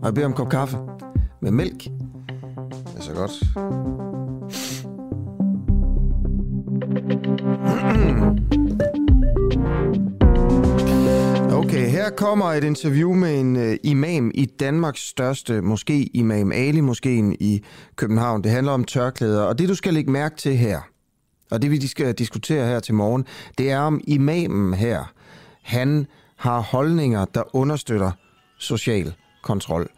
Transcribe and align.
Og 0.00 0.06
jeg 0.06 0.14
beder 0.14 0.26
om 0.26 0.32
en 0.32 0.36
kop 0.36 0.50
kaffe 0.50 0.78
med 1.40 1.50
mælk. 1.50 1.84
Det 1.84 2.96
er 2.96 3.00
så 3.00 3.12
godt. 3.12 3.32
Okay, 11.52 11.90
her 11.90 12.10
kommer 12.10 12.44
et 12.44 12.64
interview 12.64 13.14
med 13.14 13.40
en 13.40 13.56
øh, 13.56 13.76
imam 13.82 14.30
i 14.34 14.44
Danmarks 14.44 15.08
største 15.08 15.58
moské, 15.58 16.10
Imam 16.14 16.52
Ali 16.52 16.80
Moskeen 16.80 17.36
i 17.40 17.64
København. 17.96 18.44
Det 18.44 18.50
handler 18.50 18.72
om 18.72 18.84
tørklæder, 18.84 19.42
og 19.42 19.58
det 19.58 19.68
du 19.68 19.74
skal 19.74 19.94
lægge 19.94 20.10
mærke 20.10 20.36
til 20.36 20.56
her, 20.56 20.80
og 21.50 21.62
det 21.62 21.70
vi 21.70 21.86
skal 21.86 22.14
diskutere 22.14 22.66
her 22.66 22.80
til 22.80 22.94
morgen, 22.94 23.24
det 23.58 23.70
er 23.70 23.78
om 23.78 24.00
imamen 24.06 24.74
her, 24.74 25.12
han 25.62 26.06
har 26.36 26.60
holdninger, 26.60 27.24
der 27.24 27.56
understøtter 27.56 28.10
social 28.58 29.14
kontrol. 29.48 29.90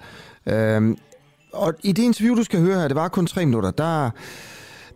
Øhm, 0.46 0.96
og 1.52 1.74
i 1.82 1.92
det 1.92 2.02
interview, 2.02 2.36
du 2.36 2.44
skal 2.44 2.60
høre 2.60 2.80
her, 2.80 2.88
det 2.88 2.94
var 2.94 3.08
kun 3.08 3.26
tre 3.26 3.46
minutter, 3.46 3.70
der, 3.70 4.10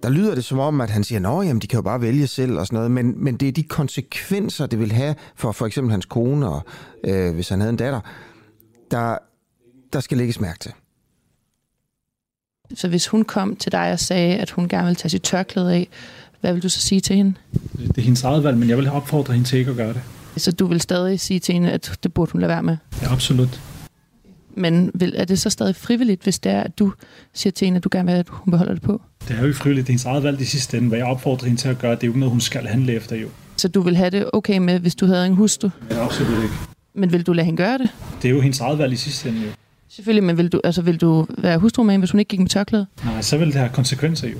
der 0.02 0.08
lyder 0.08 0.34
det 0.34 0.44
som 0.44 0.58
om, 0.58 0.80
at 0.80 0.90
han 0.90 1.04
siger, 1.04 1.40
at 1.40 1.62
de 1.62 1.66
kan 1.66 1.76
jo 1.76 1.82
bare 1.82 2.00
vælge 2.00 2.26
selv 2.26 2.58
og 2.58 2.66
sådan 2.66 2.76
noget, 2.76 2.90
men, 2.90 3.24
men 3.24 3.36
det 3.36 3.48
er 3.48 3.52
de 3.52 3.62
konsekvenser, 3.62 4.66
det 4.66 4.78
vil 4.78 4.92
have 4.92 5.14
for 5.36 5.52
for 5.52 5.66
eksempel 5.66 5.90
hans 5.90 6.06
kone, 6.06 6.48
og 6.48 6.62
øh, 7.04 7.34
hvis 7.34 7.48
han 7.48 7.60
havde 7.60 7.70
en 7.70 7.76
datter, 7.76 8.00
der, 8.90 9.18
der 9.92 10.00
skal 10.00 10.18
lægges 10.18 10.40
mærke 10.40 10.58
til. 10.58 10.72
Så 12.74 12.88
hvis 12.88 13.06
hun 13.06 13.24
kom 13.24 13.56
til 13.56 13.72
dig 13.72 13.92
og 13.92 13.98
sagde, 13.98 14.36
at 14.36 14.50
hun 14.50 14.68
gerne 14.68 14.86
vil 14.86 14.96
tage 14.96 15.10
sit 15.10 15.22
tørklæde 15.22 15.74
af, 15.74 15.88
hvad 16.40 16.52
vil 16.52 16.62
du 16.62 16.68
så 16.68 16.80
sige 16.80 17.00
til 17.00 17.16
hende? 17.16 17.34
Det 17.78 17.98
er 17.98 18.02
hendes 18.02 18.24
eget 18.24 18.44
valg, 18.44 18.56
men 18.56 18.68
jeg 18.68 18.76
vil 18.76 18.90
opfordre 18.90 19.32
hende 19.32 19.48
til 19.48 19.58
ikke 19.58 19.70
at 19.70 19.76
gøre 19.76 19.92
det. 19.92 20.02
Så 20.36 20.52
du 20.52 20.66
vil 20.66 20.80
stadig 20.80 21.20
sige 21.20 21.40
til 21.40 21.52
hende, 21.52 21.70
at 21.70 21.98
det 22.02 22.14
burde 22.14 22.32
hun 22.32 22.40
lade 22.40 22.48
være 22.48 22.62
med? 22.62 22.76
Ja, 23.02 23.12
absolut. 23.12 23.60
Men 24.56 24.90
vil, 24.94 25.14
er 25.16 25.24
det 25.24 25.38
så 25.38 25.50
stadig 25.50 25.76
frivilligt, 25.76 26.22
hvis 26.22 26.38
det 26.38 26.52
er, 26.52 26.60
at 26.60 26.78
du 26.78 26.92
siger 27.32 27.50
til 27.50 27.64
hende, 27.64 27.76
at 27.76 27.84
du 27.84 27.88
gerne 27.92 28.12
vil 28.12 28.18
at 28.18 28.28
hun 28.28 28.50
beholder 28.50 28.72
det 28.72 28.82
på? 28.82 29.00
Det 29.28 29.36
er 29.38 29.46
jo 29.46 29.52
frivilligt. 29.52 29.86
Det 29.86 29.90
er 29.90 29.92
hendes 29.92 30.04
eget 30.04 30.22
valg 30.22 30.40
i 30.40 30.44
sidste 30.44 30.76
ende. 30.76 30.88
Hvad 30.88 30.98
jeg 30.98 31.06
opfordrer 31.06 31.46
hende 31.46 31.60
til 31.60 31.68
at 31.68 31.78
gøre, 31.78 31.94
det 31.94 32.02
er 32.02 32.06
jo 32.06 32.10
ikke 32.10 32.20
noget, 32.20 32.30
hun 32.30 32.40
skal 32.40 32.66
handle 32.66 32.92
efter 32.92 33.16
jo. 33.16 33.28
Så 33.56 33.68
du 33.68 33.80
vil 33.80 33.96
have 33.96 34.10
det 34.10 34.30
okay 34.32 34.58
med, 34.58 34.78
hvis 34.78 34.94
du 34.94 35.06
havde 35.06 35.26
en 35.26 35.34
hustru? 35.34 35.68
Ja, 35.90 36.04
absolut 36.04 36.42
ikke. 36.42 36.54
Men 36.94 37.12
vil 37.12 37.26
du 37.26 37.32
lade 37.32 37.44
hende 37.44 37.56
gøre 37.56 37.78
det? 37.78 37.88
Det 38.22 38.28
er 38.28 38.32
jo 38.32 38.40
hendes 38.40 38.60
eget 38.60 38.78
valg 38.78 38.92
i 38.92 38.96
sidste 38.96 39.28
ende 39.28 39.40
jo. 39.40 39.48
Selvfølgelig, 39.88 40.24
men 40.24 40.36
vil 40.36 40.48
du, 40.48 40.60
altså, 40.64 40.82
vil 40.82 41.00
du 41.00 41.26
være 41.38 41.58
hustru 41.58 41.82
med 41.82 41.92
hende, 41.92 42.02
hvis 42.02 42.10
hun 42.10 42.18
ikke 42.18 42.28
gik 42.28 42.40
med 42.40 42.48
tørklæde? 42.48 42.86
Nej, 43.04 43.22
så 43.22 43.36
vil 43.36 43.46
det 43.46 43.54
have 43.54 43.68
konsekvenser 43.68 44.28
jo. 44.28 44.36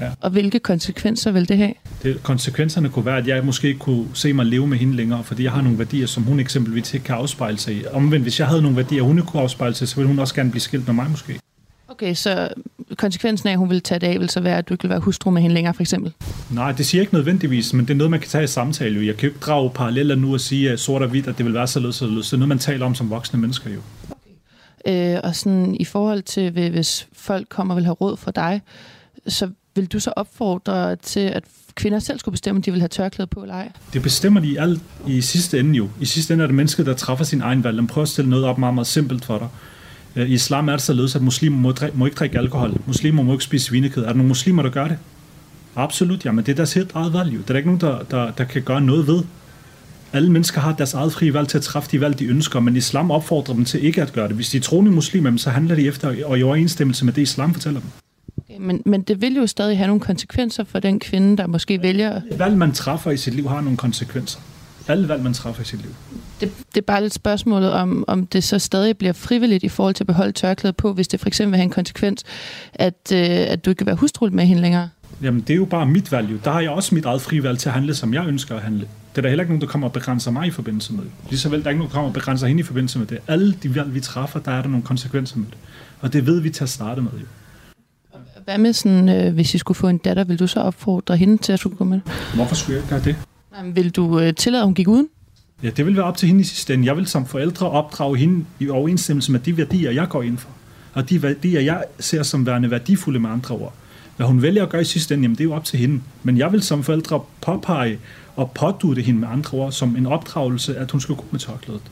Ja. 0.00 0.10
Og 0.20 0.30
hvilke 0.30 0.58
konsekvenser 0.58 1.30
vil 1.30 1.48
det 1.48 1.56
have? 1.56 1.74
Det, 2.02 2.22
konsekvenserne 2.22 2.88
kunne 2.88 3.06
være, 3.06 3.18
at 3.18 3.26
jeg 3.26 3.44
måske 3.44 3.68
ikke 3.68 3.80
kunne 3.80 4.06
se 4.14 4.32
mig 4.32 4.46
leve 4.46 4.66
med 4.66 4.78
hende 4.78 4.96
længere, 4.96 5.24
fordi 5.24 5.44
jeg 5.44 5.52
har 5.52 5.62
nogle 5.62 5.78
værdier, 5.78 6.06
som 6.06 6.22
hun 6.22 6.40
eksempelvis 6.40 6.94
ikke 6.94 7.04
kan 7.04 7.14
afspejle 7.14 7.58
sig 7.58 7.74
i. 7.74 7.82
Omvendt, 7.92 8.24
hvis 8.24 8.40
jeg 8.40 8.48
havde 8.48 8.62
nogle 8.62 8.76
værdier, 8.76 9.02
hun 9.02 9.18
ikke 9.18 9.26
kunne 9.26 9.42
afspejle 9.42 9.74
sig, 9.74 9.88
så 9.88 9.96
ville 9.96 10.08
hun 10.08 10.18
også 10.18 10.34
gerne 10.34 10.50
blive 10.50 10.60
skilt 10.60 10.86
med 10.86 10.94
mig 10.94 11.10
måske. 11.10 11.40
Okay, 11.88 12.14
så 12.14 12.48
konsekvensen 12.96 13.48
af, 13.48 13.52
at 13.52 13.58
hun 13.58 13.70
vil 13.70 13.82
tage 13.82 13.98
det 13.98 14.06
af, 14.06 14.20
vil 14.20 14.28
så 14.28 14.40
være, 14.40 14.58
at 14.58 14.68
du 14.68 14.74
ikke 14.74 14.82
vil 14.82 14.90
være 14.90 15.00
hustru 15.00 15.30
med 15.30 15.42
hende 15.42 15.54
længere, 15.54 15.74
for 15.74 15.82
eksempel? 15.82 16.12
Nej, 16.50 16.72
det 16.72 16.86
siger 16.86 17.00
jeg 17.00 17.02
ikke 17.02 17.14
nødvendigvis, 17.14 17.72
men 17.72 17.84
det 17.84 17.94
er 17.94 17.98
noget, 17.98 18.10
man 18.10 18.20
kan 18.20 18.28
tage 18.28 18.44
i 18.44 18.46
samtale. 18.46 18.96
Jo. 18.96 19.06
Jeg 19.06 19.16
kan 19.16 19.28
jo 19.28 19.34
ikke 19.34 19.44
drage 19.44 19.70
paralleller 19.70 20.14
nu 20.14 20.32
og 20.32 20.40
sige 20.40 20.70
at 20.70 20.80
sort 20.80 21.02
og 21.02 21.08
hvidt, 21.08 21.26
at 21.26 21.38
det 21.38 21.46
vil 21.46 21.54
være 21.54 21.66
således 21.66 21.96
så 21.96 22.06
Det 22.06 22.32
er 22.32 22.36
noget, 22.36 22.48
man 22.48 22.58
taler 22.58 22.86
om 22.86 22.94
som 22.94 23.10
voksne 23.10 23.40
mennesker 23.40 23.70
jo. 23.70 23.80
Okay. 24.10 25.14
Øh, 25.14 25.20
og 25.24 25.36
sådan 25.36 25.76
i 25.80 25.84
forhold 25.84 26.22
til, 26.22 26.50
hvis 26.50 27.08
folk 27.12 27.48
kommer 27.48 27.74
og 27.74 27.76
vil 27.76 27.84
have 27.84 27.94
råd 27.94 28.16
for 28.16 28.30
dig, 28.30 28.60
så 29.28 29.50
vil 29.80 29.86
du 29.86 30.00
så 30.00 30.12
opfordre 30.16 30.96
til, 30.96 31.20
at 31.20 31.44
kvinder 31.74 31.98
selv 31.98 32.18
skulle 32.18 32.32
bestemme, 32.32 32.58
om 32.58 32.62
de 32.62 32.70
vil 32.70 32.80
have 32.80 32.88
tørklæde 32.88 33.26
på 33.26 33.42
eller 33.42 33.54
ej? 33.54 33.72
Det 33.92 34.02
bestemmer 34.02 34.40
de 34.40 34.48
i, 34.48 34.56
alt, 34.56 34.80
i 35.06 35.20
sidste 35.20 35.58
ende 35.58 35.74
jo. 35.74 35.88
I 36.00 36.04
sidste 36.04 36.34
ende 36.34 36.42
er 36.42 36.46
det 36.46 36.56
mennesket, 36.56 36.86
der 36.86 36.94
træffer 36.94 37.24
sin 37.24 37.40
egen 37.40 37.64
valg. 37.64 37.76
Man 37.76 37.86
prøver 37.86 38.02
at 38.02 38.08
stille 38.08 38.30
noget 38.30 38.44
op 38.44 38.58
meget, 38.58 38.74
meget 38.74 38.86
simpelt 38.86 39.24
for 39.24 39.38
dig. 39.38 39.48
Øh, 40.16 40.30
I 40.30 40.32
islam 40.32 40.68
er 40.68 40.72
det 40.72 40.80
således, 40.80 41.16
at 41.16 41.22
muslimer 41.22 41.56
må, 41.56 41.74
må 41.94 42.04
ikke 42.04 42.14
drikke 42.14 42.38
alkohol. 42.38 42.80
Muslimer 42.86 43.22
må 43.22 43.32
ikke 43.32 43.44
spise 43.44 43.64
svinekød. 43.64 44.02
Er 44.02 44.06
der 44.06 44.14
nogle 44.14 44.28
muslimer, 44.28 44.62
der 44.62 44.70
gør 44.70 44.88
det? 44.88 44.98
Absolut, 45.76 46.24
ja, 46.24 46.32
men 46.32 46.44
det 46.44 46.52
er 46.52 46.56
deres 46.56 46.72
helt 46.72 46.90
eget 46.94 47.12
valg 47.12 47.34
jo. 47.34 47.38
Der 47.38 47.42
er 47.42 47.46
der 47.46 47.56
ikke 47.56 47.68
nogen, 47.68 47.80
der, 47.80 48.02
der, 48.10 48.30
der 48.30 48.44
kan 48.44 48.62
gøre 48.62 48.80
noget 48.80 49.06
ved. 49.06 49.22
Alle 50.12 50.32
mennesker 50.32 50.60
har 50.60 50.72
deres 50.72 50.94
eget 50.94 51.12
frie 51.12 51.34
valg 51.34 51.48
til 51.48 51.58
at 51.58 51.64
træffe 51.64 51.90
de 51.92 52.00
valg, 52.00 52.18
de 52.18 52.24
ønsker, 52.24 52.60
men 52.60 52.76
islam 52.76 53.10
opfordrer 53.10 53.54
dem 53.54 53.64
til 53.64 53.84
ikke 53.84 54.02
at 54.02 54.12
gøre 54.12 54.28
det. 54.28 54.36
Hvis 54.36 54.48
de 54.48 54.56
er 54.56 54.60
troende 54.60 54.90
muslimer, 54.90 55.36
så 55.36 55.50
handler 55.50 55.74
de 55.74 55.86
efter 55.86 56.26
og 56.26 56.38
i 56.38 56.42
overensstemmelse 56.42 57.04
med 57.04 57.12
det, 57.12 57.22
islam 57.22 57.54
fortæller 57.54 57.80
dem. 57.80 57.90
Men, 58.58 58.82
men 58.86 59.02
det 59.02 59.20
vil 59.20 59.36
jo 59.36 59.46
stadig 59.46 59.76
have 59.76 59.86
nogle 59.86 60.00
konsekvenser 60.00 60.64
for 60.64 60.80
den 60.80 61.00
kvinde, 61.00 61.36
der 61.36 61.46
måske 61.46 61.82
vælger... 61.82 62.20
Valg, 62.38 62.56
man 62.56 62.72
træffer 62.72 63.10
i 63.10 63.16
sit 63.16 63.34
liv, 63.34 63.48
har 63.48 63.60
nogle 63.60 63.76
konsekvenser. 63.76 64.40
Alle 64.88 65.08
valg, 65.08 65.22
man 65.22 65.34
træffer 65.34 65.62
i 65.62 65.64
sit 65.64 65.82
liv. 65.82 65.94
Det, 66.40 66.52
det 66.74 66.80
er 66.80 66.84
bare 66.86 67.02
lidt 67.02 67.14
spørgsmålet 67.14 67.72
om, 67.72 68.04
om 68.08 68.26
det 68.26 68.44
så 68.44 68.58
stadig 68.58 68.98
bliver 68.98 69.12
frivilligt 69.12 69.64
i 69.64 69.68
forhold 69.68 69.94
til 69.94 70.02
at 70.02 70.06
beholde 70.06 70.32
tørklædet 70.32 70.76
på, 70.76 70.92
hvis 70.92 71.08
det 71.08 71.20
for 71.20 71.26
eksempel 71.26 71.50
vil 71.50 71.56
have 71.56 71.64
en 71.64 71.70
konsekvens, 71.70 72.24
at, 72.74 73.12
øh, 73.12 73.20
at 73.22 73.64
du 73.64 73.70
ikke 73.70 73.78
kan 73.78 73.86
være 73.86 73.96
hustrul 73.96 74.32
med 74.32 74.44
hende 74.44 74.62
længere. 74.62 74.88
Jamen, 75.22 75.40
det 75.40 75.50
er 75.50 75.56
jo 75.56 75.64
bare 75.64 75.86
mit 75.86 76.12
valg. 76.12 76.30
Jo. 76.30 76.38
Der 76.44 76.50
har 76.50 76.60
jeg 76.60 76.70
også 76.70 76.94
mit 76.94 77.04
eget 77.04 77.20
frivalg 77.22 77.58
til 77.58 77.68
at 77.68 77.72
handle, 77.72 77.94
som 77.94 78.14
jeg 78.14 78.26
ønsker 78.26 78.56
at 78.56 78.62
handle. 78.62 78.80
Det 78.80 79.18
er 79.18 79.22
der 79.22 79.28
heller 79.28 79.42
ikke 79.42 79.52
nogen, 79.52 79.60
der 79.60 79.66
kommer 79.66 79.88
og 79.88 79.92
begrænser 79.92 80.30
mig 80.30 80.46
i 80.46 80.50
forbindelse 80.50 80.92
med 80.92 81.02
det. 81.02 81.10
Lige 81.28 81.38
så 81.38 81.48
vel, 81.48 81.60
der 81.60 81.66
er 81.66 81.70
ikke 81.70 81.78
nogen, 81.78 81.90
der 81.90 81.94
kommer 81.94 82.08
og 82.08 82.14
begrænser 82.14 82.46
hende 82.46 82.60
i 82.60 82.62
forbindelse 82.62 82.98
med 82.98 83.06
det. 83.06 83.18
Alle 83.28 83.54
de 83.62 83.74
valg, 83.74 83.94
vi 83.94 84.00
træffer, 84.00 84.40
der 84.40 84.52
er 84.52 84.62
der 84.62 84.68
nogle 84.68 84.84
konsekvenser 84.84 85.38
med 85.38 85.46
det. 85.46 85.56
Og 86.00 86.12
det 86.12 86.26
ved 86.26 86.40
vi 86.40 86.50
til 86.50 86.64
at 86.64 86.70
starte 86.70 87.00
med. 87.00 87.10
Jo. 87.20 87.26
Hvad 88.44 88.58
med 88.58 88.72
sådan, 88.72 89.08
øh, 89.08 89.34
hvis 89.34 89.54
I 89.54 89.58
skulle 89.58 89.76
få 89.76 89.88
en 89.88 89.98
datter, 89.98 90.24
vil 90.24 90.38
du 90.38 90.46
så 90.46 90.60
opfordre 90.60 91.16
hende 91.16 91.38
til 91.38 91.52
at 91.52 91.58
skulle 91.58 91.76
gå 91.76 91.84
med? 91.84 92.00
Hvorfor 92.34 92.54
skulle 92.54 92.80
jeg 92.80 92.88
gøre 92.88 93.00
det? 93.00 93.16
Jamen, 93.58 93.76
vil 93.76 93.90
du 93.90 94.20
øh, 94.20 94.34
tillade, 94.34 94.62
at 94.62 94.66
hun 94.66 94.74
gik 94.74 94.88
uden? 94.88 95.08
Ja, 95.62 95.70
det 95.70 95.86
vil 95.86 95.96
være 95.96 96.04
op 96.04 96.16
til 96.16 96.28
hende 96.28 96.40
i 96.40 96.44
sidste 96.44 96.74
ende. 96.74 96.86
Jeg 96.86 96.96
vil 96.96 97.06
som 97.06 97.26
forældre 97.26 97.70
opdrage 97.70 98.16
hende 98.16 98.44
i 98.60 98.68
overensstemmelse 98.68 99.32
med 99.32 99.40
de 99.40 99.56
værdier, 99.56 99.90
jeg 99.90 100.08
går 100.08 100.22
ind 100.22 100.38
for. 100.38 100.50
Og 100.94 101.10
de 101.10 101.22
værdier, 101.22 101.60
jeg 101.60 101.84
ser 101.98 102.22
som 102.22 102.46
værende 102.46 102.70
værdifulde 102.70 103.20
med 103.20 103.30
andre 103.30 103.54
ord. 103.54 103.74
Hvad 104.16 104.26
hun 104.26 104.42
vælger 104.42 104.62
at 104.62 104.68
gøre 104.68 104.80
i 104.80 104.84
sidste 104.84 105.14
ende, 105.14 105.22
jamen 105.24 105.36
det 105.36 105.40
er 105.40 105.48
jo 105.48 105.54
op 105.54 105.64
til 105.64 105.78
hende. 105.78 106.00
Men 106.22 106.38
jeg 106.38 106.52
vil 106.52 106.62
som 106.62 106.82
forældre 106.82 107.20
påpege 107.40 107.98
og 108.36 108.50
pådute 108.50 109.02
hende 109.02 109.20
med 109.20 109.28
andre 109.28 109.58
ord 109.58 109.72
som 109.72 109.96
en 109.96 110.06
opdragelse, 110.06 110.76
at 110.76 110.90
hun 110.90 111.00
skal 111.00 111.14
gå 111.14 111.24
med 111.30 111.40
tørklædet. 111.40 111.82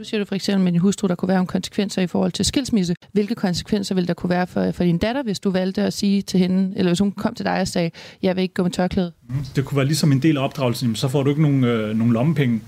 Nu 0.00 0.04
siger 0.04 0.18
du 0.18 0.24
for 0.24 0.34
eksempel 0.34 0.64
med 0.64 0.72
din 0.72 0.80
hustru, 0.80 1.08
der 1.08 1.14
kunne 1.14 1.28
være 1.28 1.36
nogle 1.36 1.46
konsekvenser 1.46 2.02
i 2.02 2.06
forhold 2.06 2.32
til 2.32 2.44
skilsmisse. 2.44 2.94
Hvilke 3.12 3.34
konsekvenser 3.34 3.94
vil 3.94 4.08
der 4.08 4.14
kunne 4.14 4.30
være 4.30 4.46
for, 4.46 4.70
for 4.70 4.84
din 4.84 4.98
datter, 4.98 5.22
hvis 5.22 5.40
du 5.40 5.50
valgte 5.50 5.82
at 5.82 5.92
sige 5.92 6.22
til 6.22 6.40
hende, 6.40 6.72
eller 6.76 6.90
hvis 6.90 6.98
hun 6.98 7.12
kom 7.12 7.34
til 7.34 7.44
dig 7.44 7.60
og 7.60 7.68
sagde, 7.68 7.90
jeg 8.22 8.36
vil 8.36 8.42
ikke 8.42 8.54
gå 8.54 8.62
med 8.62 8.70
tørklæde? 8.70 9.12
Mm, 9.28 9.34
det 9.56 9.64
kunne 9.64 9.76
være 9.76 9.86
ligesom 9.86 10.12
en 10.12 10.22
del 10.22 10.36
af 10.36 10.44
opdragelsen, 10.44 10.96
så 10.96 11.08
får 11.08 11.22
du 11.22 11.30
ikke 11.30 11.42
nogen, 11.42 11.64
øh, 11.64 11.96
nogen 11.96 12.12
lommepenge. 12.12 12.60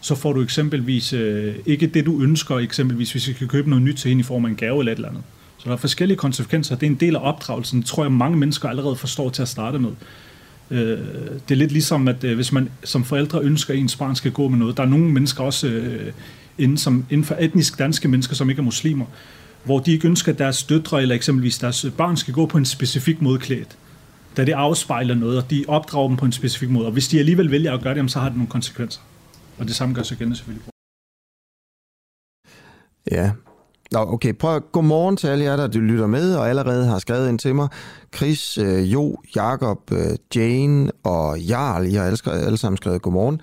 Så 0.00 0.14
får 0.14 0.32
du 0.32 0.42
eksempelvis 0.42 1.12
øh, 1.12 1.54
ikke 1.66 1.86
det, 1.86 2.06
du 2.06 2.22
ønsker, 2.22 2.58
eksempelvis 2.58 3.12
hvis 3.12 3.28
vi 3.28 3.32
kan 3.32 3.48
købe 3.48 3.70
noget 3.70 3.84
nyt 3.84 3.96
til 3.96 4.08
hende 4.08 4.20
i 4.20 4.24
form 4.24 4.44
af 4.44 4.48
en 4.48 4.56
gave 4.56 4.78
eller 4.78 4.92
et 4.92 4.96
eller 4.96 5.08
andet. 5.08 5.22
Så 5.58 5.64
der 5.64 5.72
er 5.72 5.76
forskellige 5.76 6.18
konsekvenser. 6.18 6.76
Det 6.76 6.86
er 6.86 6.90
en 6.90 6.96
del 7.00 7.16
af 7.16 7.20
opdragelsen, 7.22 7.82
tror 7.82 8.04
jeg 8.04 8.12
mange 8.12 8.36
mennesker 8.36 8.68
allerede 8.68 8.96
forstår 8.96 9.30
til 9.30 9.42
at 9.42 9.48
starte 9.48 9.78
med. 9.78 9.90
Øh, 10.70 10.98
det 11.48 11.50
er 11.50 11.54
lidt 11.54 11.72
ligesom, 11.72 12.08
at 12.08 12.24
øh, 12.24 12.34
hvis 12.34 12.52
man 12.52 12.68
som 12.84 13.04
forældre 13.04 13.40
ønsker, 13.40 13.74
at 13.74 13.80
ens 13.80 13.96
barn 13.96 14.16
skal 14.16 14.32
gå 14.32 14.48
med 14.48 14.58
noget, 14.58 14.76
der 14.76 14.82
er 14.82 14.88
nogle 14.88 15.12
mennesker 15.12 15.44
også 15.44 15.66
øh, 15.66 16.12
inden, 16.58 16.76
som, 16.78 17.06
inden 17.10 17.24
for 17.24 17.36
etnisk 17.40 17.78
danske 17.78 18.08
mennesker, 18.08 18.34
som 18.34 18.50
ikke 18.50 18.60
er 18.60 18.64
muslimer, 18.64 19.06
hvor 19.64 19.78
de 19.78 19.92
ikke 19.92 20.08
ønsker, 20.08 20.32
at 20.32 20.38
deres 20.38 20.64
døtre 20.64 21.02
eller 21.02 21.14
eksempelvis 21.14 21.58
deres 21.58 21.86
børn 21.96 22.16
skal 22.16 22.34
gå 22.34 22.46
på 22.46 22.58
en 22.58 22.64
specifik 22.64 23.22
måde 23.22 23.38
klædt. 23.38 23.76
Da 24.36 24.44
det 24.44 24.52
afspejler 24.52 25.14
noget, 25.14 25.38
og 25.38 25.50
de 25.50 25.64
opdrager 25.68 26.08
dem 26.08 26.16
på 26.16 26.24
en 26.24 26.32
specifik 26.32 26.70
måde. 26.70 26.86
Og 26.86 26.92
hvis 26.92 27.08
de 27.08 27.18
alligevel 27.18 27.50
vælger 27.50 27.74
at 27.74 27.82
gøre 27.82 27.94
det, 27.94 28.10
så 28.10 28.18
har 28.18 28.28
det 28.28 28.36
nogle 28.36 28.50
konsekvenser. 28.50 29.00
Og 29.58 29.66
det 29.66 29.76
samme 29.76 29.94
gør 29.94 30.02
sig 30.02 30.20
igen 30.20 30.34
selvfølgelig. 30.34 30.64
Ja, 33.10 33.30
Nå, 33.92 33.98
okay. 33.98 34.34
Prøv 34.34 34.56
at 34.56 34.72
godmorgen 34.72 35.16
til 35.16 35.26
alle 35.26 35.44
jer, 35.44 35.56
der 35.56 35.68
lytter 35.68 36.06
med 36.06 36.34
og 36.34 36.48
allerede 36.48 36.86
har 36.86 36.98
skrevet 36.98 37.28
ind 37.28 37.38
til 37.38 37.54
mig. 37.54 37.68
Chris, 38.16 38.58
øh, 38.58 38.92
Jo, 38.92 39.16
Jakob, 39.36 39.92
øh, 39.92 40.16
Jane 40.34 40.90
og 41.04 41.40
Jarl, 41.40 41.86
I 41.86 41.94
har 41.94 42.04
alle, 42.04 42.18
alle 42.26 42.56
sammen 42.56 42.76
skrevet 42.76 43.02
godmorgen. 43.02 43.40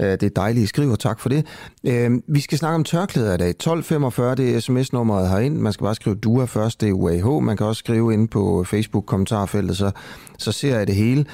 Øh, 0.00 0.10
det 0.10 0.22
er 0.22 0.28
dejligt, 0.28 0.64
I 0.64 0.66
skriver. 0.66 0.96
Tak 0.96 1.20
for 1.20 1.28
det. 1.28 1.46
Øh, 1.86 2.10
vi 2.26 2.40
skal 2.40 2.58
snakke 2.58 2.74
om 2.74 2.84
tørklæder 2.84 3.34
i 3.34 3.36
dag. 3.36 3.50
1245, 3.50 4.34
det 4.34 4.54
er 4.54 4.60
sms-nummeret 4.60 5.28
herind. 5.28 5.56
Man 5.56 5.72
skal 5.72 5.84
bare 5.84 5.94
skrive 5.94 6.16
DUA 6.16 6.44
først, 6.44 6.80
det 6.80 6.88
er 6.88 6.92
UAH. 6.92 7.42
Man 7.42 7.56
kan 7.56 7.66
også 7.66 7.78
skrive 7.78 8.12
ind 8.12 8.28
på 8.28 8.64
Facebook-kommentarfeltet, 8.64 9.76
så, 9.76 9.90
så 10.38 10.52
ser 10.52 10.78
jeg 10.78 10.86
det 10.86 10.94
hele. 10.94 11.24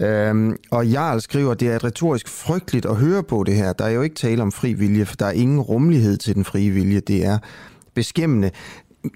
Øh, 0.00 0.54
og 0.70 0.86
Jarl 0.86 1.20
skriver, 1.20 1.54
det 1.54 1.68
er 1.68 1.76
et 1.76 1.84
retorisk 1.84 2.28
frygteligt 2.28 2.86
at 2.86 2.96
høre 2.96 3.22
på 3.22 3.44
det 3.44 3.54
her. 3.54 3.72
Der 3.72 3.84
er 3.84 3.90
jo 3.90 4.02
ikke 4.02 4.16
tale 4.16 4.42
om 4.42 4.52
fri 4.52 4.72
vilje, 4.72 5.04
for 5.04 5.16
der 5.16 5.26
er 5.26 5.32
ingen 5.32 5.60
rummelighed 5.60 6.16
til 6.16 6.34
den 6.34 6.44
frie 6.44 6.70
vilje. 6.70 7.00
Det 7.00 7.24
er 7.24 7.38
beskæmmende. 7.94 8.50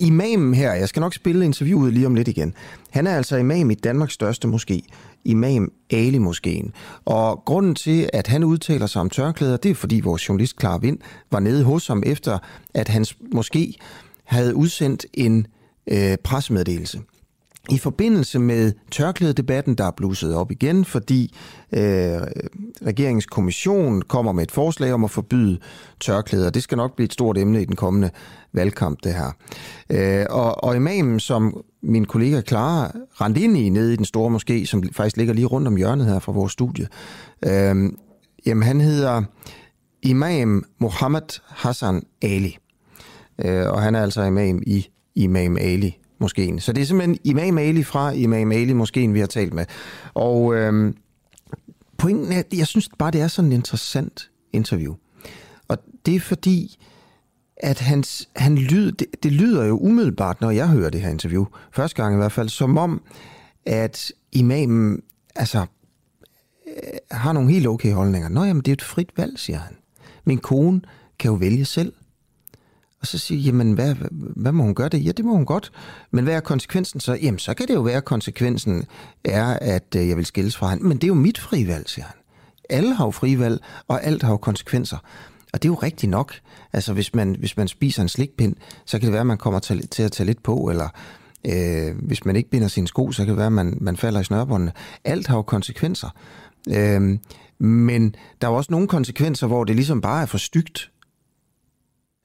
Imamen 0.00 0.54
her, 0.54 0.72
jeg 0.72 0.88
skal 0.88 1.00
nok 1.00 1.14
spille 1.14 1.44
interviewet 1.44 1.92
lige 1.92 2.06
om 2.06 2.14
lidt 2.14 2.28
igen, 2.28 2.54
han 2.90 3.06
er 3.06 3.16
altså 3.16 3.36
imam 3.36 3.70
i 3.70 3.74
Danmarks 3.74 4.12
største 4.12 4.48
moské, 4.48 4.80
Imam 5.24 5.72
Ali 5.92 6.18
Moskeen. 6.18 6.72
Og 7.04 7.42
grunden 7.44 7.74
til, 7.74 8.10
at 8.12 8.26
han 8.26 8.44
udtaler 8.44 8.86
sig 8.86 9.00
om 9.00 9.10
tørklæder, 9.10 9.56
det 9.56 9.70
er 9.70 9.74
fordi 9.74 10.00
vores 10.00 10.28
journalist 10.28 10.60
Clara 10.60 10.78
Vind 10.78 10.98
var 11.30 11.40
nede 11.40 11.64
hos 11.64 11.86
ham 11.86 12.02
efter, 12.06 12.38
at 12.74 12.88
hans 12.88 13.16
måske 13.34 13.74
havde 14.24 14.54
udsendt 14.54 15.06
en 15.14 15.46
øh, 15.86 16.16
pressemeddelelse 16.24 17.00
i 17.70 17.78
forbindelse 17.78 18.38
med 18.38 18.72
tørklædedebatten, 18.90 19.74
der 19.74 19.84
er 19.84 19.90
blusset 19.90 20.34
op 20.34 20.50
igen, 20.50 20.84
fordi 20.84 21.36
øh, 21.72 21.80
regeringens 22.86 23.26
kommission 23.26 24.02
kommer 24.02 24.32
med 24.32 24.42
et 24.42 24.50
forslag 24.50 24.92
om 24.92 25.04
at 25.04 25.10
forbyde 25.10 25.58
tørklæder. 26.00 26.50
Det 26.50 26.62
skal 26.62 26.76
nok 26.76 26.96
blive 26.96 27.04
et 27.04 27.12
stort 27.12 27.38
emne 27.38 27.62
i 27.62 27.64
den 27.64 27.76
kommende 27.76 28.10
valgkamp, 28.52 28.98
det 29.04 29.14
her. 29.14 29.32
Øh, 29.90 30.26
og, 30.30 30.64
og 30.64 30.76
imamen, 30.76 31.20
som 31.20 31.62
min 31.82 32.04
kollega 32.04 32.40
Clara 32.40 32.92
rendte 33.20 33.40
ind 33.40 33.56
i 33.56 33.68
nede 33.68 33.92
i 33.92 33.96
den 33.96 34.04
store 34.04 34.36
moské, 34.36 34.66
som 34.66 34.82
faktisk 34.92 35.16
ligger 35.16 35.34
lige 35.34 35.46
rundt 35.46 35.68
om 35.68 35.76
hjørnet 35.76 36.06
her 36.06 36.18
fra 36.18 36.32
vores 36.32 36.52
studie, 36.52 36.88
øh, 37.46 37.92
jamen 38.46 38.62
han 38.62 38.80
hedder 38.80 39.22
Imam 40.02 40.64
Mohammed 40.78 41.40
Hassan 41.46 42.02
Ali. 42.22 42.58
Øh, 43.44 43.66
og 43.70 43.82
han 43.82 43.94
er 43.94 44.02
altså 44.02 44.22
imam 44.22 44.62
i 44.66 44.88
Imam 45.14 45.56
Ali 45.56 45.98
moskeen. 46.18 46.60
Så 46.60 46.72
det 46.72 46.82
er 46.82 46.86
simpelthen 46.86 47.18
Imam 47.24 47.58
Ali 47.58 47.82
fra 47.82 48.10
Imam 48.10 48.52
Ali 48.52 48.72
moskeen, 48.72 49.14
vi 49.14 49.20
har 49.20 49.26
talt 49.26 49.54
med. 49.54 49.64
Og 50.14 50.54
øhm, 50.54 50.96
pointen 51.98 52.32
er, 52.32 52.42
jeg 52.52 52.66
synes 52.66 52.88
bare, 52.98 53.10
det 53.10 53.20
er 53.20 53.28
sådan 53.28 53.48
en 53.48 53.52
interessant 53.52 54.30
interview. 54.52 54.94
Og 55.68 55.78
det 56.06 56.16
er 56.16 56.20
fordi, 56.20 56.78
at 57.56 57.78
hans, 57.78 58.28
han 58.36 58.58
lyd, 58.58 58.92
det, 58.92 59.06
det 59.22 59.32
lyder 59.32 59.64
jo 59.64 59.78
umiddelbart, 59.78 60.40
når 60.40 60.50
jeg 60.50 60.68
hører 60.68 60.90
det 60.90 61.00
her 61.00 61.10
interview, 61.10 61.44
første 61.72 62.02
gang 62.02 62.14
i 62.14 62.16
hvert 62.16 62.32
fald, 62.32 62.48
som 62.48 62.78
om, 62.78 63.02
at 63.66 64.12
imamen 64.32 65.02
altså, 65.36 65.66
øh, 66.66 66.98
har 67.10 67.32
nogle 67.32 67.52
helt 67.52 67.66
okay 67.66 67.92
holdninger. 67.92 68.28
Nå 68.28 68.44
jamen, 68.44 68.62
det 68.62 68.68
er 68.68 68.72
et 68.72 68.82
frit 68.82 69.10
valg, 69.16 69.38
siger 69.38 69.58
han. 69.58 69.76
Min 70.24 70.38
kone 70.38 70.80
kan 71.18 71.30
jo 71.30 71.34
vælge 71.34 71.64
selv. 71.64 71.92
Og 73.00 73.06
så 73.06 73.18
siger 73.18 73.40
jamen, 73.40 73.72
hvad, 73.72 73.94
hvad 74.10 74.52
må 74.52 74.62
hun 74.62 74.74
gøre 74.74 74.88
det? 74.88 75.04
Ja, 75.04 75.12
det 75.12 75.24
må 75.24 75.32
hun 75.32 75.46
godt. 75.46 75.72
Men 76.10 76.24
hvad 76.24 76.34
er 76.34 76.40
konsekvensen 76.40 77.00
så? 77.00 77.14
Jamen, 77.14 77.38
så 77.38 77.54
kan 77.54 77.68
det 77.68 77.74
jo 77.74 77.80
være, 77.80 77.96
at 77.96 78.04
konsekvensen 78.04 78.84
er, 79.24 79.46
at 79.46 79.94
øh, 79.96 80.08
jeg 80.08 80.16
vil 80.16 80.26
skilles 80.26 80.56
fra 80.56 80.70
hende. 80.70 80.84
Men 80.84 80.96
det 80.96 81.04
er 81.04 81.08
jo 81.08 81.14
mit 81.14 81.38
frivalg, 81.38 81.88
siger 81.88 82.04
han. 82.04 82.14
Alle 82.70 82.94
har 82.94 83.04
jo 83.04 83.10
frivalg, 83.10 83.60
og 83.88 84.04
alt 84.04 84.22
har 84.22 84.30
jo 84.30 84.36
konsekvenser. 84.36 84.96
Og 85.52 85.62
det 85.62 85.68
er 85.68 85.72
jo 85.72 85.74
rigtigt 85.74 86.10
nok. 86.10 86.34
Altså, 86.72 86.92
hvis 86.92 87.14
man, 87.14 87.36
hvis 87.38 87.56
man 87.56 87.68
spiser 87.68 88.02
en 88.02 88.08
slikpind, 88.08 88.56
så 88.84 88.98
kan 88.98 89.06
det 89.06 89.12
være, 89.12 89.20
at 89.20 89.26
man 89.26 89.38
kommer 89.38 89.60
til, 89.60 89.88
til 89.88 90.02
at 90.02 90.12
tage 90.12 90.26
lidt 90.26 90.42
på, 90.42 90.70
eller 90.70 90.88
øh, 91.46 91.96
hvis 92.02 92.24
man 92.24 92.36
ikke 92.36 92.50
binder 92.50 92.68
sine 92.68 92.88
sko, 92.88 93.12
så 93.12 93.22
kan 93.22 93.28
det 93.28 93.36
være, 93.36 93.46
at 93.46 93.52
man, 93.52 93.78
man 93.80 93.96
falder 93.96 94.20
i 94.20 94.24
snørbåndene. 94.24 94.72
Alt 95.04 95.26
har 95.26 95.36
jo 95.36 95.42
konsekvenser. 95.42 96.08
Øh, 96.68 97.18
men 97.58 98.14
der 98.40 98.48
er 98.48 98.52
jo 98.52 98.56
også 98.56 98.72
nogle 98.72 98.88
konsekvenser, 98.88 99.46
hvor 99.46 99.64
det 99.64 99.76
ligesom 99.76 100.00
bare 100.00 100.22
er 100.22 100.26
for 100.26 100.38
stygt. 100.38 100.90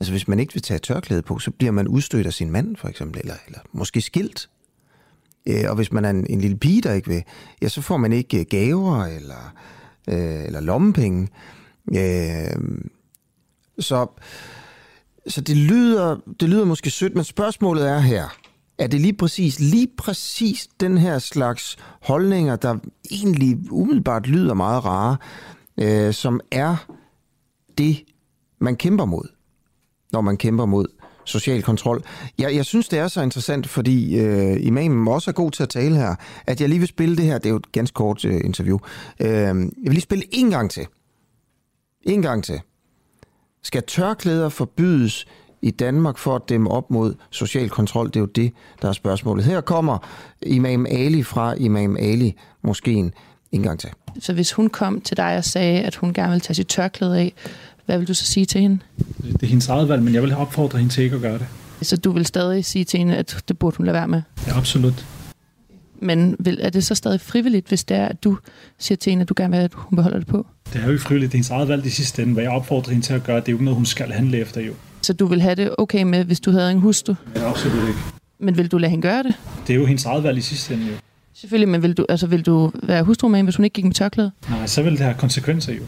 Altså 0.03 0.13
hvis 0.13 0.27
man 0.27 0.39
ikke 0.39 0.53
vil 0.53 0.61
tage 0.61 0.79
tørklæde 0.79 1.21
på, 1.21 1.39
så 1.39 1.51
bliver 1.51 1.71
man 1.71 1.88
udstødt 1.88 2.27
af 2.27 2.33
sin 2.33 2.51
mand, 2.51 2.75
for 2.75 2.88
eksempel, 2.88 3.19
eller, 3.19 3.35
eller 3.47 3.59
måske 3.71 4.01
skilt. 4.01 4.50
Øh, 5.45 5.63
og 5.69 5.75
hvis 5.75 5.91
man 5.91 6.05
er 6.05 6.09
en, 6.09 6.25
en 6.29 6.41
lille 6.41 6.57
pige, 6.57 6.81
der 6.81 6.94
ikke 6.94 7.07
vil, 7.07 7.23
ja, 7.61 7.67
så 7.67 7.81
får 7.81 7.97
man 7.97 8.13
ikke 8.13 8.39
øh, 8.39 8.45
gaver 8.50 9.05
eller, 9.05 9.53
øh, 10.09 10.45
eller 10.45 10.59
lommepenge. 10.59 11.27
Øh, 11.95 12.81
så, 13.79 14.07
så 15.27 15.41
det, 15.41 15.57
lyder, 15.57 16.17
det 16.39 16.50
lyder 16.50 16.65
måske 16.65 16.89
sødt, 16.89 17.15
men 17.15 17.23
spørgsmålet 17.23 17.89
er 17.89 18.00
her, 18.00 18.38
er 18.77 18.88
det 18.88 19.01
lige 19.01 19.13
præcis, 19.13 19.59
lige 19.59 19.88
præcis 19.97 20.67
den 20.79 20.97
her 20.97 21.19
slags 21.19 21.77
holdninger, 22.01 22.55
der 22.55 22.77
egentlig 23.11 23.71
umiddelbart 23.71 24.27
lyder 24.27 24.53
meget 24.53 24.85
rare, 24.85 25.17
øh, 25.77 26.13
som 26.13 26.39
er 26.51 26.88
det, 27.77 28.03
man 28.59 28.75
kæmper 28.75 29.05
mod, 29.05 29.27
når 30.13 30.21
man 30.21 30.38
kæmper 30.38 30.65
mod 30.65 30.88
social 31.25 31.63
kontrol. 31.63 32.04
Jeg, 32.39 32.56
jeg 32.56 32.65
synes, 32.65 32.89
det 32.89 33.00
er 33.00 33.07
så 33.07 33.21
interessant, 33.21 33.68
fordi 33.68 34.19
øh, 34.19 34.65
imamen 34.65 35.07
også 35.07 35.31
er 35.31 35.33
god 35.33 35.51
til 35.51 35.63
at 35.63 35.69
tale 35.69 35.95
her, 35.95 36.15
at 36.48 36.62
jeg 36.62 36.69
lige 36.69 36.80
vil 36.80 36.88
spille 36.88 37.18
det 37.18 37.25
her. 37.25 37.38
Det 37.38 37.45
er 37.45 37.50
jo 37.50 37.56
et 37.56 37.71
ganske 37.71 37.95
kort 37.95 38.25
øh, 38.25 38.42
interview. 38.44 38.77
Øh, 39.19 39.30
jeg 39.30 39.56
vil 39.56 39.92
lige 39.92 40.01
spille 40.01 40.24
en 40.31 40.50
gang 40.50 40.71
til. 40.71 40.88
En 42.01 42.21
gang 42.21 42.44
til. 42.44 42.62
Skal 43.63 43.83
tørklæder 43.88 44.50
forbydes 44.50 45.25
i 45.62 45.71
Danmark 45.71 46.18
for 46.18 46.36
at 46.36 46.42
dæmme 46.50 46.71
op 46.71 46.92
mod 46.92 47.15
social 47.30 47.69
kontrol? 47.69 48.07
Det 48.07 48.15
er 48.15 48.19
jo 48.19 48.25
det, 48.25 48.54
der 48.81 48.89
er 48.89 48.94
spørgsmålet. 48.94 49.45
Her 49.45 49.62
kommer 49.62 49.98
Imam 50.42 50.86
Ali 50.86 51.24
fra 51.24 51.54
Imam 51.54 51.98
Ali 52.00 52.36
måske 52.62 53.12
en 53.51 53.63
gang 53.63 53.80
til. 53.80 53.89
Så 54.19 54.33
hvis 54.33 54.54
hun 54.54 54.69
kom 54.69 55.01
til 55.01 55.18
dig 55.18 55.38
og 55.38 55.44
sagde, 55.44 55.81
at 55.81 55.95
hun 55.95 56.13
gerne 56.13 56.31
vil 56.31 56.42
tage 56.42 56.56
sit 56.56 56.68
tørklæde 56.68 57.19
af, 57.19 57.33
hvad 57.85 57.97
vil 57.97 58.07
du 58.07 58.13
så 58.13 58.25
sige 58.25 58.45
til 58.45 58.62
hende? 58.62 58.80
Det 59.24 59.44
er 59.44 59.47
hendes 59.47 59.68
eget 59.68 59.89
valg, 59.89 60.03
men 60.03 60.13
jeg 60.13 60.21
vil 60.21 60.35
opfordre 60.35 60.77
hende 60.77 60.94
til 60.94 61.03
ikke 61.03 61.15
at 61.15 61.21
gøre 61.21 61.38
det. 61.38 61.45
Så 61.81 61.97
du 61.97 62.12
vil 62.12 62.25
stadig 62.25 62.65
sige 62.65 62.85
til 62.85 62.97
hende, 62.97 63.15
at 63.15 63.44
det 63.47 63.57
burde 63.57 63.77
hun 63.77 63.85
lade 63.85 63.94
være 63.94 64.07
med? 64.07 64.21
Ja, 64.47 64.57
absolut. 64.57 65.06
Men 66.00 66.35
vil, 66.39 66.59
er 66.62 66.69
det 66.69 66.83
så 66.83 66.95
stadig 66.95 67.21
frivilligt, 67.21 67.68
hvis 67.68 67.83
det 67.83 67.97
er, 67.97 68.06
at 68.06 68.24
du 68.24 68.38
siger 68.80 68.95
til 68.95 69.09
hende, 69.09 69.21
at 69.21 69.30
du 69.30 69.33
gerne 69.38 69.50
vil 69.50 69.56
have, 69.56 69.65
at 69.65 69.71
hun 69.74 69.95
beholder 69.95 70.18
det 70.18 70.27
på? 70.27 70.45
Det 70.74 70.81
er 70.81 70.85
jo 70.85 70.91
ikke 70.91 71.03
frivilligt. 71.03 71.31
Det 71.31 71.35
er 71.35 71.38
hendes 71.38 71.50
eget 71.50 71.68
valg 71.68 71.85
i 71.85 71.89
sidste 71.89 72.21
ende. 72.21 72.33
Hvad 72.33 72.44
jeg 72.44 72.51
opfordrer 72.51 72.91
hende 72.91 73.06
til 73.06 73.13
at 73.13 73.24
gøre, 73.24 73.39
det 73.39 73.47
er 73.47 73.51
jo 73.51 73.56
ikke 73.56 73.65
noget, 73.65 73.75
hun 73.75 73.86
skal 73.86 74.12
handle 74.12 74.38
efter 74.38 74.62
jo. 74.62 74.74
Så 75.01 75.13
du 75.13 75.25
vil 75.25 75.41
have 75.41 75.56
det 75.56 75.75
okay 75.77 76.03
med, 76.03 76.24
hvis 76.24 76.39
du 76.39 76.51
havde 76.51 76.71
en 76.71 76.79
hustru? 76.79 77.13
Ja, 77.36 77.50
absolut 77.50 77.88
ikke. 77.88 78.00
Men 78.39 78.57
vil 78.57 78.68
du 78.68 78.77
lade 78.77 78.89
hende 78.89 79.01
gøre 79.01 79.24
det? 79.24 79.36
Det 79.68 79.74
er 79.74 79.77
jo 79.77 79.86
hendes 79.86 80.06
eget 80.06 80.24
valg 80.24 80.38
i 80.38 80.41
sidste 80.41 80.74
ende 80.74 80.86
jo. 80.86 80.93
Selvfølgelig, 81.34 81.69
men 81.69 81.81
vil 81.81 81.93
du, 81.93 82.05
altså, 82.10 82.27
vil 82.27 82.46
du 82.46 82.72
være 82.84 83.03
hustru 83.03 83.27
med 83.27 83.39
hende, 83.39 83.48
hvis 83.48 83.55
hun 83.55 83.63
ikke 83.63 83.74
gik 83.74 83.86
med 83.86 83.93
tørklæde? 83.93 84.31
Nej, 84.50 84.67
så 84.67 84.81
vil 84.81 84.91
det 84.91 85.00
have 85.00 85.15
konsekvenser 85.17 85.74
jo. 85.74 85.81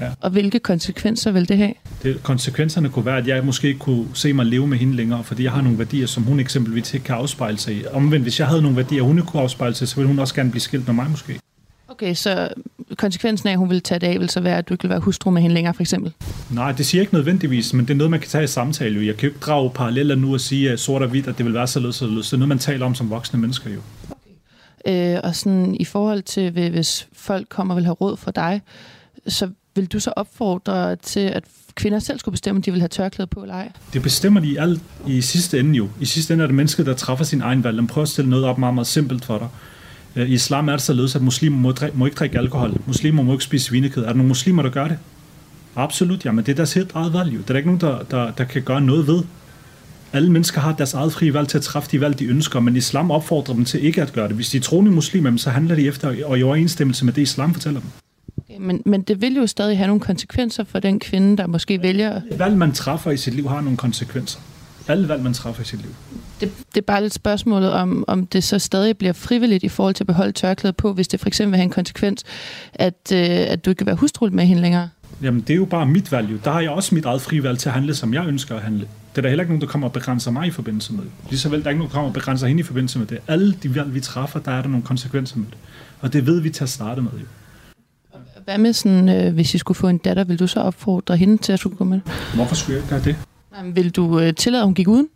Ja. 0.00 0.10
Og 0.20 0.30
hvilke 0.30 0.58
konsekvenser 0.58 1.30
vil 1.30 1.48
det 1.48 1.56
have? 1.56 1.72
Det, 2.02 2.22
konsekvenserne 2.22 2.88
kunne 2.88 3.06
være, 3.06 3.18
at 3.18 3.26
jeg 3.26 3.44
måske 3.44 3.68
ikke 3.68 3.80
kunne 3.80 4.06
se 4.14 4.32
mig 4.32 4.46
leve 4.46 4.66
med 4.66 4.78
hende 4.78 4.96
længere, 4.96 5.24
fordi 5.24 5.44
jeg 5.44 5.52
har 5.52 5.62
nogle 5.62 5.78
værdier, 5.78 6.06
som 6.06 6.22
hun 6.22 6.40
eksempelvis 6.40 6.94
ikke 6.94 7.04
kan 7.06 7.14
afspejle 7.14 7.58
sig 7.58 7.74
i. 7.74 7.84
Omvendt, 7.92 8.24
hvis 8.24 8.40
jeg 8.40 8.48
havde 8.48 8.62
nogle 8.62 8.76
værdier, 8.76 9.02
hun 9.02 9.18
ikke 9.18 9.26
kunne 9.26 9.42
afspejle 9.42 9.74
sig, 9.74 9.88
så 9.88 9.96
ville 9.96 10.08
hun 10.08 10.18
også 10.18 10.34
gerne 10.34 10.50
blive 10.50 10.60
skilt 10.60 10.86
med 10.86 10.94
mig 10.94 11.10
måske. 11.10 11.40
Okay, 11.88 12.14
så 12.14 12.48
konsekvensen 12.96 13.48
af, 13.48 13.52
at 13.52 13.58
hun 13.58 13.70
vil 13.70 13.82
tage 13.82 13.98
det 13.98 14.06
af, 14.06 14.20
vil 14.20 14.30
så 14.30 14.40
være, 14.40 14.58
at 14.58 14.68
du 14.68 14.74
ikke 14.74 14.82
vil 14.82 14.90
være 14.90 14.98
hustru 14.98 15.30
med 15.30 15.42
hende 15.42 15.54
længere, 15.54 15.74
for 15.74 15.82
eksempel? 15.82 16.12
Nej, 16.50 16.72
det 16.72 16.86
siger 16.86 17.00
jeg 17.00 17.02
ikke 17.02 17.14
nødvendigvis, 17.14 17.72
men 17.72 17.84
det 17.84 17.90
er 17.90 17.96
noget, 17.96 18.10
man 18.10 18.20
kan 18.20 18.28
tage 18.28 18.44
i 18.44 18.46
samtale. 18.46 19.06
Jeg 19.06 19.16
kan 19.16 19.28
jo 19.28 19.34
ikke 19.34 19.40
drage 19.40 19.70
paralleller 19.70 20.14
nu 20.14 20.32
og 20.32 20.40
sige 20.40 20.70
at 20.70 20.80
sort 20.80 21.02
og 21.02 21.08
hvidt, 21.08 21.26
at 21.26 21.38
det 21.38 21.46
vil 21.46 21.54
være 21.54 21.66
så 21.66 21.80
løs 21.80 22.02
og 22.02 22.08
løs. 22.08 22.26
Det 22.26 22.32
er 22.32 22.36
noget, 22.36 22.48
man 22.48 22.58
taler 22.58 22.86
om 22.86 22.94
som 22.94 23.10
voksne 23.10 23.40
mennesker 23.40 23.70
jo. 23.70 23.80
Okay. 24.10 25.14
Øh, 25.14 25.20
og 25.24 25.36
sådan 25.36 25.76
i 25.80 25.84
forhold 25.84 26.22
til, 26.22 26.50
hvis 26.50 27.08
folk 27.12 27.48
kommer 27.48 27.74
og 27.74 27.76
vil 27.76 27.84
have 27.84 27.94
råd 27.94 28.16
for 28.16 28.30
dig, 28.30 28.60
så 29.26 29.48
vil 29.74 29.86
du 29.86 30.00
så 30.00 30.12
opfordre 30.16 30.96
til, 30.96 31.20
at 31.20 31.44
kvinder 31.74 31.98
selv 31.98 32.18
skulle 32.18 32.32
bestemme, 32.32 32.58
om 32.58 32.62
de 32.62 32.70
vil 32.70 32.80
have 32.80 32.88
tørklæde 32.88 33.26
på 33.26 33.42
eller 33.42 33.54
ej? 33.54 33.72
Det 33.92 34.02
bestemmer 34.02 34.40
de 34.40 34.60
alt 34.60 34.80
i 35.06 35.20
sidste 35.20 35.58
ende 35.58 35.76
jo. 35.76 35.88
I 36.00 36.04
sidste 36.04 36.34
ende 36.34 36.42
er 36.42 36.46
det 36.46 36.56
mennesket, 36.56 36.86
der 36.86 36.94
træffer 36.94 37.24
sin 37.24 37.40
egen 37.40 37.64
valg. 37.64 37.78
De 37.82 37.86
prøver 37.86 38.02
at 38.02 38.08
stille 38.08 38.30
noget 38.30 38.44
op 38.44 38.58
meget, 38.58 38.74
meget 38.74 38.86
simpelt 38.86 39.24
for 39.24 39.38
dig. 39.38 39.48
Øh, 40.16 40.30
I 40.30 40.32
islam 40.32 40.68
er 40.68 40.72
det 40.72 40.82
således, 40.82 41.16
at 41.16 41.22
muslimer 41.22 41.56
må, 41.56 41.74
må 41.94 42.04
ikke 42.06 42.16
drikke 42.16 42.38
alkohol. 42.38 42.80
Muslimer 42.86 43.22
må 43.22 43.32
ikke 43.32 43.44
spise 43.44 43.64
svinekød. 43.64 44.02
Er 44.02 44.06
der 44.06 44.14
nogle 44.14 44.28
muslimer, 44.28 44.62
der 44.62 44.70
gør 44.70 44.88
det? 44.88 44.98
Absolut, 45.76 46.24
ja, 46.24 46.32
men 46.32 46.46
det 46.46 46.52
er 46.52 46.56
deres 46.56 46.74
helt 46.74 46.90
eget 46.94 47.12
valg 47.12 47.34
jo. 47.34 47.38
Der 47.38 47.42
er 47.42 47.46
der 47.46 47.56
ikke 47.56 47.68
nogen, 47.68 47.80
der, 47.80 48.02
der, 48.10 48.30
der 48.30 48.44
kan 48.44 48.62
gøre 48.62 48.80
noget 48.80 49.06
ved. 49.06 49.22
Alle 50.12 50.32
mennesker 50.32 50.60
har 50.60 50.72
deres 50.72 50.94
eget 50.94 51.12
frie 51.12 51.34
valg 51.34 51.48
til 51.48 51.58
at 51.58 51.64
træffe 51.64 51.88
de 51.92 52.00
valg, 52.00 52.18
de 52.18 52.24
ønsker, 52.24 52.60
men 52.60 52.76
islam 52.76 53.10
opfordrer 53.10 53.54
dem 53.54 53.64
til 53.64 53.84
ikke 53.84 54.02
at 54.02 54.12
gøre 54.12 54.28
det. 54.28 54.36
Hvis 54.36 54.48
de 54.48 54.56
er 54.56 54.60
troende 54.60 54.90
muslimer, 54.90 55.36
så 55.36 55.50
handler 55.50 55.74
de 55.74 55.86
efter 55.86 56.24
og 56.24 56.38
i 56.38 56.42
overensstemmelse 56.42 57.04
med 57.04 57.12
det, 57.12 57.22
islam 57.22 57.54
fortæller 57.54 57.80
dem. 57.80 58.03
Okay, 58.54 58.66
men, 58.66 58.82
men 58.86 59.02
det 59.02 59.20
vil 59.20 59.36
jo 59.36 59.46
stadig 59.46 59.76
have 59.76 59.86
nogle 59.86 60.00
konsekvenser 60.00 60.64
for 60.64 60.78
den 60.78 61.00
kvinde, 61.00 61.36
der 61.36 61.46
måske 61.46 61.82
vælger... 61.82 62.20
Valg, 62.38 62.56
man 62.56 62.72
træffer 62.72 63.10
i 63.10 63.16
sit 63.16 63.34
liv, 63.34 63.48
har 63.48 63.60
nogle 63.60 63.76
konsekvenser. 63.76 64.38
Alle 64.88 65.08
valg, 65.08 65.22
man 65.22 65.34
træffer 65.34 65.62
i 65.62 65.64
sit 65.64 65.80
liv. 65.80 65.90
Det, 66.40 66.52
det 66.74 66.80
er 66.80 66.84
bare 66.86 67.02
lidt 67.02 67.14
spørgsmålet 67.14 67.72
om, 67.72 68.04
om 68.08 68.26
det 68.26 68.44
så 68.44 68.58
stadig 68.58 68.98
bliver 68.98 69.12
frivilligt 69.12 69.64
i 69.64 69.68
forhold 69.68 69.94
til 69.94 70.02
at 70.02 70.06
beholde 70.06 70.32
tørklædet 70.32 70.76
på, 70.76 70.92
hvis 70.92 71.08
det 71.08 71.20
for 71.20 71.28
eksempel 71.28 71.50
vil 71.50 71.56
have 71.56 71.64
en 71.64 71.70
konsekvens, 71.70 72.24
at, 72.74 73.12
øh, 73.12 73.18
at 73.28 73.64
du 73.64 73.70
ikke 73.70 73.78
kan 73.78 73.86
være 73.86 73.96
hustru 73.96 74.28
med 74.32 74.44
hende 74.44 74.62
længere. 74.62 74.88
Jamen, 75.22 75.40
det 75.40 75.50
er 75.50 75.56
jo 75.56 75.64
bare 75.64 75.86
mit 75.86 76.12
valg. 76.12 76.30
Jo. 76.30 76.36
Der 76.44 76.50
har 76.50 76.60
jeg 76.60 76.70
også 76.70 76.94
mit 76.94 77.04
eget 77.04 77.20
frivalg 77.20 77.58
til 77.58 77.68
at 77.68 77.72
handle, 77.74 77.94
som 77.94 78.14
jeg 78.14 78.26
ønsker 78.26 78.56
at 78.56 78.62
handle. 78.62 78.88
Det 79.10 79.18
er 79.18 79.22
der 79.22 79.28
heller 79.28 79.42
ikke 79.42 79.52
nogen, 79.52 79.60
der 79.60 79.66
kommer 79.66 79.88
og 79.88 79.92
begrænser 79.92 80.30
mig 80.30 80.46
i 80.46 80.50
forbindelse 80.50 80.92
med. 80.92 81.04
Lige 81.30 81.38
så 81.38 81.48
vel, 81.48 81.60
der 81.60 81.66
er 81.66 81.70
ikke 81.70 81.78
nogen, 81.78 81.90
der 81.90 81.94
kommer 81.94 82.08
og 82.08 82.14
begrænser 82.14 82.46
hende 82.46 82.60
i 82.60 82.64
forbindelse 82.64 82.98
med 82.98 83.06
det. 83.06 83.18
Alle 83.28 83.54
de 83.62 83.74
valg, 83.74 83.94
vi 83.94 84.00
træffer, 84.00 84.40
der 84.40 84.52
er 84.52 84.62
der 84.62 84.68
nogle 84.68 84.82
konsekvenser 84.84 85.36
med 85.36 85.46
det. 85.46 85.58
Og 86.00 86.12
det 86.12 86.26
ved 86.26 86.40
vi 86.40 86.50
til 86.50 86.64
at 86.64 86.70
starte 86.70 87.02
med. 87.02 87.10
Jo. 87.20 87.26
Hvad 88.44 88.58
med 88.58 88.72
sådan, 88.72 89.08
øh, 89.08 89.34
hvis 89.34 89.54
I 89.54 89.58
skulle 89.58 89.76
få 89.76 89.88
en 89.88 89.98
datter, 89.98 90.24
vil 90.24 90.38
du 90.38 90.46
så 90.46 90.60
opfordre 90.60 91.16
hende 91.16 91.36
til 91.36 91.52
at 91.52 91.58
skulle 91.58 91.76
gå 91.76 91.84
med? 91.84 92.00
Hvorfor 92.34 92.54
skulle 92.54 92.80
jeg 92.80 92.88
gøre 92.88 93.00
det? 93.00 93.16
Jamen, 93.56 93.76
vil 93.76 93.90
du 93.90 94.20
øh, 94.20 94.34
tillade, 94.34 94.62
at 94.62 94.66
hun 94.66 94.74
gik 94.74 94.88
uden? 94.88 95.08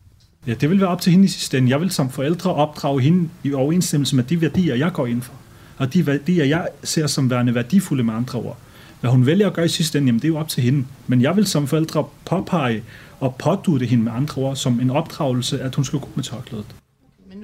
Ja, 0.47 0.55
det 0.55 0.71
vil 0.71 0.81
være 0.81 0.89
op 0.89 1.01
til 1.01 1.13
hende 1.13 1.25
i 1.25 1.29
sidste 1.29 1.59
ende. 1.59 1.71
Jeg 1.71 1.81
vil 1.81 1.91
som 1.91 2.11
forældre 2.11 2.55
opdrage 2.55 3.01
hende 3.01 3.29
i 3.45 3.53
overensstemmelse 3.53 4.17
med 4.17 4.25
de 4.25 4.41
værdier, 4.41 4.75
jeg 4.75 4.93
går 4.93 5.07
ind 5.07 5.23
for. 5.23 5.33
Og 5.79 5.95
de 5.95 6.07
værdier, 6.07 6.45
jeg 6.45 6.69
ser 6.83 7.07
som 7.07 7.31
værende 7.31 7.55
værdifulde 7.55 8.05
med 8.05 8.15
andre 8.15 8.39
ord. 8.39 8.59
Hvad 9.01 9.11
hun 9.11 9.27
vælger 9.27 9.47
at 9.47 9.53
gøre 9.53 9.65
i 9.65 9.69
sidste 9.69 9.99
ende, 9.99 10.07
jamen 10.07 10.21
det 10.21 10.25
er 10.25 10.33
jo 10.33 10.39
op 10.39 10.49
til 10.49 10.63
hende. 10.63 10.85
Men 11.07 11.23
jeg 11.23 11.37
vil 11.37 11.47
som 11.47 11.67
forældre 11.67 12.05
påpege 12.25 12.83
og 13.21 13.35
pådute 13.35 13.87
hende 13.87 14.05
med 14.05 14.13
andre 14.13 14.43
ord 14.43 14.57
som 14.57 14.81
en 14.81 14.91
opdragelse, 14.91 15.61
at 15.61 15.75
hun 15.75 15.85
skal 15.85 15.99
gå 15.99 16.09
med 16.15 16.25
tørklædet. 16.25 16.67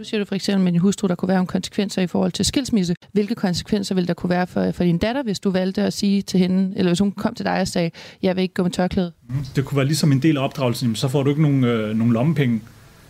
Nu 0.04 0.08
siger 0.08 0.18
du 0.18 0.24
for 0.24 0.34
eksempel 0.34 0.64
med 0.64 0.72
din 0.72 0.80
hustru, 0.80 1.08
der 1.08 1.14
kunne 1.14 1.28
være 1.28 1.40
en 1.40 1.46
konsekvenser 1.46 2.02
i 2.02 2.06
forhold 2.06 2.32
til 2.32 2.44
skilsmisse. 2.44 2.94
Hvilke 3.12 3.34
konsekvenser 3.34 3.94
vil 3.94 4.08
der 4.08 4.14
kunne 4.14 4.30
være 4.30 4.46
for, 4.46 4.70
for 4.70 4.84
din 4.84 4.98
datter, 4.98 5.22
hvis 5.22 5.40
du 5.40 5.50
valgte 5.50 5.82
at 5.82 5.92
sige 5.92 6.22
til 6.22 6.40
hende, 6.40 6.72
eller 6.76 6.90
hvis 6.90 6.98
hun 6.98 7.12
kom 7.12 7.34
til 7.34 7.46
dig 7.46 7.60
og 7.60 7.68
sagde, 7.68 7.90
jeg 8.22 8.36
vil 8.36 8.42
ikke 8.42 8.54
gå 8.54 8.62
med 8.62 8.70
tørklæde? 8.70 9.12
Mm, 9.28 9.34
det 9.56 9.64
kunne 9.64 9.76
være 9.76 9.86
ligesom 9.86 10.12
en 10.12 10.18
del 10.18 10.36
af 10.36 10.44
opdragelsen, 10.44 10.96
så 10.96 11.08
får 11.08 11.22
du 11.22 11.30
ikke 11.30 11.42
nogen, 11.42 11.64
øh, 11.64 11.96
nogen 11.96 12.12
lommepenge. 12.12 12.60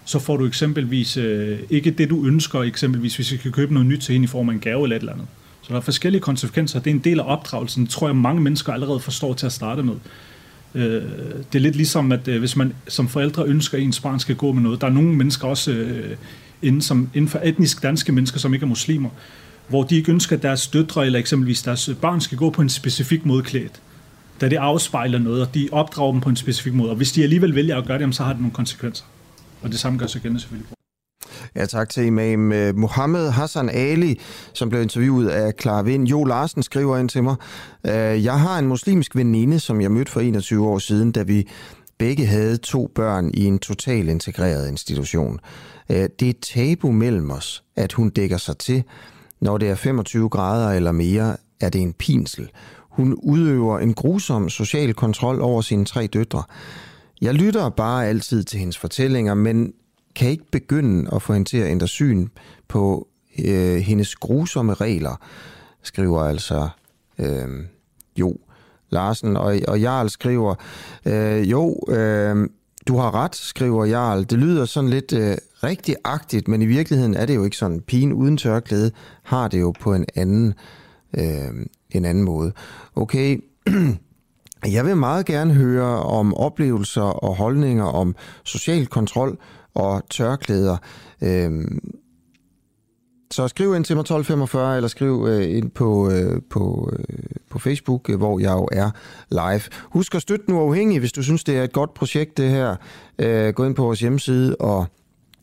Så 0.05 0.19
får 0.19 0.37
du 0.37 0.47
eksempelvis 0.47 1.17
øh, 1.17 1.59
ikke 1.71 1.91
det, 1.91 2.11
du 2.11 2.27
ønsker, 2.27 2.63
eksempelvis 2.63 3.17
hvis 3.17 3.33
vi 3.33 3.37
skal 3.37 3.53
købe 3.53 3.75
noget 3.75 3.89
nyt 3.89 4.01
til 4.01 4.13
hende 4.13 4.25
i 4.25 4.29
form 4.29 4.49
af 4.49 4.53
en 4.53 4.61
gave 4.61 4.83
eller 4.83 4.97
et 4.97 5.01
eller 5.01 5.13
andet. 5.13 5.27
Så 5.63 5.69
der 5.73 5.77
er 5.77 5.81
forskellige 5.81 6.21
konsekvenser. 6.21 6.81
Det 6.81 6.91
er 6.91 6.95
en 6.95 7.05
del 7.05 7.21
af 7.21 7.25
opdragelsen, 7.27 7.85
det 7.85 7.91
tror 7.91 8.09
jeg 8.09 8.17
mange 8.17 8.41
mennesker 8.41 8.73
allerede 8.73 9.01
forstår 9.01 9.35
til 9.35 9.47
at 9.47 9.53
starte 9.53 9.83
med. 9.83 9.95
Øh, 10.75 11.03
det 11.53 11.59
er 11.59 11.63
lidt 11.63 11.77
ligesom, 11.77 12.13
at 12.13 12.29
øh, 12.29 12.39
hvis 12.39 12.57
man 12.57 12.75
som 12.89 13.09
forældre 13.09 13.45
ønsker, 13.45 13.79
at 13.79 13.85
ens 13.85 14.01
barn 14.01 14.21
skal 14.21 14.37
gå 14.37 14.53
med 14.53 14.63
noget, 14.63 14.81
der 14.81 14.87
er 14.87 14.93
nogle 14.93 15.15
mennesker 15.15 15.49
også 15.49 15.71
øh, 15.71 16.17
inden, 16.65 16.83
som, 16.83 17.11
inden 17.15 17.29
for 17.29 17.41
etnisk 17.45 17.83
danske 17.83 18.13
mennesker, 18.13 18.39
som 18.39 18.55
ikke 18.55 18.65
er 18.65 18.69
muslimer, 18.69 19.11
hvor 19.69 19.83
de 19.83 19.97
ikke 19.97 20.13
ønsker, 20.13 20.37
at 20.37 20.43
deres 20.43 20.67
døtre 20.67 21.07
eller 21.07 21.19
eksempelvis 21.19 21.63
deres 21.63 21.91
børn 22.01 22.21
skal 22.21 22.39
gå 22.39 22.51
på 22.51 22.63
en 22.63 22.69
specifik 22.69 23.27
måde 23.27 23.43
klædt 23.43 23.81
da 24.41 24.49
det 24.49 24.57
afspejler 24.57 25.19
noget, 25.19 25.43
og 25.43 25.55
de 25.55 25.69
opdrager 25.73 26.13
dem 26.13 26.21
på 26.21 26.29
en 26.29 26.37
specifik 26.37 26.75
måde. 26.75 26.91
Og 26.91 26.97
hvis 26.97 27.13
de 27.13 27.23
alligevel 27.23 27.55
vælger 27.55 27.77
at 27.79 27.87
gøre 27.87 27.99
det, 27.99 28.15
så 28.15 28.23
har 28.23 28.33
det 28.33 28.41
nogle 28.41 28.55
konsekvenser. 28.55 29.05
Og 29.63 29.71
det 29.71 29.79
samme 29.79 29.99
gør 29.99 30.07
sig 30.07 30.23
gældende 30.23 30.41
selvfølgelig. 30.41 30.71
Ja, 31.57 31.67
tak 31.67 31.89
til 31.89 32.05
imam 32.05 32.53
øh, 32.53 32.77
Mohammed 32.77 33.31
Hassan 33.31 33.69
Ali, 33.69 34.21
som 34.53 34.69
blev 34.69 34.83
interviewet 34.83 35.29
af 35.29 35.53
Clara 35.61 35.83
Vind. 35.83 36.09
Jo 36.09 36.25
Larsen 36.25 36.63
skriver 36.63 36.99
ind 36.99 37.09
til 37.09 37.23
mig, 37.23 37.37
øh, 37.87 38.25
jeg 38.25 38.41
har 38.41 38.59
en 38.59 38.67
muslimsk 38.67 39.17
veninde, 39.17 39.61
som 39.61 39.81
jeg 39.81 39.91
mødte 39.91 40.13
for 40.13 40.21
21 40.21 40.67
år 40.67 40.79
siden, 40.79 41.13
da 41.13 41.23
vi 41.23 41.49
begge 41.99 42.27
havde 42.27 42.57
to 42.57 42.91
børn 42.95 43.31
i 43.35 43.45
en 43.45 43.59
total 43.59 44.09
integreret 44.09 44.69
institution. 44.69 45.41
Øh, 45.91 46.09
det 46.21 46.23
er 46.23 46.31
et 46.31 46.41
tabu 46.41 46.93
mellem 46.93 47.31
os, 47.31 47.65
at 47.77 47.93
hun 47.93 48.11
dækker 48.11 48.37
sig 48.37 48.59
til. 48.59 48.85
Når 49.41 49.59
det 49.59 49.69
er 49.69 49.75
25 49.75 50.29
grader 50.29 50.71
eller 50.71 50.93
mere, 50.93 51.37
er 51.61 51.69
det 51.69 51.81
en 51.81 51.93
pinsel. 51.93 52.51
Hun 52.91 53.15
udøver 53.15 53.79
en 53.79 53.95
grusom 53.95 54.49
social 54.49 54.95
kontrol 54.95 55.41
over 55.41 55.61
sine 55.61 55.85
tre 55.85 56.07
døtre. 56.07 56.43
Jeg 57.21 57.35
lytter 57.35 57.69
bare 57.69 58.07
altid 58.07 58.45
til 58.45 58.59
hendes 58.59 58.79
fortællinger, 58.79 59.35
men 59.35 59.73
kan 60.15 60.31
ikke 60.31 60.51
begynde 60.53 61.11
at 61.15 61.23
få 61.23 61.33
hende 61.33 61.49
til 61.49 61.57
at 61.57 61.71
ændre 61.71 61.89
syn 61.89 62.29
på 62.69 63.09
øh, 63.45 63.77
hendes 63.77 64.17
grusomme 64.17 64.75
regler, 64.75 65.17
skriver 65.83 66.23
altså 66.23 66.69
øh, 67.19 67.49
Jo 68.17 68.37
Larsen. 68.95 69.37
Og, 69.37 69.57
og 69.69 69.81
Jarl 69.81 70.09
skriver, 70.09 70.55
øh, 71.07 71.51
jo, 71.51 71.77
øh, 71.89 72.49
du 72.89 72.97
har 72.97 73.15
ret, 73.15 73.37
skriver 73.37 73.85
Jarl. 73.85 74.25
Det 74.25 74.39
lyder 74.39 74.65
sådan 74.65 74.91
lidt 74.91 75.13
øh, 75.13 75.37
rigtigagtigt, 75.65 76.49
men 76.49 76.63
i 76.63 76.67
virkeligheden 76.67 77.15
er 77.15 77.27
det 77.27 77.35
jo 77.35 77.45
ikke 77.45 77.57
sådan. 77.57 77.81
Pigen 77.81 78.13
uden 78.13 78.37
tørklæde 78.37 78.91
har 79.23 79.49
det 79.49 79.61
jo 79.61 79.73
på 79.81 79.95
en 79.95 80.05
anden, 80.15 80.55
øh, 81.19 81.67
en 81.91 82.05
anden 82.05 82.25
måde. 82.25 82.53
Okay, 82.97 83.39
jeg 84.77 84.87
vil 84.87 84.97
meget 84.97 85.27
gerne 85.27 85.55
høre 85.55 86.03
om 86.03 86.35
oplevelser 86.35 87.03
og 87.03 87.37
holdninger 87.37 87.85
om 87.85 88.17
social 88.45 88.87
kontrol 88.87 89.39
og 89.75 90.03
tørklæder. 90.11 90.77
Øh, 91.23 91.51
så 93.35 93.49
skriv 93.49 93.75
ind 93.77 93.85
til 93.85 93.97
mig 93.97 94.01
1245, 94.01 94.77
eller 94.77 94.89
skriv 94.89 95.27
øh, 95.29 95.57
ind 95.57 95.71
på, 95.71 96.11
øh, 96.11 96.43
på, 96.51 96.93
øh, 96.93 97.05
på 97.51 97.59
Facebook, 97.59 98.11
øh, 98.11 98.17
hvor 98.17 98.41
jeg 98.41 98.53
jo 98.53 98.69
er 98.73 98.91
live. 99.31 99.61
Husk 99.83 100.15
at 100.15 100.23
støtte 100.23 100.51
nu 100.51 100.61
afhængig, 100.61 100.99
hvis 100.99 101.13
du 101.13 101.23
synes, 101.23 101.45
det 101.45 101.57
er 101.59 101.63
et 101.63 101.73
godt 101.73 101.95
projekt, 101.95 102.37
det 102.37 102.51
her. 102.51 102.77
Øh, 103.19 103.55
gå 103.55 103.65
ind 103.65 103.75
på 103.75 103.83
vores 103.83 104.01
hjemmeside 104.01 104.57
og 104.57 104.87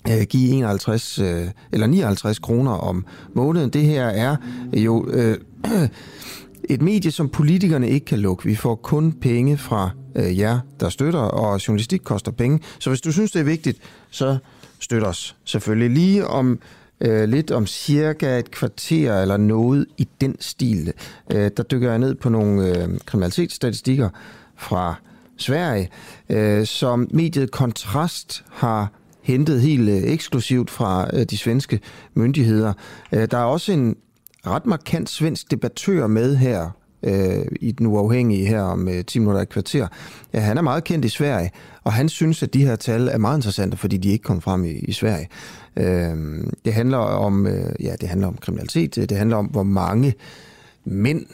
øh, 0.09 0.21
give 0.29 0.51
51 0.51 1.19
øh, 1.19 1.47
eller 1.71 1.87
59 1.87 2.39
kroner 2.39 2.71
om 2.71 3.05
måneden. 3.33 3.69
Det 3.69 3.81
her 3.81 4.05
er 4.05 4.35
jo 4.73 5.07
øh, 5.09 5.37
et 6.73 6.81
medie, 6.81 7.11
som 7.11 7.29
politikerne 7.29 7.89
ikke 7.89 8.05
kan 8.05 8.19
lukke. 8.19 8.45
Vi 8.45 8.55
får 8.55 8.75
kun 8.75 9.11
penge 9.11 9.57
fra 9.57 9.89
øh, 10.15 10.39
jer, 10.39 10.59
der 10.79 10.89
støtter, 10.89 11.19
og 11.19 11.67
journalistik 11.67 12.01
koster 12.03 12.31
penge. 12.31 12.59
Så 12.79 12.89
hvis 12.89 13.01
du 13.01 13.11
synes, 13.11 13.31
det 13.31 13.39
er 13.39 13.43
vigtigt, 13.43 13.77
så 14.11 14.37
støt 14.79 15.03
os 15.03 15.35
selvfølgelig. 15.45 15.89
Lige 15.89 16.27
om 16.27 16.59
øh, 17.01 17.29
lidt 17.29 17.51
om 17.51 17.67
cirka 17.67 18.39
et 18.39 18.51
kvarter 18.51 19.21
eller 19.21 19.37
noget 19.37 19.85
i 19.97 20.07
den 20.21 20.35
stil, 20.39 20.93
øh, 21.31 21.51
der 21.57 21.63
dykker 21.63 21.89
jeg 21.89 21.99
ned 21.99 22.15
på 22.15 22.29
nogle 22.29 22.67
øh, 22.67 22.89
kriminalitetsstatistikker 23.05 24.09
fra 24.55 24.95
Sverige, 25.37 25.89
øh, 26.29 26.65
som 26.65 27.07
mediet 27.11 27.51
Kontrast 27.51 28.43
har 28.49 28.91
hentet 29.21 29.61
helt 29.61 29.89
øh, 29.89 30.03
eksklusivt 30.03 30.69
fra 30.69 31.07
øh, 31.13 31.25
de 31.25 31.37
svenske 31.37 31.79
myndigheder. 32.13 32.73
Øh, 33.11 33.27
der 33.31 33.37
er 33.37 33.43
også 33.43 33.71
en 33.71 33.95
ret 34.47 34.65
markant 34.65 35.09
svensk 35.09 35.51
debattør 35.51 36.07
med 36.07 36.35
her 36.35 36.69
øh, 37.03 37.45
i 37.61 37.71
den 37.71 37.87
uafhængige 37.87 38.45
her 38.45 38.61
om 38.61 38.87
øh, 38.87 39.05
10 39.05 39.19
minutter 39.19 39.41
i 39.41 39.45
kvarter. 39.45 39.87
Ja, 40.33 40.39
han 40.39 40.57
er 40.57 40.61
meget 40.61 40.83
kendt 40.83 41.05
i 41.05 41.09
Sverige, 41.09 41.51
og 41.83 41.93
han 41.93 42.09
synes, 42.09 42.43
at 42.43 42.53
de 42.53 42.65
her 42.65 42.75
tal 42.75 43.07
er 43.07 43.17
meget 43.17 43.37
interessante, 43.37 43.77
fordi 43.77 43.97
de 43.97 44.09
ikke 44.09 44.23
kom 44.23 44.41
frem 44.41 44.65
i, 44.65 44.71
i 44.71 44.91
Sverige. 44.91 45.27
Øh, 45.75 46.43
det 46.65 46.73
handler 46.73 46.97
om 46.97 47.47
øh, 47.47 47.73
ja, 47.79 47.95
det 48.01 48.09
handler 48.09 48.27
om 48.27 48.37
kriminalitet, 48.37 48.95
det 48.95 49.17
handler 49.17 49.37
om, 49.37 49.45
hvor 49.45 49.63
mange 49.63 50.13
mænd, 50.85 51.25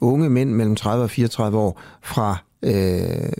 unge 0.00 0.30
mænd 0.30 0.50
mellem 0.50 0.76
30 0.76 1.04
og 1.04 1.10
34 1.10 1.58
år 1.58 1.80
fra, 2.02 2.36
øh, 2.62 3.32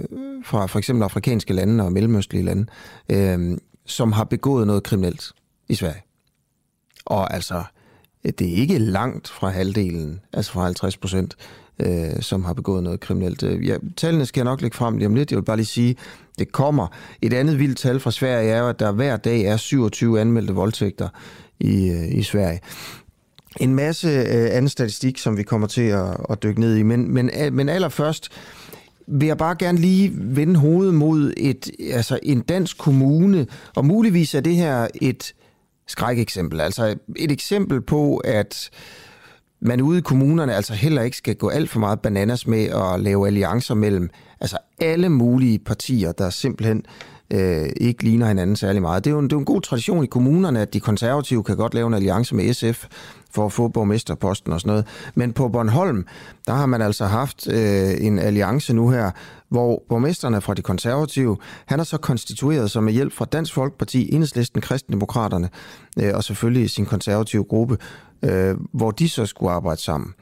fra 0.44 0.66
for 0.66 0.78
eksempel 0.78 1.02
afrikanske 1.02 1.52
lande 1.52 1.84
og 1.84 1.92
mellemøstlige 1.92 2.44
lande, 2.44 2.66
øh, 3.08 3.58
som 3.86 4.12
har 4.12 4.24
begået 4.24 4.66
noget 4.66 4.82
kriminelt 4.82 5.32
i 5.68 5.74
Sverige. 5.74 6.02
Og 7.04 7.34
altså, 7.34 7.62
det 8.24 8.40
er 8.40 8.56
ikke 8.56 8.78
langt 8.78 9.28
fra 9.28 9.48
halvdelen, 9.48 10.20
altså 10.32 10.52
fra 10.52 10.64
50 10.64 10.96
procent, 10.96 11.36
øh, 11.78 12.20
som 12.20 12.44
har 12.44 12.52
begået 12.52 12.82
noget 12.82 13.00
kriminelt. 13.00 13.42
Øh, 13.42 13.66
ja, 13.66 13.76
tallene 13.96 14.26
skal 14.26 14.40
jeg 14.40 14.44
nok 14.44 14.60
lægge 14.60 14.76
frem 14.76 14.96
lige 14.96 15.06
om 15.06 15.14
lidt. 15.14 15.30
Jeg 15.30 15.36
vil 15.36 15.44
bare 15.44 15.56
lige 15.56 15.66
sige, 15.66 15.96
det 16.38 16.52
kommer. 16.52 16.86
Et 17.22 17.32
andet 17.32 17.58
vildt 17.58 17.78
tal 17.78 18.00
fra 18.00 18.10
Sverige 18.10 18.50
er 18.50 18.58
jo, 18.58 18.68
at 18.68 18.80
der 18.80 18.92
hver 18.92 19.16
dag 19.16 19.42
er 19.42 19.56
27 19.56 20.20
anmeldte 20.20 20.54
voldtægter 20.54 21.08
i, 21.60 21.90
øh, 21.90 22.18
i 22.18 22.22
Sverige. 22.22 22.60
En 23.60 23.74
masse 23.74 24.08
øh, 24.08 24.56
anden 24.56 24.68
statistik, 24.68 25.18
som 25.18 25.36
vi 25.36 25.42
kommer 25.42 25.66
til 25.66 25.82
at, 25.82 26.16
at 26.30 26.42
dykke 26.42 26.60
ned 26.60 26.76
i. 26.76 26.82
Men, 26.82 27.14
men, 27.14 27.30
øh, 27.40 27.52
men 27.52 27.68
allerførst 27.68 28.28
vil 29.06 29.26
jeg 29.26 29.38
bare 29.38 29.56
gerne 29.58 29.78
lige 29.78 30.12
vende 30.14 30.56
hovedet 30.56 30.94
mod 30.94 31.32
et, 31.36 31.70
altså 31.92 32.18
en 32.22 32.40
dansk 32.40 32.78
kommune, 32.78 33.46
og 33.76 33.84
muligvis 33.84 34.34
er 34.34 34.40
det 34.40 34.56
her 34.56 34.88
et 34.94 35.34
skrækeksempel. 35.86 36.60
Altså 36.60 36.96
et 37.16 37.32
eksempel 37.32 37.80
på, 37.80 38.16
at 38.16 38.70
man 39.62 39.80
ude 39.80 39.98
i 39.98 40.02
kommunerne 40.02 40.54
altså 40.54 40.74
heller 40.74 41.02
ikke 41.02 41.16
skal 41.16 41.36
gå 41.36 41.48
alt 41.48 41.70
for 41.70 41.80
meget 41.80 42.00
bananas 42.00 42.46
med 42.46 42.64
at 42.64 43.00
lave 43.00 43.26
alliancer 43.26 43.74
mellem 43.74 44.10
altså 44.40 44.58
alle 44.80 45.08
mulige 45.08 45.58
partier, 45.58 46.12
der 46.12 46.30
simpelthen 46.30 46.84
øh, 47.30 47.68
ikke 47.76 48.04
ligner 48.04 48.26
hinanden 48.26 48.56
særlig 48.56 48.82
meget. 48.82 49.04
Det 49.04 49.10
er, 49.10 49.14
jo 49.14 49.18
en, 49.18 49.24
det 49.24 49.32
er 49.32 49.36
jo 49.36 49.40
en 49.40 49.44
god 49.44 49.60
tradition 49.60 50.04
i 50.04 50.06
kommunerne, 50.06 50.60
at 50.60 50.74
de 50.74 50.80
konservative 50.80 51.44
kan 51.44 51.56
godt 51.56 51.74
lave 51.74 51.86
en 51.86 51.94
alliance 51.94 52.34
med 52.34 52.54
SF 52.54 52.86
for 53.30 53.46
at 53.46 53.52
få 53.52 53.68
borgmesterposten 53.68 54.52
og 54.52 54.60
sådan 54.60 54.70
noget. 54.70 54.86
Men 55.14 55.32
på 55.32 55.48
Bornholm, 55.48 56.06
der 56.46 56.52
har 56.52 56.66
man 56.66 56.82
altså 56.82 57.04
haft 57.04 57.48
øh, 57.48 57.90
en 58.00 58.18
alliance 58.18 58.74
nu 58.74 58.90
her, 58.90 59.10
hvor 59.52 59.82
borgmesterne 59.88 60.40
fra 60.40 60.54
de 60.54 60.62
konservative, 60.62 61.36
han 61.66 61.80
er 61.80 61.84
så 61.84 61.98
konstitueret 61.98 62.70
som 62.70 62.84
med 62.84 62.92
hjælp 62.92 63.12
fra 63.12 63.24
Dansk 63.24 63.54
Folkeparti, 63.54 64.14
Enhedslisten, 64.14 64.60
Kristendemokraterne 64.60 65.48
øh, 65.98 66.10
og 66.14 66.24
selvfølgelig 66.24 66.70
sin 66.70 66.86
konservative 66.86 67.44
gruppe, 67.44 67.78
øh, 68.22 68.56
hvor 68.72 68.90
de 68.90 69.08
så 69.08 69.26
skulle 69.26 69.52
arbejde 69.52 69.80
sammen. 69.80 70.14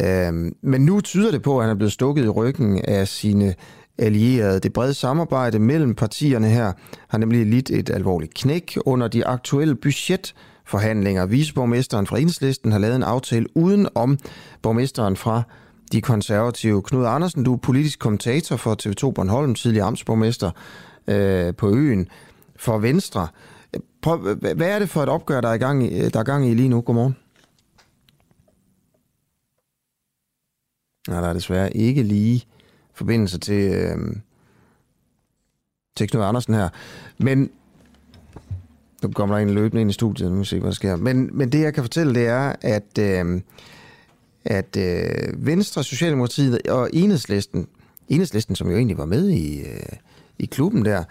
Øh, 0.00 0.52
men 0.62 0.80
nu 0.80 1.00
tyder 1.00 1.30
det 1.30 1.42
på, 1.42 1.58
at 1.58 1.64
han 1.64 1.70
er 1.70 1.76
blevet 1.78 1.92
stukket 1.92 2.24
i 2.24 2.28
ryggen 2.28 2.80
af 2.84 3.08
sine 3.08 3.54
allierede. 3.98 4.60
Det 4.60 4.72
brede 4.72 4.94
samarbejde 4.94 5.58
mellem 5.58 5.94
partierne 5.94 6.48
her 6.48 6.72
har 7.08 7.18
nemlig 7.18 7.46
lidt 7.46 7.70
et 7.70 7.90
alvorligt 7.90 8.34
knæk 8.34 8.78
under 8.86 9.08
de 9.08 9.26
aktuelle 9.26 9.74
budgetforhandlinger. 9.74 11.26
Viceborgmesteren 11.26 12.06
fra 12.06 12.18
Enhedslisten 12.18 12.72
har 12.72 12.78
lavet 12.78 12.96
en 12.96 13.02
aftale 13.02 13.46
uden 13.56 13.88
om 13.94 14.18
borgmesteren 14.62 15.16
fra 15.16 15.42
de 15.92 16.00
konservative. 16.00 16.82
Knud 16.82 17.06
Andersen, 17.06 17.44
du 17.44 17.52
er 17.52 17.56
politisk 17.56 17.98
kommentator 17.98 18.56
for 18.56 18.76
TV2 18.82 19.10
Bornholm, 19.10 19.54
tidligere 19.54 19.86
amtsborgmester. 19.86 20.50
øh, 21.06 21.54
på 21.54 21.70
øen 21.70 22.08
for 22.56 22.78
Venstre. 22.78 23.28
Prøv, 24.02 24.34
hvad 24.34 24.68
er 24.68 24.78
det 24.78 24.88
for 24.88 25.02
et 25.02 25.08
opgør, 25.08 25.40
der 25.40 25.48
er, 25.48 25.56
gang 25.56 25.84
i, 25.84 26.08
der 26.08 26.20
er 26.20 26.24
gang 26.24 26.48
i 26.48 26.54
lige 26.54 26.68
nu? 26.68 26.80
Godmorgen. 26.80 27.16
Nej, 31.08 31.20
der 31.20 31.28
er 31.28 31.32
desværre 31.32 31.76
ikke 31.76 32.02
lige 32.02 32.44
forbindelse 32.94 33.38
til, 33.38 33.74
øh, 33.74 34.16
til 35.96 36.08
Knud 36.08 36.22
Andersen 36.22 36.54
her. 36.54 36.68
Men 37.18 37.50
nu 39.02 39.10
kommer 39.12 39.36
der 39.36 39.42
en 39.42 39.54
løbende 39.54 39.80
ind 39.80 39.90
i 39.90 39.92
studiet, 39.92 40.28
nu 40.28 40.34
må 40.34 40.40
vi 40.40 40.46
se, 40.46 40.58
hvad 40.58 40.70
der 40.70 40.74
sker. 40.74 40.96
Men, 40.96 41.30
men 41.32 41.52
det, 41.52 41.60
jeg 41.60 41.74
kan 41.74 41.82
fortælle, 41.82 42.14
det 42.14 42.26
er, 42.26 42.52
at, 42.60 42.98
øh, 42.98 43.40
at 44.46 44.76
øh, 44.76 45.46
Venstre, 45.46 45.84
Socialdemokratiet 45.84 46.62
og 46.68 46.90
Enhedslisten, 46.92 47.66
Enhedslisten, 48.08 48.56
som 48.56 48.70
jo 48.70 48.76
egentlig 48.76 48.98
var 48.98 49.04
med 49.04 49.28
i, 49.28 49.60
øh, 49.60 49.92
i 50.38 50.46
klubben 50.46 50.84
der, 50.84 51.04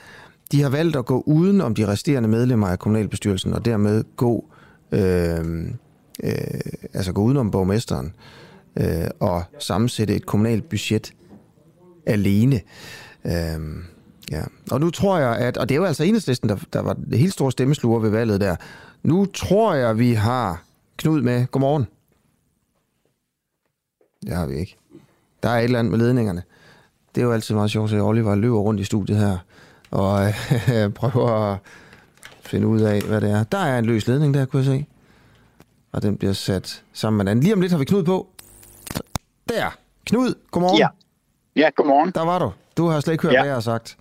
de 0.52 0.62
har 0.62 0.70
valgt 0.70 0.96
at 0.96 1.06
gå 1.06 1.24
uden 1.26 1.62
om 1.62 1.76
de 1.76 1.88
resterende 1.88 2.30
medlemmer 2.30 2.68
af 2.68 2.80
kommunalbestyrelsen, 2.80 3.54
og 3.54 3.66
dermed 3.66 4.04
gå, 4.16 4.46
øh, 4.92 5.66
øh, 6.24 6.34
altså 6.94 7.14
gå 7.14 7.22
udenom 7.22 7.52
borgmesteren 7.52 8.14
øh, 8.78 9.08
og 9.20 9.44
sammensætte 9.60 10.16
et 10.16 10.26
kommunalt 10.26 10.70
budget 10.70 11.14
alene. 12.06 12.62
Øh, 13.26 13.60
ja. 14.32 14.44
Og 14.72 14.80
nu 14.80 14.90
tror 14.90 15.18
jeg, 15.18 15.38
at, 15.38 15.58
og 15.58 15.70
det 15.70 15.76
er 15.76 15.80
jo 15.80 15.86
altså 15.86 16.04
enhedslisten, 16.04 16.50
der, 16.50 16.58
der 16.74 16.80
var 16.80 16.94
det 16.94 17.20
helt 17.20 17.34
store 17.34 17.52
stemmesluger 17.52 18.00
ved 18.00 18.10
valget 18.10 18.42
der. 18.42 18.56
Nu 19.04 19.26
tror 19.26 19.74
jeg, 19.74 20.00
vi 20.00 20.14
har 20.14 20.64
Knud 20.98 21.22
med. 21.22 21.46
Godmorgen. 21.46 21.86
Det 24.26 24.36
har 24.36 24.46
vi 24.46 24.56
ikke. 24.56 24.78
Der 25.44 25.50
er 25.50 25.58
et 25.60 25.64
eller 25.64 25.80
andet 25.80 25.92
med 25.92 26.00
ledningerne. 26.00 26.44
Det 27.16 27.22
er 27.22 27.26
jo 27.26 27.32
altid 27.32 27.56
meget 27.56 27.72
sjovt, 27.72 27.94
at 27.94 28.02
Oliver 28.02 28.36
løber 28.36 28.58
rundt 28.60 28.80
i 28.80 28.84
studiet 28.84 29.18
her 29.18 29.38
og 29.92 30.28
øh, 30.28 30.90
prøver 31.00 31.30
at 31.30 31.58
finde 32.42 32.68
ud 32.68 32.82
af, 32.82 33.02
hvad 33.02 33.22
det 33.22 33.32
er. 33.32 33.44
Der 33.44 33.58
er 33.58 33.80
en 33.80 33.86
løs 33.86 34.08
ledning 34.08 34.34
der, 34.34 34.46
kunne 34.46 34.58
jeg 34.58 34.66
se. 34.66 34.86
Og 35.92 36.02
den 36.02 36.18
bliver 36.18 36.34
sat 36.34 36.84
sammen 36.94 37.18
med 37.18 37.26
den. 37.26 37.40
Lige 37.40 37.54
om 37.54 37.62
lidt 37.62 37.72
har 37.72 37.80
vi 37.80 37.86
Knud 37.86 38.04
på. 38.04 38.28
Der. 39.50 39.78
Knud, 40.06 40.34
godmorgen. 40.52 40.78
Ja. 40.78 40.88
Ja, 41.56 41.70
godmorgen. 41.76 42.12
Der 42.12 42.26
var 42.26 42.40
du. 42.40 42.52
Du 42.78 42.88
har 42.88 43.00
slet 43.00 43.14
ikke 43.14 43.24
hørt, 43.24 43.34
ja. 43.34 43.40
hvad 43.40 43.48
jeg 43.48 43.56
har 43.56 43.62
sagt. 43.62 43.98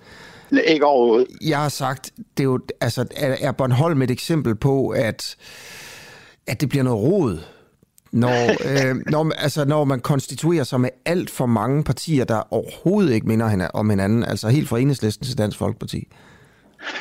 Ikke 0.67 0.87
overhovedet. 0.87 1.29
Jeg 1.41 1.59
har 1.59 1.69
sagt, 1.69 2.11
det 2.37 2.43
er 2.43 2.45
jo, 2.45 2.61
altså, 2.81 3.07
er 3.17 3.53
Bornholm 3.53 4.03
et 4.03 4.11
eksempel 4.11 4.55
på, 4.55 4.89
at, 4.89 5.37
at 6.47 6.61
det 6.61 6.69
bliver 6.69 6.83
noget 6.83 7.03
rod, 7.03 7.39
når, 8.15 8.51
øh, 8.71 8.97
når, 9.07 9.33
altså, 9.39 9.65
når 9.65 9.85
man 9.85 10.01
konstituerer 10.01 10.65
sig 10.65 10.81
med 10.81 10.91
alt 11.05 11.31
for 11.31 11.47
mange 11.47 11.85
partier, 11.85 12.25
der 12.25 12.53
overhovedet 12.53 13.13
ikke 13.13 13.29
minder 13.29 13.69
om 13.75 13.91
hinanden, 13.91 14.25
altså 14.25 14.49
helt 14.49 14.69
fra 14.69 14.79
enhedslisten 14.79 15.27
til 15.27 15.39
Dansk 15.39 15.59
Folkeparti. 15.59 16.09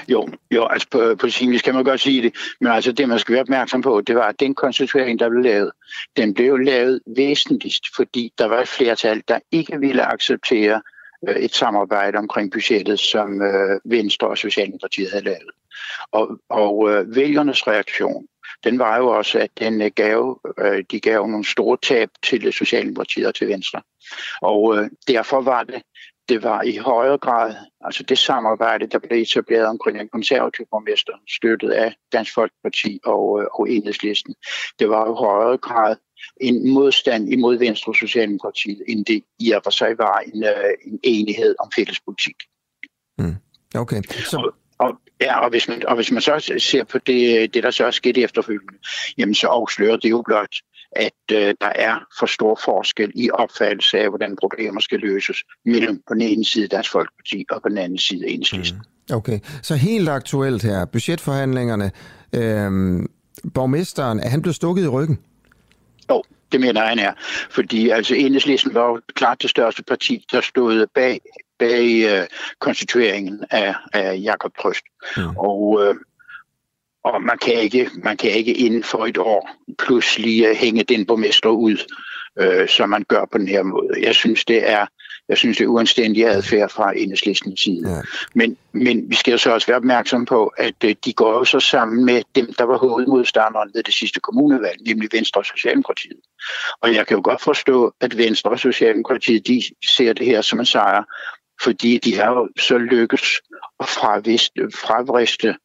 Jo, 0.08 0.27
jo 0.51 0.65
altså 0.65 0.88
på, 0.91 1.15
på 1.20 1.29
sin 1.29 1.51
vis 1.51 1.62
kan 1.62 1.74
man 1.74 1.84
godt 1.84 2.00
sige 2.00 2.22
det, 2.22 2.36
men 2.62 2.72
altså 2.72 2.91
det, 2.91 3.10
man 3.10 3.20
skal 3.20 3.34
være 3.34 3.41
opmærksom 3.41 3.82
på, 3.82 4.01
det 4.01 4.15
var, 4.15 4.27
at 4.27 4.39
den 4.39 4.55
konstituering, 4.55 5.20
der 5.20 5.29
blev 5.29 5.43
lavet, 5.43 5.72
den 6.17 6.34
blev 6.34 6.58
lavet 6.58 7.00
væsentligst, 7.15 7.84
fordi 7.96 8.34
der 8.38 8.46
var 8.46 8.62
et 8.62 8.67
flertal, 8.67 9.24
der 9.27 9.39
ikke 9.51 9.79
ville 9.79 10.13
acceptere 10.13 10.82
øh, 11.29 11.36
et 11.36 11.55
samarbejde 11.55 12.17
omkring 12.17 12.51
budgettet, 12.51 13.00
som 13.00 13.41
øh, 13.41 13.79
Venstre 13.86 14.27
og 14.27 14.38
Socialdemokratiet 14.38 15.12
havde 15.12 15.25
lavet. 15.25 15.51
Og, 16.12 16.39
og 16.50 16.89
øh, 16.91 17.15
vælgernes 17.15 17.67
reaktion, 17.67 18.27
den 18.63 18.79
var 18.79 18.98
jo 18.98 19.08
også, 19.08 19.39
at 19.39 19.50
den 19.60 19.82
øh, 19.82 19.91
gav, 19.96 20.41
øh, 20.60 20.84
de 20.91 21.00
gav 21.00 21.27
nogle 21.27 21.46
store 21.46 21.77
tab 21.84 22.10
til 22.24 22.53
Socialdemokratiet 22.53 23.27
og 23.27 23.36
til 23.36 23.48
Venstre. 23.48 23.82
Og 24.41 24.77
øh, 24.77 24.89
derfor 25.08 25.41
var 25.41 25.63
det 25.63 25.82
det 26.29 26.43
var 26.43 26.62
i 26.62 26.77
højere 26.77 27.17
grad, 27.17 27.55
altså 27.82 28.03
det 28.03 28.17
samarbejde, 28.17 28.88
der 28.88 29.00
blev 29.00 29.22
etableret 29.22 29.65
omkring 29.65 30.01
en 30.01 30.10
konservativ 30.10 30.65
borgmester, 30.72 31.13
støttet 31.29 31.72
af 31.72 31.96
Dansk 32.12 32.34
Folkeparti 32.34 33.00
og, 33.05 33.50
og 33.53 33.70
Enhedslisten. 33.70 34.36
Det 34.79 34.89
var 34.89 35.05
i 35.05 35.15
højere 35.17 35.58
grad 35.58 35.96
en 36.41 36.74
modstand 36.74 37.33
imod 37.33 37.57
Venstre 37.57 37.92
og 37.92 37.96
Socialdemokratiet, 37.96 38.83
end 38.87 39.05
det 39.05 39.24
i 39.40 39.51
og 39.51 39.61
for 39.64 39.72
sig 39.72 39.98
var 39.98 40.18
en, 40.20 40.44
en 40.85 41.00
enighed 41.03 41.55
om 41.59 41.72
fælles 41.75 42.00
politik. 42.00 42.35
Mm. 43.18 43.35
Okay. 43.75 44.01
Så... 44.03 44.37
Og, 44.37 44.62
og, 44.77 45.00
ja, 45.22 45.40
og 45.40 45.50
hvis, 45.50 45.68
man, 45.68 45.88
og 45.88 45.96
hvis 45.96 46.12
man 46.12 46.22
så 46.22 46.53
ser 46.57 46.83
på 46.83 46.98
det, 46.98 47.53
det 47.53 47.64
der 47.64 47.72
så 47.72 47.86
er 47.86 47.92
sket 47.92 48.18
efterfølgende, 48.18 48.74
jamen 49.18 49.36
så 49.36 49.48
afslører 49.48 49.98
det 49.98 50.09
jo 50.09 50.22
blot, 50.25 50.55
at 50.96 51.14
øh, 51.31 51.55
der 51.62 51.72
er 51.75 52.05
for 52.20 52.25
stor 52.25 52.59
forskel 52.66 53.12
i 53.16 53.29
opfattelse 53.31 54.00
af, 54.00 54.09
hvordan 54.09 54.36
problemer 54.36 54.81
skal 54.81 55.00
løses 55.00 55.38
mellem 55.66 56.01
på 56.07 56.14
den 56.14 56.22
ene 56.22 56.46
side 56.46 56.68
Dansk 56.68 56.92
Folkeparti 56.92 57.46
og 57.51 57.62
på 57.62 57.70
den 57.70 57.77
anden 57.77 57.98
side 57.98 58.27
Enhedslisten. 58.27 58.81
Mm. 59.09 59.16
Okay, 59.16 59.40
så 59.62 59.75
helt 59.75 60.09
aktuelt 60.09 60.64
her, 60.64 60.86
budgetforhandlingerne, 60.86 61.92
øh, 62.36 62.72
borgmesteren, 63.53 64.20
er 64.20 64.29
han 64.29 64.42
blevet 64.42 64.55
stukket 64.55 64.83
i 64.83 64.88
ryggen? 64.88 65.20
Jo, 66.09 66.24
det 66.51 66.62
mener 66.62 66.86
han 66.86 67.00
er, 67.00 67.14
fordi 67.50 67.90
altså 67.90 68.16
Enhedslisten 68.16 68.74
var 68.74 68.86
jo 68.86 69.01
klart 69.16 69.42
det 69.42 69.50
største 69.50 69.83
parti, 69.83 70.25
der 70.31 70.42
stod 70.42 70.88
bag 70.96 71.20
bag 71.63 71.87
øh, 72.11 72.27
konstitueringen 72.59 73.43
af, 73.51 73.75
af 73.93 74.19
Jakob 74.23 74.51
Trøst. 74.61 74.85
Mm. 75.17 75.37
Og 75.37 75.83
øh, 75.83 75.95
og 77.03 77.21
man 77.21 77.37
kan 77.37 77.53
ikke, 77.53 77.89
man 78.03 78.17
kan 78.17 78.31
ikke 78.31 78.53
inden 78.53 78.83
for 78.83 79.05
et 79.05 79.17
år 79.17 79.49
pludselig 79.77 80.45
øh, 80.45 80.55
hænge 80.55 80.83
den 80.83 81.05
borgmester 81.05 81.49
ud, 81.49 81.77
øh, 82.39 82.67
som 82.67 82.89
man 82.89 83.03
gør 83.07 83.25
på 83.31 83.37
den 83.37 83.47
her 83.47 83.63
måde. 83.63 83.89
Jeg 84.01 84.15
synes, 84.15 84.45
det 84.45 84.69
er, 84.69 84.85
jeg 85.29 85.37
synes, 85.37 85.57
det 85.57 85.63
er 85.63 85.67
uanstændig 85.67 86.27
adfærd 86.27 86.69
fra 86.69 86.97
enhedslistens 86.97 87.61
side. 87.61 87.89
Ja. 87.89 88.01
Men, 88.35 88.57
men 88.71 89.09
vi 89.09 89.15
skal 89.15 89.39
så 89.39 89.51
også 89.53 89.67
være 89.67 89.77
opmærksom 89.77 90.25
på, 90.25 90.47
at 90.57 90.75
øh, 90.83 90.95
de 91.05 91.13
går 91.13 91.33
jo 91.33 91.45
så 91.45 91.59
sammen 91.59 92.05
med 92.05 92.21
dem, 92.35 92.53
der 92.53 92.63
var 92.63 92.77
hovedmodstanderen 92.77 93.71
ved 93.73 93.83
det 93.83 93.93
sidste 93.93 94.19
kommunevalg, 94.19 94.77
nemlig 94.87 95.09
Venstre 95.11 95.41
og 95.41 95.45
Socialdemokratiet. 95.45 96.19
Og 96.81 96.93
jeg 96.95 97.07
kan 97.07 97.17
jo 97.17 97.21
godt 97.23 97.41
forstå, 97.41 97.93
at 98.01 98.17
Venstre 98.17 98.51
og 98.51 98.59
Socialdemokratiet, 98.59 99.47
de 99.47 99.63
ser 99.85 100.13
det 100.13 100.25
her 100.25 100.41
som 100.41 100.59
en 100.59 100.65
sejr, 100.65 101.03
fordi 101.63 101.98
de 101.98 102.16
har 102.16 102.31
jo 102.31 102.50
så 102.59 102.77
lykkes 102.77 103.42
at 103.79 103.89
fravriste 103.89 105.55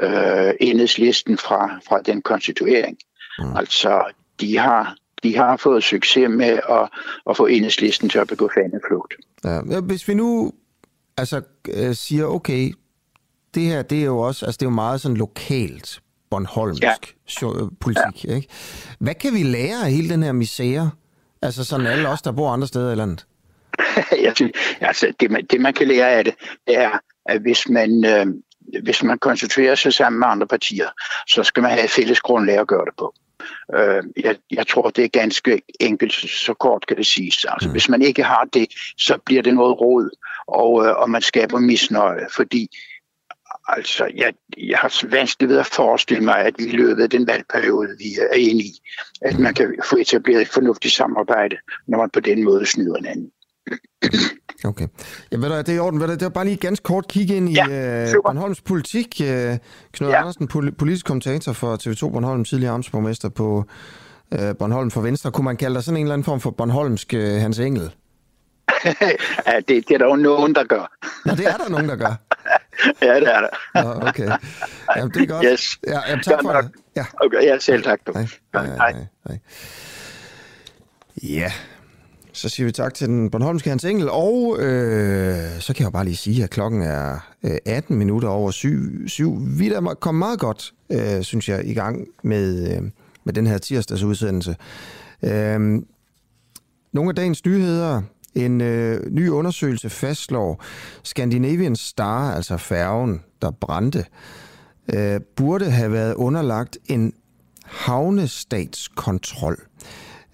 øh, 0.00 0.54
enhedslisten 0.60 1.38
fra, 1.38 1.80
fra 1.88 2.00
den 2.00 2.22
konstituering. 2.22 2.98
Mm. 3.38 3.56
Altså, 3.56 4.12
de 4.40 4.58
har, 4.58 4.96
de 5.22 5.36
har 5.36 5.56
fået 5.56 5.84
succes 5.84 6.28
med 6.28 6.60
at, 6.70 6.88
at 7.30 7.36
få 7.36 7.46
enhedslisten 7.46 8.08
til 8.08 8.18
at 8.18 8.28
begå 8.28 8.50
faneflugt. 8.54 9.14
Ja, 9.44 9.80
hvis 9.80 10.08
vi 10.08 10.14
nu 10.14 10.52
altså, 11.16 11.42
øh, 11.68 11.94
siger, 11.94 12.26
okay, 12.26 12.72
det 13.54 13.62
her, 13.62 13.82
det 13.82 14.00
er 14.00 14.04
jo 14.04 14.18
også, 14.18 14.46
altså 14.46 14.56
det 14.58 14.66
er 14.66 14.70
jo 14.70 14.74
meget 14.74 15.00
sådan 15.00 15.16
lokalt 15.16 16.00
Bornholmsk 16.30 16.82
ja. 16.82 17.48
politik, 17.80 18.24
ja. 18.24 18.34
ikke? 18.34 18.48
Hvad 18.98 19.14
kan 19.14 19.34
vi 19.34 19.42
lære 19.42 19.84
af 19.84 19.92
hele 19.92 20.08
den 20.08 20.22
her 20.22 20.32
misære? 20.32 20.90
Altså 21.42 21.64
sådan 21.64 21.86
alle 21.86 22.08
os, 22.08 22.22
der 22.22 22.32
bor 22.32 22.50
andre 22.50 22.66
steder 22.66 22.92
i 22.92 22.94
landet? 22.94 23.26
jeg 24.26 24.32
synes, 24.36 24.52
altså 24.80 25.12
det, 25.20 25.30
man, 25.30 25.46
det 25.50 25.60
man 25.60 25.74
kan 25.74 25.88
lære 25.88 26.10
af 26.10 26.24
det, 26.24 26.34
det 26.66 26.78
er, 26.78 26.98
at 27.26 27.40
hvis 27.40 27.68
man, 27.68 28.04
øh, 28.04 28.26
hvis 28.82 29.02
man 29.02 29.18
koncentrerer 29.18 29.74
sig 29.74 29.94
sammen 29.94 30.18
med 30.18 30.28
andre 30.28 30.46
partier, 30.46 30.88
så 31.28 31.42
skal 31.42 31.62
man 31.62 31.72
have 31.72 31.84
et 31.84 31.90
fælles 31.90 32.20
grundlag 32.20 32.58
at 32.58 32.66
gøre 32.66 32.84
det 32.84 32.94
på. 32.98 33.14
Øh, 33.76 34.02
jeg, 34.24 34.36
jeg 34.50 34.66
tror, 34.66 34.90
det 34.90 35.04
er 35.04 35.08
ganske 35.08 35.62
enkelt, 35.80 36.12
så 36.12 36.54
kort 36.54 36.86
kan 36.86 36.96
det 36.96 37.06
siges. 37.06 37.44
Altså, 37.44 37.68
mm. 37.68 37.72
Hvis 37.72 37.88
man 37.88 38.02
ikke 38.02 38.22
har 38.22 38.48
det, 38.52 38.66
så 38.98 39.18
bliver 39.24 39.42
det 39.42 39.54
noget 39.54 39.80
råd, 39.80 40.10
og, 40.48 40.86
øh, 40.86 40.96
og 40.96 41.10
man 41.10 41.22
skaber 41.22 41.58
misnøje, 41.58 42.26
fordi 42.34 42.68
altså, 43.68 44.10
jeg, 44.14 44.34
jeg 44.58 44.78
har 44.78 45.06
vanskeligt 45.10 45.50
ved 45.50 45.58
at 45.58 45.66
forestille 45.66 46.24
mig, 46.24 46.38
at 46.38 46.54
i 46.58 46.70
løbet 46.70 47.02
af 47.02 47.10
den 47.10 47.26
valgperiode, 47.26 47.88
vi 47.98 48.04
er 48.30 48.36
inde 48.36 48.64
i, 48.64 48.72
at 49.22 49.38
man 49.38 49.54
kan 49.54 49.74
få 49.84 49.96
etableret 49.96 50.42
et 50.42 50.48
fornuftigt 50.48 50.94
samarbejde, 50.94 51.56
når 51.86 51.98
man 51.98 52.10
på 52.10 52.20
den 52.20 52.44
måde 52.44 52.66
snyder 52.66 52.96
hinanden. 52.96 53.30
Okay. 54.64 54.86
Ja, 55.32 55.36
ved 55.36 55.48
du, 55.48 55.56
det 55.56 55.68
er 55.68 55.74
i 55.74 55.78
orden. 55.78 56.00
Ved 56.00 56.06
du, 56.06 56.12
det 56.12 56.22
var 56.22 56.28
bare 56.28 56.44
lige 56.44 56.56
ganske 56.56 56.82
kort 56.84 57.08
kigge 57.08 57.36
ind 57.36 57.48
i 57.48 57.52
ja, 57.52 58.04
uh, 58.04 58.22
Bornholms 58.24 58.60
politik. 58.60 59.20
Uh, 59.20 59.26
Knud 59.92 60.10
ja. 60.10 60.20
Andersen, 60.20 60.48
politisk 60.78 61.06
kommentator 61.06 61.52
for 61.52 61.76
TV2 61.76 62.10
Bornholm, 62.12 62.44
tidligere 62.44 62.74
amtsborgmester 62.74 63.28
på 63.28 63.64
uh, 64.30 64.38
Bornholm 64.58 64.90
for 64.90 65.00
Venstre. 65.00 65.30
Kunne 65.30 65.44
man 65.44 65.56
kalde 65.56 65.74
dig 65.74 65.84
sådan 65.84 65.96
en 65.96 66.02
eller 66.02 66.14
anden 66.14 66.24
form 66.24 66.40
for 66.40 66.50
Bornholmsk 66.50 67.14
uh, 67.16 67.20
Hans 67.20 67.58
Engel? 67.58 67.90
ja, 69.46 69.56
det, 69.56 69.68
det 69.68 69.90
er 69.90 69.98
der 69.98 70.06
jo 70.06 70.16
nogen, 70.16 70.54
der 70.54 70.64
gør. 70.64 70.92
Nå, 71.24 71.34
det 71.34 71.46
er 71.46 71.56
der 71.56 71.68
nogen, 71.68 71.88
der 71.88 71.96
gør. 71.96 72.14
ja, 73.02 73.14
det 73.20 73.34
er 73.34 73.40
der. 73.40 73.82
Nå, 73.82 74.08
okay. 74.08 74.30
Jamen, 74.96 75.14
det 75.14 75.22
er 75.22 75.26
godt. 75.26 75.46
Yes. 75.52 75.78
Ja, 75.86 76.00
jamen, 76.08 76.24
tak 76.24 76.42
for 76.42 76.52
det. 76.52 76.70
Ja. 76.96 77.04
Okay, 77.20 77.42
ja, 77.42 77.58
selv 77.58 77.82
tak. 77.82 78.00
Du. 78.06 78.12
Hej. 78.12 78.26
Hej, 78.54 78.66
hej, 78.66 78.94
hej. 79.28 79.38
Ja, 81.22 81.52
så 82.38 82.48
siger 82.48 82.64
vi 82.64 82.72
tak 82.72 82.94
til 82.94 83.08
den 83.08 83.30
Bornholmske 83.30 83.70
Hans 83.70 83.84
Engel, 83.84 84.10
og 84.10 84.56
øh, 84.58 85.60
så 85.60 85.74
kan 85.74 85.84
jeg 85.84 85.92
bare 85.92 86.04
lige 86.04 86.16
sige, 86.16 86.44
at 86.44 86.50
klokken 86.50 86.82
er 86.82 87.18
øh, 87.42 87.56
18 87.66 87.96
minutter 87.96 88.28
over 88.28 88.50
syv. 88.50 89.08
syv. 89.08 89.38
Vi 89.58 89.68
er 89.68 89.94
kommet 90.00 90.18
meget 90.18 90.38
godt, 90.38 90.74
øh, 90.90 91.22
synes 91.22 91.48
jeg, 91.48 91.66
i 91.66 91.74
gang 91.74 92.06
med, 92.22 92.76
øh, 92.76 92.82
med 93.24 93.34
den 93.34 93.46
her 93.46 93.58
tirsdags 93.58 94.02
udsendelse. 94.02 94.56
Øh, 95.22 95.60
nogle 96.92 97.08
af 97.08 97.14
dagens 97.14 97.44
nyheder, 97.44 98.02
En 98.34 98.60
øh, 98.60 99.10
ny 99.10 99.28
undersøgelse 99.28 99.90
fastslår, 99.90 100.64
Scandinavian 101.02 101.76
Star, 101.76 102.34
altså 102.34 102.56
færgen, 102.56 103.20
der 103.42 103.50
brændte, 103.50 104.04
øh, 104.94 105.20
burde 105.36 105.70
have 105.70 105.92
været 105.92 106.14
underlagt 106.14 106.78
en 106.86 107.12
havnestatskontrol. 107.64 109.67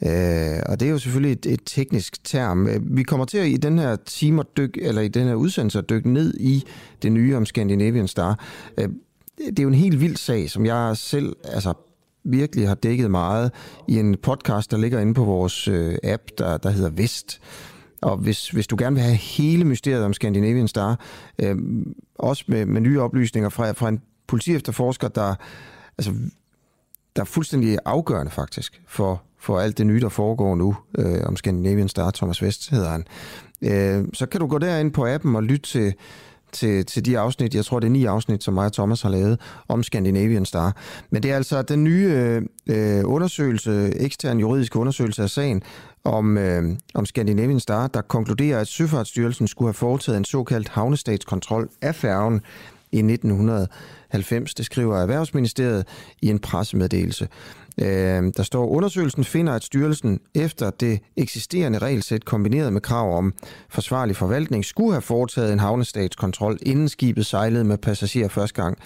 Øh, 0.06 0.62
og 0.66 0.80
det 0.80 0.86
er 0.86 0.90
jo 0.90 0.98
selvfølgelig 0.98 1.32
et, 1.32 1.46
et 1.46 1.60
teknisk 1.66 2.24
term. 2.24 2.66
Øh, 2.66 2.96
vi 2.96 3.02
kommer 3.02 3.26
til 3.26 3.38
at 3.38 3.46
i 3.46 3.56
den 3.56 3.78
her 3.78 3.96
time 3.96 4.42
dyk, 4.56 4.78
eller 4.82 5.02
i 5.02 5.08
den 5.08 5.26
her 5.26 5.34
udsendelse 5.34 5.78
at 5.78 5.90
dykke 5.90 6.12
ned 6.12 6.34
i 6.40 6.64
det 7.02 7.12
nye 7.12 7.36
om 7.36 7.46
Scandinavian 7.46 8.08
Star. 8.08 8.44
Øh, 8.78 8.88
det 9.38 9.58
er 9.58 9.62
jo 9.62 9.68
en 9.68 9.74
helt 9.74 10.00
vild 10.00 10.16
sag, 10.16 10.50
som 10.50 10.66
jeg 10.66 10.96
selv 10.96 11.36
altså, 11.44 11.72
virkelig 12.24 12.68
har 12.68 12.74
dækket 12.74 13.10
meget 13.10 13.52
i 13.88 13.98
en 13.98 14.16
podcast, 14.22 14.70
der 14.70 14.76
ligger 14.76 15.00
inde 15.00 15.14
på 15.14 15.24
vores 15.24 15.68
øh, 15.68 15.98
app, 16.04 16.22
der, 16.38 16.56
der 16.56 16.70
hedder 16.70 16.90
Vest. 16.90 17.40
Og 18.02 18.16
hvis, 18.16 18.48
hvis 18.48 18.66
du 18.66 18.76
gerne 18.78 18.96
vil 18.96 19.02
have 19.02 19.16
hele 19.16 19.64
mysteriet 19.64 20.04
om 20.04 20.12
Scandinavian 20.12 20.68
Star, 20.68 21.00
øh, 21.38 21.56
også 22.14 22.44
med, 22.48 22.66
med 22.66 22.80
nye 22.80 23.00
oplysninger 23.00 23.48
fra, 23.48 23.72
fra 23.72 23.88
en 23.88 24.00
politiefterforsker, 24.26 25.08
der, 25.08 25.34
altså, 25.98 26.12
der 27.16 27.22
er 27.22 27.26
fuldstændig 27.26 27.78
afgørende 27.84 28.32
faktisk 28.32 28.82
for, 28.86 29.22
for 29.44 29.58
alt 29.58 29.78
det 29.78 29.86
nye, 29.86 30.00
der 30.00 30.08
foregår 30.08 30.54
nu 30.54 30.76
øh, 30.98 31.20
om 31.26 31.36
Scandinavian 31.36 31.88
Star, 31.88 32.10
Thomas 32.10 32.42
Vest 32.42 32.70
hedder 32.70 32.90
han, 32.90 33.04
øh, 33.62 34.08
så 34.12 34.26
kan 34.26 34.40
du 34.40 34.46
gå 34.46 34.58
derind 34.58 34.92
på 34.92 35.06
appen 35.06 35.36
og 35.36 35.42
lytte 35.42 35.66
til, 35.66 35.94
til, 36.52 36.86
til 36.86 37.04
de 37.04 37.18
afsnit, 37.18 37.54
jeg 37.54 37.64
tror 37.64 37.80
det 37.80 37.86
er 37.86 37.90
ni 37.90 38.04
afsnit, 38.04 38.44
som 38.44 38.54
mig 38.54 38.66
og 38.66 38.72
Thomas 38.72 39.02
har 39.02 39.10
lavet 39.10 39.40
om 39.68 39.82
Scandinavian 39.82 40.44
Star. 40.44 40.76
Men 41.10 41.22
det 41.22 41.30
er 41.30 41.36
altså 41.36 41.62
den 41.62 41.84
nye 41.84 42.40
øh, 42.66 43.02
undersøgelse, 43.04 43.92
ekstern 43.96 44.40
juridisk 44.40 44.76
undersøgelse 44.76 45.22
af 45.22 45.30
sagen 45.30 45.62
om, 46.04 46.38
øh, 46.38 46.62
om 46.94 47.06
Scandinavian 47.06 47.60
Star, 47.60 47.86
der 47.86 48.00
konkluderer, 48.00 48.60
at 48.60 48.68
Søfartsstyrelsen 48.68 49.48
skulle 49.48 49.68
have 49.68 49.74
foretaget 49.74 50.18
en 50.18 50.24
såkaldt 50.24 50.68
havnestatskontrol 50.68 51.68
af 51.82 51.94
færgen 51.94 52.40
i 52.92 52.98
1990. 52.98 54.54
Det 54.54 54.66
skriver 54.66 54.96
Erhvervsministeriet 54.96 55.86
i 56.22 56.30
en 56.30 56.38
pressemeddelelse. 56.38 57.28
Øh, 57.80 58.32
der 58.36 58.42
står, 58.42 58.68
undersøgelsen 58.68 59.24
finder, 59.24 59.52
at 59.52 59.64
styrelsen 59.64 60.20
efter 60.34 60.70
det 60.70 61.00
eksisterende 61.16 61.78
regelsæt 61.78 62.24
kombineret 62.24 62.72
med 62.72 62.80
krav 62.80 63.16
om 63.16 63.34
forsvarlig 63.68 64.16
forvaltning 64.16 64.64
skulle 64.64 64.92
have 64.92 65.02
foretaget 65.02 65.52
en 65.52 65.58
havnestatskontrol, 65.58 66.58
inden 66.62 66.88
skibet 66.88 67.26
sejlede 67.26 67.64
med 67.64 67.78
passagerer 67.78 68.28
første 68.28 68.62
gang 68.62 68.78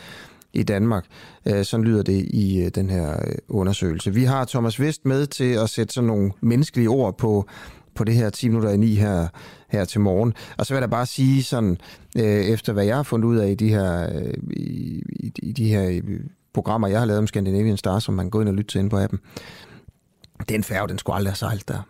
i 0.52 0.62
Danmark. 0.62 1.04
Øh, 1.46 1.64
sådan 1.64 1.84
lyder 1.84 2.02
det 2.02 2.26
i 2.30 2.60
øh, 2.60 2.70
den 2.74 2.90
her 2.90 3.12
øh, 3.12 3.34
undersøgelse. 3.48 4.14
Vi 4.14 4.24
har 4.24 4.44
Thomas 4.44 4.80
Vest 4.80 5.06
med 5.06 5.26
til 5.26 5.52
at 5.52 5.70
sætte 5.70 5.94
sådan 5.94 6.08
nogle 6.08 6.32
menneskelige 6.40 6.88
ord 6.88 7.18
på, 7.18 7.46
på 7.94 8.04
det 8.04 8.14
her 8.14 8.30
10 8.30 8.48
minutter 8.48 8.70
i 8.70 8.76
9 8.76 8.94
her, 8.94 9.28
her 9.68 9.84
til 9.84 10.00
morgen. 10.00 10.34
Og 10.58 10.66
så 10.66 10.74
vil 10.74 10.80
jeg 10.80 10.90
bare 10.90 11.06
sige 11.06 11.42
sådan, 11.42 11.78
øh, 12.18 12.22
efter 12.24 12.72
hvad 12.72 12.84
jeg 12.84 12.96
har 12.96 13.02
fundet 13.02 13.28
ud 13.28 13.36
af 13.36 13.50
i 13.50 13.54
de 13.54 13.68
her, 13.68 14.14
øh, 14.14 14.34
i, 14.50 15.02
i, 15.20 15.32
i 15.42 15.52
de 15.52 15.68
her 15.68 15.88
øh, 15.88 16.20
programmer, 16.54 16.88
jeg 16.88 16.98
har 16.98 17.06
lavet 17.06 17.18
om 17.18 17.26
Scandinavian 17.26 17.76
Star, 17.76 17.98
som 17.98 18.14
man 18.14 18.24
kan 18.24 18.30
gå 18.30 18.40
ind 18.40 18.48
og 18.48 18.54
lytte 18.54 18.72
til 18.72 18.78
inde 18.78 18.90
på 18.90 18.98
appen, 18.98 19.18
den 20.48 20.64
færge, 20.64 20.88
den 20.88 20.98
skulle 20.98 21.16
aldrig 21.16 21.30
have 21.30 21.36
sejlet 21.36 21.68
der. 21.68 21.82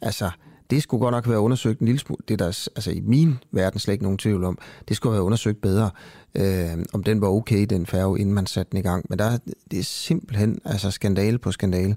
Altså, 0.00 0.30
det 0.70 0.82
skulle 0.82 1.00
godt 1.00 1.12
nok 1.12 1.28
være 1.28 1.40
undersøgt 1.40 1.80
en 1.80 1.86
lille 1.86 1.98
smule. 1.98 2.18
Det 2.28 2.34
er 2.34 2.38
der 2.38 2.68
altså, 2.76 2.90
i 2.90 3.00
min 3.00 3.38
verden 3.52 3.80
slet 3.80 3.92
ikke 3.92 4.04
nogen 4.04 4.18
tvivl 4.18 4.44
om. 4.44 4.58
Det 4.88 4.96
skulle 4.96 5.12
være 5.12 5.22
undersøgt 5.22 5.60
bedre, 5.60 5.90
øh, 6.34 6.84
om 6.92 7.02
den 7.02 7.20
var 7.20 7.28
okay, 7.28 7.66
den 7.70 7.86
færge, 7.86 8.20
inden 8.20 8.34
man 8.34 8.46
satte 8.46 8.70
den 8.70 8.78
i 8.78 8.82
gang. 8.82 9.06
Men 9.08 9.18
der, 9.18 9.38
det 9.70 9.78
er 9.78 9.82
simpelthen 9.82 10.58
altså, 10.64 10.90
skandale 10.90 11.38
på 11.38 11.52
skandale 11.52 11.96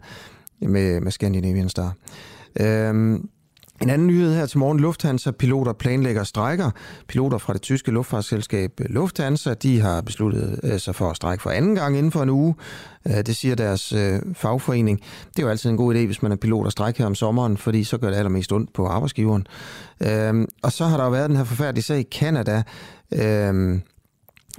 med, 0.60 1.02
med 1.02 1.12
Scandinavian 1.12 1.70
Star. 1.70 1.93
Øh, 2.60 3.20
en 3.82 3.90
anden 3.90 4.08
nyhed 4.08 4.36
her 4.36 4.46
til 4.46 4.60
morgen. 4.60 4.80
Lufthansa-piloter 4.80 5.74
planlægger 5.74 6.24
strejker. 6.24 6.72
Piloter 7.08 7.38
fra 7.38 7.54
det 7.54 7.62
tyske 7.62 7.92
luftfartsselskab 7.92 8.72
øh, 8.82 8.86
Lufthansa, 8.90 9.54
de 9.54 9.82
har 9.82 10.02
besluttet 10.02 10.60
øh, 10.63 10.80
sig 10.80 10.96
for 10.96 11.10
at 11.10 11.16
strække 11.16 11.42
for 11.42 11.50
anden 11.50 11.76
gang 11.76 11.98
inden 11.98 12.12
for 12.12 12.24
en 12.24 12.30
uge. 12.30 12.56
Øh, 13.08 13.13
det 13.13 13.36
siger 13.36 13.56
deres 13.56 13.94
fagforening. 14.34 15.00
Det 15.28 15.40
er 15.40 15.44
jo 15.44 15.50
altid 15.50 15.70
en 15.70 15.78
god 15.78 15.96
idé, 15.96 15.98
hvis 15.98 16.22
man 16.22 16.32
er 16.32 16.36
pilot 16.36 16.66
og 16.66 16.72
strække 16.72 17.00
her 17.00 17.06
om 17.06 17.16
sommeren, 17.16 17.58
fordi 17.58 17.84
så 17.84 17.98
gør 17.98 18.10
det 18.10 18.18
allermest 18.18 18.52
ondt 18.52 18.74
på 18.74 18.88
arbejdsgiveren. 18.88 19.48
Øhm, 20.04 20.48
og 20.63 20.72
så 20.72 20.86
har 20.86 20.98
der 20.98 21.04
jo 21.04 21.12
været 21.12 21.30
den 21.30 21.38
her 21.38 21.44
forfærdelige 21.44 21.84
sag 21.84 22.00
i 22.00 22.08
Canada, 22.12 22.63
øhm, 23.12 23.82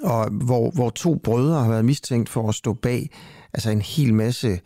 og 0.03 0.29
hvor, 0.31 0.71
hvor 0.71 0.91
to 0.91 1.15
brødre 1.15 1.63
har 1.63 1.71
været 1.71 1.85
mistænkt 1.85 2.29
for 2.29 2.49
at 2.49 2.55
stå 2.55 2.73
bag 2.73 3.11
altså 3.55 3.71
en 3.71 3.83
hel 3.83 4.15
masse 4.15 4.61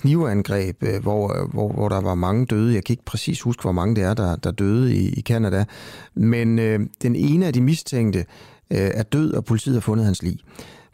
knivangreb, 0.00 0.82
øh, 0.82 1.02
hvor, 1.02 1.48
hvor, 1.52 1.72
hvor 1.72 1.88
der 1.88 2.00
var 2.00 2.14
mange 2.14 2.46
døde. 2.46 2.74
Jeg 2.74 2.84
kan 2.84 2.92
ikke 2.92 3.04
præcis 3.04 3.40
huske, 3.40 3.62
hvor 3.62 3.72
mange 3.72 3.96
det 3.96 4.04
er, 4.04 4.14
der, 4.14 4.36
der 4.36 4.50
døde 4.50 4.96
i, 4.96 5.08
i 5.08 5.22
Canada. 5.22 5.64
Men 6.14 6.58
øh, 6.58 6.80
den 7.02 7.16
ene 7.16 7.46
af 7.46 7.52
de 7.52 7.60
mistænkte 7.60 8.18
øh, 8.70 8.90
er 8.94 9.02
død, 9.02 9.32
og 9.32 9.44
politiet 9.44 9.74
har 9.74 9.80
fundet 9.80 10.04
hans 10.04 10.22
lig. 10.22 10.38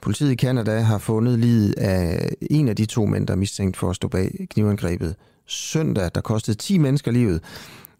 Politiet 0.00 0.32
i 0.32 0.36
Canada 0.36 0.80
har 0.80 0.98
fundet 0.98 1.38
livet 1.38 1.74
af 1.78 2.30
en 2.50 2.68
af 2.68 2.76
de 2.76 2.86
to 2.86 3.06
mænd, 3.06 3.26
der 3.26 3.34
er 3.34 3.38
mistænkt 3.38 3.76
for 3.76 3.90
at 3.90 3.96
stå 3.96 4.08
bag 4.08 4.46
knivangrebet 4.50 5.14
søndag, 5.46 6.10
der 6.14 6.20
kostede 6.20 6.56
10 6.56 6.78
mennesker 6.78 7.10
livet 7.10 7.40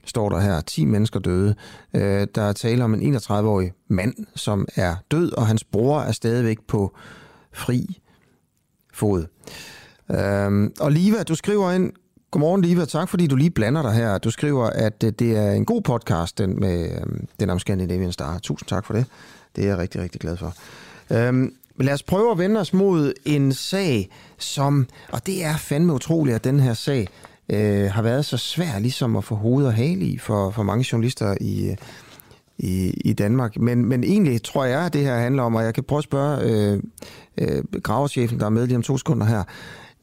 står 0.04 0.28
der 0.28 0.40
her, 0.40 0.60
10 0.60 0.84
mennesker 0.84 1.20
døde. 1.20 1.54
Øh, 1.94 2.26
der 2.34 2.42
er 2.42 2.52
tale 2.52 2.84
om 2.84 2.94
en 2.94 3.16
31-årig 3.16 3.72
mand, 3.88 4.14
som 4.34 4.68
er 4.76 4.96
død, 5.10 5.32
og 5.32 5.46
hans 5.46 5.64
bror 5.64 6.00
er 6.00 6.12
stadigvæk 6.12 6.58
på 6.68 6.96
fri 7.52 8.00
fod. 8.94 9.26
Øhm, 10.10 10.72
og 10.80 10.92
Liva, 10.92 11.22
du 11.22 11.34
skriver 11.34 11.72
ind, 11.72 11.92
Godmorgen, 12.30 12.62
Liva. 12.62 12.84
Tak, 12.84 13.08
fordi 13.08 13.26
du 13.26 13.36
lige 13.36 13.50
blander 13.50 13.82
dig 13.82 13.92
her. 13.92 14.18
Du 14.18 14.30
skriver, 14.30 14.64
at 14.64 15.04
øh, 15.04 15.12
det 15.18 15.36
er 15.36 15.52
en 15.52 15.64
god 15.64 15.82
podcast, 15.82 16.38
den 16.38 16.60
med 16.60 17.00
øhm, 17.00 17.26
den 17.40 17.50
om 17.50 17.58
Scandinavian 17.58 18.12
Star. 18.12 18.38
Tusind 18.38 18.68
tak 18.68 18.86
for 18.86 18.94
det. 18.94 19.06
Det 19.56 19.64
er 19.64 19.68
jeg 19.68 19.78
rigtig, 19.78 20.00
rigtig 20.00 20.20
glad 20.20 20.36
for. 20.36 20.54
Øhm, 21.10 21.54
men 21.76 21.86
lad 21.86 21.94
os 21.94 22.02
prøve 22.02 22.30
at 22.30 22.38
vende 22.38 22.60
os 22.60 22.72
mod 22.72 23.12
en 23.24 23.52
sag, 23.52 24.10
som, 24.38 24.86
og 25.12 25.26
det 25.26 25.44
er 25.44 25.56
fandme 25.56 25.94
utroligt, 25.94 26.34
at 26.34 26.44
den 26.44 26.60
her 26.60 26.74
sag 26.74 27.08
øh, 27.48 27.90
har 27.90 28.02
været 28.02 28.24
så 28.24 28.36
svær 28.36 28.78
ligesom 28.78 29.16
at 29.16 29.24
få 29.24 29.34
hoved 29.34 29.66
og 29.66 29.74
hale 29.74 30.04
i 30.04 30.18
for, 30.18 30.50
for 30.50 30.62
mange 30.62 30.86
journalister 30.92 31.34
i, 31.40 31.76
i, 32.58 32.90
i 33.04 33.12
Danmark. 33.12 33.58
Men, 33.58 33.86
men 33.86 34.04
egentlig 34.04 34.42
tror 34.42 34.64
jeg, 34.64 34.80
at 34.80 34.92
det 34.92 35.02
her 35.02 35.16
handler 35.16 35.42
om, 35.42 35.54
og 35.54 35.64
jeg 35.64 35.74
kan 35.74 35.84
prøve 35.84 35.98
at 35.98 36.04
spørge 36.04 36.40
øh, 36.42 36.82
øh, 37.38 37.64
gravechefen, 37.82 38.40
der 38.40 38.46
er 38.46 38.50
med 38.50 38.66
lige 38.66 38.76
om 38.76 38.82
to 38.82 38.98
sekunder 38.98 39.26
her, 39.26 39.42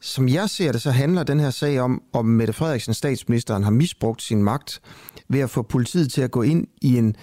som 0.00 0.28
jeg 0.28 0.50
ser 0.50 0.72
det, 0.72 0.82
så 0.82 0.90
handler 0.90 1.22
den 1.22 1.40
her 1.40 1.50
sag 1.50 1.80
om, 1.80 2.02
om 2.12 2.24
Mette 2.24 2.52
Frederiksen, 2.52 2.94
statsministeren, 2.94 3.62
har 3.62 3.70
misbrugt 3.70 4.22
sin 4.22 4.42
magt 4.42 4.80
ved 5.28 5.40
at 5.40 5.50
få 5.50 5.62
politiet 5.62 6.12
til 6.12 6.22
at 6.22 6.30
gå 6.30 6.42
ind 6.42 6.66
i 6.82 6.96
en 6.96 7.16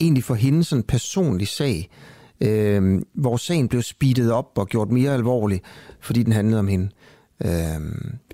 egentlig 0.00 0.24
for 0.24 0.34
hende 0.34 0.64
sådan 0.64 0.82
personlig 0.82 1.48
sag, 1.48 1.90
øh, 2.40 3.02
hvor 3.14 3.36
sagen 3.36 3.68
blev 3.68 3.82
speedet 3.82 4.32
op 4.32 4.46
og 4.56 4.66
gjort 4.66 4.90
mere 4.90 5.14
alvorlig, 5.14 5.62
fordi 6.00 6.22
den 6.22 6.32
handlede 6.32 6.58
om 6.58 6.68
hende. 6.68 6.88
Øh, 7.44 7.50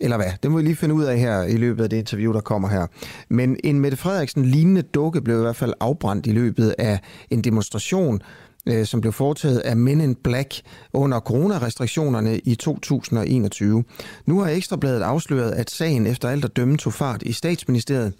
eller 0.00 0.16
hvad? 0.16 0.32
Det 0.42 0.50
må 0.50 0.56
vi 0.56 0.62
lige 0.62 0.76
finde 0.76 0.94
ud 0.94 1.04
af 1.04 1.18
her 1.18 1.42
i 1.42 1.56
løbet 1.56 1.84
af 1.84 1.90
det 1.90 1.96
interview, 1.96 2.32
der 2.32 2.40
kommer 2.40 2.68
her. 2.68 2.86
Men 3.28 3.56
en 3.64 3.80
Mette 3.80 3.96
Frederiksen 3.96 4.44
lignende 4.44 4.82
dukke 4.82 5.20
blev 5.20 5.38
i 5.38 5.42
hvert 5.42 5.56
fald 5.56 5.74
afbrændt 5.80 6.26
i 6.26 6.32
løbet 6.32 6.74
af 6.78 7.00
en 7.30 7.44
demonstration, 7.44 8.20
øh, 8.66 8.86
som 8.86 9.00
blev 9.00 9.12
foretaget 9.12 9.58
af 9.58 9.76
Men 9.76 10.00
in 10.00 10.14
Black 10.14 10.60
under 10.92 11.20
coronarestriktionerne 11.20 12.38
i 12.38 12.54
2021. 12.54 13.84
Nu 14.26 14.40
har 14.40 14.50
Ekstrabladet 14.50 15.02
afsløret, 15.02 15.50
at 15.50 15.70
sagen 15.70 16.06
efter 16.06 16.28
alt 16.28 16.44
at 16.44 16.56
dømme 16.56 16.76
tog 16.76 16.92
fart 16.92 17.22
i 17.22 17.32
statsministeriet 17.32 18.12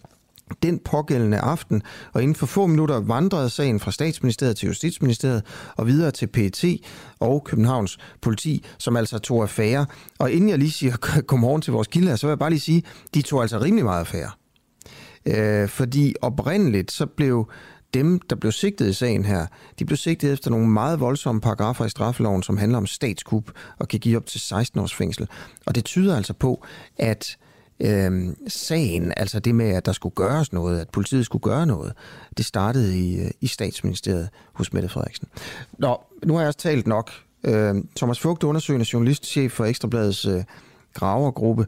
den 0.62 0.78
pågældende 0.78 1.38
aften, 1.38 1.82
og 2.12 2.22
inden 2.22 2.34
for 2.34 2.46
få 2.46 2.66
minutter 2.66 3.00
vandrede 3.00 3.50
sagen 3.50 3.80
fra 3.80 3.90
statsministeriet 3.90 4.56
til 4.56 4.66
justitsministeriet 4.66 5.42
og 5.76 5.86
videre 5.86 6.10
til 6.10 6.26
PET 6.26 6.64
og 7.20 7.44
Københavns 7.44 7.98
politi, 8.20 8.64
som 8.78 8.96
altså 8.96 9.18
tog 9.18 9.42
affære. 9.42 9.86
Og 10.18 10.30
inden 10.30 10.50
jeg 10.50 10.58
lige 10.58 10.70
siger 10.70 10.96
godmorgen 11.26 11.62
til 11.62 11.72
vores 11.72 11.88
kilder, 11.88 12.16
så 12.16 12.26
vil 12.26 12.30
jeg 12.30 12.38
bare 12.38 12.50
lige 12.50 12.60
sige, 12.60 12.82
de 13.14 13.22
tog 13.22 13.42
altså 13.42 13.58
rimelig 13.58 13.84
meget 13.84 14.00
affære. 14.00 14.30
Øh, 15.26 15.68
fordi 15.68 16.14
oprindeligt 16.22 16.92
så 16.92 17.06
blev 17.06 17.50
dem, 17.94 18.20
der 18.20 18.36
blev 18.36 18.52
sigtet 18.52 18.88
i 18.88 18.92
sagen 18.92 19.24
her, 19.24 19.46
de 19.78 19.84
blev 19.84 19.96
sigtet 19.96 20.32
efter 20.32 20.50
nogle 20.50 20.68
meget 20.68 21.00
voldsomme 21.00 21.40
paragrafer 21.40 21.84
i 21.84 21.88
straffeloven, 21.88 22.42
som 22.42 22.56
handler 22.56 22.78
om 22.78 22.86
statskup 22.86 23.50
og 23.78 23.88
kan 23.88 24.00
give 24.00 24.16
op 24.16 24.26
til 24.26 24.40
16 24.40 24.80
års 24.80 24.94
fængsel. 24.94 25.28
Og 25.66 25.74
det 25.74 25.84
tyder 25.84 26.16
altså 26.16 26.32
på, 26.32 26.64
at 26.96 27.36
øh, 27.80 28.28
sagen, 28.48 29.12
altså 29.16 29.40
det 29.40 29.54
med, 29.54 29.70
at 29.70 29.86
der 29.86 29.92
skulle 29.92 30.14
gøres 30.14 30.52
noget, 30.52 30.80
at 30.80 30.88
politiet 30.88 31.26
skulle 31.26 31.42
gøre 31.42 31.66
noget, 31.66 31.92
det 32.36 32.44
startede 32.44 32.98
i, 32.98 33.20
øh, 33.20 33.30
i 33.40 33.46
statsministeriet 33.46 34.28
hos 34.52 34.72
Mette 34.72 34.88
Frederiksen. 34.88 35.28
Nå, 35.78 36.00
nu 36.24 36.34
har 36.34 36.40
jeg 36.40 36.48
også 36.48 36.58
talt 36.58 36.86
nok. 36.86 37.10
Øh, 37.44 37.74
Thomas 37.96 38.20
Fugt, 38.20 38.42
undersøgende 38.42 38.86
journalistchef 38.92 39.52
for 39.52 39.64
Ekstrabladets 39.64 40.26
øh, 40.26 40.44
gravergruppe. 40.94 41.66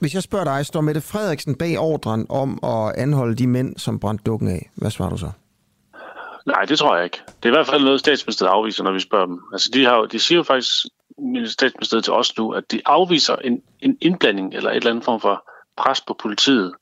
Hvis 0.00 0.14
jeg 0.14 0.22
spørger 0.22 0.44
dig, 0.44 0.66
står 0.66 0.80
Mette 0.80 1.00
Frederiksen 1.00 1.54
bag 1.54 1.78
ordren 1.78 2.26
om 2.28 2.58
at 2.62 2.94
anholde 2.96 3.36
de 3.36 3.46
mænd, 3.46 3.78
som 3.78 4.00
brændte 4.00 4.24
dukken 4.24 4.48
af? 4.48 4.70
Hvad 4.74 4.90
svarer 4.90 5.10
du 5.10 5.16
så? 5.16 5.30
Nej, 6.46 6.64
det 6.64 6.78
tror 6.78 6.96
jeg 6.96 7.04
ikke. 7.04 7.18
Det 7.26 7.44
er 7.48 7.52
i 7.52 7.56
hvert 7.56 7.66
fald 7.66 7.84
noget, 7.84 8.00
statsministeriet 8.00 8.52
afviser, 8.52 8.84
når 8.84 8.92
vi 8.92 9.00
spørger 9.00 9.26
dem. 9.26 9.40
Altså, 9.52 9.70
de, 9.74 9.84
har, 9.84 10.00
de 10.00 10.18
siger 10.18 10.36
jo 10.36 10.42
faktisk, 10.42 10.70
statsministeriet 11.46 12.04
til 12.04 12.12
os 12.12 12.38
nu, 12.38 12.50
at 12.50 12.64
de 12.70 12.80
afviser 12.86 13.36
en, 13.36 13.62
en 13.80 13.98
indblanding 14.00 14.54
eller 14.54 14.70
et 14.70 14.76
eller 14.76 14.90
andet 14.90 15.04
form 15.04 15.20
for 15.20 15.44
pres 15.76 16.00
på 16.00 16.16
politiet 16.22 16.72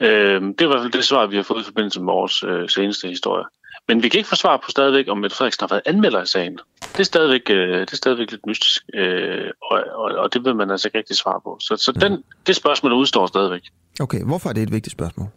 Øh, 0.00 0.40
det 0.40 0.60
er 0.60 0.64
i 0.64 0.66
hvert 0.66 0.82
fald 0.82 0.92
det 0.92 1.04
svar, 1.04 1.26
vi 1.26 1.36
har 1.36 1.42
fået 1.42 1.62
i 1.62 1.64
forbindelse 1.64 2.00
med 2.00 2.12
vores 2.12 2.42
øh, 2.42 2.68
seneste 2.68 3.08
historie. 3.08 3.44
Men 3.88 4.02
vi 4.02 4.08
kan 4.08 4.18
ikke 4.18 4.28
få 4.28 4.36
svar 4.36 4.56
på 4.56 4.70
stadigvæk, 4.70 5.08
om 5.08 5.18
Mette 5.18 5.36
Frederiksen 5.36 5.62
har 5.62 5.68
været 5.68 5.82
anmelder 5.86 6.22
i 6.22 6.26
sagen. 6.26 6.58
Det 6.92 7.00
er 7.00 7.04
stadigvæk, 7.04 7.50
øh, 7.50 7.80
det 7.80 7.92
er 7.92 7.96
stadigvæk 7.96 8.30
lidt 8.30 8.46
mystisk, 8.46 8.82
øh, 8.94 9.50
og, 9.62 9.84
og, 9.94 10.04
og 10.04 10.34
det 10.34 10.44
vil 10.44 10.56
man 10.56 10.70
altså 10.70 10.88
ikke 10.88 10.98
rigtig 10.98 11.16
svare 11.16 11.40
på. 11.40 11.58
Så, 11.60 11.76
så 11.76 11.92
den, 11.92 12.12
mm. 12.12 12.24
det 12.46 12.56
spørgsmål 12.56 12.92
udstår 12.92 13.26
stadigvæk. 13.26 13.62
Okay, 14.00 14.24
hvorfor 14.24 14.48
er 14.48 14.52
det 14.52 14.62
et 14.62 14.72
vigtigt 14.72 14.92
spørgsmål? 14.92 15.28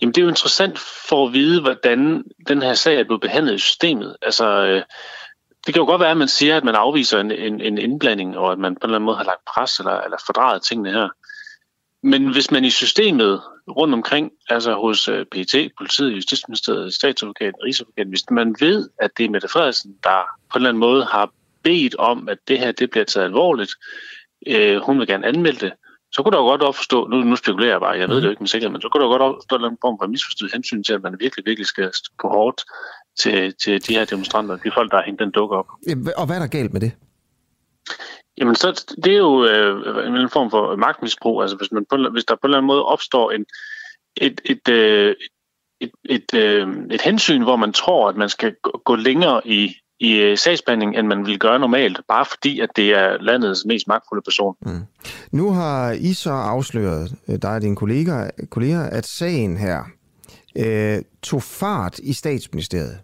Jamen, 0.00 0.12
det 0.12 0.20
er 0.20 0.22
jo 0.22 0.28
interessant 0.28 0.78
for 0.78 1.26
at 1.26 1.32
vide, 1.32 1.60
hvordan 1.60 2.24
den 2.48 2.62
her 2.62 2.74
sag 2.74 3.00
er 3.00 3.04
blevet 3.04 3.20
behandlet 3.20 3.54
i 3.54 3.58
systemet. 3.58 4.16
Altså, 4.22 4.46
øh, 4.46 4.82
det 5.66 5.74
kan 5.74 5.80
jo 5.80 5.86
godt 5.86 6.00
være, 6.00 6.10
at 6.10 6.16
man 6.16 6.28
siger, 6.28 6.56
at 6.56 6.64
man 6.64 6.74
afviser 6.74 7.20
en, 7.20 7.30
en, 7.30 7.60
en 7.60 7.78
indblanding, 7.78 8.38
og 8.38 8.52
at 8.52 8.58
man 8.58 8.74
på 8.74 8.78
en 8.78 8.88
eller 8.88 8.96
anden 8.96 9.06
måde 9.06 9.16
har 9.16 9.24
lagt 9.24 9.44
pres 9.54 9.78
eller, 9.78 10.00
eller 10.00 10.16
fordrejet 10.26 10.62
tingene 10.62 10.90
her. 10.90 11.08
Men 12.02 12.32
hvis 12.32 12.50
man 12.50 12.64
i 12.64 12.70
systemet 12.70 13.42
rundt 13.76 13.94
omkring, 13.94 14.30
altså 14.48 14.74
hos 14.74 15.08
øh, 15.08 15.26
PET, 15.32 15.70
politiet, 15.78 16.16
Justitsministeriet, 16.16 16.94
statsadvokaten, 16.94 17.62
Rigsadvokaten, 17.64 18.10
hvis 18.10 18.30
man 18.30 18.56
ved, 18.60 18.88
at 18.98 19.10
det 19.16 19.24
er 19.24 19.30
Mette 19.30 19.48
Frederiksen, 19.48 19.96
der 20.04 20.18
på 20.52 20.58
en 20.58 20.60
eller 20.60 20.68
anden 20.68 20.80
måde 20.80 21.04
har 21.04 21.32
bedt 21.62 21.94
om, 21.94 22.28
at 22.28 22.38
det 22.48 22.58
her 22.58 22.72
det 22.72 22.90
bliver 22.90 23.04
taget 23.04 23.24
alvorligt, 23.24 23.72
uh, 24.50 24.76
hun 24.86 24.98
vil 24.98 25.06
gerne 25.06 25.26
anmelde 25.26 25.60
det, 25.66 25.72
så 26.12 26.22
kunne 26.22 26.32
der 26.32 26.38
jo 26.38 26.44
godt 26.44 26.62
opstå, 26.62 27.08
nu, 27.08 27.16
nu 27.16 27.36
spekulerer 27.36 27.70
jeg 27.70 27.80
bare, 27.80 27.98
jeg 27.98 28.08
ved 28.08 28.16
det 28.16 28.24
jo 28.24 28.30
ikke 28.30 28.42
med 28.42 28.48
sikkerhed, 28.48 28.72
men 28.72 28.80
så 28.80 28.88
kunne 28.88 29.00
der 29.00 29.06
jo 29.06 29.12
godt 29.12 29.22
opstå 29.22 29.56
en 29.56 29.78
form 29.80 29.98
for 30.00 30.06
misforstået 30.06 30.52
hensyn 30.52 30.82
til, 30.82 30.92
at 30.92 31.02
man 31.02 31.16
virkelig, 31.20 31.46
virkelig 31.46 31.66
skal 31.66 31.90
gå 32.16 32.28
hårdt 32.28 32.64
til, 33.18 33.54
til 33.62 33.88
de 33.88 33.94
her 33.94 34.04
demonstranter, 34.04 34.56
de 34.56 34.70
folk, 34.74 34.90
der 34.90 34.96
har 34.96 35.04
hængt 35.04 35.20
den 35.20 35.30
dukke 35.30 35.56
op. 35.56 35.66
Og 36.16 36.26
hvad 36.26 36.36
er 36.36 36.40
der 36.40 36.46
galt 36.46 36.72
med 36.72 36.80
det? 36.80 36.92
Jamen, 38.40 38.54
så, 38.54 38.94
det 39.04 39.12
er 39.12 39.18
jo 39.18 39.44
øh, 39.44 40.22
en 40.22 40.30
form 40.30 40.50
for 40.50 40.76
magtmisbrug. 40.76 41.42
Altså, 41.42 41.56
hvis, 41.56 41.72
man 41.72 41.84
på, 41.90 41.96
hvis 42.12 42.24
der 42.24 42.34
på 42.34 42.40
en 42.44 42.48
eller 42.48 42.58
anden 42.58 42.66
måde 42.66 42.84
opstår 42.84 43.30
en, 43.30 43.46
et, 44.16 44.40
et, 44.44 44.68
øh, 44.68 45.14
et, 45.80 45.90
et, 46.04 46.34
øh, 46.34 46.68
et 46.90 47.02
hensyn, 47.02 47.42
hvor 47.42 47.56
man 47.56 47.72
tror, 47.72 48.08
at 48.08 48.16
man 48.16 48.28
skal 48.28 48.54
gå 48.84 48.96
længere 48.96 49.46
i, 49.46 49.74
i 50.00 50.16
øh, 50.16 50.38
sagsbehandling, 50.38 50.98
end 50.98 51.06
man 51.06 51.26
vil 51.26 51.38
gøre 51.38 51.58
normalt, 51.58 52.00
bare 52.08 52.24
fordi, 52.24 52.60
at 52.60 52.68
det 52.76 52.94
er 52.94 53.16
landets 53.20 53.64
mest 53.64 53.88
magtfulde 53.88 54.22
person. 54.22 54.56
Mm. 54.66 54.80
Nu 55.32 55.52
har 55.52 55.90
I 55.90 56.12
så 56.12 56.30
afsløret, 56.30 57.16
øh, 57.28 57.38
dig 57.42 57.54
og 57.54 57.60
dine 57.60 57.76
kolleger, 57.76 58.30
kolleger 58.50 58.82
at 58.82 59.06
sagen 59.06 59.56
her 59.56 59.84
øh, 60.56 61.02
tog 61.22 61.42
fart 61.42 61.98
i 61.98 62.12
statsministeriet 62.12 62.98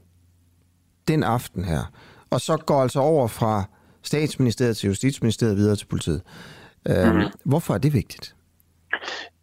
den 1.08 1.22
aften 1.22 1.64
her, 1.64 1.92
og 2.30 2.40
så 2.40 2.56
går 2.56 2.82
altså 2.82 3.00
over 3.00 3.28
fra 3.28 3.64
statsministeriet 4.06 4.76
til 4.76 4.86
justitsministeriet 4.86 5.56
videre 5.56 5.76
til 5.76 5.86
politiet. 5.86 6.22
Øh, 6.88 7.14
mm. 7.14 7.22
Hvorfor 7.44 7.74
er 7.74 7.78
det 7.78 7.92
vigtigt? 7.92 8.34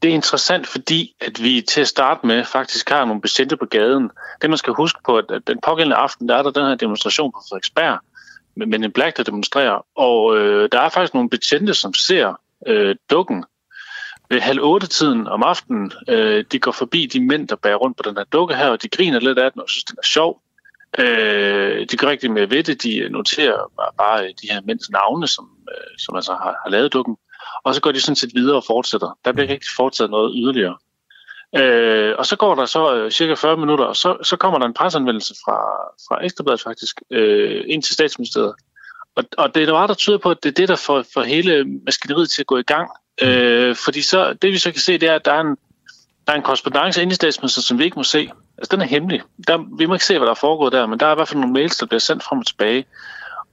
Det 0.02 0.10
er 0.10 0.14
interessant, 0.14 0.68
fordi 0.68 1.16
at 1.22 1.44
vi 1.44 1.62
til 1.62 1.82
at 1.82 1.88
starte 1.88 2.28
med 2.28 2.46
faktisk 2.46 2.90
har 2.90 3.06
nogle 3.06 3.22
betjente 3.22 3.58
på 3.58 3.66
gaden. 3.66 4.10
Det 4.42 4.50
man 4.50 4.58
skal 4.58 4.74
huske 4.74 5.00
på, 5.06 5.18
at 5.18 5.26
den 5.48 5.60
pågældende 5.64 5.96
aften, 5.96 6.30
der 6.30 6.36
er 6.36 6.44
der 6.44 6.52
den 6.52 6.66
her 6.66 6.76
demonstration 6.76 7.32
på 7.32 7.40
Frederiksberg, 7.50 8.00
med 8.56 8.80
en 8.80 8.92
Black, 8.92 9.18
der 9.18 9.24
demonstrerer. 9.24 9.86
Og 9.96 10.38
øh, 10.38 10.70
der 10.72 10.80
er 10.80 10.90
faktisk 10.90 11.14
nogle 11.14 11.30
betjente, 11.30 11.74
som 11.74 11.94
ser 11.94 12.40
øh, 12.68 12.96
dukken 13.10 13.46
ved 14.30 14.40
halv 14.40 14.60
otte 14.62 14.88
tiden 14.88 15.28
om 15.28 15.44
aftenen. 15.44 15.92
Øh, 16.10 16.46
de 16.52 16.60
går 16.60 16.72
forbi 16.72 17.06
de 17.06 17.20
mænd, 17.20 17.48
der 17.48 17.56
bærer 17.56 17.76
rundt 17.76 17.98
på 17.98 18.04
den 18.10 18.18
her 18.18 18.24
dukke 18.24 18.56
her, 18.56 18.68
og 18.68 18.84
de 18.84 18.90
griner 18.90 19.20
lidt 19.20 19.40
af 19.40 19.52
den 19.52 19.62
og 19.62 19.70
synes, 19.70 19.84
den 19.84 19.98
er 19.98 20.06
sjov. 20.06 20.42
Øh, 21.00 21.88
de 21.92 21.98
gør 21.98 22.08
rigtig 22.08 22.32
med 22.32 22.48
ved 22.48 22.64
det. 22.64 22.84
De 22.84 23.10
noterer 23.10 23.72
bare 23.98 24.24
øh, 24.24 24.30
de 24.30 24.48
her 24.52 24.62
mænds 24.66 24.90
navne, 24.90 25.28
som, 25.28 25.50
øh, 25.72 25.98
som 25.98 26.16
altså 26.16 26.32
har, 26.32 26.56
har 26.64 26.70
lavet 26.70 26.94
dukken. 26.94 27.18
Og 27.64 27.76
så 27.76 27.82
går 27.82 27.92
de 27.92 28.02
sådan 28.02 28.16
set 28.16 28.32
videre 28.36 28.56
og 28.56 28.64
fortsætter. 28.68 29.18
Der 29.26 29.32
bliver 29.32 29.44
ikke 29.44 29.54
rigtig 29.54 29.72
fortsat 29.78 30.10
noget 30.10 30.34
yderligere. 30.36 30.78
Øh, 31.56 32.16
og 32.18 32.26
så 32.26 32.36
går 32.36 32.56
der 32.56 32.66
så 32.66 32.96
øh, 32.96 33.12
cirka 33.12 33.34
40 33.34 33.58
minutter, 33.58 33.86
og 33.86 33.96
så, 33.96 34.18
så 34.24 34.38
kommer 34.38 34.60
der 34.60 34.66
en 34.66 34.74
presanvendelse 34.74 35.36
fra, 35.46 35.58
fra 36.08 36.26
Ekstrabladet 36.26 36.62
faktisk 36.62 37.02
øh, 37.12 37.64
ind 37.68 37.84
til 37.84 37.94
statsministeriet. 37.94 38.54
Og, 39.16 39.24
og 39.38 39.56
det 39.56 39.64
er 39.64 39.66
der, 39.66 39.88
der 39.88 39.94
tyder 39.94 40.18
på, 40.18 40.30
at 40.30 40.44
det 40.44 40.50
er 40.50 40.54
det, 40.54 40.70
der 40.70 40.76
får, 40.76 41.06
får 41.14 41.24
hele 41.24 41.66
maskineriet 41.86 42.30
til 42.30 42.42
at 42.42 42.48
gå 42.48 42.58
i 42.58 42.64
gang. 42.64 42.90
Øh, 43.22 43.76
fordi 43.76 44.02
så, 44.02 44.34
det 44.34 44.52
vi 44.52 44.58
så 44.58 44.72
kan 44.72 44.82
se, 44.82 44.98
det 44.98 45.10
er, 45.10 45.16
at 45.16 45.26
der 45.26 45.34
er 45.34 45.42
en, 45.42 45.58
der 46.28 46.34
er 46.34 46.38
en 46.38 46.42
korrespondence 46.42 47.02
inde 47.02 47.12
i 47.12 47.16
statsministeriet, 47.16 47.66
som 47.66 47.80
vi 47.80 47.84
ikke 47.84 47.96
må 47.96 48.04
se. 48.04 48.30
Altså, 48.64 48.76
den 48.76 48.82
er 48.82 48.86
hemmelig. 48.86 49.22
Der, 49.48 49.78
vi 49.78 49.86
må 49.86 49.94
ikke 49.94 50.06
se, 50.06 50.18
hvad 50.18 50.26
der 50.26 50.32
er 50.32 50.40
foregået 50.48 50.74
der, 50.74 50.86
men 50.86 51.00
der 51.00 51.06
er 51.06 51.12
i 51.12 51.16
hvert 51.16 51.28
fald 51.28 51.40
nogle 51.40 51.54
mails, 51.54 51.78
der 51.78 51.86
bliver 51.86 52.00
sendt 52.00 52.24
frem 52.24 52.40
og 52.40 52.48
tilbage. 52.48 52.86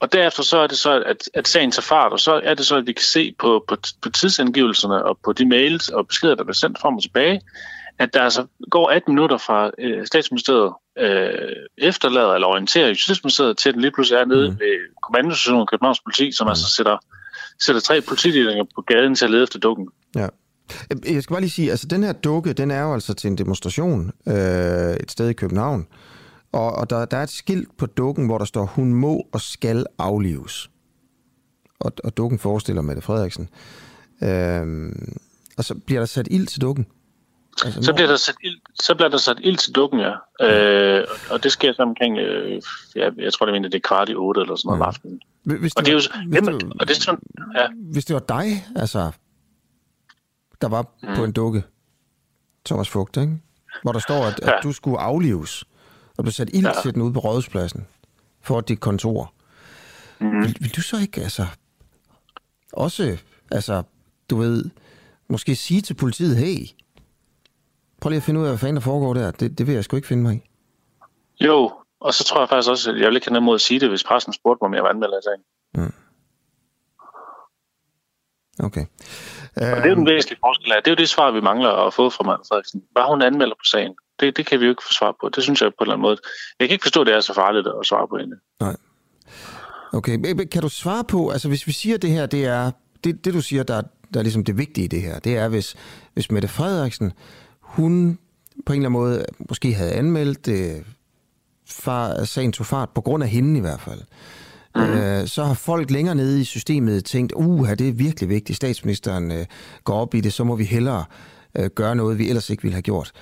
Og 0.01 0.13
derefter 0.13 0.43
så 0.43 0.59
er 0.59 0.67
det 0.67 0.79
så, 0.79 1.03
at, 1.07 1.17
at 1.35 1.49
sagen 1.49 1.71
tager 1.71 1.83
fart, 1.83 2.13
og 2.13 2.21
så 2.21 2.41
er 2.45 2.55
det 2.55 2.67
så, 2.67 2.77
at 2.77 2.87
vi 2.87 2.93
kan 2.93 3.05
se 3.05 3.35
på, 3.39 3.65
på, 3.69 3.77
på 4.03 4.11
tidsangivelserne 4.11 5.05
og 5.05 5.19
på 5.25 5.33
de 5.33 5.49
mails 5.49 5.89
og 5.89 6.09
beskeder, 6.09 6.35
der 6.35 6.45
bliver 6.45 6.55
sendt 6.55 6.79
frem 6.81 6.97
og 6.97 7.03
tilbage, 7.03 7.41
at 7.99 8.15
der 8.15 8.23
altså 8.23 8.47
går 8.71 8.91
18 8.91 9.15
minutter 9.15 9.39
fra 9.39 9.71
øh, 9.79 10.07
statsministeriet 10.07 10.73
øh, 10.99 11.57
efterlader 11.79 12.35
eller 12.35 12.49
orienterer 12.49 12.89
Justitsministeriet 12.89 13.59
til, 13.59 13.69
at 13.69 13.75
den 13.75 13.83
lige 13.83 13.93
pludselig 13.93 14.21
er 14.21 14.25
nede 14.25 14.51
mm. 14.51 14.61
ved 14.61 14.75
kommandostationen 15.03 15.67
Københavns 15.67 16.01
Politi, 16.01 16.33
som 16.33 16.45
mm. 16.45 16.49
altså 16.49 16.71
sætter, 16.71 16.99
sætter 17.61 17.81
tre 17.81 18.01
politidelinger 18.01 18.65
på 18.75 18.83
gaden 18.83 19.15
til 19.15 19.25
at 19.25 19.31
lede 19.31 19.43
efter 19.43 19.59
dukken. 19.59 19.89
Ja. 20.17 20.27
Jeg 21.07 21.23
skal 21.23 21.35
bare 21.35 21.41
lige 21.41 21.51
sige, 21.51 21.71
altså 21.71 21.87
den 21.87 22.03
her 22.03 22.13
dukke, 22.13 22.53
den 22.53 22.71
er 22.71 22.83
jo 22.83 22.95
altså 22.95 23.15
til 23.15 23.31
en 23.31 23.39
demonstration 23.39 24.13
øh, 24.27 24.95
et 24.95 25.11
sted 25.11 25.29
i 25.29 25.33
København. 25.33 25.87
Og, 26.53 26.73
og 26.73 26.91
der, 26.91 27.05
der 27.05 27.17
er 27.17 27.23
et 27.23 27.31
skilt 27.31 27.77
på 27.79 27.87
dukken, 27.87 28.27
hvor 28.27 28.39
der 28.39 28.45
står, 28.45 28.65
hun 28.65 28.95
må 28.95 29.27
og 29.33 29.41
skal 29.41 29.87
aflives. 29.99 30.71
Og, 31.81 31.93
og 32.05 32.17
dukken 32.17 32.39
forestiller 32.39 32.83
Mette 32.83 33.03
Frederiksen. 33.03 33.49
Øh, 34.23 34.93
og 35.59 35.65
så 35.65 35.75
bliver 35.87 36.01
der 36.01 36.07
sat 36.07 36.29
ild 36.31 36.47
til 36.47 36.61
dukken. 36.61 36.87
Altså, 37.65 37.83
så, 37.83 37.95
bliver 37.95 38.09
der 38.09 38.17
sat 38.17 38.35
ild, 38.45 38.61
så 38.81 38.95
bliver 38.95 39.09
der 39.09 39.19
sat 39.19 39.37
ild 39.41 39.57
til 39.57 39.75
dukken, 39.75 40.01
ja. 40.01 40.15
Øh, 40.47 41.07
og 41.31 41.43
det 41.43 41.53
sker 41.53 41.73
så 41.73 41.83
omkring, 41.83 42.19
øh, 42.19 42.63
ja, 42.97 43.11
jeg 43.19 43.33
tror, 43.33 43.47
det 43.47 43.53
mener, 43.53 43.69
det 43.69 43.77
er 43.77 43.89
kvart 43.89 44.09
i 44.09 44.15
otte 44.15 44.41
eller 44.41 44.57
sådan 44.57 44.69
noget 44.69 44.83
om 44.83 44.89
aftenen. 44.89 45.21
Hvis 45.43 45.73
det, 45.73 45.79
og 45.79 45.87
det 45.87 45.89
er 45.89 45.93
jo, 45.93 46.01
hvis, 46.29 46.41
det, 46.41 46.73
og 46.81 46.89
det 46.89 46.97
er 46.97 47.01
sådan, 47.01 47.21
ja. 47.57 47.67
hvis 47.93 48.05
det 48.05 48.15
var 48.15 48.21
dig, 48.21 48.67
altså, 48.77 49.11
der 50.61 50.69
var 50.69 50.87
mm. 51.03 51.15
på 51.17 51.25
en 51.25 51.33
dukke, 51.33 51.63
Thomas 52.65 52.89
Fugt, 52.89 53.17
ikke? 53.17 53.41
hvor 53.83 53.93
der 53.93 53.99
står, 53.99 54.25
at, 54.25 54.41
ja. 54.43 54.57
at 54.57 54.63
du 54.63 54.73
skulle 54.73 54.99
aflives, 54.99 55.65
og 56.17 56.25
blev 56.25 56.33
sat 56.33 56.51
ild 56.55 56.67
ja. 56.67 56.73
til 56.83 56.95
den 56.95 57.03
ude 57.03 57.13
på 57.13 57.21
rådhuspladsen 57.21 57.87
for 58.41 58.61
dit 58.61 58.81
kontor. 58.81 59.33
Mm. 60.19 60.43
Vil, 60.43 60.57
vil 60.61 60.77
du 60.77 60.83
så 60.83 60.99
ikke, 61.01 61.21
altså, 61.21 61.47
også, 62.73 63.19
altså, 63.51 63.83
du 64.31 64.37
ved, 64.37 64.65
måske 65.29 65.55
sige 65.57 65.81
til 65.81 65.95
politiet, 65.95 66.37
hey, 66.37 66.67
prøv 68.01 68.11
lige 68.11 68.17
at 68.17 68.23
finde 68.23 68.41
ud 68.41 68.45
af, 68.45 68.51
hvad 68.51 68.59
fanden 68.59 68.77
der 68.77 68.83
foregår 68.83 69.15
der. 69.15 69.31
Det, 69.31 69.59
det 69.59 69.67
vil 69.67 69.75
jeg 69.75 69.85
sgu 69.85 69.97
ikke 69.97 70.09
finde 70.09 70.23
mig 70.23 70.35
i. 70.35 70.41
Jo, 71.45 71.73
og 72.01 72.15
så 72.15 72.25
tror 72.25 72.41
jeg 72.41 72.49
faktisk 72.49 72.71
også, 72.71 72.91
at 72.91 72.97
jeg 72.97 73.07
ville 73.07 73.17
ikke 73.17 73.27
have 73.27 73.33
noget 73.33 73.45
mod 73.45 73.55
at 73.55 73.61
sige 73.61 73.81
det, 73.81 73.89
hvis 73.89 74.05
pressen 74.05 74.33
spurgte 74.33 74.59
mig, 74.63 74.67
om 74.67 74.75
jeg 74.75 74.83
var 74.83 74.89
anmelder 74.89 75.17
af 75.17 75.23
sagen. 75.23 75.43
Mm. 75.75 75.93
Okay. 78.65 78.87
Og 79.57 79.63
det 79.63 79.85
er 79.85 79.89
jo 79.89 79.95
den 79.95 80.07
væsentlige 80.07 80.39
forskel 80.47 80.73
af. 80.73 80.83
Det 80.83 80.91
er 80.91 80.95
jo 80.95 80.97
det 80.97 81.09
svar, 81.09 81.31
vi 81.31 81.41
mangler 81.41 81.71
at 81.87 81.95
få 81.95 82.11
fra 82.11 82.25
Mette 82.25 82.45
Frederiksen. 82.49 82.83
Var 82.95 83.11
hun 83.11 83.23
anmelder 83.23 83.55
på 83.55 83.65
sagen? 83.65 83.95
Det, 84.21 84.37
det 84.37 84.47
kan 84.47 84.61
vi 84.61 84.65
jo 84.65 84.71
ikke 84.71 84.83
få 84.89 84.93
svar 84.93 85.17
på. 85.21 85.29
Det 85.29 85.43
synes 85.43 85.63
jeg 85.63 85.71
på 85.71 85.75
en 85.81 85.85
eller 85.85 85.95
anden 85.95 86.03
måde. 86.03 86.17
Jeg 86.59 86.69
kan 86.69 86.75
ikke 86.75 86.83
forstå, 86.83 87.01
at 87.01 87.07
det 87.07 87.15
er 87.15 87.21
så 87.21 87.35
farligt 87.35 87.67
at 87.67 87.87
svare 87.87 88.09
på 88.09 88.17
hende. 88.17 88.37
Nej. 88.61 88.77
Okay, 89.93 90.47
kan 90.53 90.63
du 90.63 90.69
svare 90.69 91.05
på, 91.05 91.31
altså 91.31 91.49
hvis 91.49 91.67
vi 91.67 91.73
siger, 91.73 91.95
at 91.95 92.03
det 92.03 92.11
her, 92.11 92.27
det 92.27 92.45
er, 92.45 92.71
det, 93.05 93.25
det 93.25 93.35
du 93.35 93.41
siger, 93.41 93.63
der, 93.63 93.83
der 94.15 94.21
er 94.21 94.23
ligesom 94.23 94.45
det 94.45 94.59
vigtige 94.59 94.85
i 94.85 94.89
det 94.89 95.03
her, 95.03 95.19
det 95.19 95.37
er, 95.37 95.49
hvis, 95.49 95.77
hvis 96.15 96.31
Mette 96.31 96.49
Frederiksen, 96.49 97.13
hun 97.61 98.19
på 98.67 98.73
en 98.73 98.79
eller 98.79 98.89
anden 98.89 99.01
måde 99.01 99.25
måske 99.49 99.75
havde 99.75 99.93
anmeldt 99.93 100.49
øh, 100.49 100.85
far, 101.69 102.25
sagen 102.25 102.53
tog 102.53 102.67
fart, 102.67 102.91
på 102.91 103.01
grund 103.01 103.23
af 103.23 103.29
hende 103.29 103.59
i 103.59 103.61
hvert 103.61 103.81
fald, 103.81 104.01
Mm. 104.75 104.83
Øh, 104.83 105.27
så 105.27 105.45
har 105.45 105.55
folk 105.55 105.91
længere 105.91 106.15
nede 106.15 106.41
i 106.41 106.45
systemet 106.45 107.05
tænkt, 107.05 107.33
uh, 107.37 107.69
det 107.69 107.89
er 107.89 107.93
virkelig 107.93 108.29
vigtigt, 108.29 108.57
statsministeren 108.57 109.33
øh, 109.33 109.47
går 109.85 109.95
op 109.95 110.15
i 110.15 110.21
det, 110.21 110.33
så 110.33 110.45
må 110.45 110.57
vi 110.57 110.65
hellere 110.65 111.05
øh, 111.59 111.71
gøre 111.71 111.97
noget, 111.97 112.19
vi 112.19 112.29
ellers 112.29 112.51
ikke 112.51 112.63
ville 112.63 112.75
have 112.75 112.83
gjort. 112.83 113.13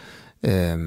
Øh, 0.47 0.79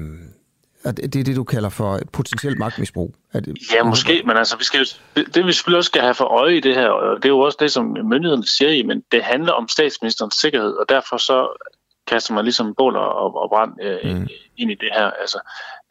det 0.84 1.16
er 1.16 1.24
det, 1.24 1.36
du 1.36 1.44
kalder 1.44 1.68
for 1.68 1.94
et 1.94 2.10
potentielt 2.10 2.58
magtmisbrug. 2.58 3.14
Er 3.32 3.40
det, 3.40 3.58
ja, 3.74 3.84
måske, 3.84 4.22
men 4.26 4.36
altså, 4.36 4.56
vi 4.56 4.64
skal, 4.64 4.86
det, 5.16 5.34
det 5.34 5.46
vi 5.46 5.52
selvfølgelig 5.52 5.78
også 5.78 5.88
skal 5.88 6.02
have 6.02 6.14
for 6.14 6.24
øje 6.24 6.56
i 6.56 6.60
det 6.60 6.74
her, 6.74 6.88
og 6.88 7.16
det 7.16 7.24
er 7.24 7.28
jo 7.28 7.38
også 7.38 7.58
det, 7.60 7.72
som 7.72 7.96
myndighederne 8.04 8.46
siger 8.46 8.70
i, 8.70 8.82
men 8.82 9.02
det 9.12 9.22
handler 9.22 9.52
om 9.52 9.68
statsministerens 9.68 10.34
sikkerhed, 10.34 10.72
og 10.72 10.86
derfor 10.88 11.16
så 11.16 11.66
kaster 12.06 12.34
man 12.34 12.44
ligesom 12.44 12.74
bål 12.74 12.96
og, 12.96 13.36
og 13.36 13.50
brand 13.50 13.72
øh, 13.82 14.16
mm. 14.16 14.28
ind 14.56 14.70
i 14.70 14.74
det 14.74 14.88
her. 14.92 15.10
Altså, 15.20 15.38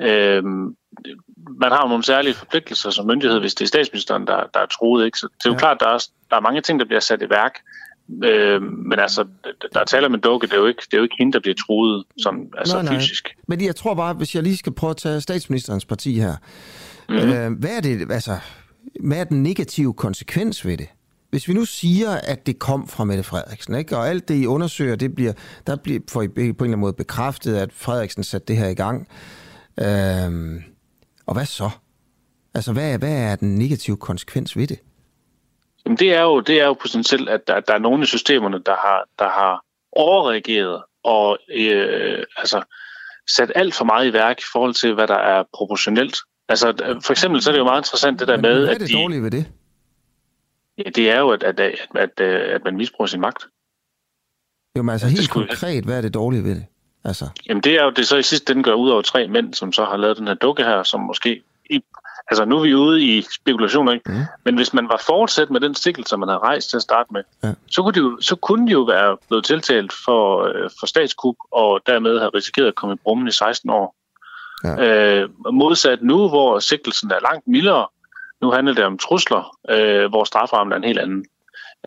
øh, 0.01 0.43
man 1.59 1.71
har 1.71 1.81
jo 1.83 1.87
nogle 1.87 2.03
særlige 2.03 2.33
forpligtelser 2.33 2.89
som 2.89 3.07
myndighed, 3.07 3.39
hvis 3.39 3.55
det 3.55 3.63
er 3.63 3.67
statsministeren, 3.67 4.27
der, 4.27 4.43
der 4.53 4.59
er 4.59 4.65
troet. 4.65 5.05
Ikke? 5.05 5.17
Så 5.17 5.27
det 5.37 5.45
er 5.45 5.49
jo 5.49 5.53
ja. 5.53 5.59
klart, 5.59 5.77
der 5.79 5.87
er, 5.87 5.97
der 6.29 6.35
er 6.35 6.41
mange 6.41 6.61
ting, 6.61 6.79
der 6.79 6.85
bliver 6.85 6.99
sat 6.99 7.21
i 7.21 7.29
værk. 7.29 7.59
Øh, 8.23 8.61
men 8.61 8.99
altså, 8.99 9.25
der 9.73 9.83
taler 9.85 10.09
med 10.09 10.19
dukke, 10.19 10.47
det 10.47 10.53
er 10.53 10.57
jo 10.57 10.65
ikke, 10.65 10.81
det 10.85 10.93
er 10.93 10.97
jo 10.97 11.03
ikke 11.03 11.15
hende, 11.19 11.33
der 11.33 11.39
bliver 11.39 11.55
truet 11.67 12.03
sådan, 12.23 12.49
altså 12.57 12.75
nej, 12.75 12.83
nej. 12.83 12.95
fysisk. 12.95 13.35
Men 13.47 13.65
jeg 13.65 13.75
tror 13.75 13.93
bare, 13.93 14.13
hvis 14.13 14.35
jeg 14.35 14.43
lige 14.43 14.57
skal 14.57 14.73
prøve 14.73 14.91
at 14.91 14.97
tage 14.97 15.21
statsministerens 15.21 15.85
parti 15.85 16.19
her. 16.19 16.35
Mm-hmm. 17.09 17.31
Øh, 17.31 17.59
hvad 17.59 17.77
er 17.77 17.81
det, 17.81 18.11
altså, 18.11 18.37
hvad 18.99 19.17
er 19.17 19.23
den 19.23 19.43
negative 19.43 19.93
konsekvens 19.93 20.65
ved 20.65 20.77
det? 20.77 20.87
hvis 21.31 21.47
vi 21.47 21.53
nu 21.53 21.65
siger, 21.65 22.09
at 22.11 22.47
det 22.47 22.59
kom 22.59 22.87
fra 22.87 23.03
Mette 23.03 23.23
Frederiksen, 23.23 23.75
ikke? 23.75 23.97
og 23.97 24.09
alt 24.09 24.27
det, 24.27 24.35
I 24.35 24.45
undersøger, 24.45 24.95
det 24.95 25.15
bliver, 25.15 25.33
der 25.67 25.75
bliver 25.75 25.99
for 26.09 26.19
på 26.19 26.23
en 26.23 26.31
eller 26.37 26.63
anden 26.63 26.79
måde 26.79 26.93
bekræftet, 26.93 27.55
at 27.55 27.69
Frederiksen 27.73 28.23
satte 28.23 28.47
det 28.47 28.57
her 28.57 28.67
i 28.67 28.73
gang. 28.73 29.07
Øhm, 29.82 30.63
og 31.26 31.34
hvad 31.34 31.46
så? 31.46 31.70
Altså, 32.54 32.74
hvad, 32.74 32.98
hvad 33.00 33.32
er 33.32 33.36
den 33.36 33.56
negative 33.56 33.98
konsekvens 33.98 34.58
ved 34.58 34.67
det? 34.67 34.80
Jamen, 35.86 35.98
det 35.98 36.13
er 36.13 36.22
jo, 36.22 36.39
det 36.39 36.62
er 36.62 36.65
jo 36.65 36.74
potentielt, 36.74 37.30
at 37.30 37.48
der, 37.48 37.60
der 37.60 37.74
er 37.74 37.80
nogle 37.80 38.02
af 38.02 38.08
systemerne, 38.08 38.60
der 38.65 38.76
har, 38.76 39.08
der 39.20 39.30
har 39.30 39.63
overreageret 39.91 40.84
og 41.04 41.38
øh, 41.56 42.24
altså, 42.38 42.63
sat 43.30 43.52
alt 43.56 43.76
for 43.76 43.86
meget 43.86 44.08
i 44.08 44.13
værk 44.13 44.39
i 44.39 44.44
forhold 44.52 44.74
til, 44.74 44.94
hvad 44.94 45.08
der 45.08 45.17
er 45.17 45.44
proportionelt. 45.54 46.17
Altså, 46.50 46.74
for 47.06 47.12
eksempel 47.13 47.41
så 47.41 47.50
er 47.50 47.52
det 47.52 47.60
jo 47.60 47.63
meget 47.63 47.80
interessant 47.80 48.20
det 48.20 48.28
der 48.28 48.36
Men 48.36 48.41
med, 48.41 48.60
hvad 48.60 48.67
er 48.67 48.74
at 48.74 48.80
det 48.82 48.89
de, 48.89 48.94
dårlige 48.94 49.22
ved 49.24 49.32
det? 49.32 49.46
ja, 50.78 50.89
det 50.96 51.10
er 51.12 51.20
jo, 51.20 51.30
at, 51.30 51.44
at, 51.44 51.60
at, 51.60 51.80
at, 51.96 52.20
at 52.28 52.63
man 52.63 52.78
misbruger 52.78 53.08
sin 53.08 53.22
magt. 53.22 53.44
Jo, 54.78 54.84
men 54.84 54.89
altså 54.89 55.08
det 55.08 55.13
helt 55.13 55.26
skulle- 55.26 55.48
konkret, 55.48 55.84
hvad 55.84 55.98
er 55.98 56.02
det 56.02 56.13
dårlige 56.13 56.44
ved 56.44 56.56
det? 56.56 56.65
Altså, 57.03 57.27
Jamen 57.47 57.63
det 57.63 57.79
er 57.79 57.83
jo 57.83 57.89
det 57.89 58.07
så 58.07 58.17
i 58.17 58.23
sidste 58.23 58.53
ende 58.53 58.63
gør 58.63 58.73
ud 58.73 58.89
over 58.89 59.01
tre 59.01 59.27
mænd, 59.27 59.53
som 59.53 59.73
så 59.73 59.85
har 59.85 59.97
lavet 59.97 60.17
den 60.17 60.27
her 60.27 60.33
dukke 60.33 60.63
her, 60.63 60.83
som 60.83 60.99
måske... 60.99 61.41
I, 61.69 61.83
altså 62.31 62.45
nu 62.45 62.57
er 62.57 62.61
vi 62.61 62.75
ude 62.75 63.03
i 63.03 63.25
spekulationer, 63.41 63.91
ikke? 63.91 64.11
Mm. 64.11 64.23
Men 64.45 64.55
hvis 64.55 64.73
man 64.73 64.89
var 64.89 65.01
fortsat 65.05 65.49
med 65.49 65.59
den 65.59 65.75
stikkel, 65.75 66.07
som 66.07 66.19
man 66.19 66.29
havde 66.29 66.39
rejst 66.39 66.69
til 66.69 66.77
at 66.77 66.81
starte 66.81 67.13
med, 67.13 67.23
Ja. 67.43 67.53
så, 67.71 67.81
kunne 67.83 67.93
de 67.93 67.99
jo, 67.99 68.17
så 68.21 68.35
kunne 68.35 68.67
de 68.67 68.71
jo 68.71 68.81
være 68.81 69.17
blevet 69.27 69.45
tiltalt 69.45 69.93
for, 70.05 70.43
øh, 70.47 70.69
for 70.79 70.87
statskup, 70.87 71.35
og 71.51 71.79
dermed 71.87 72.19
have 72.19 72.31
risikeret 72.35 72.67
at 72.67 72.75
komme 72.75 72.95
i 72.95 72.97
brummen 73.03 73.27
i 73.27 73.31
16 73.31 73.69
år. 73.69 73.95
Ja. 74.63 75.21
Øh, 75.21 75.29
modsat 75.53 76.01
nu, 76.01 76.29
hvor 76.29 76.59
sigtelsen 76.59 77.11
er 77.11 77.19
langt 77.19 77.47
mildere, 77.47 77.87
nu 78.41 78.51
handler 78.51 78.73
det 78.73 78.83
om 78.85 78.97
trusler, 78.97 79.57
øh, 79.69 80.09
hvor 80.09 80.23
straframmen 80.23 80.73
er 80.73 80.77
en 80.77 80.83
helt 80.83 80.99
anden. 80.99 81.25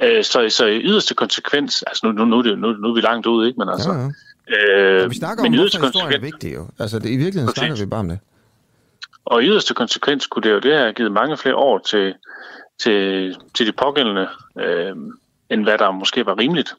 Øh, 0.02 0.24
så, 0.24 0.46
så 0.50 0.66
i 0.66 0.78
yderste 0.80 1.14
konsekvens, 1.14 1.82
altså 1.82 2.06
nu, 2.06 2.12
nu, 2.12 2.24
nu, 2.24 2.42
nu, 2.42 2.72
nu 2.72 2.88
er 2.88 2.94
vi 2.94 3.00
langt 3.00 3.26
ude, 3.26 3.46
ikke? 3.48 3.58
Men 3.58 3.68
altså, 3.68 3.92
ja, 3.92 3.98
ja. 3.98 4.08
Øh, 4.48 5.04
Og 5.04 5.10
vi 5.10 5.14
snakker 5.14 5.42
men 5.42 5.52
om, 5.54 5.58
hvorfor 5.58 5.86
historien 5.86 6.12
er 6.12 6.18
konsekvens- 6.18 6.22
vigtig 6.22 6.54
jo. 6.54 6.68
Altså, 6.78 6.98
det, 6.98 7.06
i 7.10 7.16
virkeligheden 7.16 7.46
Præcis. 7.46 7.58
snakker 7.58 7.76
vi 7.84 7.86
bare 7.90 8.00
om 8.00 8.08
det. 8.08 8.18
Og 9.24 9.42
i 9.42 9.46
yderste 9.46 9.74
konsekvens 9.74 10.26
kunne 10.26 10.42
det 10.42 10.50
jo 10.50 10.58
det 10.58 10.78
have 10.78 10.92
givet 10.92 11.12
mange 11.12 11.36
flere 11.36 11.54
år 11.56 11.78
til, 11.78 12.14
til, 12.82 13.36
til 13.54 13.66
de 13.66 13.72
pågældende, 13.72 14.28
øh, 14.58 14.96
end 15.50 15.62
hvad 15.62 15.78
der 15.78 15.90
måske 15.90 16.26
var 16.26 16.38
rimeligt. 16.38 16.74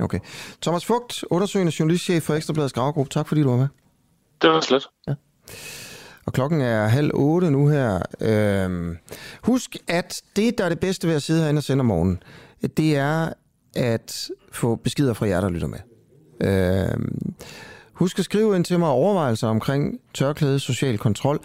Okay. 0.00 0.18
Thomas 0.62 0.84
Fugt, 0.84 1.24
undersøgende 1.30 1.72
journalistchef 1.78 2.22
for 2.22 2.34
Ekstrabladets 2.34 2.72
Gravgruppe. 2.72 3.10
Tak 3.10 3.28
fordi 3.28 3.42
du 3.42 3.50
var 3.50 3.56
med. 3.56 3.68
Det 4.42 4.50
var 4.50 4.60
slet. 4.60 4.86
Og 6.26 6.32
klokken 6.32 6.60
er 6.60 6.86
halv 6.86 7.10
otte 7.14 7.50
nu 7.50 7.68
her. 7.68 8.02
Øhm, 8.20 8.96
husk, 9.42 9.76
at 9.88 10.22
det, 10.36 10.58
der 10.58 10.64
er 10.64 10.68
det 10.68 10.80
bedste 10.80 11.08
ved 11.08 11.14
at 11.14 11.22
sidde 11.22 11.40
herinde 11.42 11.58
og 11.58 11.62
sende 11.62 11.80
om 11.82 11.86
morgenen, 11.86 12.22
det 12.76 12.96
er 12.96 13.28
at 13.76 14.28
få 14.52 14.74
beskeder 14.76 15.14
fra 15.14 15.26
jer, 15.26 15.40
der 15.40 15.48
lytter 15.48 15.66
med. 15.68 15.78
Øh, 16.40 16.98
husk 17.92 18.18
at 18.18 18.24
skrive 18.24 18.56
ind 18.56 18.64
til 18.64 18.78
mig 18.78 18.88
overvejelser 18.88 19.48
omkring 19.48 20.00
tørklæde 20.14 20.58
social 20.58 20.98
kontrol. 20.98 21.40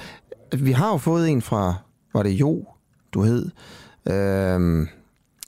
Vi 0.58 0.72
har 0.72 0.92
jo 0.92 0.98
fået 0.98 1.30
en 1.30 1.42
fra, 1.42 1.74
var 2.14 2.24
det 2.24 2.30
Jo, 2.30 2.66
du 3.14 3.24
hed, 3.24 3.50
øh, 4.10 4.88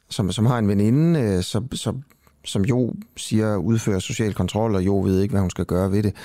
som, 0.09 0.31
som 0.31 0.45
har 0.45 0.57
en 0.57 0.67
veninde, 0.67 1.19
øh, 1.19 1.43
som, 1.43 1.75
som, 1.75 2.03
som 2.45 2.65
jo 2.65 2.93
siger 3.17 3.55
udfører 3.55 3.99
social 3.99 4.33
kontrol, 4.33 4.75
og 4.75 4.85
jo 4.85 5.01
ved 5.01 5.21
ikke, 5.21 5.31
hvad 5.31 5.41
hun 5.41 5.49
skal 5.49 5.65
gøre 5.65 5.91
ved 5.91 6.03
det. 6.03 6.15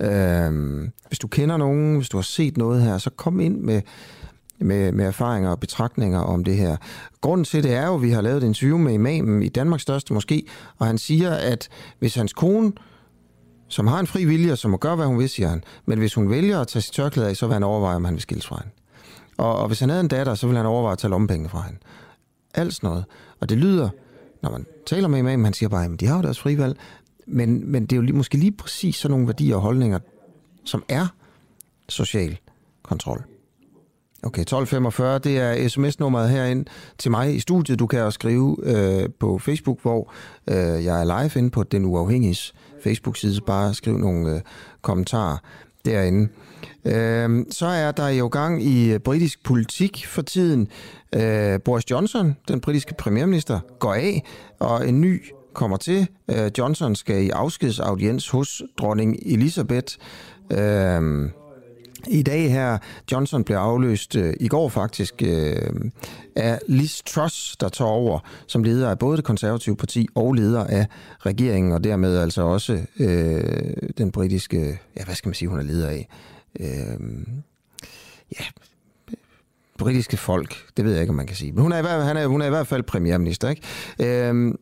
Øh, 0.00 0.88
hvis 1.08 1.18
du 1.18 1.28
kender 1.28 1.56
nogen, 1.56 1.96
hvis 1.96 2.08
du 2.08 2.16
har 2.16 2.22
set 2.22 2.56
noget 2.56 2.82
her, 2.82 2.98
så 2.98 3.10
kom 3.10 3.40
ind 3.40 3.60
med, 3.60 3.82
med, 4.60 4.92
med 4.92 5.06
erfaringer 5.06 5.50
og 5.50 5.60
betragtninger 5.60 6.20
om 6.20 6.44
det 6.44 6.56
her. 6.56 6.76
Grunden 7.20 7.44
til 7.44 7.62
det 7.62 7.74
er 7.74 7.86
jo, 7.86 7.94
at 7.94 8.02
vi 8.02 8.10
har 8.10 8.20
lavet 8.20 8.42
et 8.42 8.46
interview 8.46 8.78
med 8.78 8.92
imamen 8.92 9.42
i 9.42 9.48
Danmarks 9.48 9.82
største 9.82 10.14
moské, 10.14 10.40
og 10.78 10.86
han 10.86 10.98
siger, 10.98 11.30
at 11.30 11.68
hvis 11.98 12.14
hans 12.14 12.32
kone, 12.32 12.72
som 13.68 13.86
har 13.86 14.00
en 14.00 14.06
fri 14.06 14.24
vilje, 14.24 14.52
og 14.52 14.58
som 14.58 14.70
må 14.70 14.76
gøre, 14.76 14.96
hvad 14.96 15.06
hun 15.06 15.18
vil, 15.18 15.28
siger 15.28 15.48
han, 15.48 15.64
men 15.86 15.98
hvis 15.98 16.14
hun 16.14 16.30
vælger 16.30 16.60
at 16.60 16.68
tage 16.68 16.82
sit 16.82 16.92
tørklæde 16.92 17.28
af, 17.28 17.36
så 17.36 17.46
vil 17.46 17.52
han 17.52 17.62
overveje, 17.62 17.96
om 17.96 18.04
han 18.04 18.14
vil 18.14 18.22
skilles 18.22 18.46
fra 18.46 18.56
hende. 18.62 18.74
Og, 19.36 19.58
og 19.58 19.66
hvis 19.66 19.80
han 19.80 19.88
havde 19.88 20.00
en 20.00 20.08
datter, 20.08 20.34
så 20.34 20.46
vil 20.46 20.56
han 20.56 20.66
overveje 20.66 20.92
at 20.92 20.98
tage 20.98 21.10
lommepengene 21.10 21.48
fra 21.48 21.62
hende. 21.62 21.78
Alt 22.54 22.74
sådan 22.74 22.88
noget. 22.88 23.04
Og 23.40 23.48
det 23.48 23.58
lyder, 23.58 23.88
når 24.42 24.50
man 24.50 24.66
taler 24.86 25.08
med 25.08 25.18
imamen, 25.18 25.44
han 25.44 25.54
siger 25.54 25.68
bare, 25.68 25.84
at 25.84 26.00
de 26.00 26.06
har 26.06 26.16
jo 26.16 26.22
deres 26.22 26.40
frivalg, 26.40 26.76
men, 27.26 27.72
men 27.72 27.82
det 27.82 27.92
er 27.92 27.96
jo 27.96 28.02
lige, 28.02 28.16
måske 28.16 28.38
lige 28.38 28.52
præcis 28.52 28.96
sådan 28.96 29.10
nogle 29.10 29.26
værdier 29.26 29.56
og 29.56 29.62
holdninger, 29.62 29.98
som 30.64 30.84
er 30.88 31.06
social 31.88 32.38
kontrol. 32.82 33.24
Okay, 34.22 34.42
1245, 34.42 35.18
det 35.18 35.38
er 35.38 35.68
sms-nummeret 35.68 36.30
herind 36.30 36.66
til 36.98 37.10
mig 37.10 37.34
i 37.34 37.40
studiet. 37.40 37.78
Du 37.78 37.86
kan 37.86 38.00
også 38.00 38.14
skrive 38.14 38.56
øh, 38.62 39.08
på 39.20 39.38
Facebook, 39.38 39.82
hvor 39.82 40.12
øh, 40.48 40.84
jeg 40.84 41.00
er 41.00 41.04
live 41.04 41.38
inde 41.38 41.50
på 41.50 41.62
Den 41.62 41.84
Uafhængiges 41.84 42.54
Facebook-side. 42.82 43.40
Bare 43.40 43.74
skriv 43.74 43.98
nogle 43.98 44.34
øh, 44.34 44.40
kommentarer 44.82 45.36
derinde. 45.84 46.28
Øh, 46.84 47.46
så 47.50 47.66
er 47.66 47.92
der 47.92 48.08
jo 48.08 48.28
gang 48.28 48.62
i 48.62 48.92
øh, 48.92 48.98
britisk 48.98 49.44
politik 49.44 50.06
for 50.06 50.22
tiden. 50.22 50.68
Øh, 51.14 51.60
Boris 51.64 51.90
Johnson, 51.90 52.36
den 52.48 52.60
britiske 52.60 52.94
premierminister, 52.94 53.60
går 53.78 53.94
af, 53.94 54.24
og 54.58 54.88
en 54.88 55.00
ny 55.00 55.24
kommer 55.52 55.76
til. 55.76 56.08
Øh, 56.30 56.50
Johnson 56.58 56.96
skal 56.96 57.24
i 57.24 57.30
afskedsaudiens 57.30 58.28
hos 58.28 58.62
dronning 58.78 59.16
Elisabeth. 59.26 59.94
Øh, 60.50 61.30
i 62.08 62.22
dag 62.22 62.52
her, 62.52 62.78
Johnson 63.12 63.44
blev 63.44 63.56
afløst 63.56 64.16
øh, 64.16 64.34
i 64.40 64.48
går 64.48 64.68
faktisk 64.68 65.22
øh, 65.22 65.56
af 66.36 66.58
Liz 66.68 67.00
Truss, 67.06 67.56
der 67.56 67.68
tager 67.68 67.90
over 67.90 68.18
som 68.46 68.64
leder 68.64 68.90
af 68.90 68.98
både 68.98 69.16
det 69.16 69.24
konservative 69.24 69.76
parti 69.76 70.08
og 70.14 70.32
leder 70.32 70.64
af 70.64 70.86
regeringen, 71.18 71.72
og 71.72 71.84
dermed 71.84 72.18
altså 72.18 72.42
også 72.42 72.78
øh, 72.98 73.72
den 73.98 74.10
britiske, 74.12 74.80
ja 74.96 75.04
hvad 75.04 75.14
skal 75.14 75.28
man 75.28 75.34
sige, 75.34 75.48
hun 75.48 75.58
er 75.58 75.62
leder 75.62 75.88
af? 75.88 76.08
Øh, 76.60 77.00
ja, 78.40 78.44
britiske 79.78 80.16
folk, 80.16 80.56
det 80.76 80.84
ved 80.84 80.92
jeg 80.92 81.00
ikke, 81.00 81.10
om 81.10 81.16
man 81.16 81.26
kan 81.26 81.36
sige. 81.36 81.52
Men 81.52 81.62
hun 81.62 81.72
er 81.72 81.78
i 81.78 81.82
hvert, 81.82 82.04
han 82.04 82.16
er, 82.16 82.26
hun 82.26 82.42
er 82.42 82.46
i 82.46 82.50
hvert 82.50 82.66
fald 82.66 82.82
premierminister, 82.82 83.48
ikke? 83.48 83.62
Øh, 84.28 84.54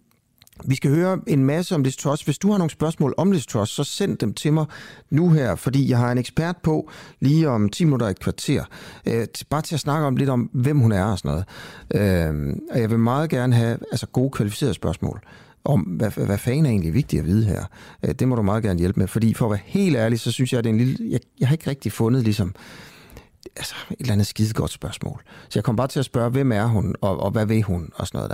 vi 0.64 0.75
skal 0.75 0.90
høre 0.90 1.21
en 1.27 1.44
masse 1.44 1.75
om 1.75 1.83
Liz 1.83 1.97
Truss. 1.97 2.23
Hvis 2.23 2.38
du 2.38 2.51
har 2.51 2.59
nogle 2.59 2.71
spørgsmål 2.71 3.14
om 3.16 3.33
Liz 3.33 3.47
Truss, 3.47 3.73
så 3.73 3.85
send 3.85 4.18
dem 4.18 4.35
til 4.35 4.53
mig 4.53 4.66
nu 5.11 5.31
her, 5.31 5.55
fordi 5.55 5.90
jeg 5.90 5.99
har 5.99 6.12
en 6.12 6.18
ekspert 6.18 6.57
på 6.62 6.90
lige 7.21 7.49
om 7.49 7.68
10 7.68 7.85
minutter 7.85 8.09
i 8.09 8.11
et 8.11 8.21
kvarter. 8.21 8.64
Øh, 9.07 9.27
bare 9.51 9.62
til 9.62 9.75
at 9.75 9.81
snakke 9.81 10.07
om 10.07 10.16
lidt 10.16 10.31
om, 10.31 10.51
hvem 10.53 10.79
hun 10.79 10.92
er 10.92 11.05
og 11.05 11.18
sådan 11.18 11.31
noget. 11.31 11.44
Øh, 11.94 12.57
og 12.71 12.81
jeg 12.81 12.90
vil 12.90 12.99
meget 12.99 13.31
gerne 13.31 13.55
have 13.55 13.79
altså, 13.92 14.07
gode 14.07 14.31
kvalificerede 14.31 14.75
spørgsmål 14.75 15.21
om, 15.64 15.81
hvad, 15.81 16.11
hvad 16.11 16.38
fanden 16.38 16.66
er 16.66 16.71
egentlig 16.71 16.94
vigtigt 16.94 17.21
at 17.21 17.27
vide 17.27 17.44
her. 17.44 17.64
Øh, 18.03 18.14
det 18.14 18.29
må 18.29 18.35
du 18.37 18.42
meget 18.42 18.62
gerne 18.62 18.79
hjælpe 18.79 19.01
med, 19.01 19.09
fordi 19.09 19.35
for 19.35 19.47
at 19.47 19.51
være 19.51 19.61
helt 19.64 19.97
ærlig, 19.97 20.21
så 20.21 20.33
synes 20.33 20.53
jeg, 20.53 20.59
at 20.59 20.64
det 20.64 20.71
er 20.71 20.75
en 20.75 20.79
lille... 20.79 21.11
Jeg, 21.11 21.21
jeg 21.40 21.49
har 21.49 21.55
ikke 21.55 21.71
rigtig 21.71 21.92
fundet 21.92 22.25
ligesom 22.25 22.55
altså, 23.57 23.74
et 23.90 24.01
eller 24.01 24.12
andet 24.12 24.27
skide 24.27 24.53
godt 24.53 24.70
spørgsmål. 24.70 25.22
Så 25.48 25.59
jeg 25.59 25.64
kom 25.64 25.77
bare 25.77 25.88
til 25.88 25.98
at 25.98 26.05
spørge, 26.05 26.31
hvem 26.31 26.53
er 26.53 26.64
hun, 26.66 26.94
og, 27.01 27.20
og 27.20 27.31
hvad 27.31 27.46
ved 27.46 27.62
hun, 27.62 27.90
og 27.94 28.07
sådan 28.07 28.18
noget 28.18 28.31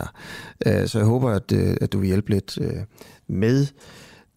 der. 0.67 0.83
Øh, 0.83 0.89
Så 0.89 0.99
jeg 0.99 1.07
håber, 1.07 1.31
at, 1.31 1.53
øh, 1.53 1.77
at 1.81 1.93
du 1.93 1.99
vil 1.99 2.07
hjælpe 2.07 2.31
lidt 2.31 2.59
øh, 2.61 2.77
med 3.27 3.67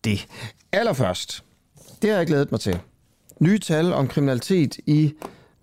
det. 0.03 0.27
Allerførst, 0.71 1.43
det 2.01 2.09
har 2.09 2.17
jeg 2.17 2.27
glædet 2.27 2.51
mig 2.51 2.59
til. 2.59 2.79
Nye 3.39 3.59
tal 3.59 3.93
om 3.93 4.07
kriminalitet 4.07 4.77
i 4.85 5.13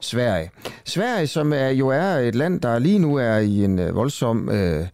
Sverige. 0.01 0.51
Sverige, 0.85 1.27
som 1.27 1.53
er, 1.53 1.69
jo 1.69 1.89
er 1.89 2.05
et 2.05 2.35
land, 2.35 2.61
der 2.61 2.79
lige 2.79 2.99
nu 2.99 3.17
er 3.17 3.37
i 3.37 3.65
en 3.65 3.79
øh, 3.79 3.95
voldsom 3.95 4.49
øh, 4.51 4.87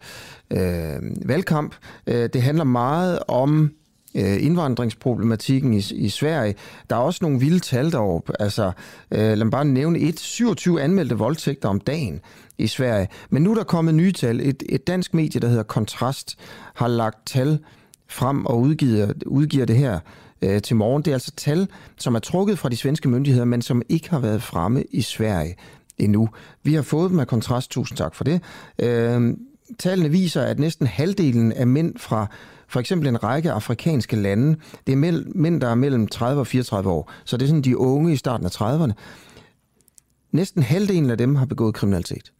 øh, 0.51 1.01
valgkamp. 1.25 1.75
Øh, 2.07 2.29
det 2.33 2.41
handler 2.41 2.63
meget 2.63 3.19
om 3.27 3.71
øh, 4.15 4.45
indvandringsproblematikken 4.45 5.73
i, 5.73 5.83
i 5.91 6.09
Sverige. 6.09 6.55
Der 6.89 6.95
er 6.95 6.99
også 6.99 7.19
nogle 7.21 7.39
vilde 7.39 7.59
tal 7.59 7.91
deroppe. 7.91 8.41
Altså, 8.41 8.71
øh, 9.11 9.19
lad 9.19 9.35
mig 9.35 9.51
bare 9.51 9.65
nævne 9.65 9.99
et. 9.99 10.19
27 10.19 10.81
anmeldte 10.81 11.17
voldtægter 11.17 11.69
om 11.69 11.79
dagen 11.79 12.19
i 12.57 12.67
Sverige. 12.67 13.07
Men 13.29 13.43
nu 13.43 13.51
er 13.51 13.55
der 13.55 13.63
kommet 13.63 13.95
nye 13.95 14.11
tal. 14.11 14.39
Et, 14.39 14.63
et 14.69 14.87
dansk 14.87 15.13
medie, 15.13 15.41
der 15.41 15.47
hedder 15.47 15.63
Kontrast, 15.63 16.37
har 16.73 16.87
lagt 16.87 17.25
tal 17.25 17.59
frem 18.07 18.45
og 18.45 18.59
udgiver, 18.59 19.13
udgiver 19.25 19.65
det 19.65 19.77
her 19.77 19.99
øh, 20.41 20.61
til 20.61 20.75
morgen. 20.75 21.03
Det 21.03 21.11
er 21.11 21.15
altså 21.15 21.31
tal, 21.37 21.67
som 21.97 22.15
er 22.15 22.19
trukket 22.19 22.59
fra 22.59 22.69
de 22.69 22.77
svenske 22.77 23.09
myndigheder, 23.09 23.45
men 23.45 23.61
som 23.61 23.81
ikke 23.89 24.09
har 24.09 24.19
været 24.19 24.43
fremme 24.43 24.83
i 24.91 25.01
Sverige 25.01 25.55
endnu. 25.97 26.29
Vi 26.63 26.73
har 26.73 26.81
fået 26.81 27.11
dem 27.11 27.19
af 27.19 27.27
kontrast. 27.27 27.71
Tusind 27.71 27.97
tak 27.97 28.15
for 28.15 28.23
det. 28.23 28.41
Øh, 28.79 29.33
tallene 29.79 30.09
viser, 30.09 30.41
at 30.41 30.59
næsten 30.59 30.87
halvdelen 30.87 31.51
af 31.51 31.67
mænd 31.67 31.97
fra 31.97 32.27
for 32.71 32.79
eksempel 32.79 33.07
en 33.07 33.23
række 33.23 33.51
afrikanske 33.51 34.15
lande, 34.15 34.57
det 34.87 34.93
er 34.93 35.23
mænd, 35.35 35.61
der 35.61 35.67
er 35.67 35.75
mellem 35.75 36.07
30 36.07 36.41
og 36.41 36.47
34 36.47 36.91
år, 36.91 37.11
så 37.25 37.37
det 37.37 37.43
er 37.43 37.47
sådan 37.47 37.61
de 37.61 37.77
unge 37.77 38.13
i 38.13 38.15
starten 38.15 38.45
af 38.45 38.61
30'erne. 38.61 38.93
Næsten 40.31 40.63
halvdelen 40.63 41.09
af 41.09 41.17
dem 41.17 41.35
har 41.35 41.45
begået 41.45 41.75
kriminalitet. 41.75 42.31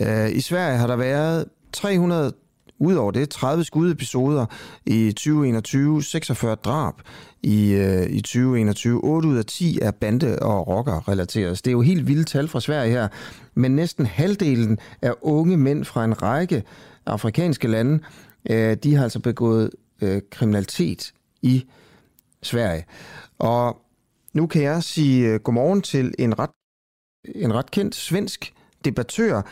Øh, 0.00 0.30
I 0.36 0.40
Sverige 0.40 0.78
har 0.78 0.86
der 0.86 0.96
været 0.96 1.44
300 1.72 2.32
Udover 2.78 3.10
det 3.10 3.28
30 3.28 3.64
skudepisoder 3.64 4.46
i 4.86 5.12
2021, 5.12 6.02
46 6.02 6.54
drab 6.54 6.94
i, 7.42 7.72
øh, 7.72 8.10
i 8.10 8.20
2021. 8.20 9.00
8 9.04 9.28
ud 9.28 9.36
af 9.36 9.44
10 9.44 9.78
er 9.82 9.90
bande- 9.90 10.38
og 10.38 10.68
rocker-relateret. 10.68 11.64
Det 11.64 11.70
er 11.70 11.72
jo 11.72 11.80
helt 11.80 12.08
vilde 12.08 12.24
tal 12.24 12.48
fra 12.48 12.60
Sverige 12.60 12.90
her, 12.90 13.08
men 13.54 13.76
næsten 13.76 14.06
halvdelen 14.06 14.78
af 15.02 15.12
unge 15.22 15.56
mænd 15.56 15.84
fra 15.84 16.04
en 16.04 16.22
række 16.22 16.62
afrikanske 17.06 17.68
lande, 17.68 18.04
øh, 18.50 18.76
de 18.82 18.94
har 18.94 19.02
altså 19.02 19.20
begået 19.22 19.70
øh, 20.02 20.22
kriminalitet 20.30 21.12
i 21.42 21.64
Sverige. 22.42 22.84
Og 23.38 23.76
nu 24.34 24.46
kan 24.46 24.62
jeg 24.62 24.82
sige 24.82 25.28
øh, 25.28 25.40
godmorgen 25.40 25.82
til 25.82 26.14
en 26.18 26.38
ret, 26.38 26.50
en 27.34 27.54
ret 27.54 27.70
kendt 27.70 27.94
svensk 27.94 28.52
debattør, 28.84 29.42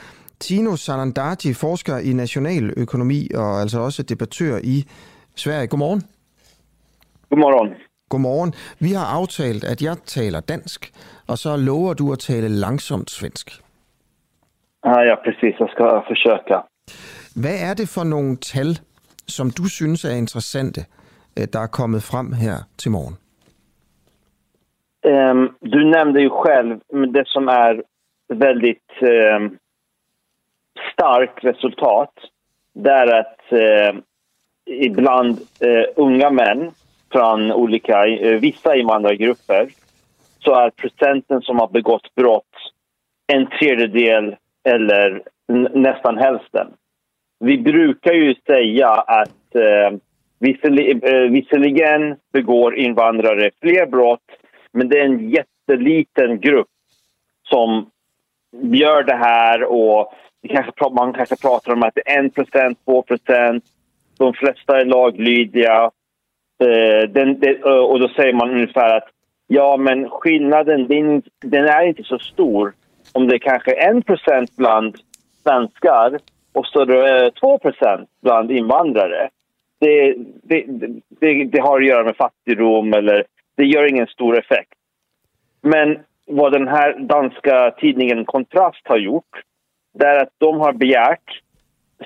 Tino 0.40 0.76
Sanandaji, 0.76 1.54
forsker 1.54 1.98
i 1.98 2.12
nationaløkonomi 2.12 3.28
og 3.34 3.60
altså 3.60 3.78
også 3.80 4.02
debattør 4.02 4.58
i 4.74 4.84
Sverige. 5.36 5.66
Godmorgen. 5.66 6.02
Godmorgen. 7.30 7.74
Godmorgen. 8.10 8.54
Vi 8.80 8.92
har 8.92 9.06
aftalt, 9.20 9.64
at 9.64 9.82
jeg 9.82 9.96
taler 10.06 10.40
dansk, 10.40 10.92
og 11.28 11.38
så 11.38 11.56
lover 11.56 11.94
du 11.94 12.12
at 12.12 12.18
tale 12.18 12.48
langsomt 12.48 13.10
svensk. 13.10 13.46
Ja, 14.84 15.00
ja 15.08 15.16
precis. 15.24 15.54
Jag 15.60 15.70
ska 15.70 16.04
försöka. 16.08 16.73
Hvad 17.42 17.56
er 17.68 17.74
det 17.74 17.88
for 17.88 18.04
nogle 18.04 18.36
tal, 18.36 18.70
som 19.26 19.50
du 19.50 19.64
synes 19.68 20.04
er 20.04 20.14
interessante, 20.22 20.80
øh, 21.38 21.46
der 21.52 21.60
er 21.60 21.66
kommet 21.66 22.02
frem 22.02 22.32
her 22.32 22.56
til 22.78 22.90
morgen? 22.90 23.16
Um, 25.12 25.56
du 25.72 25.78
nämnde 25.96 26.20
ju 26.20 26.30
själv 26.30 26.80
det 27.12 27.26
som 27.26 27.48
är 27.48 27.82
väldigt 28.28 28.90
um, 29.02 29.58
starkt 30.92 31.44
resultat. 31.44 32.14
Det 32.74 32.90
är 32.90 33.06
att 33.20 33.40
uh, 33.52 34.00
ibland 34.66 35.38
uh, 35.38 35.84
unga 35.96 36.30
män 36.30 36.70
från 37.12 37.52
olika, 37.52 38.06
uh, 38.06 38.40
vissa 38.40 38.76
invandrargrupper 38.76 39.68
så 40.38 40.54
är 40.54 40.70
procenten 40.70 41.42
som 41.42 41.58
har 41.58 41.68
begått 41.68 42.14
brott 42.14 42.54
en 43.26 43.46
tredjedel 43.46 44.36
eller 44.64 45.22
nästan 45.74 46.18
hälften. 46.18 46.66
Vi 47.44 47.58
brukar 47.58 48.12
ju 48.12 48.34
säga 48.46 48.88
att 48.88 49.54
eh, 49.54 49.94
eh, 50.40 51.30
visserligen 51.30 52.16
begår 52.32 52.76
invandrare 52.76 53.50
fler 53.60 53.86
brott 53.86 54.20
men 54.72 54.88
det 54.88 54.98
är 54.98 55.04
en 55.04 55.30
jätteliten 55.30 56.40
grupp 56.40 56.68
som 57.48 57.90
gör 58.62 59.02
det 59.02 59.14
här 59.14 59.64
och 59.64 60.12
kanske, 60.48 60.72
man 60.90 61.12
kanske 61.12 61.36
pratar 61.36 61.72
om 61.72 61.82
att 61.82 61.94
det 61.94 62.10
är 62.10 62.22
1%, 62.22 62.76
2%, 62.86 63.60
De 64.18 64.34
flesta 64.34 64.80
är 64.80 64.84
laglydiga. 64.84 65.90
Eh, 66.64 67.08
den, 67.08 67.42
eh, 67.42 67.70
och 67.70 68.00
då 68.00 68.08
säger 68.08 68.32
man 68.32 68.50
ungefär 68.50 68.96
att 68.96 69.08
ja, 69.46 69.76
men 69.76 70.10
skillnaden 70.10 70.86
den, 70.86 71.22
den 71.40 71.64
är 71.64 71.82
inte 71.86 72.02
så 72.02 72.18
stor 72.18 72.72
om 73.12 73.28
det 73.28 73.34
är 73.34 73.38
kanske 73.38 73.90
1% 73.90 74.48
bland 74.56 74.96
svenskar 75.42 76.18
och 76.54 76.66
så 76.66 76.80
är 76.80 76.86
det 76.86 77.24
eh, 77.24 77.30
2 77.30 77.60
bland 78.22 78.50
invandrare. 78.50 79.28
Det, 79.80 80.14
det, 80.42 80.64
det, 81.08 81.44
det, 81.44 81.60
har 81.60 81.80
att 81.80 81.86
göra 81.86 82.04
med 82.04 82.16
fattigdom 82.16 82.94
eller 82.94 83.24
det 83.56 83.64
gör 83.64 83.88
ingen 83.88 84.06
stor 84.06 84.38
effekt. 84.38 84.74
Men 85.62 85.98
vad 86.26 86.52
den 86.52 86.68
här 86.68 86.98
danska 86.98 87.70
tidningen 87.70 88.24
Kontrast 88.24 88.80
har 88.84 88.98
gjort 88.98 89.42
det 89.94 90.06
är 90.06 90.22
att 90.22 90.32
de 90.38 90.60
har 90.60 90.72
begärt 90.72 91.40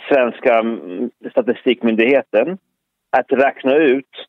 svenska 0.09 0.59
mm, 0.59 1.11
statistikmyndigheten 1.31 2.59
att 3.11 3.33
räkna 3.33 3.75
ut 3.75 4.27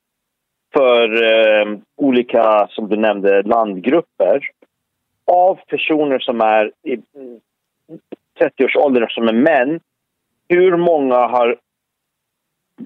för 0.74 1.24
eh, 1.24 1.78
olika, 1.96 2.68
som 2.70 2.90
du 2.90 2.98
nämnde, 2.98 3.44
landgrupper 3.44 4.42
av 5.26 5.60
personer 5.68 6.20
som 6.20 6.42
är 6.42 6.72
i 6.84 6.94
mm, 6.94 7.40
30-årsåldern 8.40 9.10
som 9.10 9.28
är 9.28 9.34
män. 9.34 9.80
Hur 10.50 10.78
många 10.78 11.16
har 11.16 11.56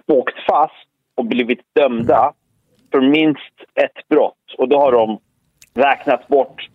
åkt 0.08 0.36
fast 0.50 0.88
och 1.16 1.26
blivit 1.26 1.60
dömda 1.76 2.34
för 2.92 3.02
minst 3.02 3.56
ett 3.76 4.08
brott? 4.10 4.56
Och 4.58 4.70
då 4.70 4.80
har 4.80 4.92
de 4.92 5.20
räknat 5.74 6.28
bort 6.28 6.70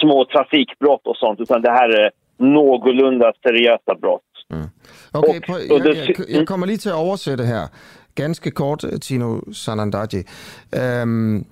små 0.00 0.24
trafikbrott 0.24 1.06
och 1.06 1.16
sånt, 1.16 1.40
utan 1.40 1.62
det 1.62 1.70
här 1.70 1.88
är 1.88 2.10
någorlunda 2.36 3.32
seriösa 3.42 3.94
brott. 4.00 4.22
Mm. 4.52 4.66
Okay, 5.12 5.40
på, 5.40 5.58
jeg, 5.58 5.96
jeg, 5.96 6.16
jeg 6.28 6.46
kommer 6.46 6.66
lige 6.66 6.78
til 6.78 6.88
at 6.88 6.94
oversætte 6.94 7.44
her. 7.44 7.68
Ganske 8.14 8.50
kort, 8.50 8.84
Tino 9.00 9.52
Sanandaji. 9.52 10.24
Øhm, 10.76 11.44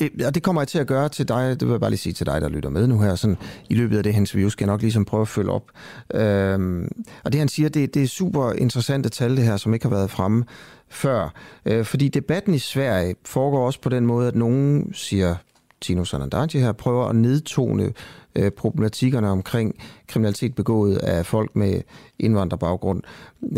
Øh, 0.00 0.10
ja, 0.18 0.30
det 0.30 0.42
kommer 0.42 0.62
jeg 0.62 0.68
til 0.68 0.78
at 0.78 0.86
gøre 0.86 1.08
til 1.08 1.28
dig, 1.28 1.60
det 1.60 1.68
vil 1.68 1.72
jeg 1.72 1.80
bare 1.80 1.90
lige 1.90 1.98
sige 1.98 2.12
til 2.12 2.26
dig, 2.26 2.40
der 2.40 2.48
lytter 2.48 2.70
med 2.70 2.86
nu 2.86 3.00
her, 3.00 3.14
sådan, 3.14 3.36
i 3.68 3.74
løbet 3.74 3.96
af 3.96 4.02
det 4.02 4.12
her 4.14 4.20
interview 4.20 4.48
skal 4.48 4.64
jeg 4.64 4.72
nok 4.72 4.82
ligesom 4.82 5.04
prøve 5.04 5.22
at 5.22 5.28
følge 5.28 5.50
op. 5.50 5.70
Øhm, 6.14 6.88
og 7.24 7.32
det 7.32 7.38
han 7.38 7.48
siger, 7.48 7.68
det, 7.68 7.94
det 7.94 8.02
er 8.02 8.06
super 8.06 8.52
interessante 8.52 9.08
tal 9.08 9.36
det 9.36 9.44
her, 9.44 9.56
som 9.56 9.74
ikke 9.74 9.86
har 9.86 9.94
været 9.94 10.10
fremme 10.10 10.44
før. 10.88 11.34
Øh, 11.66 11.84
fordi 11.84 12.08
debatten 12.08 12.54
i 12.54 12.58
Sverige 12.58 13.14
foregår 13.24 13.66
også 13.66 13.80
på 13.80 13.88
den 13.88 14.06
måde, 14.06 14.28
at 14.28 14.34
nogen 14.34 14.94
siger, 14.94 15.34
Tino 15.80 16.04
Sanandaji 16.04 16.60
her, 16.60 16.72
prøver 16.72 17.06
at 17.06 17.16
nedtone 17.16 17.92
øh, 18.36 18.50
problematikkerne 18.50 19.28
omkring 19.28 19.74
kriminalitet 20.06 20.54
begået 20.54 20.96
af 20.96 21.26
folk 21.26 21.56
med 21.56 21.82
indvandrerbaggrund. 22.18 23.02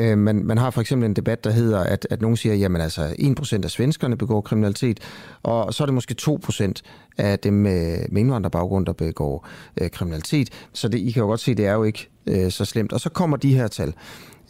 Øh, 0.00 0.18
man, 0.18 0.44
man 0.44 0.58
har 0.58 0.70
for 0.70 0.80
eksempel 0.80 1.08
en 1.08 1.16
debat, 1.16 1.44
der 1.44 1.50
hedder, 1.50 1.80
at, 1.80 2.06
at 2.10 2.20
nogen 2.20 2.36
siger, 2.36 2.54
jamen 2.54 2.80
altså 2.80 3.14
1% 3.60 3.64
af 3.64 3.70
svenskerne 3.70 4.16
begår 4.16 4.40
kriminalitet, 4.40 5.00
og 5.42 5.74
så 5.74 5.84
er 5.84 5.86
det 5.86 5.94
måske 5.94 6.14
2% 6.22 6.72
af 7.18 7.38
dem 7.38 7.54
med, 7.54 8.06
med 8.10 8.20
indvandrerbaggrund, 8.20 8.86
der 8.86 8.92
begår 8.92 9.48
øh, 9.80 9.90
kriminalitet. 9.90 10.50
Så 10.72 10.88
det, 10.88 10.98
I 10.98 11.10
kan 11.10 11.20
jo 11.20 11.26
godt 11.26 11.40
se, 11.40 11.54
det 11.54 11.66
er 11.66 11.72
jo 11.72 11.84
ikke 11.84 12.08
øh, 12.26 12.50
så 12.50 12.64
slemt. 12.64 12.92
Og 12.92 13.00
så 13.00 13.10
kommer 13.10 13.36
de 13.36 13.54
her 13.54 13.68
tal. 13.68 13.94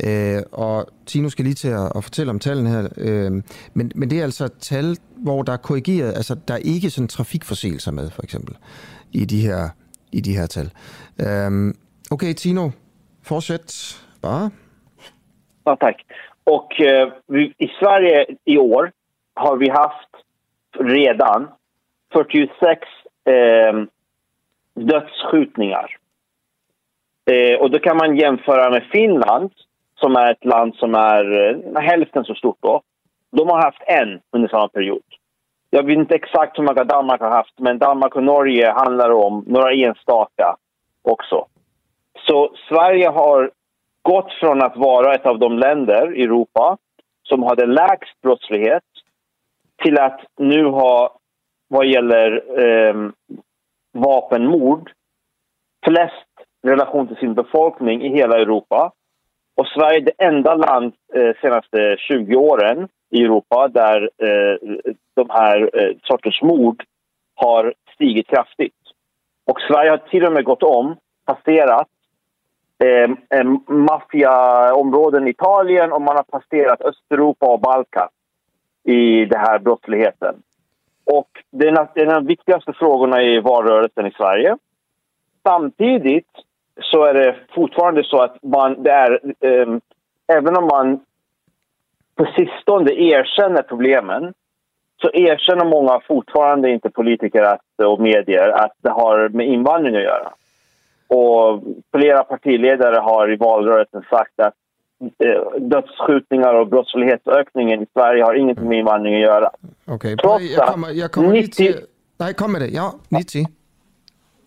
Øh, 0.05 0.43
og 0.53 0.87
Tino 1.07 1.29
skal 1.29 1.45
lige 1.45 1.55
til 1.55 1.69
at, 1.69 1.93
at 1.95 2.05
fortælle 2.05 2.31
om 2.31 2.39
tallene 2.39 2.71
her, 2.71 2.89
øh, 2.97 3.33
men, 3.75 3.93
men 3.95 4.11
det 4.11 4.19
er 4.19 4.23
altså 4.23 4.49
tal, 4.61 4.97
hvor 5.23 5.43
der 5.43 5.53
er 5.53 5.57
korrigeret, 5.57 6.17
altså 6.17 6.37
der 6.49 6.55
er 6.55 6.59
ikke 6.59 6.91
sådan 6.91 7.09
trafikforseelser 7.09 7.91
med, 7.91 8.11
for 8.11 8.23
eksempel, 8.23 8.57
i 9.13 9.25
de 9.25 9.41
her, 9.41 9.69
i 10.13 10.21
de 10.21 10.37
her 10.39 10.47
tal. 10.47 10.69
Øh, 11.21 11.75
okay, 12.11 12.33
Tino, 12.35 12.71
fortsæt 13.23 13.69
bare. 14.23 14.51
Ja, 15.67 15.75
tack. 15.75 15.99
Och 16.45 16.71
øh, 16.81 17.03
eh, 17.03 17.13
vi, 17.29 17.55
i 17.59 17.69
Sverige 17.81 18.27
i 18.47 18.57
år 18.59 18.91
har 19.37 19.57
vi 19.57 19.69
haft 19.69 20.13
redan 20.75 21.49
46 22.13 22.87
eh, 23.27 23.75
dödsskjutningar. 24.75 25.97
Eh, 27.31 27.61
och 27.61 27.71
då 27.71 27.79
kan 27.79 27.97
man 27.97 28.17
jämföra 28.17 28.71
med 28.71 28.83
Finland 28.93 29.51
som 29.95 30.17
är 30.17 30.33
ett 30.33 30.45
land 30.45 30.75
som 30.75 30.95
är 30.95 31.25
eh, 31.49 31.83
hälften 31.83 32.25
så 32.25 32.35
stort 32.35 32.59
då. 32.61 32.83
De 33.31 33.49
har 33.49 33.63
haft 33.63 33.83
en 33.87 34.21
under 34.31 34.49
samma 34.49 34.69
period. 34.69 35.03
Jag 35.75 35.83
vet 35.83 35.99
inte 35.99 36.15
exakt 36.15 36.59
hur 36.59 36.65
många 36.65 36.85
Danmark 36.85 37.21
har 37.21 37.31
haft, 37.31 37.59
men 37.59 37.79
Danmark 37.79 38.17
och 38.17 38.23
Norge 38.23 38.71
handlar 38.71 39.11
om 39.11 39.45
några 39.47 39.73
enstaka 39.73 40.57
också. 41.03 41.47
Så 42.27 42.55
Sverige 42.69 43.09
har 43.09 43.51
gått 44.03 44.33
från 44.33 44.63
att 44.63 44.77
vara 44.77 45.15
ett 45.15 45.27
av 45.27 45.39
de 45.39 45.59
länder 45.59 46.17
i 46.17 46.23
Europa 46.23 46.77
som 47.23 47.43
hade 47.43 47.67
lägst 47.67 48.21
brottslighet 48.23 48.83
till 49.83 49.99
att 49.99 50.21
nu 50.39 50.65
ha, 50.65 51.19
vad 51.69 51.87
gäller 51.87 52.43
eh, 52.65 53.11
vapenmord, 53.93 54.91
flest 55.85 56.31
relation 56.63 57.07
till 57.07 57.17
sin 57.17 57.35
befolkning 57.35 58.03
i 58.03 58.09
hela 58.09 58.39
Europa. 58.39 58.93
Och 59.57 59.67
Sverige 59.67 59.99
är 59.99 60.05
det 60.05 60.25
enda 60.25 60.55
land 60.55 60.93
eh, 61.15 61.37
senaste 61.41 61.97
20 61.99 62.37
åren 62.37 62.89
i 63.11 63.23
Europa 63.23 63.69
där 63.69 64.11
eh, 64.19 64.57
de 65.15 65.31
här 65.31 65.71
eh, 65.73 65.97
sorters 66.03 66.43
mord 66.43 66.85
har 67.35 67.75
stigit 67.95 68.27
kraftigt. 68.27 68.75
Och 69.45 69.61
Sverige 69.61 69.91
har 69.91 69.99
till 69.99 70.27
och 70.27 70.33
med 70.33 70.45
gått 70.45 70.63
om, 70.63 70.97
passerat 71.25 71.89
eh, 72.85 73.45
maffiaområden 73.69 75.27
i 75.27 75.31
Italien 75.31 75.93
och 75.93 76.03
man 76.03 76.17
har 76.17 76.23
passerat 76.23 76.83
Östeuropa 76.83 77.47
och 77.47 77.61
Balkan 77.61 78.09
i 78.85 79.25
den 79.25 79.41
här 79.41 79.59
brottsligheten. 79.59 80.43
Och 81.05 81.29
det 81.51 81.69
är 81.69 81.99
en 82.03 82.09
av 82.09 82.15
de 82.15 82.27
viktigaste 82.27 82.73
frågorna 82.73 83.23
i 83.23 83.41
valrörelsen 83.41 84.07
i 84.07 84.11
Sverige. 84.11 84.57
Samtidigt 85.43 86.31
så 86.81 87.05
är 87.05 87.15
det 87.15 87.37
fortfarande 87.55 88.05
så 88.05 88.23
att 88.23 88.43
man, 88.43 88.83
det 88.83 88.91
är, 88.91 89.21
eh, 89.41 89.79
även 90.27 90.57
om 90.57 90.65
man 90.65 91.01
på 92.15 92.27
sistone 92.37 92.93
erkänner 92.93 93.63
problemen 93.63 94.35
så 95.03 95.11
erkänner 95.13 95.65
många 95.65 96.01
fortfarande 96.09 96.71
inte 96.71 96.91
politiker 96.91 97.43
att, 97.43 97.61
och 97.85 98.01
medier 98.01 98.49
att 98.49 98.73
det 98.83 98.91
har 98.91 99.29
med 99.29 99.47
invandring 99.47 99.97
att 99.97 100.03
göra. 100.03 100.33
Och 101.09 101.63
flera 101.97 102.25
partiledare 102.25 103.01
har 103.01 103.33
i 103.33 103.37
valrörelsen 103.37 104.03
sagt 104.11 104.41
att 104.41 104.55
eh, 105.25 105.61
dödsskjutningar 105.61 106.55
och 106.55 106.69
brottslighetsökningen 106.69 107.83
i 107.83 107.87
Sverige 107.93 108.25
har 108.25 108.35
ingenting 108.35 108.69
med 108.69 108.79
invandring 108.79 109.15
att 109.15 109.21
göra. 109.21 109.51
Okay. 109.87 110.17
Trots 110.17 110.45
Jeg 110.45 110.67
kommer, 110.69 110.89
jeg 110.91 111.11
kommer 111.11 111.33
lige 111.33 111.43
90 111.43 111.57
til... 111.57 111.75
Nej, 112.19 112.33
kom 112.35 112.53
med 112.53 112.61
det. 112.61 112.69
Ja, 112.69 112.93
90. 113.09 113.47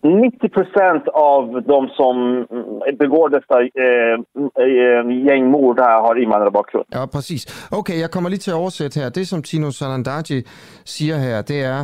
90 0.06 0.48
procent 0.48 1.08
av 1.08 1.62
de 1.62 1.88
som 1.88 2.16
mm, 2.36 2.96
begår 2.98 3.28
dessa 3.28 3.60
eh, 3.60 4.14
mm, 4.36 4.50
eh 4.64 5.26
gängmord 5.26 5.80
här 5.80 6.00
har 6.00 6.22
invandrarbakgrund. 6.22 6.86
Ja, 6.88 7.06
præcis. 7.06 7.68
Okay, 7.70 8.00
jag 8.00 8.10
kommer 8.10 8.30
lige 8.30 8.40
till 8.40 8.52
att 8.52 8.58
översätta 8.58 9.00
här. 9.00 9.10
Det, 9.10 9.26
som 9.26 9.42
Tino 9.42 9.72
Sanandaji 9.72 10.44
säger 10.84 11.18
här, 11.18 11.44
det 11.46 11.62
är 11.62 11.80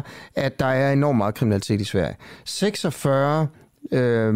att 0.46 0.58
det 0.58 0.64
är 0.64 0.92
enormt 0.92 1.18
mycket 1.18 1.38
kriminalitet 1.38 1.80
i 1.80 1.84
Sverige. 1.84 2.16
46 2.44 3.48
øh, 3.92 4.28
øh, 4.28 4.34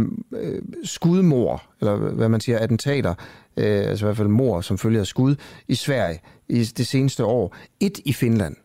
skudmord, 0.85 0.85
skudmor, 0.85 1.63
eller 1.81 1.97
hvad 1.97 2.29
man 2.29 2.41
siger, 2.41 2.59
attentater, 2.59 3.15
øh, 3.57 3.89
altså 3.89 4.05
i 4.05 4.07
hvert 4.07 4.17
fald 4.17 4.29
mor, 4.29 4.61
som 4.61 4.79
følger 4.79 5.05
skud, 5.05 5.37
i 5.69 5.75
Sverige 5.75 6.21
i 6.49 6.59
det 6.59 6.87
seneste 6.87 7.25
år. 7.25 7.57
Et 7.81 7.99
i 8.05 8.13
Finland. 8.13 8.57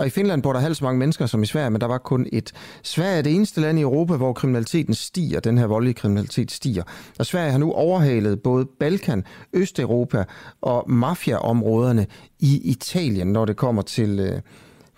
Og 0.00 0.06
i 0.06 0.10
Finland 0.10 0.42
bor 0.42 0.52
der 0.52 0.60
halvt 0.60 0.76
så 0.76 0.84
mange 0.84 0.98
mennesker 0.98 1.26
som 1.26 1.42
i 1.42 1.46
Sverige, 1.46 1.70
men 1.70 1.80
der 1.80 1.86
var 1.86 1.98
kun 1.98 2.26
et. 2.32 2.52
Sverige 2.82 3.18
er 3.18 3.22
det 3.22 3.34
eneste 3.34 3.60
land 3.60 3.78
i 3.78 3.82
Europa, 3.82 4.16
hvor 4.16 4.32
kriminaliteten 4.32 4.94
stiger, 4.94 5.40
den 5.40 5.58
her 5.58 5.66
voldelige 5.66 5.94
kriminalitet 5.94 6.50
stiger. 6.50 6.82
Og 7.18 7.26
Sverige 7.26 7.50
har 7.50 7.58
nu 7.58 7.72
overhalet 7.72 8.42
både 8.42 8.66
Balkan, 8.80 9.24
Østeuropa 9.52 10.24
og 10.60 10.90
mafiaområderne 10.90 12.06
i 12.38 12.60
Italien, 12.64 13.32
når 13.32 13.44
det 13.44 13.56
kommer 13.56 13.82
til, 13.82 14.20
øh, 14.20 14.40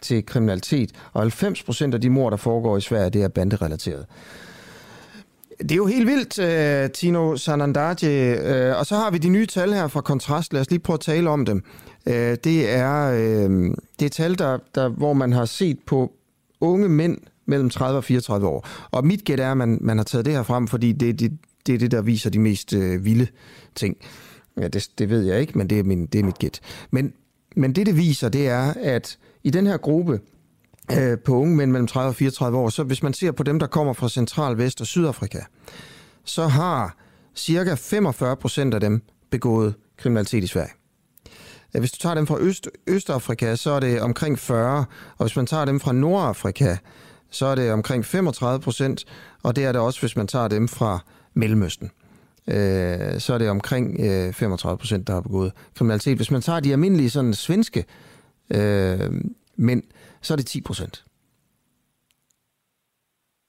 til 0.01 0.27
kriminalitet. 0.27 0.91
Og 1.13 1.21
90 1.21 1.63
procent 1.63 1.95
af 1.95 2.01
de 2.01 2.11
mord, 2.11 2.31
der 2.31 2.37
foregår 2.37 2.77
i 2.77 2.81
Sverige, 2.81 3.11
det 3.11 3.23
er 3.23 3.29
banderelateret. 3.29 4.07
Det 5.59 5.73
er 5.73 5.77
jo 5.77 5.87
helt 5.87 6.07
vildt, 6.07 6.39
øh, 6.39 6.91
Tino 6.91 7.37
Sanandaje. 7.37 8.37
Øh, 8.45 8.79
og 8.79 8.87
så 8.87 8.97
har 8.97 9.11
vi 9.11 9.19
de 9.19 9.29
nye 9.29 9.47
tal 9.47 9.73
her 9.73 9.89
fra 9.89 10.01
Kontrast. 10.01 10.53
Lad 10.53 10.61
os 10.61 10.71
lige 10.71 10.81
prøve 10.81 10.95
at 10.95 11.01
tale 11.01 11.31
om 11.31 11.45
dem 11.45 11.63
øh, 12.07 12.37
det, 12.45 12.71
er, 12.71 13.13
øh, 13.13 13.75
det 14.01 14.07
er 14.07 14.11
tal, 14.11 14.39
der, 14.39 14.59
der, 14.75 14.89
hvor 14.89 15.13
man 15.13 15.33
har 15.33 15.45
set 15.45 15.79
på 15.87 16.13
unge 16.61 16.89
mænd 16.89 17.19
mellem 17.47 17.71
30 17.71 17.97
og 17.97 18.05
34 18.05 18.49
år. 18.49 18.69
Og 18.91 19.07
mit 19.07 19.25
gæt 19.25 19.41
er, 19.41 19.51
at 19.51 19.57
man, 19.57 19.79
man 19.81 19.97
har 19.97 20.05
taget 20.05 20.25
det 20.25 20.35
her 20.35 20.43
frem, 20.43 20.69
fordi 20.69 20.93
det, 20.93 21.21
det, 21.21 21.39
det 21.67 21.75
er 21.75 21.79
det, 21.79 21.91
der 21.91 22.03
viser 22.03 22.31
de 22.31 22.39
mest 22.39 22.73
øh, 22.73 23.05
vilde 23.05 23.27
ting. 23.75 23.97
Ja, 24.61 24.69
det, 24.69 24.89
det 24.99 25.11
ved 25.11 25.23
jeg 25.23 25.41
ikke, 25.41 25.59
men 25.59 25.71
det 25.71 25.79
er, 25.79 25.83
min, 25.83 26.07
det 26.07 26.19
er 26.19 26.25
mit 26.25 26.39
gæt. 26.39 26.61
Men, 26.91 27.13
men 27.57 27.73
det, 27.73 27.87
det 27.87 27.97
viser, 27.97 28.29
det 28.29 28.49
er, 28.49 28.75
at 28.81 29.19
i 29.43 29.51
den 29.51 29.67
her 29.67 29.77
gruppe, 29.77 30.21
øh, 30.99 31.19
på 31.19 31.35
unge 31.35 31.57
mænd 31.57 31.71
mellem 31.71 31.87
30 31.87 32.09
og 32.09 32.15
34 32.15 32.59
år, 32.59 32.69
så 32.69 32.83
hvis 32.83 33.03
man 33.03 33.13
ser 33.13 33.33
på 33.33 33.43
dem, 33.43 33.59
der 33.59 33.67
kommer 33.67 33.93
fra 33.93 34.09
Central, 34.09 34.59
Vest 34.59 34.81
og 34.81 34.87
Sydafrika, 34.87 35.41
så 36.25 36.47
har 36.47 36.97
cirka 37.35 37.75
45 37.75 38.37
procent 38.37 38.75
af 38.75 38.81
dem 38.81 39.03
begået 39.31 39.75
kriminalitet 39.97 40.45
i 40.45 40.47
Sverige. 40.47 40.71
Hvis 41.79 41.93
du 41.93 41.99
tager 41.99 42.15
dem 42.15 42.27
fra 42.27 42.39
Øst, 42.41 42.69
Østafrika, 42.87 43.57
så 43.57 43.71
er 43.71 43.81
det 43.81 44.01
omkring 44.01 44.39
40, 44.39 44.85
og 45.19 45.27
hvis 45.27 45.37
man 45.37 45.47
tager 45.47 45.65
dem 45.65 45.81
fra 45.81 45.93
Nordafrika, 45.93 46.77
så 47.31 47.47
er 47.47 47.55
det 47.55 47.73
omkring 47.73 48.05
35 48.05 48.61
procent, 48.61 49.05
og 49.43 49.57
det 49.57 49.65
er 49.65 49.73
det 49.73 49.81
også, 49.81 50.01
hvis 50.01 50.17
man 50.17 50.27
tager 50.27 50.49
dem 50.49 50.69
fra 50.69 50.99
Mellemøsten. 51.35 51.91
Øh, 52.47 53.21
så 53.21 53.35
er 53.35 53.39
det 53.39 53.51
omkring 53.51 54.01
øh, 54.01 54.33
35 54.33 54.79
procent, 54.79 55.07
der 55.07 55.13
har 55.13 55.21
begået 55.21 55.53
kriminalitet. 55.75 56.17
Hvis 56.17 56.31
man 56.31 56.43
tager 56.43 56.61
de 56.61 56.73
almindelige 56.73 57.11
sådan 57.11 57.35
svenske 57.35 57.85
øh, 58.51 59.11
mænd, 59.57 59.83
så 60.21 60.35
er 60.35 60.37
det 60.37 60.47
10 60.47 60.61
procent. 60.61 61.05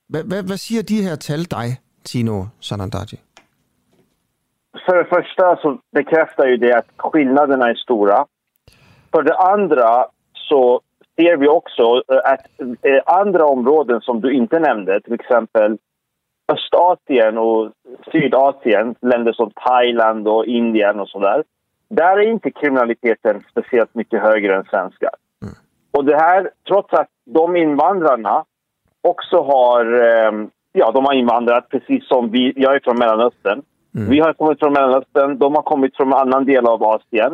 Hvad, 0.08 0.24
hvad, 0.24 0.42
hvad 0.42 0.56
siger 0.56 0.82
de 0.82 1.02
her 1.02 1.16
tal 1.16 1.44
dig, 1.44 1.76
Tino 2.04 2.46
Sanandaji? 2.60 3.18
För 4.86 4.96
det 4.96 5.04
första 5.04 5.56
så 5.56 5.78
bekräftar 5.92 6.46
ju 6.46 6.56
det 6.56 6.72
att 6.78 6.86
skillnaderna 6.96 7.70
är 7.70 7.74
stora. 7.74 8.26
För 9.10 9.22
det 9.22 9.36
andra 9.36 10.06
så 10.32 10.80
ser 11.16 11.36
vi 11.36 11.48
också 11.48 12.02
att 12.08 12.46
eh, 12.82 13.02
andra 13.06 13.46
områden 13.46 14.00
som 14.00 14.20
du 14.20 14.32
inte 14.32 14.58
nämnde, 14.58 15.00
till 15.00 15.14
exempel 15.14 15.78
Östasien 16.52 17.38
och 17.38 17.72
Sydasien, 18.12 18.94
länder 19.00 19.32
som 19.32 19.50
Thailand 19.50 20.28
och 20.28 20.46
Indien 20.46 21.00
och 21.00 21.08
sådär. 21.08 21.44
Där 21.88 22.18
är 22.18 22.30
inte 22.30 22.50
kriminaliteten 22.50 23.44
speciellt 23.50 23.94
mycket 23.94 24.22
högre 24.22 24.56
än 24.56 24.64
svenskar. 24.64 25.10
Mm. 25.42 25.54
Och 25.90 26.04
det 26.04 26.16
här, 26.16 26.50
trots 26.68 26.92
att 26.92 27.08
de 27.24 27.56
invandrarna 27.56 28.44
också 29.00 29.42
har, 29.42 29.84
eh, 30.02 30.46
ja 30.72 30.90
de 30.90 31.04
har 31.04 31.12
invandrat 31.12 31.68
precis 31.68 32.08
som 32.08 32.30
vi, 32.30 32.52
jag 32.56 32.74
är 32.74 32.80
från 32.80 32.98
Mellanöstern. 32.98 33.62
Mm. 33.94 34.10
Vi 34.10 34.20
har 34.20 34.32
kommit 34.32 34.58
från 34.58 34.72
Mellanöstern, 34.72 35.38
de 35.38 35.54
har 35.54 35.62
kommit 35.62 35.96
från 35.96 36.08
en 36.08 36.18
annan 36.18 36.44
del 36.44 36.66
av 36.66 36.82
Asien. 36.84 37.32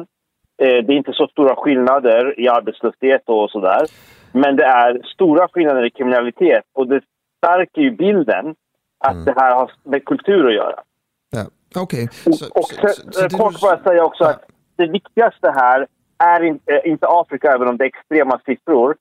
Eh, 0.62 0.84
det 0.84 0.92
är 0.92 0.96
inte 0.96 1.12
så 1.12 1.26
stora 1.26 1.56
skillnader 1.56 2.40
i 2.40 2.48
arbetslöshet 2.48 3.22
och 3.26 3.50
sådär. 3.50 3.86
Men 4.32 4.56
det 4.56 4.64
är 4.64 5.02
stora 5.14 5.48
skillnader 5.48 5.86
i 5.86 5.90
kriminalitet 5.90 6.64
och 6.74 6.86
det 6.88 7.00
stärker 7.38 7.80
ju 7.80 7.90
bilden 7.90 8.54
att 9.04 9.12
mm. 9.12 9.24
det 9.24 9.34
här 9.36 9.54
har 9.54 9.70
med 9.84 10.04
kultur 10.04 10.48
att 10.48 10.54
göra. 10.54 10.80
Ja, 11.30 11.44
okej. 11.76 12.04
Okay. 12.04 12.32
Och, 12.32 12.58
och 12.58 12.64
så, 12.64 12.88
så, 12.88 13.28
så, 13.30 13.36
kort 13.36 13.60
bara 13.60 13.82
säga 13.82 14.04
också 14.04 14.24
ja. 14.24 14.30
att 14.30 14.44
det 14.76 14.86
viktigaste 14.86 15.50
här 15.50 15.86
är 16.18 16.42
inte, 16.42 16.82
inte 16.84 17.06
Afrika, 17.08 17.52
även 17.52 17.68
om 17.68 17.76
det 17.76 17.84
är 17.84 17.88
extrema 17.88 18.40
siffror. 18.44 18.96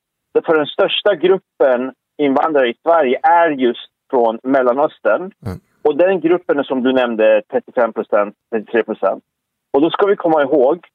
För 0.46 0.56
den 0.56 0.66
största 0.66 1.16
gruppen 1.16 1.94
invandrare 2.18 2.70
i 2.70 2.74
Sverige 2.84 3.20
är 3.24 3.50
just 3.50 3.90
från 4.10 4.40
Mellanöstern. 4.44 5.32
Mm. 5.46 5.60
Och 5.90 5.98
den 5.98 6.20
gruppen 6.20 6.64
som 6.64 6.84
du 6.84 6.94
nämnde 6.94 7.42
35 7.52 7.94
procent, 7.94 8.36
33 8.52 8.84
procent. 8.84 9.24
Och 9.72 9.82
då 9.82 9.90
ska 9.90 10.06
vi 10.06 10.16
komma 10.16 10.42
ihåg 10.42 10.88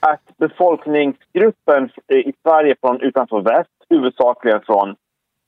att 0.00 0.36
befolkningsgruppen 0.36 1.90
i 2.08 2.32
Sverige 2.42 2.74
från 2.80 3.00
utanför 3.00 3.40
väst, 3.40 3.70
huvudsakligen 3.88 4.60
från 4.66 4.96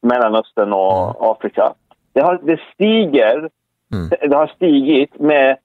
Mellanöstern 0.02 0.72
och 0.72 1.02
mm. 1.02 1.16
Afrika, 1.18 1.74
det, 2.12 2.20
har, 2.20 2.40
det 2.42 2.60
stiger, 2.74 3.48
mm. 3.92 4.08
det 4.30 4.36
har 4.36 4.46
stigit 4.46 5.20
med 5.20 5.56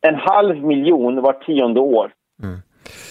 en 0.00 0.14
halv 0.14 0.64
miljon 0.64 1.22
var 1.22 1.32
tionde 1.32 1.80
år. 1.80 2.12
Mm. 2.42 2.58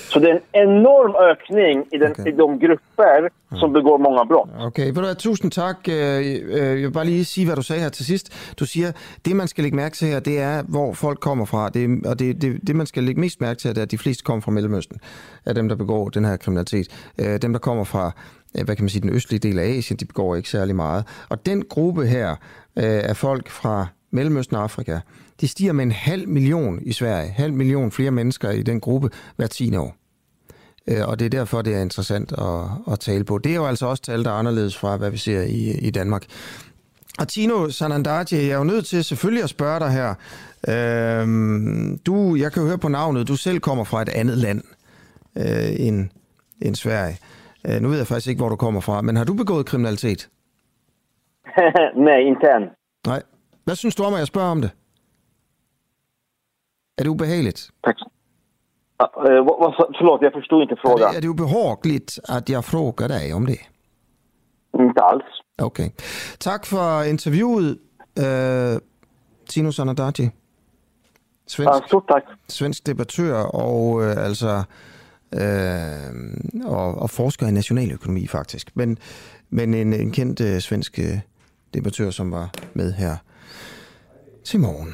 Så 0.09 0.19
det 0.19 0.29
är 0.29 0.33
en 0.33 0.69
enorm 0.69 1.15
ökning 1.31 1.85
i, 1.93 1.97
den, 1.97 2.11
okay. 2.11 2.27
i 2.27 2.31
de 2.31 2.59
grupper 2.59 3.29
som 3.59 3.73
begår 3.73 3.97
många 3.97 4.25
brott. 4.25 4.49
Okay, 4.59 4.85
ved 4.85 5.03
du 5.03 5.13
tusind 5.13 5.51
tak. 5.51 5.87
Jeg 5.87 6.75
vil 6.75 6.91
bare 6.91 7.05
lige 7.05 7.25
sige, 7.25 7.45
hvad 7.45 7.55
du 7.55 7.61
sagde 7.61 7.81
her 7.81 7.89
til 7.89 8.05
sidst. 8.05 8.53
Du 8.59 8.65
siger, 8.65 8.91
det 9.25 9.35
man 9.35 9.47
skal 9.47 9.61
lægge 9.63 9.75
mærke 9.77 9.95
til 9.95 10.07
her, 10.07 10.19
det 10.19 10.39
er, 10.39 10.63
hvor 10.63 10.93
folk 10.93 11.19
kommer 11.19 11.45
fra. 11.45 11.69
Det, 11.69 12.05
og 12.05 12.19
det, 12.19 12.41
det, 12.41 12.67
det 12.67 12.75
man 12.75 12.85
skal 12.85 13.03
lægge 13.03 13.21
mest 13.21 13.41
mærke 13.41 13.59
til, 13.59 13.69
det 13.69 13.77
er, 13.77 13.81
at 13.81 13.91
de 13.91 13.97
fleste 13.97 14.23
kommer 14.23 14.41
fra 14.41 14.51
Mellemøsten, 14.51 14.99
af 15.45 15.55
dem, 15.55 15.69
der 15.69 15.75
begår 15.75 16.09
den 16.09 16.25
her 16.25 16.37
kriminalitet. 16.37 16.87
Dem, 17.41 17.53
der 17.53 17.59
kommer 17.59 17.83
fra 17.83 18.11
hvad 18.65 18.75
kan 18.75 18.83
man 18.83 18.89
sige, 18.89 19.01
den 19.01 19.09
østlige 19.09 19.39
del 19.39 19.59
af 19.59 19.63
Asien, 19.63 19.97
de 19.99 20.05
begår 20.05 20.35
ikke 20.35 20.49
særlig 20.49 20.75
meget. 20.75 21.05
Og 21.29 21.45
den 21.45 21.65
gruppe 21.69 22.05
her 22.05 22.35
af 22.75 23.17
folk 23.17 23.49
fra 23.49 23.87
Mellemøsten 24.11 24.57
og 24.57 24.63
Afrika, 24.63 24.99
de 25.41 25.47
stiger 25.47 25.73
med 25.73 25.83
en 25.83 25.91
halv 25.91 26.27
million 26.27 26.79
i 26.81 26.93
Sverige. 26.93 27.29
Halv 27.29 27.53
million 27.53 27.91
flere 27.91 28.11
mennesker 28.11 28.49
i 28.49 28.63
den 28.63 28.79
gruppe 28.79 29.09
hver 29.35 29.47
10 29.47 29.75
år. 29.77 29.95
Og 31.07 31.19
det 31.19 31.25
er 31.25 31.29
derfor, 31.29 31.61
det 31.61 31.75
er 31.75 31.81
interessant 31.81 32.31
at, 32.31 32.93
at 32.93 32.99
tale 32.99 33.23
på. 33.23 33.37
Det 33.37 33.51
er 33.51 33.55
jo 33.55 33.65
altså 33.65 33.85
også 33.85 34.03
tal, 34.03 34.23
der 34.23 34.29
er 34.29 34.35
anderledes 34.35 34.77
fra, 34.77 34.97
hvad 34.97 35.11
vi 35.11 35.17
ser 35.17 35.41
i, 35.41 35.87
i 35.87 35.89
Danmark. 35.89 36.25
Og 37.19 37.27
Tino 37.27 37.69
Sanandaji, 37.69 38.25
jeg 38.31 38.49
er 38.49 38.57
jo 38.57 38.63
nødt 38.63 38.85
til 38.85 39.03
selvfølgelig 39.03 39.43
at 39.43 39.49
spørge 39.49 39.79
dig 39.79 39.91
her. 39.91 40.15
Øhm, 40.69 41.97
du, 41.97 42.35
jeg 42.35 42.51
kan 42.51 42.61
jo 42.61 42.67
høre 42.67 42.77
på 42.77 42.87
navnet, 42.87 43.27
du 43.27 43.35
selv 43.35 43.59
kommer 43.59 43.83
fra 43.83 44.01
et 44.01 44.09
andet 44.09 44.37
land 44.37 44.61
øh, 45.37 45.87
end, 45.87 46.09
end 46.61 46.75
Sverige. 46.75 47.17
Øh, 47.67 47.81
nu 47.81 47.89
ved 47.89 47.97
jeg 47.97 48.07
faktisk 48.07 48.27
ikke, 48.27 48.39
hvor 48.39 48.49
du 48.49 48.55
kommer 48.55 48.81
fra, 48.81 49.01
men 49.01 49.15
har 49.15 49.23
du 49.23 49.33
begået 49.33 49.65
kriminalitet? 49.65 50.29
Nej, 52.07 52.19
inte 52.19 52.47
än. 52.57 52.63
Nej. 53.07 53.21
Hvad 53.65 53.75
synes 53.75 53.95
du 53.95 54.03
om, 54.03 54.13
at 54.13 54.19
jeg 54.19 54.27
spørger 54.27 54.51
om 54.51 54.61
det? 54.61 54.71
Er 56.97 57.03
det 57.03 57.09
ubehageligt? 57.09 57.69
Tack. 57.83 57.95
Uh, 59.01 59.45
vad, 59.45 59.73
förlåt, 59.97 60.21
jag 60.21 60.33
förstod 60.33 60.61
inte 60.61 60.75
frågan. 60.75 61.09
Är 61.09 61.11
det, 61.11 61.17
är 61.17 61.21
det 61.21 61.29
obehagligt 61.29 62.19
att 62.27 62.49
jag 62.49 62.65
frågar 62.65 63.07
dig 63.07 63.33
om 63.33 63.45
det? 63.45 63.59
Inte 64.79 65.01
alls. 65.01 65.23
Okej. 65.61 65.85
Okay. 65.85 66.05
Tack 66.39 66.65
för 66.65 67.09
intervjuet, 67.09 67.77
uh, 68.19 68.79
Tino 69.49 69.71
Sanadaji. 69.71 70.31
Svensk, 71.47 71.73
ja, 71.73 71.87
stort 71.87 72.07
tack. 72.07 72.23
Svensk 72.47 72.85
debattør 72.85 73.35
og 73.35 73.95
uh, 73.95 74.25
altså 74.25 74.63
uh, 75.35 76.09
og, 76.65 76.97
og 77.01 77.09
forsker 77.09 77.47
i 77.47 77.51
nationaløkonomi 77.51 78.27
faktisk. 78.27 78.75
Men, 78.75 78.97
men 79.49 79.73
en, 79.73 79.93
en 79.93 80.11
kendt 80.11 80.41
uh, 80.41 80.59
svensk 80.59 80.99
uh, 80.99 81.19
debattør, 81.73 82.09
som 82.09 82.31
var 82.31 82.49
med 82.73 82.93
her 82.93 83.15
til 84.43 84.59
morgen. 84.59 84.93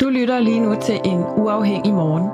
Du 0.00 0.08
lytter 0.08 0.40
lige 0.40 0.60
nu 0.60 0.74
til 0.82 1.00
en 1.04 1.24
uafhængig 1.36 1.94
morgen. 1.94 2.30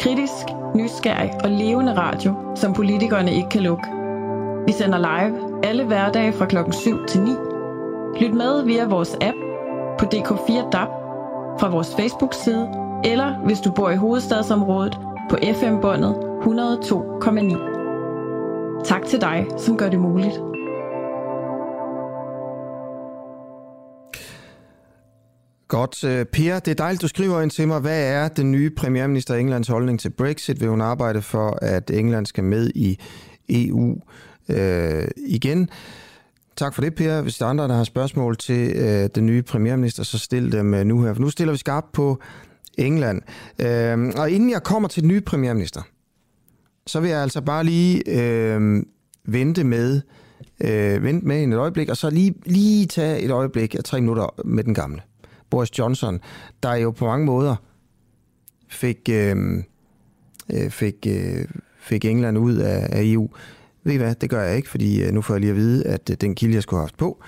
Kritisk, 0.00 0.46
nysgerrig 0.74 1.30
og 1.44 1.50
levende 1.50 1.96
radio, 1.96 2.34
som 2.54 2.72
politikerne 2.72 3.34
ikke 3.34 3.48
kan 3.48 3.62
lukke. 3.62 3.84
Vi 4.66 4.72
sender 4.72 4.98
live 4.98 5.64
alle 5.64 5.84
hverdage 5.84 6.32
fra 6.32 6.46
klokken 6.46 6.72
7 6.72 7.06
til 7.08 7.20
9. 7.20 7.30
Lyt 8.20 8.34
med 8.34 8.64
via 8.64 8.86
vores 8.86 9.16
app 9.20 9.36
på 9.98 10.06
DK4 10.14 10.70
DAB, 10.70 10.88
fra 11.60 11.68
vores 11.68 11.94
Facebook-side, 11.94 12.68
eller 13.04 13.34
hvis 13.44 13.60
du 13.60 13.72
bor 13.72 13.90
i 13.90 13.96
hovedstadsområdet 13.96 14.98
på 15.30 15.36
FM-båndet 15.54 16.14
102,9. 16.14 18.84
Tak 18.84 19.04
til 19.04 19.20
dig, 19.20 19.46
som 19.58 19.76
gør 19.76 19.88
det 19.88 20.00
muligt. 20.00 20.40
Godt. 25.68 26.04
Øh, 26.04 26.24
per, 26.24 26.58
det 26.58 26.70
er 26.70 26.74
dejligt, 26.74 27.02
du 27.02 27.08
skriver 27.08 27.40
ind 27.40 27.50
til 27.50 27.68
mig. 27.68 27.80
Hvad 27.80 28.12
er 28.12 28.28
den 28.28 28.52
nye 28.52 28.70
premierminister 28.70 29.34
Englands 29.34 29.68
holdning 29.68 30.00
til 30.00 30.10
Brexit? 30.10 30.60
Vil 30.60 30.68
hun 30.68 30.80
arbejde 30.80 31.22
for, 31.22 31.58
at 31.62 31.90
England 31.90 32.26
skal 32.26 32.44
med 32.44 32.70
i 32.74 32.98
EU 33.48 34.00
øh, 34.48 35.08
igen? 35.16 35.68
Tak 36.56 36.74
for 36.74 36.82
det, 36.82 36.94
Per. 36.94 37.22
Hvis 37.22 37.38
der 37.38 37.46
er 37.46 37.50
andre, 37.50 37.68
der 37.68 37.74
har 37.74 37.84
spørgsmål 37.84 38.36
til 38.36 38.72
øh, 38.76 39.08
den 39.14 39.26
nye 39.26 39.42
premierminister, 39.42 40.02
så 40.02 40.18
stil 40.18 40.52
dem 40.52 40.74
øh, 40.74 40.84
nu 40.84 41.02
her. 41.02 41.14
For 41.14 41.20
nu 41.20 41.30
stiller 41.30 41.52
vi 41.52 41.58
skarpt 41.58 41.92
på 41.92 42.20
England. 42.78 43.22
Øh, 43.58 44.12
og 44.16 44.30
inden 44.30 44.50
jeg 44.50 44.62
kommer 44.62 44.88
til 44.88 45.02
den 45.02 45.08
nye 45.08 45.20
premierminister, 45.20 45.82
så 46.86 47.00
vil 47.00 47.10
jeg 47.10 47.22
altså 47.22 47.40
bare 47.40 47.64
lige 47.64 48.02
øh, 48.06 48.82
vente 49.24 49.64
med 49.64 50.00
øh, 50.60 51.02
vente 51.02 51.26
med 51.26 51.42
en 51.42 51.52
et 51.52 51.58
øjeblik, 51.58 51.88
og 51.88 51.96
så 51.96 52.10
lige, 52.10 52.34
lige 52.44 52.86
tage 52.86 53.20
et 53.20 53.30
øjeblik 53.30 53.74
af 53.74 53.84
tre 53.84 54.00
minutter 54.00 54.34
med 54.44 54.64
den 54.64 54.74
gamle. 54.74 55.02
Boris 55.50 55.78
Johnson, 55.78 56.20
der 56.62 56.74
jo 56.74 56.90
på 56.90 57.06
mange 57.06 57.26
måder 57.26 57.56
fik, 58.68 58.98
øh, 59.10 59.36
øh 60.52 60.70
fik, 60.70 61.06
øh, 61.08 61.44
fik 61.78 62.04
England 62.04 62.38
ud 62.38 62.56
af, 62.56 62.88
af 62.92 63.02
EU. 63.04 63.30
Ved 63.84 63.94
I 63.94 63.96
hvad, 63.96 64.14
det 64.14 64.30
gør 64.30 64.42
jeg 64.42 64.56
ikke, 64.56 64.68
fordi 64.68 65.02
øh, 65.02 65.12
nu 65.12 65.22
får 65.22 65.34
jeg 65.34 65.40
lige 65.40 65.50
at 65.50 65.56
vide, 65.56 65.86
at 65.86 66.10
øh, 66.10 66.16
den 66.20 66.34
kilde, 66.34 66.54
jeg 66.54 66.62
skulle 66.62 66.78
have 66.78 66.86
haft 66.86 66.96
på, 66.96 67.22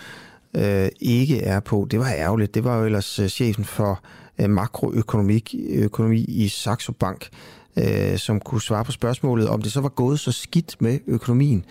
øh, 0.56 0.88
ikke 1.00 1.40
er 1.42 1.60
på. 1.60 1.86
Det 1.90 1.98
var 1.98 2.12
ærgerligt. 2.16 2.54
Det 2.54 2.64
var 2.64 2.78
jo 2.78 2.84
ellers 2.84 3.20
chefen 3.28 3.64
for 3.64 4.00
øh, 4.38 4.50
makroøkonomi 4.50 5.44
økonomi 5.68 6.20
i 6.20 6.48
Saxo 6.48 6.92
Bank, 6.92 7.28
øh, 7.76 8.18
som 8.18 8.40
kunne 8.40 8.62
svare 8.62 8.84
på 8.84 8.92
spørgsmålet, 8.92 9.48
om 9.48 9.62
det 9.62 9.72
så 9.72 9.80
var 9.80 9.88
gået 9.88 10.20
så 10.20 10.32
skidt 10.32 10.76
med 10.80 10.98
økonomien 11.06 11.64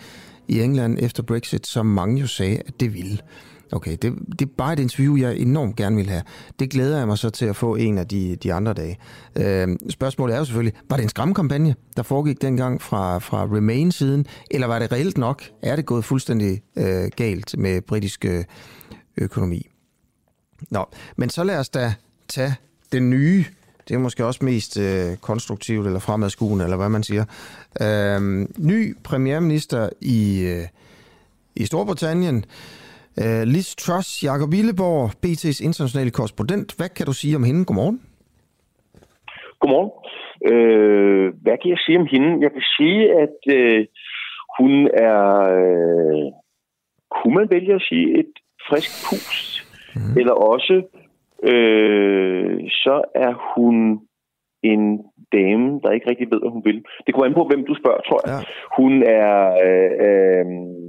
i 0.48 0.60
England 0.60 0.98
efter 1.00 1.22
Brexit, 1.22 1.66
som 1.66 1.86
mange 1.86 2.20
jo 2.20 2.26
sagde, 2.26 2.58
at 2.66 2.80
det 2.80 2.94
ville. 2.94 3.18
Okay, 3.72 3.96
det, 4.02 4.14
det 4.38 4.42
er 4.42 4.50
bare 4.56 4.72
et 4.72 4.78
interview, 4.78 5.16
jeg 5.16 5.36
enormt 5.36 5.76
gerne 5.76 5.96
vil 5.96 6.08
have. 6.08 6.22
Det 6.58 6.70
glæder 6.70 6.98
jeg 6.98 7.06
mig 7.06 7.18
så 7.18 7.30
til 7.30 7.46
at 7.46 7.56
få 7.56 7.74
en 7.74 7.98
af 7.98 8.08
de, 8.08 8.36
de 8.36 8.52
andre 8.52 8.72
dage. 8.72 8.98
Øh, 9.36 9.68
spørgsmålet 9.88 10.34
er 10.34 10.38
jo 10.38 10.44
selvfølgelig, 10.44 10.74
var 10.90 10.96
det 10.96 11.02
en 11.02 11.08
skræmmekampagne, 11.08 11.74
der 11.96 12.02
foregik 12.02 12.42
dengang 12.42 12.82
fra, 12.82 13.18
fra 13.18 13.44
Remain-siden, 13.44 14.26
eller 14.50 14.66
var 14.66 14.78
det 14.78 14.92
reelt 14.92 15.18
nok? 15.18 15.42
Er 15.62 15.76
det 15.76 15.86
gået 15.86 16.04
fuldstændig 16.04 16.62
øh, 16.76 17.10
galt 17.16 17.58
med 17.58 17.80
britisk 17.80 18.24
øh, 18.24 18.44
økonomi? 19.16 19.66
Nå, 20.70 20.84
men 21.16 21.30
så 21.30 21.44
lad 21.44 21.58
os 21.58 21.68
da 21.68 21.94
tage 22.28 22.54
den 22.92 23.10
nye 23.10 23.44
det 23.88 23.94
er 23.94 23.98
måske 23.98 24.24
også 24.24 24.44
mest 24.44 24.76
øh, 24.76 25.16
konstruktivt 25.16 25.86
eller 25.86 25.98
fremadskuende, 25.98 26.64
eller 26.64 26.76
hvad 26.76 26.88
man 26.88 27.02
siger. 27.02 27.24
Øh, 27.80 28.46
ny 28.58 28.96
premierminister 29.04 29.88
i, 30.00 30.40
øh, 30.40 30.66
i 31.54 31.66
Storbritannien. 31.66 32.44
Uh, 33.24 33.42
Liz 33.54 33.74
Truss, 33.74 34.22
Jakob 34.22 34.48
Willeborg, 34.54 35.10
BT's 35.22 35.60
internationale 35.68 36.10
korrespondent. 36.10 36.68
Hvad 36.78 36.88
kan 36.96 37.06
du 37.06 37.12
sige 37.12 37.36
om 37.36 37.44
hende? 37.44 37.64
Godmorgen. 37.64 37.98
Godmorgen. 39.60 39.90
Uh, 40.50 41.26
hvad 41.42 41.56
kan 41.60 41.70
jeg 41.74 41.80
sige 41.86 41.98
om 41.98 42.08
hende? 42.12 42.30
Jeg 42.44 42.52
kan 42.56 42.66
sige, 42.76 43.00
at 43.24 43.38
uh, 43.56 43.80
hun 44.58 44.72
er, 45.10 45.22
uh, 45.58 46.26
kunne 47.14 47.34
man 47.34 47.50
vælge 47.50 47.74
at 47.74 47.86
sige, 47.88 48.06
et 48.20 48.32
frisk 48.68 48.90
pust. 49.06 49.50
Mm. 49.96 50.18
Eller 50.20 50.34
også, 50.52 50.74
uh, 51.50 52.54
så 52.84 52.96
er 53.26 53.32
hun 53.54 53.76
en 54.62 54.84
dame, 55.32 55.80
der 55.82 55.90
ikke 55.90 56.10
rigtig 56.10 56.30
ved, 56.30 56.40
hvad 56.40 56.50
hun 56.50 56.64
vil. 56.64 56.84
Det 57.04 57.10
kommer 57.14 57.26
an 57.26 57.38
på, 57.38 57.44
hvem 57.50 57.64
du 57.68 57.74
spørger, 57.80 58.02
tror 58.08 58.20
jeg. 58.24 58.34
Ja. 58.34 58.40
Hun 58.78 58.92
er... 59.02 59.32
Uh, 59.66 59.92
uh, 60.06 60.88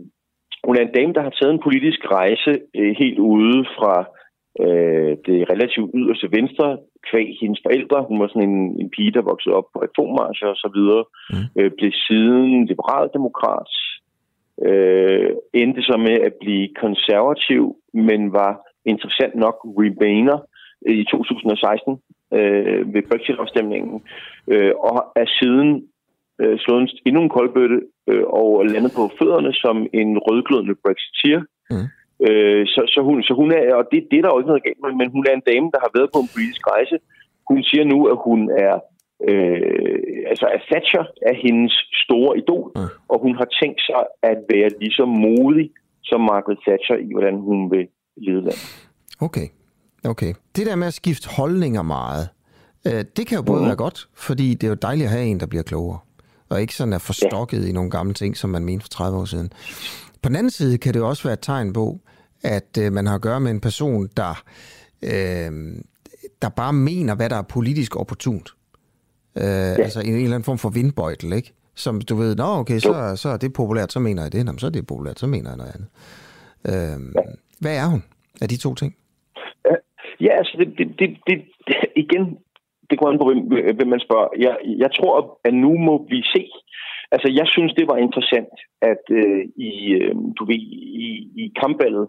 hun 0.66 0.76
er 0.76 0.82
en 0.82 0.96
dame, 0.98 1.14
der 1.14 1.22
har 1.22 1.34
taget 1.36 1.54
en 1.54 1.66
politisk 1.68 2.02
rejse 2.12 2.52
øh, 2.76 2.96
helt 3.02 3.20
ude 3.20 3.66
fra 3.78 3.96
øh, 4.64 5.14
det 5.28 5.40
relativt 5.54 5.92
yderste 6.00 6.28
venstre, 6.38 6.78
kvæg 7.10 7.30
hendes 7.42 7.60
forældre. 7.66 8.06
Hun 8.10 8.20
var 8.20 8.28
sådan 8.28 8.50
en, 8.50 8.60
en 8.82 8.90
pige, 8.96 9.12
der 9.12 9.30
voksede 9.32 9.56
op 9.56 9.68
på 9.74 9.80
reformmarscher 9.86 10.48
og 10.48 10.60
så 10.64 10.70
videre. 10.78 11.04
Mm. 11.34 11.46
Øh, 11.58 11.72
blev 11.78 11.92
siden 12.08 12.66
liberaldemokrat. 12.66 13.72
Øh, 14.68 15.32
endte 15.54 15.82
så 15.82 15.96
med 16.08 16.18
at 16.28 16.34
blive 16.42 16.68
konservativ, 16.84 17.76
men 17.94 18.34
var 18.34 18.54
interessant 18.86 19.36
nok 19.36 19.56
remainer 19.80 20.38
øh, 20.88 20.96
i 21.02 21.04
2016 21.04 21.98
øh, 22.38 22.94
ved 22.94 23.02
Brexit-afstemningen, 23.10 24.02
øh, 24.48 24.74
og 24.90 24.98
er 25.16 25.28
siden 25.40 25.70
øh, 26.42 26.58
slået 26.60 26.92
endnu 27.06 27.22
en 27.22 27.36
koldbøtte 27.38 27.80
øh, 28.10 28.24
og 28.40 28.66
landet 28.74 28.92
på 28.98 29.04
fødderne 29.20 29.54
som 29.64 29.78
en 30.02 30.10
rødglødende 30.26 30.76
brexiteer. 30.84 31.42
Mm. 31.72 31.88
Øh, 32.28 32.64
så, 32.74 32.82
så, 32.94 33.00
hun, 33.08 33.16
så 33.28 33.34
hun 33.42 33.50
er, 33.60 33.76
og 33.80 33.86
det, 33.92 34.00
det 34.10 34.18
er 34.18 34.24
der 34.24 34.32
jo 34.34 34.40
ikke 34.40 34.52
noget 34.54 34.68
galt 34.68 34.82
med, 34.84 34.92
men 35.02 35.10
hun 35.16 35.24
er 35.30 35.34
en 35.36 35.48
dame, 35.52 35.68
der 35.74 35.80
har 35.86 35.92
været 35.98 36.10
på 36.14 36.20
en 36.24 36.34
politisk 36.36 36.64
rejse. 36.74 36.96
Hun 37.50 37.60
siger 37.70 37.86
nu, 37.94 38.00
at 38.14 38.18
hun 38.28 38.40
er, 38.68 38.76
øh, 39.30 40.30
altså 40.32 40.46
at 40.56 40.62
Thatcher 40.72 41.06
er 41.30 41.36
hendes 41.46 41.74
store 42.04 42.32
idol, 42.42 42.68
mm. 42.76 42.90
og 43.12 43.18
hun 43.26 43.34
har 43.40 43.48
tænkt 43.62 43.82
sig 43.90 44.04
at 44.32 44.40
være 44.54 44.70
lige 44.82 44.96
så 45.00 45.06
modig 45.06 45.68
som 46.10 46.20
Margaret 46.32 46.60
Thatcher 46.66 46.98
i, 47.08 47.10
hvordan 47.16 47.36
hun 47.48 47.72
vil 47.74 47.86
lede 48.26 48.42
landet. 48.48 48.70
Okay. 49.28 49.48
Okay. 50.14 50.34
Det 50.56 50.66
der 50.66 50.76
med 50.76 50.88
at 50.88 50.94
skifte 50.94 51.28
holdninger 51.38 51.82
meget, 51.82 52.26
øh, 52.88 53.04
det 53.18 53.28
kan 53.28 53.38
jo 53.38 53.44
både 53.44 53.62
mm. 53.62 53.68
være 53.68 53.76
godt, 53.76 54.00
fordi 54.16 54.48
det 54.54 54.64
er 54.64 54.72
jo 54.76 54.80
dejligt 54.82 55.08
at 55.08 55.12
have 55.12 55.26
en, 55.26 55.40
der 55.40 55.48
bliver 55.48 55.64
klogere 55.64 56.00
og 56.50 56.62
ikke 56.62 56.76
sådan 56.76 56.94
er 56.94 56.98
forstokket 56.98 57.64
ja. 57.64 57.70
i 57.70 57.72
nogle 57.72 57.92
gamle 57.92 58.14
ting, 58.14 58.38
som 58.38 58.50
man 58.50 58.66
mente 58.66 58.84
for 58.84 58.90
30 58.90 59.18
år 59.18 59.26
siden. 59.26 59.52
På 60.22 60.30
den 60.30 60.36
anden 60.36 60.50
side 60.50 60.78
kan 60.78 60.94
det 60.94 61.02
også 61.02 61.24
være 61.24 61.34
et 61.34 61.40
tegn 61.42 61.74
på, 61.74 62.00
at 62.44 62.78
øh, 62.82 62.94
man 62.94 63.08
har 63.08 63.16
at 63.16 63.22
gøre 63.22 63.40
med 63.40 63.52
en 63.52 63.62
person, 63.62 64.10
der, 64.18 64.44
øh, 65.04 65.52
der 66.42 66.50
bare 66.50 66.74
mener, 66.74 67.16
hvad 67.16 67.30
der 67.30 67.36
er 67.36 67.42
politisk 67.42 67.96
opportunt. 67.96 68.50
Øh, 69.38 69.44
ja. 69.44 69.84
Altså 69.84 70.00
en, 70.00 70.08
en 70.08 70.16
eller 70.16 70.36
anden 70.36 70.44
form 70.44 70.58
for 70.58 70.70
vindbøjtel, 70.70 71.34
ikke? 71.34 71.54
Som 71.76 72.02
du 72.02 72.16
ved, 72.16 72.36
nå 72.36 72.44
okay, 72.44 72.80
så, 72.80 73.14
så 73.16 73.30
er 73.30 73.38
det 73.38 73.54
populært, 73.54 73.92
så 73.92 74.00
mener 74.00 74.22
jeg 74.22 74.32
det. 74.32 74.46
Nå, 74.46 74.52
så 74.58 74.66
er 74.66 74.72
det 74.72 74.88
populært, 74.88 75.20
så 75.20 75.28
mener 75.28 75.50
jeg 75.50 75.58
noget 75.58 75.76
andet. 75.76 75.90
Øh, 76.68 77.14
ja. 77.16 77.32
Hvad 77.60 77.78
er 77.78 77.86
hun 77.86 78.04
af 78.42 78.50
de 78.50 78.58
to 78.58 78.76
ting? 78.76 78.96
Ja, 80.22 80.38
altså 80.38 80.56
det, 80.60 80.68
det, 80.78 80.88
det, 81.00 81.40
det, 81.68 81.76
igen, 81.96 82.38
det 82.90 83.00
går 83.00 83.10
an 83.10 83.20
på, 83.20 83.26
hvem, 83.30 83.42
hvem 83.78 83.90
man 83.96 84.06
spørger. 84.08 84.30
Jeg, 84.46 84.56
jeg 84.84 84.92
tror, 84.98 85.40
at 85.48 85.54
nu 85.54 85.72
må 85.88 85.96
vi 86.10 86.20
se. 86.36 86.44
Altså, 87.12 87.30
jeg 87.40 87.48
synes, 87.54 87.74
det 87.74 87.88
var 87.88 87.98
interessant, 87.98 88.56
at 88.82 89.04
øh, 89.20 89.42
i, 89.70 89.72
øh, 90.00 90.16
du 90.38 90.44
ved, 90.46 90.62
i, 91.06 91.10
i 91.44 91.54
kampvalget, 91.62 92.08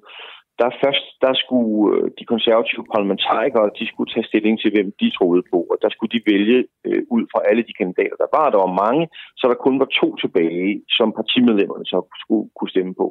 der 0.60 0.78
først, 0.84 1.06
der 1.24 1.32
skulle 1.42 1.74
øh, 1.94 2.10
de 2.18 2.24
konservative 2.32 2.84
parlamentarikere, 2.94 3.76
de 3.78 3.84
skulle 3.90 4.10
tage 4.12 4.28
stilling 4.30 4.56
til, 4.60 4.70
hvem 4.74 4.88
de 5.00 5.08
troede 5.18 5.42
på, 5.52 5.58
og 5.70 5.76
der 5.82 5.90
skulle 5.90 6.12
de 6.16 6.26
vælge 6.32 6.58
øh, 6.86 7.02
ud 7.14 7.22
fra 7.32 7.40
alle 7.48 7.62
de 7.68 7.78
kandidater, 7.80 8.16
der 8.22 8.30
var. 8.36 8.46
Der 8.50 8.60
var 8.66 8.72
mange, 8.84 9.04
så 9.38 9.44
der 9.50 9.64
kun 9.64 9.76
var 9.82 9.90
to 10.00 10.08
tilbage, 10.22 10.82
som 10.98 11.08
partimedlemmerne 11.18 11.86
så 11.92 11.98
skulle 12.22 12.46
kunne 12.56 12.72
stemme 12.74 12.94
på. 13.00 13.06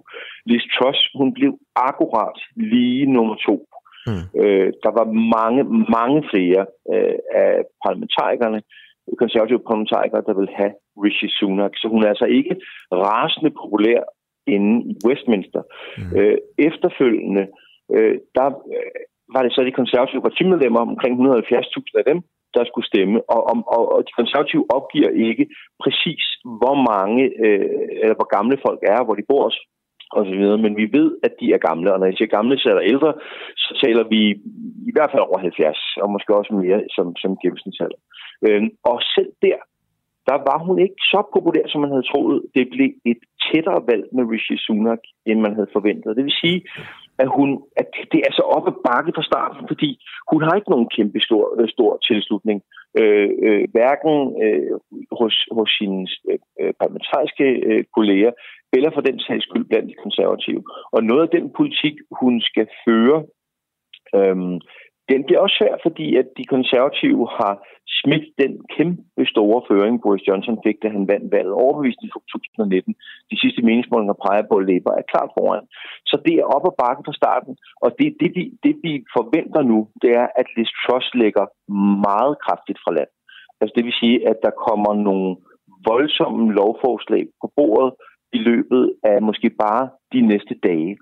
Liz 0.49 0.63
Truss, 0.76 0.99
hun 1.20 1.30
blev 1.38 1.51
akkurat 1.89 2.38
lige 2.74 3.05
nummer 3.15 3.36
to 3.47 3.55
Mm. 4.10 4.24
Øh, 4.41 4.70
der 4.84 4.91
var 4.99 5.07
mange, 5.38 5.62
mange 5.97 6.20
flere 6.32 6.62
øh, 6.93 7.18
af 7.45 7.51
parlamentarikerne, 7.86 8.60
konservative 9.24 9.66
parlamentarikere, 9.68 10.28
der 10.28 10.34
vil 10.39 10.49
have 10.60 10.74
Rishi 11.03 11.30
Sunak. 11.38 11.74
Så 11.76 11.88
hun 11.93 12.03
er 12.03 12.10
altså 12.10 12.28
ikke 12.39 12.55
rasende 12.91 13.51
populær 13.62 14.01
inde 14.55 14.74
i 14.91 14.93
Westminster. 15.05 15.62
Mm. 15.97 16.18
Øh, 16.18 16.38
efterfølgende, 16.57 17.43
øh, 17.95 18.16
der 18.38 18.47
øh, 18.76 18.91
var 19.34 19.41
det 19.43 19.51
så 19.53 19.62
de 19.64 19.80
konservative 19.82 20.26
partimedlemmer, 20.28 20.80
omkring 20.80 21.14
170.000 21.20 21.99
af 22.01 22.05
dem, 22.12 22.20
der 22.55 22.64
skulle 22.66 22.88
stemme, 22.91 23.18
og, 23.36 23.41
og, 23.76 23.84
og 23.93 23.99
de 24.07 24.14
konservative 24.22 24.66
opgiver 24.78 25.12
ikke 25.30 25.45
præcis, 25.84 26.24
hvor 26.60 26.76
mange, 26.91 27.24
øh, 27.45 27.86
eller 28.03 28.16
hvor 28.20 28.30
gamle 28.38 28.57
folk 28.66 28.82
er, 28.93 28.99
hvor 29.05 29.16
de 29.16 29.30
bor 29.32 29.45
og 30.16 30.26
så 30.26 30.34
videre. 30.39 30.57
Men 30.66 30.74
vi 30.82 30.86
ved, 30.97 31.10
at 31.24 31.34
de 31.39 31.47
er 31.55 31.66
gamle, 31.68 31.93
og 31.93 31.99
når 31.99 32.05
jeg 32.05 32.18
siger 32.18 32.36
gamle, 32.38 32.60
så 32.60 32.70
er 32.70 32.74
der 32.78 32.91
ældre, 32.93 33.14
så 33.64 33.72
taler 33.84 34.03
vi 34.14 34.22
i 34.89 34.91
hvert 34.93 35.12
fald 35.12 35.28
over 35.28 35.39
70, 35.39 35.78
og 36.01 36.12
måske 36.12 36.36
også 36.36 36.53
mere 36.53 36.80
som, 36.95 37.16
som 37.22 37.38
gennemsnitsalder. 37.41 37.99
Øh, 38.45 38.64
og 38.84 38.97
selv 39.16 39.32
der, 39.45 39.60
der 40.30 40.38
var 40.49 40.57
hun 40.68 40.78
ikke 40.86 40.99
så 41.14 41.20
populær, 41.36 41.66
som 41.68 41.82
man 41.82 41.93
havde 41.93 42.10
troet. 42.12 42.38
Det 42.55 42.66
blev 42.74 42.89
et 43.12 43.22
tættere 43.45 43.82
valg 43.91 44.05
med 44.16 44.24
Rishi 44.32 44.57
Sunak, 44.57 45.03
end 45.30 45.39
man 45.45 45.53
havde 45.57 45.76
forventet. 45.76 46.18
Det 46.18 46.24
vil 46.26 46.41
sige, 46.43 46.60
at, 47.24 47.30
hun, 47.38 47.49
at 47.82 47.88
det 48.12 48.20
er 48.28 48.32
så 48.39 48.43
op 48.55 48.68
ad 48.72 48.78
bakke 48.89 49.12
fra 49.16 49.28
starten, 49.32 49.64
fordi 49.72 49.89
hun 50.32 50.41
har 50.43 50.53
ikke 50.55 50.74
nogen 50.74 50.89
kæmpe 50.95 51.20
stor, 51.28 51.43
øh, 51.60 51.68
stor 51.76 51.91
tilslutning. 52.07 52.60
Øh, 52.99 53.30
øh, 53.45 53.64
hverken 53.74 54.16
øh, 54.45 54.74
hos, 55.20 55.36
hos 55.57 55.70
sine 55.78 56.07
øh, 56.30 56.39
øh 56.62 56.74
parlamentariske 56.80 57.47
øh, 57.70 57.84
kolleger, 57.97 58.32
eller 58.74 58.91
for 58.93 59.01
den 59.01 59.20
sags 59.20 59.43
skyld 59.43 59.65
blandt 59.70 59.89
de 59.89 60.03
konservative. 60.03 60.63
Og 60.95 61.03
noget 61.03 61.24
af 61.24 61.34
den 61.38 61.45
politik, 61.57 61.95
hun 62.22 62.41
skal 62.41 62.67
føre, 62.86 63.17
øhm, 64.17 64.57
den 65.11 65.20
bliver 65.26 65.41
også 65.41 65.55
svær, 65.59 65.76
fordi 65.86 66.07
at 66.22 66.28
de 66.38 66.45
konservative 66.55 67.24
har 67.39 67.53
smidt 67.99 68.26
den 68.43 68.53
kæmpe 68.76 69.24
store 69.34 69.59
føring, 69.67 69.95
Boris 70.01 70.28
Johnson 70.28 70.57
fik, 70.65 70.78
da 70.84 70.88
han 70.97 71.07
vandt 71.11 71.32
valget 71.36 71.53
overbevist 71.63 72.01
i 72.07 72.09
2019. 72.09 72.95
De 73.32 73.39
sidste 73.41 73.61
meningsmålinger 73.67 74.22
peger 74.26 74.45
på, 74.49 74.55
at 74.59 74.67
Labour 74.70 74.93
er 75.01 75.09
klart 75.13 75.32
foran. 75.38 75.65
Så 76.09 76.15
det 76.26 76.36
er 76.36 76.51
op 76.55 76.65
ad 76.70 76.76
bakken 76.84 77.03
fra 77.07 77.20
starten, 77.22 77.53
og 77.84 77.89
det, 77.99 78.07
det, 78.22 78.30
vi, 78.38 78.43
det 78.65 78.74
vi 78.86 78.93
forventer 79.17 79.61
nu, 79.72 79.80
det 80.01 80.11
er, 80.22 80.28
at 80.39 80.47
Liz 80.55 80.72
Truss 80.82 81.07
lægger 81.24 81.45
meget 82.09 82.34
kraftigt 82.45 82.80
fra 82.84 82.95
land. 82.97 83.11
Altså 83.61 83.74
det 83.78 83.84
vil 83.86 83.99
sige, 84.01 84.17
at 84.32 84.38
der 84.45 84.59
kommer 84.67 84.91
nogle 85.07 85.30
voldsomme 85.91 86.43
lovforslag 86.59 87.24
på 87.41 87.47
bordet 87.57 87.91
i 88.34 88.38
løbet 88.38 88.94
af 89.04 89.22
måske 89.22 89.50
bare 89.50 89.90
de 90.14 90.22
næste 90.22 90.56
dage. 90.64 90.98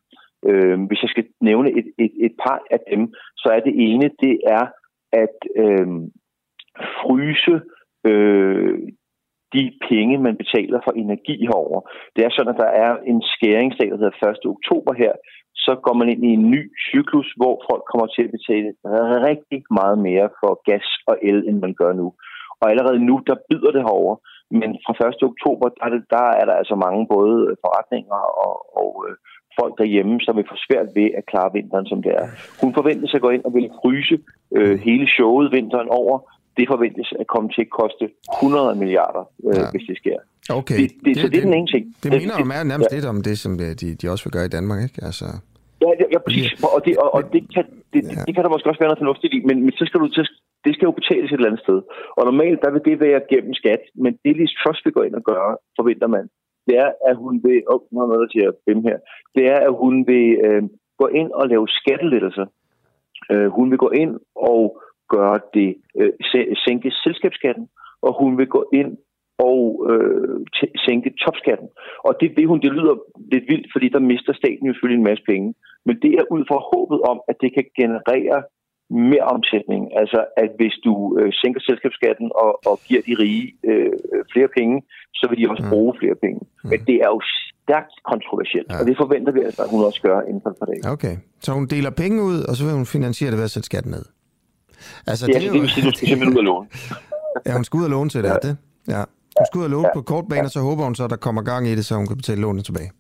Øh, 0.46 0.82
hvis 0.88 1.02
jeg 1.02 1.10
skal 1.10 1.26
nævne 1.42 1.70
et, 1.80 1.88
et, 2.00 2.12
et 2.26 2.34
par 2.46 2.60
af 2.72 2.80
dem, 2.92 3.14
så 3.38 3.48
er 3.56 3.60
det 3.60 3.74
ene, 3.76 4.10
det 4.24 4.40
er 4.48 4.66
at 5.24 5.38
øh, 5.64 5.88
fryse 7.02 7.62
øh, 8.10 8.80
de 9.54 9.64
penge, 9.90 10.18
man 10.18 10.36
betaler 10.38 10.80
for 10.84 10.92
energi 10.92 11.36
herover. 11.48 11.80
Det 12.16 12.22
er 12.26 12.30
sådan, 12.32 12.54
at 12.54 12.62
der 12.66 12.72
er 12.86 12.92
en 13.12 13.22
skæringsdag, 13.34 13.88
der 13.90 13.98
hedder 13.98 14.30
1. 14.30 14.46
oktober 14.56 14.94
her, 14.94 15.14
så 15.56 15.72
går 15.86 15.96
man 16.00 16.10
ind 16.10 16.24
i 16.26 16.32
en 16.40 16.52
ny 16.52 16.62
cyklus, 16.90 17.30
hvor 17.40 17.56
folk 17.70 17.84
kommer 17.92 18.08
til 18.08 18.24
at 18.24 18.36
betale 18.38 18.70
rigtig 19.30 19.62
meget 19.80 19.98
mere 20.08 20.28
for 20.40 20.52
gas 20.70 20.88
og 21.10 21.16
el, 21.30 21.40
end 21.50 21.58
man 21.66 21.74
gør 21.82 21.94
nu. 21.94 22.08
Og 22.62 22.66
allerede 22.72 23.00
nu, 23.10 23.16
der 23.28 23.36
byder 23.50 23.72
det 23.72 23.84
herover. 23.88 24.16
Men 24.60 24.70
fra 24.86 24.93
1. 25.08 25.24
oktober, 25.32 25.66
der 25.78 25.84
er, 25.88 25.91
det, 25.95 26.04
der 26.16 26.26
er 26.39 26.45
der 26.50 26.56
altså 26.62 26.76
mange 26.86 27.02
både 27.16 27.36
forretninger 27.64 28.22
og, 28.45 28.56
og 28.82 28.91
øh, 29.06 29.16
folk 29.60 29.74
derhjemme, 29.82 30.16
som 30.26 30.34
vil 30.38 30.50
få 30.52 30.58
svært 30.68 30.88
ved 30.98 31.08
at 31.20 31.24
klare 31.32 31.52
vinteren, 31.58 31.86
som 31.91 32.00
det 32.06 32.12
er. 32.22 32.26
Hun 32.62 32.72
forventes 32.80 33.12
at 33.18 33.22
gå 33.26 33.30
ind 33.36 33.43
og 33.48 33.54
vil 33.58 33.70
fryse 33.82 34.16
øh, 34.58 34.80
hele 34.88 35.08
showet 35.18 35.48
vinteren 35.58 35.89
over. 36.02 36.16
Det 36.58 36.66
forventes 36.74 37.08
at 37.22 37.28
komme 37.34 37.50
til 37.56 37.62
at 37.68 37.72
koste 37.80 38.06
100 38.41 38.76
milliarder, 38.82 39.24
øh, 39.48 39.56
ja. 39.58 39.72
hvis 39.74 39.86
det 39.89 39.98
sker. 40.02 40.18
Okay. 40.60 40.78
Det, 40.82 40.89
det, 40.89 41.06
det, 41.06 41.18
så 41.18 41.24
det, 41.24 41.32
det 41.32 41.39
er 41.39 41.45
den 41.50 41.54
ene 41.54 41.72
ting. 41.76 41.84
Det 42.04 42.12
minder 42.12 42.36
jo 42.39 42.45
nærmest 42.45 42.89
ja. 42.91 42.95
lidt 42.98 43.08
om 43.14 43.18
det, 43.28 43.36
som 43.43 43.54
øh, 43.66 43.72
de, 43.82 43.88
de 44.00 44.06
også 44.14 44.24
vil 44.26 44.32
gøre 44.38 44.45
i 44.45 44.54
Danmark, 44.58 44.80
ikke? 44.88 45.00
Altså... 45.10 45.26
Ja, 45.84 45.90
ja, 46.00 46.06
ja 46.14 46.20
præcis. 46.26 46.50
Og, 46.76 46.80
det, 46.86 46.94
og, 47.04 47.10
og 47.18 47.22
det, 47.34 47.42
kan, 47.54 47.66
det, 47.94 48.02
ja. 48.04 48.24
det 48.26 48.32
kan 48.36 48.44
der 48.44 48.54
måske 48.54 48.70
også 48.70 48.82
være 48.82 48.92
noget 48.92 49.04
fornuftigt 49.04 49.34
i, 49.38 49.40
men, 49.50 49.58
men 49.66 49.74
så 49.80 49.84
skal 49.88 50.00
du 50.04 50.08
til, 50.08 50.26
det 50.66 50.72
skal 50.74 50.88
jo 50.90 51.00
betales 51.00 51.30
et 51.30 51.38
eller 51.38 51.50
andet 51.50 51.66
sted. 51.66 51.80
Og 52.18 52.24
normalt, 52.26 52.60
der 52.64 52.72
vil 52.72 52.86
det 52.90 53.00
være 53.08 53.22
gennem 53.32 53.54
skat, 53.62 53.82
men 54.04 54.12
det 54.24 54.34
Liz 54.38 54.54
Truss 54.60 54.86
vil 54.86 54.94
gå 54.98 55.02
ind 55.08 55.16
og 55.20 55.24
gøre, 55.32 55.52
forventer 55.78 56.08
man, 56.16 56.26
det 56.68 56.76
er, 56.84 56.92
at 57.10 57.16
hun 57.24 57.34
vil, 57.44 57.58
oh, 57.72 57.82
nu 57.92 57.98
er 58.02 58.08
noget 58.14 58.32
til 58.32 58.42
at 58.50 58.54
her, 58.88 58.98
det 59.36 59.44
er, 59.54 59.60
at 59.68 59.74
hun 59.84 60.08
vil 60.08 60.28
øh, 60.48 60.64
gå 61.02 61.08
ind 61.08 61.32
og 61.32 61.48
lave 61.48 61.68
skattelettelser. 61.68 62.48
Øh, 63.32 63.48
hun 63.58 63.72
vil 63.72 63.78
gå 63.78 63.90
ind 63.90 64.14
og 64.36 64.82
gøre 65.10 65.40
det, 65.54 65.70
øh, 66.00 66.12
sænke 66.66 66.92
selskabsskatten, 67.04 67.70
og 68.02 68.12
hun 68.22 68.38
vil 68.38 68.48
gå 68.48 68.70
ind 68.74 68.98
og 69.50 69.62
øh, 69.92 70.38
sænke 70.86 71.10
topskatten. 71.24 71.70
Og 72.08 72.14
det 72.22 72.30
vil 72.36 72.50
hun, 72.52 72.60
det 72.66 72.72
lyder 72.78 72.96
lidt 73.34 73.46
vildt, 73.52 73.68
fordi 73.74 73.88
der 73.96 74.00
mister 74.12 74.34
staten 74.34 74.68
jo 74.68 74.74
selvfølgelig 74.74 75.02
en 75.02 75.10
masse 75.12 75.24
penge. 75.32 75.50
Men 75.88 75.96
det 76.04 76.12
er 76.20 76.32
ud 76.36 76.44
fra 76.50 76.60
håbet 76.72 77.00
om, 77.12 77.18
at 77.30 77.36
det 77.44 77.50
kan 77.56 77.66
generere 77.82 78.40
mere 79.10 79.26
omsætning. 79.36 79.82
Altså, 80.02 80.20
at 80.44 80.52
hvis 80.60 80.76
du 80.86 80.94
øh, 81.20 81.30
sænker 81.42 81.62
selskabsskatten 81.70 82.28
og, 82.44 82.52
og 82.70 82.76
giver 82.88 83.02
de 83.08 83.14
rige 83.22 83.46
øh, 83.70 83.94
flere 84.34 84.50
penge, 84.58 84.76
så 85.20 85.24
vil 85.30 85.38
de 85.40 85.50
også 85.52 85.64
mm. 85.64 85.70
bruge 85.74 85.94
flere 86.00 86.16
penge. 86.26 86.40
Mm. 86.44 86.70
Men 86.72 86.80
det 86.90 86.98
er 87.06 87.10
jo 87.16 87.22
stærkt 87.64 87.96
kontroversielt, 88.12 88.70
ja. 88.72 88.80
og 88.80 88.84
det 88.90 88.96
forventer 89.04 89.32
vi, 89.36 89.42
at 89.48 89.56
hun 89.74 89.82
også 89.90 90.02
gør 90.08 90.18
inden 90.30 90.42
for 90.44 90.50
et 90.54 90.58
par 90.62 90.70
dage. 90.72 90.82
Okay, 90.96 91.16
så 91.44 91.50
hun 91.60 91.66
deler 91.76 91.90
penge 92.04 92.18
ud, 92.30 92.40
og 92.50 92.54
så 92.56 92.62
vil 92.66 92.74
hun 92.74 92.86
finansiere 92.86 93.32
det 93.32 93.38
ved 93.38 93.48
at 93.50 93.54
sætte 93.56 93.66
skatten 93.72 93.92
ned? 93.92 94.06
Altså, 95.08 95.24
ja, 95.28 95.34
det, 95.34 95.44
er 95.44 95.48
jo... 95.48 95.54
det 95.54 95.62
vil 95.62 95.70
sige, 95.70 95.84
at 95.88 95.92
du 95.92 95.98
skal 95.98 96.08
simpelthen 96.08 96.34
ud 96.38 96.42
og 96.44 96.48
låne. 96.52 96.68
ja, 97.48 97.52
hun 97.54 97.64
skal 97.64 97.78
ud 97.80 97.84
og 97.84 97.90
låne 97.90 98.10
til 98.10 98.24
det, 98.24 98.30
ja. 98.30 98.40
det? 98.48 98.58
Ja. 98.96 99.04
Hun 99.40 99.46
skal 99.46 99.60
ud 99.60 99.64
og 99.64 99.70
låne 99.70 99.88
ja. 99.88 99.94
på 99.94 100.02
kort 100.02 100.26
bane, 100.30 100.48
og 100.50 100.52
så 100.52 100.60
håber 100.60 100.84
hun 100.84 100.96
så, 100.96 101.04
at 101.04 101.10
der 101.10 101.16
kommer 101.16 101.42
gang 101.42 101.68
i 101.68 101.76
det, 101.76 101.86
så 101.86 101.96
hun 101.96 102.08
kan 102.08 102.18
betale 102.18 102.42
lånet 102.42 102.66
tilbage. 102.66 102.92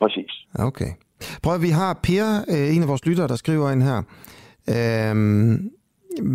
Præcis. 0.00 0.32
Okay. 0.68 0.90
Prøv 1.42 1.54
at 1.54 1.62
vi 1.62 1.72
har 1.80 2.00
Per, 2.06 2.26
øh, 2.54 2.76
en 2.76 2.82
af 2.82 2.88
vores 2.88 3.06
lyttere, 3.06 3.28
der 3.28 3.36
skriver 3.36 3.70
ind 3.70 3.82
her. 3.82 3.98
Øhm, 4.76 5.70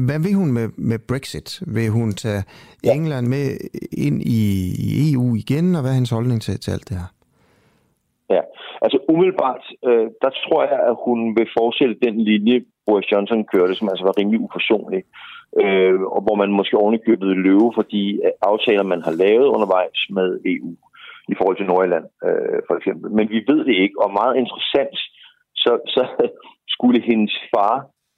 hvad 0.08 0.20
vil 0.26 0.34
hun 0.34 0.52
med, 0.58 0.68
med 0.78 1.00
Brexit? 1.10 1.62
Vil 1.76 1.90
hun 1.90 2.10
tage 2.12 2.44
England 2.96 3.28
med 3.28 3.46
ind 4.06 4.22
i, 4.22 4.42
i 4.88 5.14
EU 5.14 5.36
igen, 5.36 5.76
og 5.76 5.82
hvad 5.82 5.92
er 5.92 6.00
hendes 6.00 6.16
holdning 6.18 6.42
til, 6.42 6.60
til 6.60 6.72
alt 6.72 6.90
det 6.90 6.98
her? 6.98 7.10
Ja, 8.36 8.42
altså 8.82 8.98
umiddelbart, 9.12 9.64
øh, 9.88 10.08
der 10.24 10.32
tror 10.44 10.62
jeg, 10.72 10.80
at 10.90 10.96
hun 11.06 11.20
vil 11.38 11.48
fortsætte 11.58 11.96
den 12.06 12.16
linje, 12.30 12.58
Boris 12.86 13.12
Johnson 13.12 13.46
kørte, 13.54 13.76
som 13.76 13.90
altså 13.90 14.04
var 14.06 14.16
rimelig 14.20 14.40
uforsonlig. 14.40 15.02
Øh, 15.62 16.02
og 16.16 16.22
hvor 16.26 16.36
man 16.36 16.52
måske 16.52 16.78
ovenikøbet 16.78 17.38
løbe 17.48 17.70
for 17.76 17.86
de 17.96 18.04
aftaler, 18.42 18.84
man 18.84 19.02
har 19.08 19.12
lavet 19.24 19.48
undervejs 19.56 20.00
med 20.10 20.40
EU 20.46 20.72
i 21.32 21.36
forhold 21.38 21.58
til 21.58 21.66
Nordjylland, 21.66 22.08
øh, 22.28 22.60
for 22.68 22.76
eksempel. 22.80 23.12
Men 23.18 23.30
vi 23.30 23.40
ved 23.48 23.62
det 23.70 23.76
ikke, 23.84 23.98
og 24.04 24.14
meget 24.22 24.36
interessant, 24.42 24.98
så, 25.64 25.72
så 25.96 26.04
skulle 26.76 27.02
hendes 27.10 27.36
far 27.56 27.76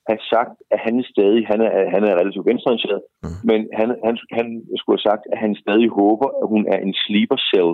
have 0.09 0.21
sagt, 0.33 0.55
at 0.73 0.79
han 0.85 1.03
stadig, 1.13 1.47
han 1.51 1.61
er, 1.61 1.71
han 1.95 2.03
er 2.03 2.19
relativt 2.21 2.45
venstreorienteret, 2.49 3.01
mm. 3.23 3.37
men 3.49 3.59
han, 3.79 3.87
han, 4.07 4.15
han 4.37 4.47
skulle 4.77 4.97
have 4.97 5.09
sagt, 5.11 5.23
at 5.31 5.37
han 5.43 5.55
stadig 5.63 5.89
håber, 5.89 6.27
at 6.41 6.45
hun 6.53 6.63
er 6.73 6.79
en 6.85 6.93
sleeper 7.03 7.39
cell, 7.51 7.71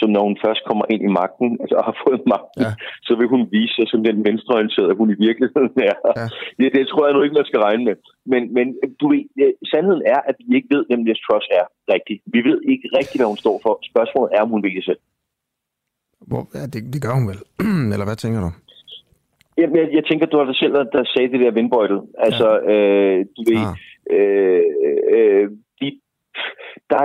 så 0.00 0.06
når 0.14 0.22
hun 0.28 0.36
først 0.44 0.62
kommer 0.68 0.86
ind 0.94 1.02
i 1.08 1.14
magten, 1.20 1.48
altså 1.62 1.76
har 1.86 1.94
fået 2.04 2.22
magten, 2.34 2.62
ja. 2.66 2.72
så 3.06 3.12
vil 3.18 3.28
hun 3.34 3.42
vise 3.56 3.74
sig 3.76 3.86
som 3.92 4.00
den 4.08 4.16
venstreorienterede, 4.26 4.98
hun 5.00 5.10
i 5.14 5.18
virkeligheden 5.26 5.76
er. 5.90 5.96
Ja. 6.20 6.26
Det, 6.58 6.66
det 6.76 6.84
tror 6.90 7.04
jeg 7.04 7.14
nu 7.14 7.22
ikke, 7.22 7.38
man 7.40 7.50
skal 7.50 7.60
regne 7.66 7.84
med. 7.88 7.96
Men, 8.32 8.42
men 8.56 8.66
du 9.00 9.04
ved, 9.12 9.22
sandheden 9.72 10.02
er, 10.14 10.20
at 10.30 10.36
vi 10.48 10.52
ikke 10.58 10.72
ved, 10.74 10.82
hvem 10.88 11.02
Liz 11.06 11.20
Truss 11.26 11.46
er 11.60 11.64
rigtigt. 11.94 12.20
Vi 12.34 12.40
ved 12.48 12.58
ikke 12.72 12.86
rigtigt, 12.98 13.20
hvad 13.20 13.30
hun 13.32 13.42
står 13.44 13.56
for. 13.64 13.72
Spørgsmålet 13.90 14.30
er, 14.36 14.42
om 14.46 14.52
hun 14.54 14.62
vil 14.64 14.76
det 14.78 14.84
selv. 14.90 15.02
Hvor, 16.30 16.42
ja, 16.58 16.64
det, 16.72 16.80
det 16.94 17.00
gør 17.04 17.14
hun 17.18 17.26
vel. 17.30 17.40
Eller 17.94 18.06
hvad 18.08 18.18
tænker 18.20 18.40
du? 18.46 18.50
Jamen, 19.58 19.76
jeg, 19.80 19.86
jeg 19.98 20.04
tænker, 20.04 20.26
du 20.26 20.38
har 20.38 20.44
dig 20.44 20.58
selv, 20.62 20.72
der 20.94 21.02
sagde 21.14 21.32
det 21.32 21.40
der 21.40 21.50
vindbøjtet. 21.58 22.00
Altså, 22.26 22.48
ja. 22.54 22.72
øh, 22.72 23.18
du 23.36 23.40
ved, 23.50 23.62
ah. 23.68 23.74
øh, 24.16 24.64
øh, 25.16 25.46
de, 25.80 25.88
der, 26.90 27.00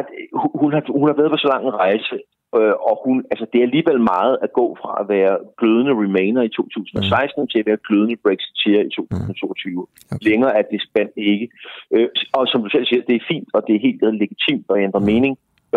hun, 0.62 0.70
har, 0.76 0.84
hun 1.00 1.08
har 1.10 1.18
været 1.20 1.32
på 1.32 1.38
så 1.38 1.48
lang 1.54 1.64
en 1.66 1.80
rejse, 1.86 2.16
øh, 2.60 2.76
og 2.90 2.96
hun, 3.06 3.16
altså, 3.32 3.46
det 3.52 3.58
er 3.60 3.68
alligevel 3.70 4.00
meget 4.14 4.36
at 4.46 4.52
gå 4.60 4.66
fra 4.82 4.92
at 5.02 5.06
være 5.16 5.36
glødende 5.60 5.94
Remainer 6.02 6.42
i 6.46 6.50
2016 6.50 7.42
mm. 7.42 7.48
til 7.52 7.60
at 7.60 7.68
være 7.70 7.84
glødende 7.88 8.16
Brexiteer 8.26 8.82
i 8.90 8.90
2022. 8.90 9.74
Mm. 9.74 9.88
Okay. 10.14 10.26
Længere 10.30 10.52
er 10.60 10.64
det 10.72 10.80
spændt 10.90 11.16
ikke. 11.34 11.48
Øh, 11.96 12.08
og 12.38 12.44
som 12.52 12.60
du 12.64 12.70
selv 12.70 12.86
siger, 12.86 13.02
det 13.10 13.16
er 13.16 13.30
fint, 13.32 13.50
og 13.56 13.62
det 13.66 13.74
er 13.76 13.86
helt 13.88 14.02
legitimt 14.24 14.66
at 14.70 14.82
ændre 14.88 15.02
mm. 15.02 15.10
mening. 15.14 15.34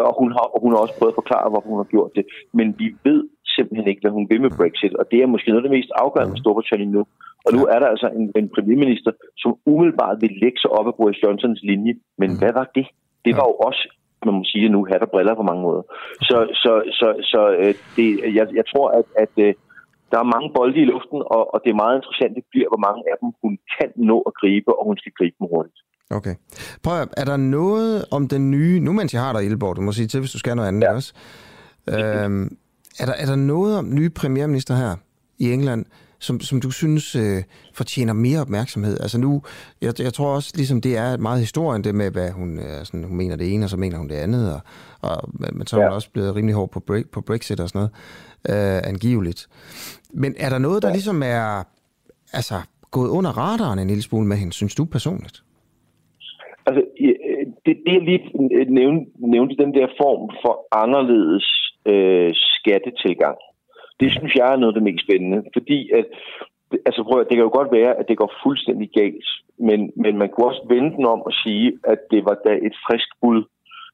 Og 0.09 0.14
hun, 0.20 0.31
har, 0.37 0.47
og 0.55 0.59
hun 0.64 0.72
har 0.72 0.81
også 0.85 0.97
prøvet 0.99 1.12
at 1.14 1.20
forklare, 1.22 1.51
hvorfor 1.51 1.70
hun 1.72 1.83
har 1.85 1.91
gjort 1.95 2.11
det. 2.18 2.24
Men 2.59 2.66
vi 2.81 2.87
ved 3.09 3.20
simpelthen 3.57 3.89
ikke, 3.89 4.03
hvad 4.05 4.14
hun 4.18 4.26
vil 4.31 4.41
med 4.45 4.53
Brexit, 4.59 4.95
og 5.01 5.05
det 5.11 5.18
er 5.18 5.33
måske 5.33 5.49
noget 5.51 5.62
af 5.62 5.66
det 5.68 5.76
mest 5.76 5.91
afgørende 6.03 6.33
med 6.33 6.43
Storbritannien 6.43 6.93
nu. 6.97 7.03
Og 7.47 7.51
nu 7.57 7.62
er 7.74 7.79
der 7.81 7.89
altså 7.95 8.09
en, 8.18 8.24
en 8.41 8.49
premierminister, 8.55 9.12
som 9.43 9.51
umiddelbart 9.72 10.16
vil 10.24 10.33
lægge 10.43 10.59
sig 10.61 10.70
op 10.79 10.87
af 10.91 10.95
Boris 10.99 11.22
Johnsons 11.22 11.62
linje. 11.70 11.95
Men 12.20 12.31
hvad 12.41 12.53
var 12.61 12.66
det? 12.79 12.87
Det 13.24 13.33
var 13.39 13.47
jo 13.51 13.55
også 13.68 13.83
man 14.27 14.35
må 14.35 14.43
sige 14.53 14.69
nu, 14.69 14.81
hat 14.91 15.03
og 15.07 15.11
briller 15.11 15.35
på 15.35 15.43
mange 15.51 15.62
måder. 15.69 15.83
Så, 16.29 16.37
så, 16.62 16.73
så, 16.99 17.09
så 17.33 17.41
øh, 17.61 17.75
det, 17.97 18.07
jeg, 18.39 18.47
jeg 18.59 18.66
tror, 18.73 18.87
at, 18.99 19.07
at 19.25 19.33
øh, 19.47 19.55
der 20.11 20.19
er 20.21 20.33
mange 20.35 20.49
bolde 20.57 20.81
i 20.83 20.91
luften, 20.93 21.19
og, 21.37 21.43
og 21.55 21.59
det 21.64 21.71
er 21.71 21.83
meget 21.85 21.97
interessant, 21.99 22.33
det 22.39 22.45
bliver, 22.53 22.69
hvor 22.73 22.83
mange 22.87 23.01
af 23.11 23.16
dem 23.21 23.29
hun 23.43 23.53
kan 23.77 23.91
nå 24.11 24.16
at 24.29 24.33
gribe, 24.41 24.71
og 24.79 24.83
hun 24.89 24.97
skal 25.01 25.12
gribe 25.19 25.37
dem 25.39 25.47
hurtigt. 25.53 25.79
Okay. 26.11 26.35
Prøv 26.83 26.95
at, 27.03 27.09
er 27.16 27.25
der 27.25 27.37
noget 27.37 28.05
om 28.11 28.29
den 28.29 28.51
nye, 28.51 28.81
nu 28.81 28.93
mens 28.93 29.14
jeg 29.14 29.23
har 29.23 29.33
dig, 29.33 29.45
Ilborg, 29.45 29.77
du 29.77 29.81
må 29.81 29.93
sige 29.93 30.07
til, 30.09 30.21
hvis 30.21 30.33
du 30.33 30.39
skal 30.39 30.57
noget 30.57 30.69
andet 30.69 30.83
ja. 30.83 30.95
også. 30.95 31.14
Øhm, 31.89 32.45
er, 33.01 33.07
der, 33.07 33.16
er 33.23 33.27
der 33.27 33.37
noget 33.37 33.79
om 33.79 33.95
nye 33.95 34.11
premierminister 34.11 34.75
her 34.75 34.97
i 35.39 35.53
England, 35.53 35.85
som, 36.21 36.41
som 36.41 36.61
du 36.61 36.71
synes 36.71 37.16
øh, 37.16 37.43
fortjener 37.75 38.12
mere 38.12 38.41
opmærksomhed? 38.41 39.01
Altså 39.01 39.19
nu, 39.21 39.43
jeg, 39.83 39.93
jeg 39.99 40.12
tror 40.12 40.35
også, 40.35 40.53
ligesom 40.57 40.81
det 40.81 40.97
er 40.97 41.16
meget 41.16 41.41
historien, 41.41 41.85
det 41.85 41.95
med, 41.95 42.11
hvad 42.11 42.31
hun, 42.31 42.59
øh, 42.59 42.85
sådan, 42.85 43.05
hun 43.05 43.16
mener 43.16 43.37
det 43.37 43.55
ene, 43.55 43.64
og 43.64 43.71
så 43.71 43.77
mener 43.77 43.99
hun 43.99 44.09
det 44.09 44.14
andet, 44.14 44.55
og, 44.55 44.61
og 45.03 45.16
men 45.57 45.66
så 45.66 45.77
er 45.77 45.81
hun 45.81 45.91
ja. 45.91 45.95
også 45.95 46.11
blevet 46.12 46.37
rimelig 46.37 46.55
hård 46.55 46.71
på, 46.71 46.81
break, 46.81 47.05
på 47.12 47.21
Brexit 47.21 47.61
og 47.61 47.69
sådan 47.69 47.79
noget, 47.79 47.93
øh, 48.53 48.89
angiveligt. 48.93 49.49
Men 50.14 50.35
er 50.39 50.49
der 50.49 50.59
noget, 50.59 50.83
der 50.83 50.89
ja. 50.89 50.95
ligesom 50.95 51.23
er 51.23 51.64
altså, 52.33 52.55
gået 52.91 53.11
under 53.11 53.31
radaren 53.31 53.79
en 53.79 53.87
lille 53.87 54.03
smule 54.03 54.27
med 54.27 54.37
hende, 54.37 54.53
synes 54.53 54.75
du 54.75 54.85
personligt? 54.85 55.43
Altså, 56.66 56.83
det, 57.66 57.77
det 57.87 57.93
jeg 57.95 58.03
lige 58.03 58.21
nævnte, 58.81 59.11
nævnte 59.19 59.55
den 59.62 59.75
der 59.75 59.87
form 60.01 60.23
for 60.43 60.55
anderledes 60.83 61.47
øh, 61.93 62.31
skattetilgang. 62.35 63.39
Det 64.01 64.09
synes 64.12 64.32
jeg 64.34 64.46
er 64.53 64.57
noget 64.57 64.72
af 64.72 64.78
det 64.78 64.88
mest 64.88 65.05
spændende, 65.07 65.40
fordi 65.57 65.78
at, 65.99 66.07
altså 66.88 67.01
prøv, 67.03 67.18
det 67.28 67.36
kan 67.36 67.46
jo 67.49 67.57
godt 67.59 67.72
være, 67.78 67.92
at 68.01 68.09
det 68.09 68.16
går 68.18 68.32
fuldstændig 68.44 68.88
galt, 69.01 69.28
men, 69.68 69.80
men 70.03 70.18
man 70.18 70.28
kunne 70.28 70.46
også 70.51 70.64
vende 70.74 70.90
den 70.96 71.05
om 71.14 71.20
og 71.28 71.32
sige, 71.42 71.66
at 71.92 72.01
det 72.12 72.20
var 72.28 72.36
da 72.46 72.53
et 72.68 72.76
frisk 72.86 73.09
bud 73.22 73.42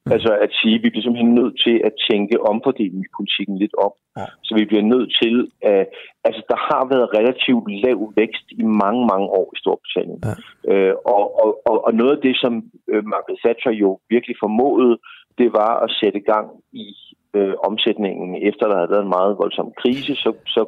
Mm. 0.07 0.12
Altså 0.12 0.32
at 0.44 0.50
sige, 0.61 0.74
at 0.76 0.82
vi 0.84 0.90
bliver 0.90 1.05
simpelthen 1.05 1.34
nødt 1.40 1.57
til 1.64 1.76
at 1.88 1.92
tænke 2.11 2.34
omfordelingspolitikken 2.52 3.57
lidt 3.62 3.74
op. 3.86 3.96
Ja. 4.18 4.26
Så 4.46 4.52
vi 4.59 4.64
bliver 4.70 4.86
nødt 4.94 5.11
til 5.22 5.36
at... 5.72 5.86
Altså, 6.26 6.42
der 6.52 6.59
har 6.68 6.82
været 6.92 7.14
relativt 7.18 7.66
lav 7.84 7.98
vækst 8.20 8.46
i 8.62 8.64
mange, 8.84 9.02
mange 9.12 9.26
år 9.38 9.46
i 9.55 9.59
Storbritannien. 9.62 10.20
Ja. 10.28 10.34
Øh, 10.70 10.94
og, 11.14 11.24
og, 11.42 11.50
og, 11.70 11.76
og 11.86 11.92
noget 12.00 12.12
af 12.16 12.22
det, 12.26 12.34
som 12.42 12.52
øh, 12.92 13.02
Margaret 13.12 13.40
Thatcher 13.44 13.72
jo 13.84 13.90
virkelig 14.14 14.36
formåede, 14.44 14.94
det 15.38 15.48
var 15.61 15.72
at 15.84 15.90
sætte 16.00 16.20
gang 16.32 16.46
i 16.72 16.86
øh, 17.35 17.55
omsætningen. 17.68 18.28
Efter 18.49 18.66
der 18.66 18.76
havde 18.76 18.91
været 18.91 19.03
en 19.03 19.16
meget 19.18 19.39
voldsom 19.43 19.72
krise, 19.80 20.14
så, 20.14 20.30
så 20.47 20.62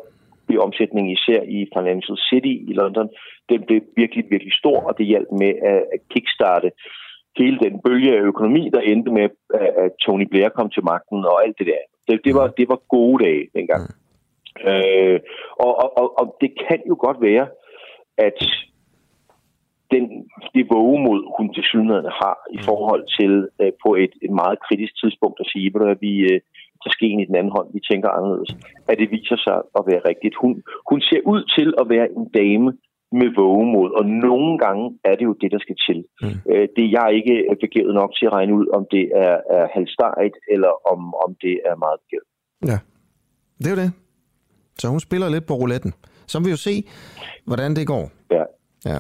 blev 0.46 0.60
omsætningen 0.60 1.12
især 1.12 1.40
i 1.42 1.66
Financial 1.76 2.18
City 2.28 2.54
i 2.70 2.72
London, 2.80 3.08
den 3.48 3.62
blev 3.66 3.80
virkelig, 3.96 4.24
virkelig 4.30 4.52
stor, 4.52 4.78
og 4.88 4.98
det 4.98 5.06
hjalp 5.06 5.28
med 5.30 5.52
at, 5.72 5.82
at 5.94 6.00
kickstarte 6.10 6.70
hele 7.38 7.58
den 7.58 7.80
bølge 7.84 8.16
af 8.16 8.20
økonomi, 8.20 8.70
der 8.74 8.80
endte 8.80 9.10
med, 9.10 9.28
at 9.84 9.92
Tony 10.00 10.26
Blair 10.30 10.48
kom 10.48 10.70
til 10.70 10.84
magten 10.84 11.18
og 11.24 11.44
alt 11.44 11.58
det 11.58 11.66
der. 11.66 11.82
Det, 12.08 12.20
det, 12.24 12.34
var, 12.34 12.46
det 12.46 12.68
var 12.68 12.80
gode 12.88 13.24
dage 13.24 13.48
dengang. 13.54 13.82
Mm. 13.82 14.68
Øh, 14.70 15.20
og, 15.64 15.72
og, 15.82 15.98
og, 15.98 16.18
og 16.20 16.36
det 16.40 16.50
kan 16.68 16.80
jo 16.88 16.96
godt 17.00 17.18
være, 17.20 17.46
at 18.18 18.38
den, 19.94 20.04
det 20.54 20.64
vågemod, 20.74 21.20
hun 21.36 21.46
til 21.54 21.64
synligheden 21.70 22.10
har 22.22 22.36
i 22.58 22.60
forhold 22.68 23.04
til 23.18 23.32
øh, 23.62 23.72
på 23.84 23.90
et, 24.04 24.12
et 24.26 24.32
meget 24.42 24.58
kritisk 24.66 24.92
tidspunkt 25.02 25.38
at 25.40 25.50
sige, 25.52 25.66
at 25.92 25.98
vi 26.06 26.12
øh, 26.30 26.38
tager 26.82 26.96
skeen 26.96 27.20
i 27.20 27.28
den 27.28 27.36
anden 27.36 27.54
hånd, 27.56 27.68
vi 27.76 27.80
tænker 27.90 28.08
anderledes, 28.18 28.50
at 28.90 28.98
det 29.00 29.08
viser 29.16 29.38
sig 29.46 29.58
at 29.78 29.82
være 29.90 30.02
rigtigt. 30.10 30.34
Hun, 30.42 30.52
hun 30.90 31.00
ser 31.08 31.20
ud 31.32 31.40
til 31.56 31.68
at 31.80 31.86
være 31.94 32.08
en 32.18 32.26
dame, 32.40 32.70
med 33.20 33.30
vågemod, 33.40 33.90
og 33.98 34.04
nogle 34.26 34.58
gange 34.64 34.84
er 35.04 35.14
det 35.18 35.24
jo 35.30 35.34
det, 35.42 35.50
der 35.54 35.58
skal 35.58 35.76
til. 35.88 35.98
Mm. 36.22 36.52
Øh, 36.52 36.68
det 36.76 36.84
er 36.84 36.92
jeg 36.98 37.08
ikke 37.18 37.34
begivet 37.60 37.94
nok 37.94 38.10
til 38.18 38.26
at 38.26 38.32
regne 38.32 38.54
ud, 38.54 38.66
om 38.76 38.86
det 38.90 39.04
er, 39.24 39.36
er 39.56 39.66
halvstejt, 39.74 40.34
eller 40.54 40.72
om, 40.92 41.00
om 41.24 41.30
det 41.44 41.54
er 41.70 41.76
meget 41.84 41.98
begivet. 42.04 42.28
Ja, 42.70 42.78
det 43.58 43.66
er 43.66 43.74
jo 43.76 43.82
det. 43.84 43.92
Så 44.78 44.88
hun 44.88 45.00
spiller 45.00 45.28
lidt 45.28 45.46
på 45.46 45.54
rouletten. 45.54 45.92
Så 46.26 46.38
vil 46.38 46.46
vi 46.46 46.50
jo 46.50 46.56
se, 46.56 46.74
hvordan 47.44 47.76
det 47.76 47.86
går. 47.86 48.04
Ja. 48.30 48.44
ja. 48.90 48.98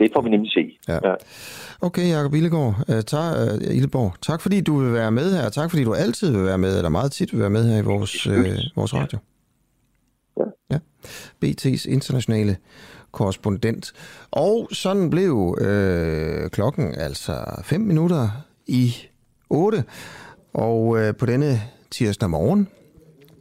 Det 0.00 0.10
får 0.14 0.22
vi 0.22 0.30
nemlig 0.30 0.50
se. 0.50 0.78
Ja. 0.88 0.98
ja. 1.08 1.14
Okay, 1.80 2.08
Jacob 2.10 2.34
Illegaard, 2.34 2.74
uh, 2.88 3.00
tak, 3.00 3.36
uh, 3.36 3.76
Illeborg. 3.76 4.12
Tak 4.22 4.40
fordi 4.40 4.60
du 4.60 4.78
vil 4.78 4.92
være 4.92 5.10
med 5.10 5.36
her. 5.36 5.48
Tak 5.48 5.70
fordi 5.70 5.84
du 5.84 5.94
altid 5.94 6.32
vil 6.32 6.44
være 6.44 6.58
med, 6.58 6.76
eller 6.76 6.88
meget 6.88 7.12
tit 7.12 7.32
vil 7.32 7.40
være 7.40 7.50
med 7.50 7.70
her 7.70 7.78
i 7.78 7.84
vores, 7.84 8.26
uh, 8.26 8.34
vores 8.76 8.94
radio. 8.94 9.18
Ja. 10.38 10.44
ja. 10.70 10.78
BT's 11.44 11.90
internationale 11.90 12.56
korrespondent. 13.12 13.92
Og 14.30 14.68
sådan 14.72 15.10
blev 15.10 15.58
øh, 15.60 16.50
klokken 16.50 16.94
altså 16.94 17.62
5 17.64 17.80
minutter 17.80 18.28
i 18.66 18.94
8. 19.50 19.84
Og 20.54 20.98
øh, 20.98 21.16
på 21.16 21.26
denne 21.26 21.60
tirsdag 21.90 22.30
morgen, 22.30 22.68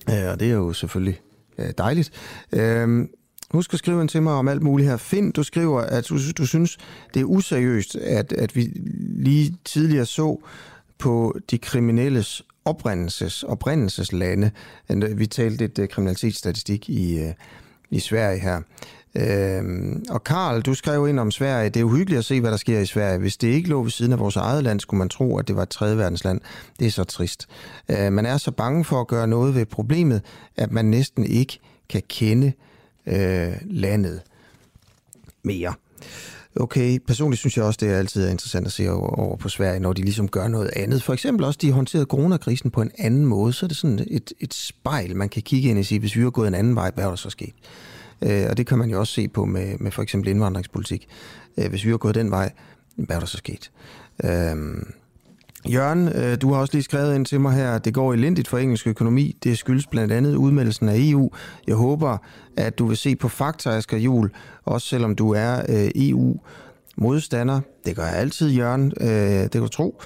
øh, 0.09 0.31
og 0.31 0.39
det 0.39 0.49
er 0.49 0.55
jo 0.55 0.73
selvfølgelig 0.73 1.19
øh, 1.57 1.65
dejligt, 1.77 2.11
øh, 2.53 3.07
Husk 3.51 3.73
at 3.73 3.79
skrive 3.79 4.01
ind 4.01 4.09
til 4.09 4.21
mig 4.21 4.33
om 4.33 4.47
alt 4.47 4.61
muligt 4.61 4.89
her. 4.89 4.97
Find, 4.97 5.33
du 5.33 5.43
skriver, 5.43 5.81
at 5.81 6.09
du, 6.09 6.17
du 6.37 6.45
synes, 6.45 6.77
det 7.13 7.19
er 7.19 7.25
useriøst, 7.25 7.95
at, 7.95 8.33
at 8.33 8.55
vi 8.55 8.71
lige 8.99 9.55
tidligere 9.65 10.05
så 10.05 10.37
på 10.97 11.35
de 11.51 11.57
kriminelles 11.57 12.43
oprindelses, 12.65 13.43
oprindelseslande. 13.43 14.51
Øh, 14.91 15.19
vi 15.19 15.25
talte 15.27 15.57
lidt 15.57 15.79
uh, 15.79 15.87
kriminalitetsstatistik 15.87 16.89
i, 16.89 17.23
uh, 17.23 17.31
i 17.89 17.99
Sverige 17.99 18.39
her. 18.39 18.61
Øhm, 19.15 20.03
og 20.09 20.23
Karl, 20.23 20.61
du 20.61 20.73
skrev 20.73 21.07
ind 21.07 21.19
om 21.19 21.31
Sverige. 21.31 21.69
Det 21.69 21.79
er 21.79 21.83
uhyggeligt 21.83 22.19
at 22.19 22.25
se, 22.25 22.41
hvad 22.41 22.51
der 22.51 22.57
sker 22.57 22.79
i 22.79 22.85
Sverige. 22.85 23.17
Hvis 23.17 23.37
det 23.37 23.47
ikke 23.47 23.69
lå 23.69 23.83
ved 23.83 23.91
siden 23.91 24.11
af 24.11 24.19
vores 24.19 24.35
eget 24.35 24.63
land, 24.63 24.79
skulle 24.79 24.97
man 24.99 25.09
tro, 25.09 25.37
at 25.37 25.47
det 25.47 25.55
var 25.55 25.63
et 25.63 25.69
tredje 25.69 25.97
verdensland. 25.97 26.41
Det 26.79 26.87
er 26.87 26.91
så 26.91 27.03
trist. 27.03 27.47
Øh, 27.89 28.13
man 28.13 28.25
er 28.25 28.37
så 28.37 28.51
bange 28.51 28.85
for 28.85 29.01
at 29.01 29.07
gøre 29.07 29.27
noget 29.27 29.55
ved 29.55 29.65
problemet, 29.65 30.21
at 30.57 30.71
man 30.71 30.85
næsten 30.85 31.25
ikke 31.25 31.59
kan 31.89 32.01
kende 32.09 32.47
øh, 32.47 32.53
Øh, 33.09 33.55
landet 33.65 34.21
mere. 35.43 35.73
Okay, 36.55 36.99
personligt 37.07 37.39
synes 37.39 37.57
jeg 37.57 37.65
også, 37.65 37.77
det 37.81 37.89
er 37.89 37.97
altid 37.97 38.29
interessant 38.29 38.65
at 38.65 38.71
se 38.71 38.91
over, 38.91 39.09
over 39.09 39.37
på 39.37 39.49
Sverige, 39.49 39.79
når 39.79 39.93
de 39.93 40.01
ligesom 40.01 40.27
gør 40.27 40.47
noget 40.47 40.69
andet. 40.75 41.03
For 41.03 41.13
eksempel 41.13 41.45
også, 41.45 41.59
de 41.61 41.71
håndterede 41.71 42.05
coronakrisen 42.05 42.71
på 42.71 42.81
en 42.81 42.91
anden 42.97 43.25
måde. 43.25 43.53
Så 43.53 43.65
er 43.65 43.67
det 43.67 43.77
sådan 43.77 44.07
et, 44.11 44.33
et 44.39 44.53
spejl, 44.53 45.15
man 45.15 45.29
kan 45.29 45.41
kigge 45.41 45.69
ind 45.69 45.79
og 45.79 45.85
sige, 45.85 45.99
hvis 45.99 46.15
vi 46.15 46.21
har 46.21 46.29
gået 46.29 46.47
en 46.47 46.53
anden 46.53 46.75
vej, 46.75 46.91
hvad 46.93 47.03
er 47.03 47.09
der 47.09 47.15
så 47.15 47.29
sket? 47.29 47.53
Øh, 48.21 48.45
og 48.49 48.57
det 48.57 48.67
kan 48.67 48.77
man 48.77 48.89
jo 48.89 48.99
også 48.99 49.13
se 49.13 49.27
på 49.27 49.45
med, 49.45 49.77
med 49.77 49.91
for 49.91 50.01
eksempel 50.01 50.29
indvandringspolitik. 50.29 51.07
Øh, 51.57 51.69
hvis 51.69 51.85
vi 51.85 51.89
har 51.89 51.97
gået 51.97 52.15
den 52.15 52.31
vej, 52.31 52.51
hvad 52.95 53.15
er 53.15 53.19
der 53.19 53.27
så 53.27 53.37
sket? 53.37 53.71
Øh, 54.23 54.55
Jørgen, 55.67 56.09
øh, 56.15 56.37
du 56.41 56.53
har 56.53 56.61
også 56.61 56.73
lige 56.73 56.83
skrevet 56.83 57.15
ind 57.15 57.25
til 57.25 57.41
mig 57.41 57.53
her, 57.53 57.71
at 57.71 57.85
det 57.85 57.93
går 57.93 58.13
elendigt 58.13 58.47
for 58.47 58.57
engelsk 58.57 58.87
økonomi. 58.87 59.37
Det 59.43 59.57
skyldes 59.57 59.87
blandt 59.87 60.13
andet 60.13 60.35
udmeldelsen 60.35 60.89
af 60.89 60.95
EU. 60.97 61.31
Jeg 61.67 61.75
håber, 61.75 62.17
at 62.57 62.79
du 62.79 62.85
vil 62.85 62.97
se 62.97 63.15
på 63.15 63.27
fakta, 63.27 63.69
Asger 63.69 63.97
Jul, 63.97 64.29
også 64.65 64.87
selvom 64.87 65.15
du 65.15 65.33
er 65.33 65.61
øh, 65.69 65.91
EU-modstander. 65.95 67.61
Det 67.85 67.95
gør 67.95 68.03
jeg 68.03 68.15
altid, 68.15 68.49
Jørgen. 68.49 68.93
Øh, 69.01 69.07
det 69.09 69.51
kan 69.51 69.61
du 69.61 69.67
tro. 69.67 70.01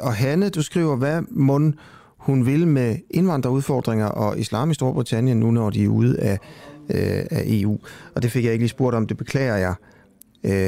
Og 0.00 0.14
Hanne, 0.14 0.48
du 0.48 0.62
skriver, 0.62 0.96
hvad 0.96 1.22
mund 1.30 1.74
hun 2.16 2.46
vil 2.46 2.66
med 2.66 2.96
indvandrerudfordringer 3.10 4.06
og 4.06 4.38
islam 4.38 4.70
i 4.70 4.74
Storbritannien, 4.74 5.40
nu 5.40 5.50
når 5.50 5.70
de 5.70 5.84
er 5.84 5.88
ude 5.88 6.20
af 6.20 6.38
af 6.90 7.42
EU. 7.46 7.78
Og 8.14 8.22
det 8.22 8.30
fik 8.30 8.44
jeg 8.44 8.52
ikke 8.52 8.62
lige 8.62 8.68
spurgt 8.68 8.96
om. 8.96 9.06
Det 9.06 9.16
beklager 9.16 9.56
jeg, 9.56 9.74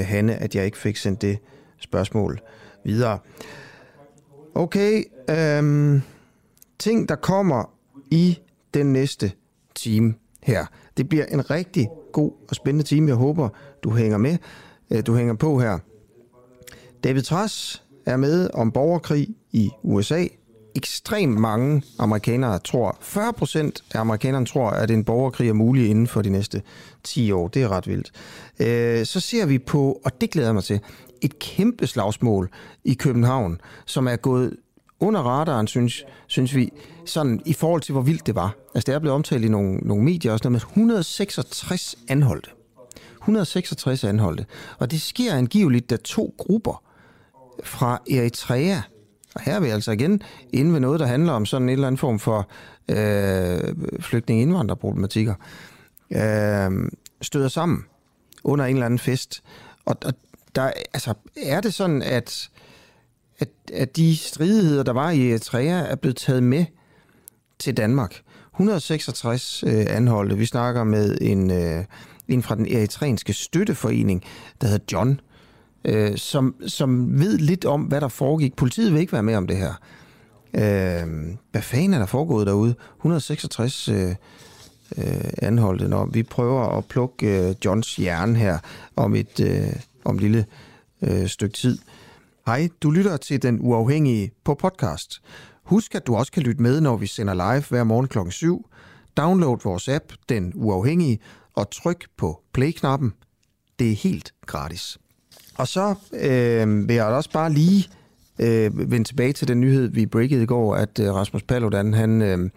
Hanne, 0.05 0.35
at 0.35 0.55
jeg 0.55 0.65
ikke 0.65 0.79
fik 0.79 0.97
sendt 0.97 1.23
det 1.23 1.39
spørgsmål 1.79 2.41
videre. 2.85 3.19
Okay, 4.55 5.05
øhm, 5.31 6.03
ting, 6.79 7.09
der 7.09 7.17
kommer 7.17 7.71
i 8.11 8.39
den 8.75 8.93
næste 8.93 9.33
time 9.75 10.15
her. 10.43 10.67
Det 10.97 11.09
bliver 11.09 11.25
en 11.25 11.51
rigtig 11.51 11.89
god 12.13 12.33
og 12.49 12.55
spændende 12.55 12.85
time. 12.85 13.09
Jeg 13.09 13.17
håber, 13.17 13.49
du 13.83 13.95
hænger 13.95 14.19
med. 14.19 14.37
Øh, 14.91 15.07
du 15.07 15.15
hænger 15.17 15.35
på 15.35 15.59
her. 15.59 15.79
David 17.05 17.23
Truss 17.23 17.83
er 18.07 18.17
med 18.17 18.51
om 18.55 18.73
borgerkrig 18.73 19.29
i 19.53 19.71
USA 19.83 20.27
ekstremt 20.75 21.39
mange 21.41 21.83
amerikanere 21.99 22.59
tror, 22.59 22.99
40 23.01 23.33
procent 23.33 23.85
af 23.95 24.01
amerikanerne 24.01 24.47
tror, 24.47 24.71
at 24.71 24.91
en 24.91 25.05
borgerkrig 25.05 25.49
er 25.49 25.53
mulig 25.53 25.91
inden 25.91 26.07
for 26.07 26.23
de 26.23 26.31
næste 26.31 26.63
10 27.05 27.33
år. 27.33 27.49
Det 27.49 27.63
er 27.63 27.69
ret 27.69 27.89
vildt. 27.89 28.13
Øh, 28.61 29.07
så 29.07 29.21
ser 29.21 29.47
vi 29.47 29.59
på, 29.59 30.01
og 30.05 30.21
det 30.21 30.31
glæder 30.31 30.53
mig 30.53 30.65
til, 30.65 30.81
et 31.23 31.39
kæmpe 31.39 31.87
slagsmål 31.87 32.51
i 32.85 32.95
København, 32.95 33.61
som 33.87 34.09
er 34.09 34.17
gået 34.17 34.57
under 35.01 35.21
radaren, 35.21 35.67
synes, 35.67 36.05
synes 36.27 36.55
vi, 36.55 36.71
sådan 37.07 37.41
i 37.47 37.53
forhold 37.53 37.81
til, 37.81 37.93
hvor 37.93 38.03
vildt 38.03 38.27
det 38.27 38.35
var. 38.35 38.55
Altså, 38.75 38.87
det 38.87 38.95
er 38.95 38.99
blevet 38.99 39.15
omtalt 39.15 39.45
i 39.45 39.49
nogle, 39.49 39.77
nogle 39.77 40.05
medier 40.05 40.33
også, 40.33 40.51
med 40.51 40.61
166 40.61 41.97
anholdte. 42.09 42.51
166 43.19 44.05
anholdte. 44.05 44.47
Og 44.79 44.91
det 44.91 45.01
sker 45.01 45.35
angiveligt, 45.35 45.91
da 45.91 45.97
to 45.97 46.35
grupper 46.39 46.83
fra 47.65 48.03
Eritrea 48.11 48.81
og 49.35 49.41
her 49.41 49.55
er 49.55 49.61
vi 49.61 49.69
altså 49.69 49.93
igen 49.93 50.23
inde 50.53 50.73
ved 50.73 50.81
noget, 50.81 51.01
der 51.01 51.07
handler 51.07 51.33
om 51.33 51.47
sådan 51.47 51.69
en 51.69 51.73
eller 51.73 51.87
anden 51.87 51.99
form 51.99 52.19
for 52.19 52.49
øh, 52.89 53.75
flygtning-indvandrerproblematikker, 54.01 55.35
øh, 56.11 56.91
støder 57.23 57.49
sammen 57.49 57.85
under 58.45 58.65
en 58.65 58.77
eller 58.77 58.87
anden 58.87 58.99
fest. 58.99 59.43
Og, 59.85 59.97
og 60.05 60.13
der, 60.55 60.73
altså, 60.95 61.15
er 61.43 61.61
det 61.61 61.75
sådan, 61.75 62.03
at, 62.03 62.51
at, 63.39 63.49
at 63.73 63.97
de 63.97 64.17
stridigheder, 64.17 64.83
der 64.83 64.93
var 64.93 65.11
i 65.11 65.31
Eritrea, 65.31 65.87
er 65.91 65.97
blevet 65.97 66.17
taget 66.17 66.43
med 66.43 66.65
til 67.59 67.77
Danmark? 67.77 68.21
166 68.55 69.65
øh, 69.67 69.87
anholdte. 69.89 70.39
Vi 70.39 70.47
snakker 70.47 70.85
med 70.85 71.19
en, 71.21 71.51
øh, 71.51 71.85
en 72.29 72.43
fra 72.43 72.55
den 72.55 72.67
eritreanske 72.67 73.33
støtteforening, 73.33 74.23
der 74.61 74.67
hedder 74.67 74.85
John, 74.93 75.21
øh, 75.85 76.17
som, 76.19 76.55
som 76.67 77.21
ved 77.21 77.39
lidt 77.39 77.65
om, 77.65 77.83
hvad 77.83 78.01
der 78.01 78.09
foregik. 78.09 78.57
Politiet 78.57 78.93
vil 78.93 79.01
ikke 79.01 79.13
være 79.13 79.23
med 79.23 79.35
om 79.35 79.47
det 79.47 79.57
her. 79.57 79.75
Øh, 80.55 81.37
hvad 81.51 81.63
fanden 81.63 81.95
er 81.95 81.99
der 81.99 82.07
foregået 82.07 82.47
derude? 82.47 82.75
166 82.97 83.89
øh, 83.89 84.15
øh, 84.99 85.31
anholdte, 85.43 85.89
Nå, 85.89 86.05
vi 86.05 86.23
prøver 86.23 86.79
at 86.79 86.85
plukke 86.85 87.49
øh, 87.49 87.55
Johns 87.65 87.97
hjerne 87.97 88.37
her 88.37 88.59
om 88.97 89.15
et, 89.15 89.41
øh, 89.41 89.73
om 90.05 90.15
et 90.15 90.21
lille 90.21 90.47
øh, 91.03 91.29
stykke 91.29 91.57
tid. 91.57 91.79
Hej, 92.47 92.69
du 92.83 92.91
lytter 92.91 93.17
til 93.17 93.43
Den 93.43 93.59
Uafhængige 93.61 94.31
på 94.45 94.55
podcast. 94.55 95.21
Husk, 95.65 95.95
at 95.95 96.07
du 96.07 96.17
også 96.17 96.33
kan 96.33 96.43
lytte 96.43 96.63
med, 96.63 96.81
når 96.81 96.97
vi 96.97 97.07
sender 97.07 97.35
live 97.35 97.65
hver 97.69 97.85
morgen 97.85 98.09
kl. 98.09 98.19
7. 98.31 98.67
Download 99.17 99.59
vores 99.65 99.89
app, 99.89 100.05
Den 100.29 100.53
Uafhængige, 100.55 101.19
og 101.55 101.71
tryk 101.71 102.07
på 102.17 102.43
play-knappen. 102.53 103.13
Det 103.79 103.91
er 103.91 103.97
helt 103.97 104.35
gratis. 104.47 104.99
Og 105.59 105.69
så 105.69 105.95
øh, 106.13 106.89
vil 106.89 106.97
jeg 106.97 107.05
også 107.05 107.31
bare 107.31 107.53
lige 107.53 107.89
øh, 108.39 108.91
vende 108.91 109.05
tilbage 109.05 109.33
til 109.33 109.49
den 109.49 109.61
nyhed, 109.61 109.89
vi 109.89 110.07
breakede 110.07 110.43
i 110.43 110.47
går, 110.47 110.75
at 110.75 110.99
øh, 110.99 111.15
Rasmus 111.15 111.43
Paludan, 111.43 111.95
han, 111.95 112.23
øh, 112.23 112.51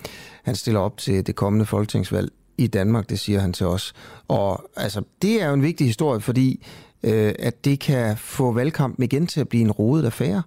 han 0.43 0.55
stiller 0.55 0.79
op 0.79 0.97
til 0.97 1.27
det 1.27 1.35
kommende 1.35 1.65
folketingsvalg 1.65 2.31
i 2.57 2.67
Danmark, 2.67 3.09
det 3.09 3.19
siger 3.19 3.39
han 3.39 3.53
til 3.53 3.65
os. 3.65 3.93
Og 4.27 4.63
altså, 4.75 5.01
det 5.21 5.41
er 5.41 5.47
jo 5.47 5.53
en 5.53 5.61
vigtig 5.61 5.87
historie, 5.87 6.21
fordi 6.21 6.65
øh, 7.03 7.33
at 7.39 7.65
det 7.65 7.79
kan 7.79 8.17
få 8.17 8.51
valgkampen 8.51 9.03
igen 9.03 9.27
til 9.27 9.41
at 9.41 9.49
blive 9.49 9.63
en 9.63 9.71
rodet 9.71 10.05
affære. 10.05 10.43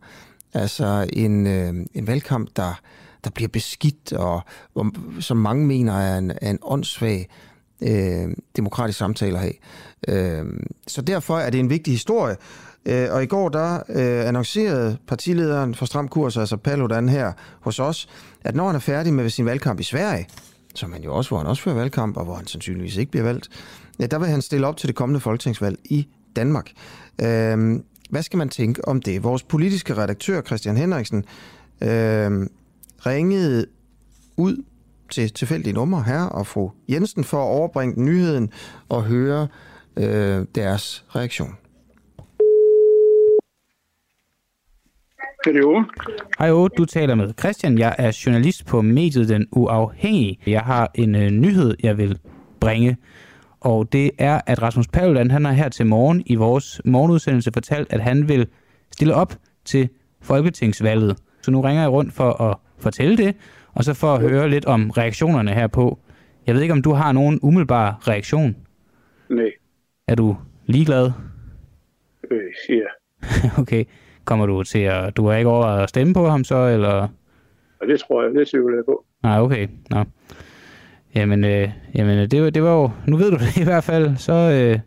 Altså 0.55 1.09
en, 1.13 1.47
øh, 1.47 1.75
en 1.95 2.07
valgkamp, 2.07 2.49
der, 2.57 2.81
der 3.25 3.31
bliver 3.31 3.49
beskidt, 3.49 4.13
og 4.13 4.41
og 4.75 4.87
som 5.21 5.37
mange 5.37 5.67
mener 5.67 5.93
er 5.93 6.19
en, 6.19 6.31
er 6.43 6.51
en 6.51 6.59
åndssvag 6.63 7.29
øh, 7.83 8.29
demokratisk 8.57 8.99
samtale 8.99 9.39
her. 9.39 9.53
Øh, 10.09 10.45
så 10.87 11.03
derfor 11.03 11.39
er 11.39 11.51
det 11.51 11.61
en 11.61 11.71
vigtig 11.71 11.93
historie. 11.93 12.37
Øh, 12.87 13.09
og 13.11 13.23
i 13.23 13.27
går 13.27 13.49
der 13.49 13.75
øh, 13.89 14.29
annoncerede 14.29 14.97
partilederen 15.07 15.75
for 15.75 15.87
Stram 15.87 16.09
Kurs, 16.09 16.37
altså 16.37 16.57
Paludan 16.57 17.09
her 17.09 17.33
hos 17.61 17.79
os, 17.79 18.09
at 18.45 18.55
når 18.55 18.67
han 18.67 18.75
er 18.75 18.81
færdig 18.81 19.15
med 19.15 19.31
sin 19.31 19.47
valgkamp 19.47 19.81
i 19.81 19.83
Sverige, 19.83 20.29
som 20.75 20.93
han 20.93 21.03
jo 21.03 21.15
også, 21.15 21.31
hvor 21.31 21.39
han 21.39 21.47
også 21.47 21.63
fører 21.63 21.75
valgkamp, 21.75 22.17
og 22.17 22.25
hvor 22.25 22.35
han 22.35 22.47
sandsynligvis 22.47 22.97
ikke 22.97 23.11
bliver 23.11 23.25
valgt, 23.25 23.49
ja, 23.99 24.07
der 24.07 24.19
vil 24.19 24.29
han 24.29 24.43
stille 24.43 24.67
op 24.67 24.77
til 24.77 24.89
det 24.89 24.97
kommende 24.97 25.21
folketingsvalg 25.21 25.79
i 25.85 26.09
Danmark. 26.37 26.71
Øh, 27.21 27.81
hvad 28.11 28.23
skal 28.23 28.37
man 28.37 28.49
tænke 28.49 28.89
om 28.89 29.03
det? 29.03 29.23
Vores 29.23 29.43
politiske 29.43 29.97
redaktør, 29.97 30.43
Christian 30.43 30.77
Henriksen, 30.77 31.25
øh, 31.83 32.47
ringede 33.07 33.67
ud 34.37 34.65
til 35.11 35.33
tilfældige 35.33 35.73
numre 35.73 36.03
her 36.03 36.23
og 36.23 36.47
fru 36.47 36.71
Jensen 36.89 37.25
for 37.25 37.37
at 37.37 37.49
overbringe 37.49 38.05
nyheden 38.05 38.51
og 38.89 39.05
høre 39.05 39.49
øh, 39.97 40.47
deres 40.55 41.05
reaktion. 41.09 41.57
Det 45.45 45.57
er 45.57 45.85
Hej 46.39 46.51
du 46.79 46.85
taler 46.85 47.15
med 47.15 47.33
Christian. 47.39 47.79
Jeg 47.79 47.95
er 47.99 48.23
journalist 48.27 48.67
på 48.67 48.83
mediet 48.83 49.29
Den 49.29 49.47
Uafhængige. 49.53 50.39
Jeg 50.47 50.61
har 50.61 50.91
en 50.95 51.15
øh, 51.15 51.31
nyhed, 51.31 51.77
jeg 51.83 51.99
vil 51.99 52.19
bringe. 52.61 52.97
Og 53.61 53.93
det 53.93 54.11
er, 54.19 54.41
at 54.47 54.63
Rasmus 54.63 54.89
Paludan, 54.89 55.31
han 55.31 55.45
har 55.45 55.53
her 55.53 55.69
til 55.69 55.87
morgen 55.87 56.23
i 56.27 56.35
vores 56.35 56.81
morgenudsendelse 56.85 57.51
fortalt, 57.53 57.93
at 57.93 58.01
han 58.01 58.29
vil 58.29 58.47
stille 58.93 59.15
op 59.15 59.35
til 59.65 59.89
Folketingsvalget. 60.23 61.17
Så 61.43 61.51
nu 61.51 61.61
ringer 61.61 61.83
jeg 61.83 61.91
rundt 61.91 62.13
for 62.13 62.43
at 62.43 62.57
fortælle 62.79 63.17
det, 63.17 63.37
og 63.75 63.85
så 63.85 63.95
for 63.95 64.15
at 64.15 64.21
høre 64.21 64.51
lidt 64.51 64.65
om 64.65 64.91
reaktionerne 64.91 65.51
herpå. 65.51 65.99
Jeg 66.47 66.55
ved 66.55 66.63
ikke, 66.63 66.73
om 66.73 66.83
du 66.83 66.93
har 66.93 67.13
nogen 67.13 67.41
umiddelbar 67.43 68.09
reaktion? 68.09 68.57
Nej. 69.29 69.51
Er 70.09 70.15
du 70.15 70.37
ligeglad? 70.67 71.13
Øh, 72.31 72.41
ja. 72.69 72.87
okay. 73.63 73.85
Kommer 74.25 74.47
du 74.47 74.63
til 74.63 74.79
at... 74.79 75.17
Du 75.17 75.27
har 75.27 75.37
ikke 75.37 75.51
over 75.51 75.65
at 75.65 75.89
stemme 75.89 76.15
på 76.15 76.27
ham 76.27 76.45
så, 76.45 76.57
eller? 76.67 77.09
Ja, 77.83 77.87
det 77.87 78.01
tror 78.01 78.23
jeg, 78.23 78.35
det 78.35 78.49
tvivler 78.49 78.77
jeg 78.77 78.85
på. 78.85 79.05
Nej, 79.23 79.41
okay. 79.41 79.69
Nå. 79.91 80.05
Jamen, 81.17 81.45
øh, 81.45 81.71
jamen 81.95 82.31
det, 82.31 82.43
var, 82.43 82.51
det 82.51 82.63
var 82.63 82.73
jo... 82.73 82.91
Nu 83.07 83.17
ved 83.17 83.31
du 83.31 83.37
det 83.37 83.57
i 83.57 83.65
hvert 83.65 83.85
fald, 83.85 84.17
så 84.17 84.33
øh, 84.33 84.79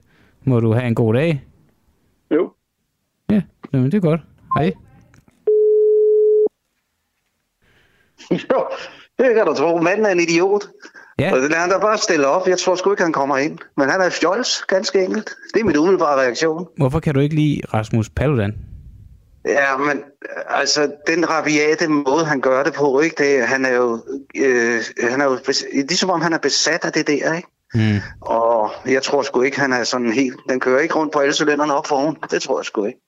må 0.43 0.59
du 0.59 0.73
have 0.73 0.87
en 0.87 0.95
god 0.95 1.13
dag. 1.13 1.43
Jo. 2.31 2.51
Ja, 3.31 3.41
jamen, 3.73 3.91
det 3.91 3.97
er 3.97 4.01
godt. 4.01 4.21
Hej. 4.57 4.73
jo, 8.31 8.67
det 9.17 9.35
kan 9.35 9.45
du 9.45 9.53
tro. 9.53 9.77
Manden 9.77 10.05
er 10.05 10.09
en 10.09 10.19
idiot. 10.19 10.63
Ja. 11.19 11.33
Og 11.33 11.41
det 11.41 11.51
lader 11.51 11.61
han 11.61 11.81
bare 11.81 11.97
stille 11.97 12.27
op. 12.27 12.47
Jeg 12.47 12.57
tror 12.57 12.75
sgu 12.75 12.91
ikke, 12.91 13.03
han 13.03 13.13
kommer 13.13 13.37
ind. 13.37 13.57
Men 13.77 13.89
han 13.89 14.01
er 14.01 14.09
fjols, 14.09 14.63
ganske 14.67 15.05
enkelt. 15.05 15.29
Det 15.53 15.59
er 15.59 15.63
mit 15.63 15.77
umiddelbare 15.77 16.21
reaktion. 16.21 16.67
Hvorfor 16.77 16.99
kan 16.99 17.13
du 17.13 17.19
ikke 17.19 17.35
lide 17.35 17.61
Rasmus 17.73 18.09
Paludan? 18.09 18.55
Ja, 19.45 19.77
men 19.77 20.03
altså, 20.49 20.91
den 21.07 21.29
rabiate 21.29 21.87
måde, 21.87 22.25
han 22.25 22.41
gør 22.41 22.63
det 22.63 22.73
på, 22.73 22.99
ikke? 22.99 23.15
Det, 23.23 23.47
han 23.47 23.65
er 23.65 23.75
jo, 23.75 24.03
øh, 24.35 24.81
han 25.09 25.21
er 25.21 25.25
jo 25.25 25.37
ligesom 25.73 26.09
om 26.09 26.21
han 26.21 26.33
er 26.33 26.37
besat 26.37 26.85
af 26.85 26.93
det 26.93 27.07
der, 27.07 27.33
ikke? 27.33 27.47
Mm. 27.73 27.99
Og 28.21 28.71
jeg 28.85 29.03
tror 29.03 29.21
sgu 29.21 29.41
ikke, 29.41 29.59
han 29.59 29.73
er 29.73 29.83
sådan 29.83 30.11
helt... 30.13 30.35
Den 30.49 30.59
kører 30.59 30.79
ikke 30.79 30.95
rundt 30.95 31.13
på 31.13 31.19
alle 31.19 31.33
cylinderne 31.33 31.73
op 31.73 31.87
foran. 31.87 32.15
Det 32.31 32.41
tror 32.41 32.59
jeg 32.59 32.65
sgu 32.65 32.85
ikke. 32.85 32.99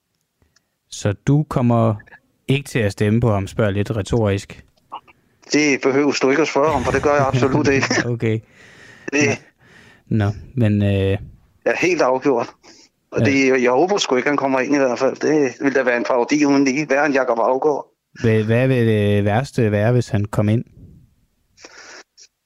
Så 0.89 1.13
du 1.27 1.43
kommer 1.49 1.95
ikke 2.47 2.69
til 2.69 2.79
at 2.79 2.91
stemme 2.91 3.21
på 3.21 3.31
ham, 3.31 3.47
spørger 3.47 3.71
lidt 3.71 3.95
retorisk. 3.95 4.63
Det 5.53 5.81
behøver 5.81 6.11
du 6.21 6.29
ikke 6.29 6.41
at 6.41 6.47
spørge 6.47 6.71
om, 6.71 6.83
for 6.83 6.91
det 6.91 7.03
gør 7.03 7.15
jeg 7.15 7.27
absolut 7.27 7.67
ikke. 7.67 7.85
okay. 8.13 8.39
Det 9.11 9.41
Nå, 10.07 10.25
men 10.55 10.83
øh, 10.83 11.17
er 11.65 11.75
helt 11.75 12.01
afgjort. 12.01 12.49
Og 13.11 13.19
Ja. 13.19 13.25
det, 13.25 13.63
jeg 13.63 13.71
håber 13.71 13.97
sgu 13.97 14.15
ikke, 14.15 14.29
han 14.29 14.37
kommer 14.37 14.59
ind 14.59 14.75
i 14.75 14.77
hvert 14.77 14.99
fald. 14.99 15.15
Det 15.15 15.53
ville 15.61 15.79
da 15.79 15.83
være 15.83 15.97
en 15.97 16.03
parodi 16.03 16.45
uden 16.45 16.63
lige. 16.63 16.89
Værre 16.89 17.05
end 17.05 17.15
Jacob 17.15 17.39
Afgaard. 17.39 17.87
hvad, 18.21 18.43
hvad 18.43 18.67
vil 18.67 18.87
det 18.87 19.25
værste 19.25 19.71
være, 19.71 19.91
hvis 19.91 20.09
han 20.09 20.25
kom 20.25 20.49
ind? 20.49 20.63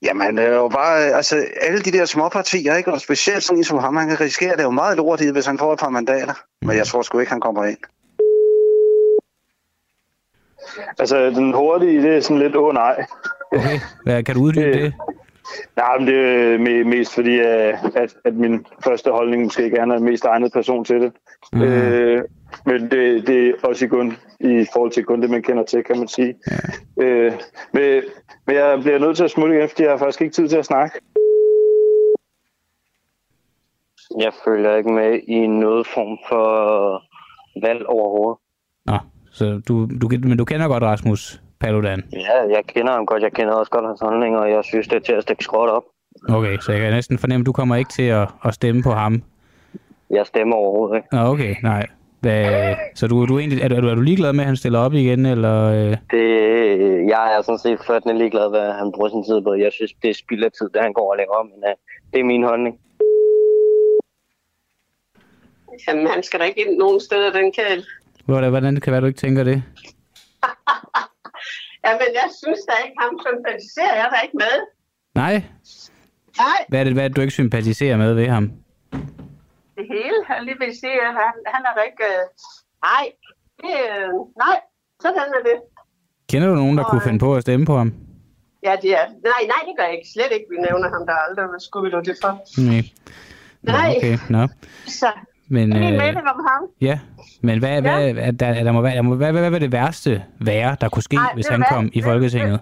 Jamen, 0.01 0.38
det 0.38 0.45
er 0.45 0.55
jo 0.55 0.68
bare, 0.68 0.97
altså, 0.99 1.45
alle 1.61 1.80
de 1.82 1.91
der 1.91 2.05
små 2.05 2.30
partier, 2.30 2.76
ikke? 2.76 2.91
Og 2.91 3.01
specielt 3.01 3.43
sådan 3.43 3.57
en 3.57 3.63
som 3.63 3.78
ham, 3.80 3.95
han 3.95 4.07
kan 4.09 4.20
risikere, 4.20 4.51
det 4.51 4.59
er 4.59 4.63
jo 4.63 4.70
meget 4.72 4.97
lort 4.97 5.22
i, 5.22 5.32
hvis 5.32 5.45
han 5.45 5.57
får 5.57 5.74
et 5.74 5.80
par 5.80 5.89
mandater. 5.89 6.34
Men 6.61 6.78
jeg 6.78 6.88
tror 6.88 7.01
sgu 7.01 7.20
ikke, 7.20 7.32
han 7.32 7.41
kommer 7.41 7.66
ind. 7.66 7.78
Altså, 10.99 11.18
den 11.30 11.53
hurtige, 11.53 12.01
det 12.01 12.18
er 12.18 12.22
sådan 12.22 12.39
lidt, 12.39 12.55
åh 12.55 12.74
nej. 12.74 13.05
Okay, 13.51 13.80
hvad, 14.03 14.24
kan 14.24 14.36
du 14.36 14.41
uddybe 14.41 14.74
det? 14.84 14.93
Nej, 15.75 15.97
men 15.97 16.07
det 16.07 16.15
er 16.15 16.57
me- 16.57 16.87
mest 16.89 17.15
fordi, 17.15 17.35
øh, 17.35 17.73
at, 17.95 18.15
at 18.25 18.33
min 18.33 18.65
første 18.83 19.11
holdning 19.11 19.43
måske 19.43 19.63
ikke 19.63 19.77
er, 19.77 19.81
er 19.81 19.85
den 19.85 20.03
mest 20.03 20.25
egnet 20.25 20.53
person 20.53 20.85
til 20.85 21.01
det. 21.01 21.11
Mm. 21.53 21.61
Øh, 21.61 22.23
men 22.65 22.81
det, 22.91 23.27
det 23.27 23.47
er 23.47 23.53
også 23.63 23.85
i, 23.85 23.87
kun, 23.87 24.13
i 24.39 24.65
forhold 24.73 24.91
til 24.91 25.03
kun 25.03 25.21
det, 25.21 25.29
man 25.29 25.43
kender 25.43 25.63
til, 25.63 25.83
kan 25.83 25.97
man 25.97 26.07
sige. 26.07 26.35
Ja. 26.97 27.03
Øh, 27.03 27.33
men, 27.73 28.03
men 28.47 28.55
jeg 28.55 28.79
bliver 28.81 28.99
nødt 28.99 29.17
til 29.17 29.23
at 29.23 29.31
smutte 29.31 29.55
igen, 29.55 29.69
fordi 29.69 29.83
jeg 29.83 29.91
har 29.91 29.97
faktisk 29.97 30.21
ikke 30.21 30.33
tid 30.33 30.47
til 30.47 30.57
at 30.57 30.65
snakke. 30.65 30.99
Jeg 34.19 34.31
følger 34.45 34.75
ikke 34.75 34.91
med 34.91 35.19
i 35.27 35.47
noget 35.47 35.87
form 35.87 36.17
for 36.29 37.03
valg 37.67 37.85
overhovedet. 37.85 38.39
Nå, 38.85 38.97
så 39.31 39.61
du, 39.67 39.87
du, 40.01 40.09
men 40.27 40.37
du 40.37 40.45
kender 40.45 40.67
godt 40.67 40.83
Rasmus 40.83 41.41
Paludan? 41.66 42.03
Ja, 42.13 42.38
jeg 42.55 42.63
kender 42.68 42.91
ham 42.93 43.05
godt. 43.05 43.24
Jeg 43.24 43.32
kender 43.32 43.53
også 43.53 43.72
godt 43.72 43.86
hans 43.86 44.01
holdninger, 44.01 44.39
og 44.39 44.49
jeg 44.49 44.63
synes, 44.63 44.88
det 44.88 44.95
er 44.95 44.99
til 44.99 45.13
at 45.13 45.24
stikke 45.24 45.43
skråt 45.43 45.70
op. 45.70 45.84
Okay, 46.30 46.57
så 46.57 46.72
jeg 46.72 46.82
kan 46.82 46.93
næsten 46.93 47.18
fornemme, 47.18 47.41
at 47.41 47.45
du 47.45 47.51
kommer 47.51 47.76
ikke 47.76 47.93
til 47.93 48.07
at, 48.22 48.28
at 48.45 48.53
stemme 48.53 48.84
på 48.84 48.91
ham. 48.91 49.24
Jeg 50.09 50.26
stemmer 50.26 50.55
overhovedet 50.55 50.95
ikke. 50.95 51.07
Okay, 51.11 51.55
nej. 51.63 51.86
Hvad, 52.22 52.76
så 52.95 53.07
du, 53.07 53.26
du 53.26 53.36
er, 53.36 53.39
egentlig, 53.39 53.61
er, 53.61 53.68
du, 53.68 53.88
er, 53.88 53.95
du, 53.95 54.01
ligeglad 54.01 54.34
med, 54.34 54.43
at 54.43 54.47
han 54.47 54.55
stiller 54.55 54.80
op 54.80 54.93
igen, 54.93 55.26
eller... 55.26 55.57
Øh? 55.78 55.97
Det, 56.11 56.26
jeg 57.13 57.36
er 57.38 57.41
sådan 57.41 57.59
set 57.59 57.80
fløjtende 57.86 58.18
ligeglad, 58.18 58.49
hvad 58.49 58.74
han 58.74 58.91
bruger 58.95 59.09
sin 59.09 59.24
tid 59.24 59.41
på. 59.41 59.53
Jeg 59.53 59.72
synes, 59.72 59.91
det 60.01 60.09
er 60.09 60.13
spild 60.13 60.43
af 60.43 60.51
tid, 60.51 60.70
det 60.74 60.82
han 60.82 60.93
går 60.93 61.11
og 61.11 61.18
lægger 61.18 61.34
om. 61.34 61.45
Men 61.45 61.59
uh, 61.70 61.76
det 62.13 62.20
er 62.20 62.24
min 62.24 62.43
holdning. 62.43 62.76
Jamen, 65.88 66.07
han 66.07 66.24
skal 66.24 66.39
da 66.39 66.45
ikke 66.45 66.61
ind 66.66 66.78
nogen 66.78 66.99
steder, 66.99 67.32
den 67.32 67.51
kan. 67.51 67.84
Hvordan, 68.26 68.49
hvordan 68.49 68.76
kan 68.76 68.91
være, 68.93 69.01
du 69.01 69.07
ikke 69.07 69.20
tænker 69.20 69.43
det? 69.43 69.63
Jamen, 71.86 72.09
jeg 72.21 72.29
synes 72.41 72.61
da 72.69 72.73
ikke, 72.86 72.97
ham 73.03 73.13
sympatiserer 73.27 73.95
jeg 74.01 74.07
da 74.13 74.17
ikke 74.25 74.38
med. 74.45 74.55
Nej? 75.15 75.36
Nej, 76.43 76.59
Hvad 76.69 76.79
er 76.79 76.83
det, 76.83 76.93
hvad 76.93 77.03
er 77.03 77.07
det 77.07 77.17
du 77.17 77.21
ikke 77.21 77.39
sympatiserer 77.41 77.97
med 77.97 78.13
ved 78.13 78.27
ham? 78.27 78.45
det 79.77 79.86
hele, 79.95 80.17
jeg 80.29 80.43
lige 80.43 80.59
vil 80.63 80.73
sige, 80.83 80.97
at 81.07 81.13
han, 81.21 81.33
han 81.53 81.61
er 81.69 81.73
da 81.77 81.81
ikke... 81.89 82.03
Øh, 82.13 82.23
nej, 82.89 83.03
det, 83.61 83.73
øh, 83.91 84.09
nej, 84.43 84.57
sådan 85.01 85.17
er 85.39 85.43
det. 85.49 85.57
Kender 86.31 86.47
du 86.49 86.55
nogen, 86.55 86.77
der 86.77 86.83
Og, 86.83 86.89
kunne 86.89 87.01
øh, 87.01 87.07
finde 87.07 87.19
på 87.19 87.36
at 87.36 87.41
stemme 87.41 87.65
på 87.65 87.75
ham? 87.77 87.89
Ja, 88.67 88.73
det 88.81 88.91
er, 88.99 89.05
nej, 89.31 89.41
nej, 89.53 89.61
det 89.67 89.73
gør 89.77 89.83
jeg 89.89 89.95
ikke. 89.97 90.09
Slet 90.15 90.31
ikke, 90.36 90.47
vi 90.53 90.57
nævner 90.67 90.88
ham, 90.95 91.03
der 91.07 91.13
er 91.13 91.23
aldrig. 91.27 91.45
Hvad 91.51 91.59
skulle 91.59 91.83
vi 91.86 91.91
det 92.09 92.17
for? 92.23 92.33
Nej. 92.71 92.83
Nå, 93.65 93.71
Nej. 93.71 93.93
okay, 93.97 94.17
nå. 94.29 94.47
Så, 94.88 95.09
Men, 95.47 95.71
det 95.71 95.83
er 95.83 95.91
øh, 95.91 95.97
mening 95.97 96.27
om 96.33 96.39
ham. 96.49 96.61
ja, 96.81 96.99
men 97.41 97.59
hvad, 97.59 97.81
hvad, 97.81 98.09
er 98.27 98.31
der, 98.31 98.47
er 98.47 98.63
der 98.63 98.71
må 98.71 98.81
der 98.85 99.01
må, 99.01 99.15
hvad, 99.15 99.31
hvad, 99.31 99.41
hvad 99.41 99.51
vil 99.51 99.61
det 99.61 99.71
værste 99.71 100.23
være, 100.39 100.77
der 100.81 100.89
kunne 100.89 101.03
ske, 101.03 101.15
Ej, 101.15 101.33
hvis 101.33 101.47
han 101.47 101.59
hvad? 101.59 101.67
kom 101.71 101.89
i 101.93 102.01
Folketinget? 102.01 102.59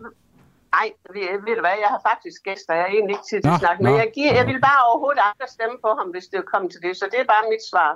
Nej, 0.78 0.88
ved, 1.16 1.26
ved 1.46 1.56
du 1.58 1.64
hvad, 1.68 1.78
jeg 1.86 1.92
har 1.96 2.02
faktisk 2.12 2.38
gæster, 2.44 2.74
jeg 2.74 2.86
er 2.88 2.94
egentlig 2.98 3.14
ikke 3.18 3.28
til 3.32 3.40
Nå, 3.44 3.54
at 3.54 3.60
snakke, 3.60 3.84
men 3.84 3.92
nå. 3.92 3.98
jeg, 3.98 4.10
giver, 4.18 4.34
jeg 4.40 4.46
vil 4.48 4.60
bare 4.70 4.82
overhovedet 4.90 5.22
aldrig 5.28 5.50
stemme 5.58 5.78
på 5.86 5.90
ham, 6.00 6.08
hvis 6.14 6.26
det 6.34 6.40
kom 6.54 6.64
til 6.74 6.80
det, 6.86 6.94
så 7.00 7.06
det 7.12 7.20
er 7.24 7.28
bare 7.34 7.44
mit 7.54 7.64
svar. 7.72 7.92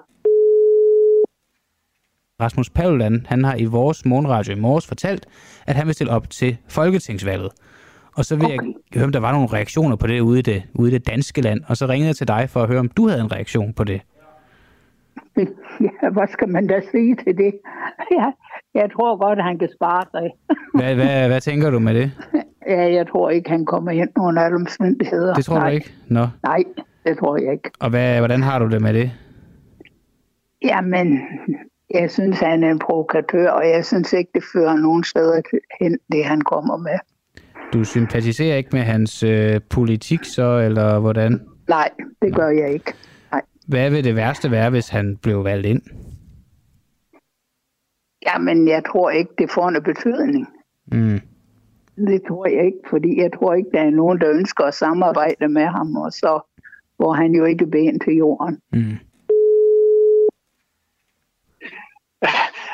Rasmus 2.42 2.70
Paludan, 2.70 3.26
han 3.30 3.44
har 3.44 3.56
i 3.56 3.66
vores 3.66 4.06
morgenradio 4.06 4.52
i 4.54 4.60
morges 4.60 4.88
fortalt, 4.88 5.26
at 5.68 5.76
han 5.76 5.86
vil 5.88 5.94
stille 5.94 6.14
op 6.14 6.30
til 6.30 6.58
Folketingsvalget. 6.70 7.52
Og 8.18 8.26
så 8.26 8.36
vil 8.36 8.46
okay. 8.46 8.56
jeg 8.56 8.74
høre, 8.94 9.04
om 9.04 9.12
der 9.12 9.20
var 9.20 9.32
nogle 9.32 9.48
reaktioner 9.54 9.96
på 9.96 10.08
det 10.08 10.20
ude 10.20 10.40
i 10.40 10.42
det, 10.42 10.64
ude 10.74 10.92
i 10.92 10.94
det 10.94 11.08
danske 11.08 11.42
land. 11.42 11.62
Og 11.68 11.78
så 11.78 11.86
ringede 11.88 12.08
jeg 12.08 12.16
til 12.16 12.28
dig 12.28 12.50
for 12.50 12.62
at 12.62 12.68
høre, 12.68 12.80
om 12.80 12.90
du 12.90 13.08
havde 13.08 13.22
en 13.22 13.32
reaktion 13.32 13.74
på 13.74 13.84
det. 13.84 14.02
Ja, 15.88 16.10
hvad 16.10 16.28
skal 16.28 16.50
man 16.50 16.68
da 16.68 16.82
sige 16.92 17.16
til 17.16 17.38
det? 17.38 17.54
Ja, 18.18 18.32
jeg 18.74 18.92
tror 18.92 19.18
godt, 19.26 19.44
han 19.44 19.60
kan 19.60 19.70
spare 19.76 20.04
sig. 20.12 20.30
Hvad, 20.78 20.96
hvad, 20.96 21.28
hvad 21.28 21.42
tænker 21.42 21.70
du 21.70 21.80
med 21.80 21.94
det? 21.94 22.12
Ja, 22.68 22.94
jeg 22.94 23.08
tror 23.08 23.30
ikke, 23.30 23.50
han 23.50 23.66
kommer 23.66 23.92
ind 23.92 24.10
under 24.18 24.42
alle 24.42 24.56
omstændigheder. 24.56 25.34
Det 25.34 25.46
tror 25.46 25.60
Nej. 25.60 25.70
du 25.70 25.76
ikke? 25.76 25.94
Nå. 26.08 26.28
Nej, 26.44 26.64
det 27.06 27.18
tror 27.18 27.38
jeg 27.38 27.52
ikke. 27.52 27.72
Og 27.80 27.90
hvad, 27.90 28.18
hvordan 28.18 28.44
har 28.44 28.60
du 28.60 28.68
det 28.70 28.82
med 28.82 28.94
det? 28.94 29.12
Jamen, 30.64 31.20
jeg 31.94 32.12
synes, 32.12 32.40
han 32.40 32.64
er 32.64 32.72
en 32.72 32.80
provokatør, 32.80 33.50
og 33.50 33.70
jeg 33.70 33.86
synes 33.86 34.14
ikke, 34.14 34.32
det 34.36 34.44
fører 34.54 34.76
nogen 34.76 35.04
steder 35.04 35.42
hen, 35.82 35.98
det 36.12 36.26
han 36.26 36.42
kommer 36.42 36.78
med. 36.78 37.00
Du 37.74 37.84
sympatiserer 37.84 38.58
ikke 38.58 38.70
med 38.74 38.82
hans 38.82 39.24
øh, 39.24 39.60
politik 39.70 40.24
så, 40.24 40.60
eller 40.60 41.00
hvordan? 41.00 41.42
Nej, 41.68 41.90
det 42.22 42.36
gør 42.36 42.50
jeg 42.50 42.70
ikke. 42.74 42.94
Hvad 43.68 43.90
vil 43.90 44.04
det 44.04 44.16
værste 44.16 44.52
være, 44.52 44.70
hvis 44.70 44.90
han 44.90 45.18
blev 45.18 45.44
valgt 45.44 45.66
ind? 45.66 45.82
Jamen, 48.26 48.68
jeg 48.68 48.84
tror 48.92 49.10
ikke, 49.10 49.32
det 49.38 49.52
får 49.52 49.70
en 49.70 49.84
betydning. 49.84 50.48
Mm. 50.92 51.22
Det 51.98 52.22
tror 52.28 52.48
jeg 52.50 52.66
ikke, 52.66 52.78
fordi 52.90 53.22
jeg 53.22 53.32
tror 53.40 53.54
ikke, 53.54 53.70
der 53.74 53.82
er 53.82 53.90
nogen, 53.90 54.22
der 54.22 54.30
ønsker 54.30 54.64
at 54.64 54.74
samarbejde 54.74 55.48
med 55.48 55.66
ham, 55.66 55.96
og 55.96 56.12
så 56.12 56.40
får 57.02 57.14
han 57.14 57.32
jo 57.32 57.46
ikke 57.46 57.68
ben 57.68 58.00
til 58.00 58.14
jorden. 58.14 58.62
Mm. 58.74 58.98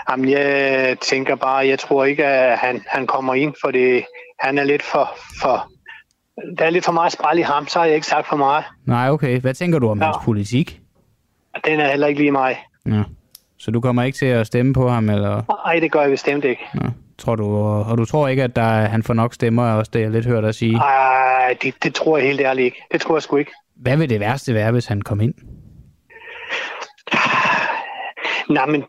Jamen, 0.09 0.29
jeg 0.29 0.97
tænker 1.01 1.35
bare, 1.35 1.67
jeg 1.67 1.79
tror 1.79 2.05
ikke, 2.05 2.25
at 2.25 2.57
han, 2.57 2.81
han 2.87 3.07
kommer 3.07 3.33
ind, 3.33 3.53
for 3.61 3.71
det, 3.71 4.05
han 4.39 4.57
er 4.57 4.63
lidt 4.63 4.81
for, 4.81 5.09
for... 5.41 5.69
Der 6.57 6.65
er 6.65 6.69
lidt 6.69 6.85
for 6.85 6.91
meget 6.91 7.11
spræl 7.11 7.39
i 7.39 7.41
ham, 7.41 7.67
så 7.67 7.79
har 7.79 7.85
jeg 7.85 7.95
ikke 7.95 8.07
sagt 8.07 8.27
for 8.27 8.35
meget. 8.35 8.63
Nej, 8.85 9.09
okay. 9.09 9.41
Hvad 9.41 9.53
tænker 9.53 9.79
du 9.79 9.89
om 9.89 9.99
ja. 9.99 10.05
hans 10.05 10.17
politik? 10.25 10.82
Den 11.65 11.79
er 11.79 11.89
heller 11.89 12.07
ikke 12.07 12.19
lige 12.19 12.31
mig. 12.31 12.57
Ja. 12.85 13.03
Så 13.57 13.71
du 13.71 13.81
kommer 13.81 14.03
ikke 14.03 14.17
til 14.17 14.25
at 14.25 14.47
stemme 14.47 14.73
på 14.73 14.89
ham, 14.89 15.09
eller? 15.09 15.41
Nej, 15.65 15.79
det 15.79 15.91
gør 15.91 16.01
jeg 16.01 16.09
bestemt 16.09 16.45
ikke. 16.45 16.61
Ja. 16.75 16.87
Tror 17.17 17.35
du, 17.35 17.57
og 17.57 17.97
du 17.97 18.05
tror 18.05 18.27
ikke, 18.27 18.43
at 18.43 18.55
der, 18.55 18.63
han 18.63 19.03
får 19.03 19.13
nok 19.13 19.33
stemmer, 19.33 19.71
også 19.71 19.91
det 19.93 20.01
jeg 20.01 20.11
lidt 20.11 20.25
hørt 20.25 20.43
dig 20.43 20.55
sige? 20.55 20.73
Nej, 20.73 21.57
det, 21.61 21.73
det 21.83 21.93
tror 21.93 22.17
jeg 22.17 22.27
helt 22.27 22.41
ærligt 22.41 22.65
ikke. 22.65 22.83
Det 22.91 23.01
tror 23.01 23.15
jeg 23.15 23.21
sgu 23.21 23.37
ikke. 23.37 23.51
Hvad 23.75 23.97
vil 23.97 24.09
det 24.09 24.19
værste 24.19 24.53
være, 24.53 24.71
hvis 24.71 24.85
han 24.85 25.01
kom 25.01 25.21
ind? 25.21 25.33
Nej, 28.49 28.65
men 28.65 28.83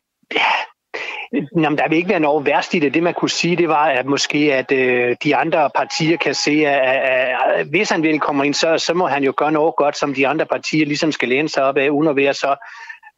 Jamen, 1.57 1.78
der 1.78 1.89
vil 1.89 1.99
ikke 1.99 2.09
være 2.09 2.20
noget 2.20 2.47
værst 2.47 2.74
i 2.74 2.78
det. 2.78 2.95
Det, 2.95 3.03
man 3.03 3.14
kunne 3.14 3.30
sige, 3.30 3.57
det 3.57 3.68
var, 3.68 3.85
at 3.85 4.07
måske 4.07 4.55
at 4.55 4.72
øh, 4.72 5.16
de 5.24 5.37
andre 5.37 5.70
partier 5.74 6.16
kan 6.16 6.35
se, 6.35 6.51
at, 6.51 6.99
at, 7.05 7.37
at 7.57 7.66
hvis 7.66 7.91
han 7.91 8.03
vil 8.03 8.20
komme 8.20 8.47
ind, 8.47 8.55
så, 8.55 8.78
så 8.78 8.95
må 8.95 9.07
han 9.07 9.24
jo 9.24 9.32
gøre 9.37 9.53
noget 9.53 9.76
godt, 9.76 9.97
som 9.97 10.14
de 10.14 10.28
andre 10.28 10.47
partier 10.47 10.87
ligesom 10.87 11.12
skal 11.12 11.28
læne 11.28 11.49
sig 11.49 11.62
op 11.64 11.76
af, 11.76 11.89
uden 11.89 12.09
at 12.09 12.16
være 12.16 12.35
så, 12.35 12.66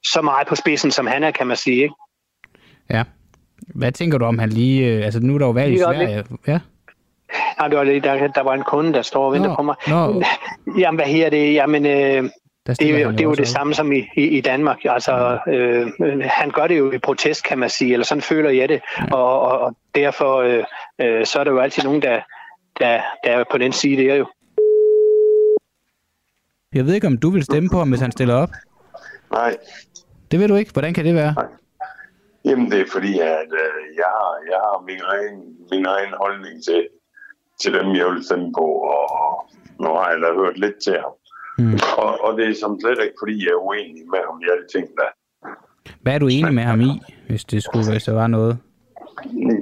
så 0.05 0.23
meget 0.23 0.47
på 0.47 0.55
spidsen, 0.55 0.91
som 0.91 1.07
han 1.07 1.25
er, 1.25 1.31
kan 1.31 1.47
man 1.47 1.57
sige. 1.57 1.83
Ikke? 1.83 1.95
Ja. 2.91 3.03
Hvad 3.75 3.93
tænker 3.93 4.19
du 4.19 4.25
om, 4.25 4.39
han 4.39 4.49
lige... 4.49 4.87
Øh, 4.87 5.05
altså, 5.05 5.21
nu 5.21 5.35
er 5.35 5.39
der 5.39 5.47
jo 5.47 5.53
valg 5.53 5.75
i 5.75 5.79
Sverige. 5.79 6.25
Ja. 6.47 6.59
Nej, 7.59 7.69
det 7.69 7.79
var 7.79 7.85
lige, 7.85 8.01
der, 8.01 8.27
der 8.29 8.43
var 8.43 8.55
en 8.55 8.62
kunde, 8.62 8.93
der 8.93 9.03
står 9.03 9.27
og 9.27 9.33
venter 9.33 9.49
Nå, 9.49 9.55
på 9.55 9.62
mig. 9.62 9.75
nå. 9.89 10.23
Jamen, 10.79 10.99
hvad 10.99 11.07
her 11.07 11.31
det? 11.31 11.55
Jamen, 11.55 11.87
øh, 11.87 12.31
det 12.67 12.83
er 12.83 13.01
jo, 13.01 13.11
det, 13.11 13.21
er 13.21 13.25
jo 13.25 13.35
det 13.35 13.49
samme 13.49 13.75
som 13.75 13.93
i, 13.93 14.09
i, 14.17 14.23
i 14.23 14.41
Danmark. 14.41 14.79
Altså, 14.85 15.39
øh, 15.49 15.87
han 16.25 16.51
gør 16.51 16.67
det 16.67 16.79
jo 16.79 16.93
i 16.93 16.99
protest, 16.99 17.45
kan 17.45 17.59
man 17.59 17.71
sige, 17.71 17.93
eller 17.93 18.05
sådan 18.07 18.23
føler 18.23 18.51
jeg 18.51 18.69
det. 18.69 18.81
Og, 19.12 19.41
og, 19.41 19.59
og 19.59 19.77
derfor 19.95 20.37
øh, 20.37 20.64
øh, 21.01 21.27
så 21.27 21.39
er 21.41 21.45
der 21.45 21.51
jo 21.51 21.59
altid 21.59 21.83
nogen, 21.83 22.03
der, 22.03 22.21
der, 22.81 23.01
der 23.25 23.31
er 23.31 23.45
på 23.51 23.59
den 23.59 23.73
side 23.73 24.03
der 24.03 24.14
jo. 24.14 24.27
Jeg 26.75 26.87
ved 26.87 26.95
ikke, 26.95 27.07
om 27.07 27.19
du 27.19 27.31
vil 27.31 27.43
stemme 27.43 27.69
på 27.73 27.79
ham, 27.79 27.89
hvis 27.89 28.01
han 28.01 28.12
stiller 28.12 28.35
op. 28.35 28.51
Nej, 29.33 29.57
Det 30.31 30.41
vil 30.41 30.49
du 30.49 30.55
ikke. 30.55 30.73
Hvordan 30.73 30.95
kan 30.95 31.05
det 31.05 31.14
være? 31.14 31.35
jamen 32.47 32.71
det 32.71 32.81
er 32.81 32.91
fordi, 32.93 33.12
at 33.19 33.51
øh, 33.64 33.79
jeg, 34.01 34.11
har, 34.19 34.33
jeg 34.51 34.59
har 34.67 34.85
min 34.91 35.03
egen, 35.12 35.37
min 35.73 35.87
egen 35.87 36.12
holdning 36.23 36.64
til, 36.64 36.89
til 37.61 37.71
dem, 37.77 37.87
jeg 38.01 38.07
vil 38.07 38.25
stemme 38.25 38.53
på, 38.59 38.67
og 38.97 39.51
nu 39.81 39.89
har 39.99 40.11
jeg 40.11 40.21
da 40.21 40.29
hørt 40.43 40.59
lidt 40.59 40.79
til 40.85 40.93
ham. 40.93 41.14
Mm. 41.59 41.78
Og, 41.98 42.24
og 42.24 42.38
det 42.38 42.48
er 42.48 42.54
som 42.54 42.80
slet 42.80 42.98
ikke, 43.04 43.16
fordi 43.22 43.44
jeg 43.44 43.50
er 43.50 43.62
uenig 43.68 44.04
med 44.12 44.18
ham 44.26 44.40
i 44.40 44.46
alle 44.52 44.66
ting, 44.74 44.86
der. 44.98 45.09
Hvad 46.02 46.14
er 46.14 46.18
du 46.18 46.28
enig 46.28 46.54
med 46.54 46.62
ham 46.62 46.80
i, 46.80 46.92
hvis 47.28 47.44
det 47.44 47.62
skulle, 47.62 47.90
hvis 47.90 48.04
der 48.04 48.12
var 48.12 48.26
noget? 48.26 48.59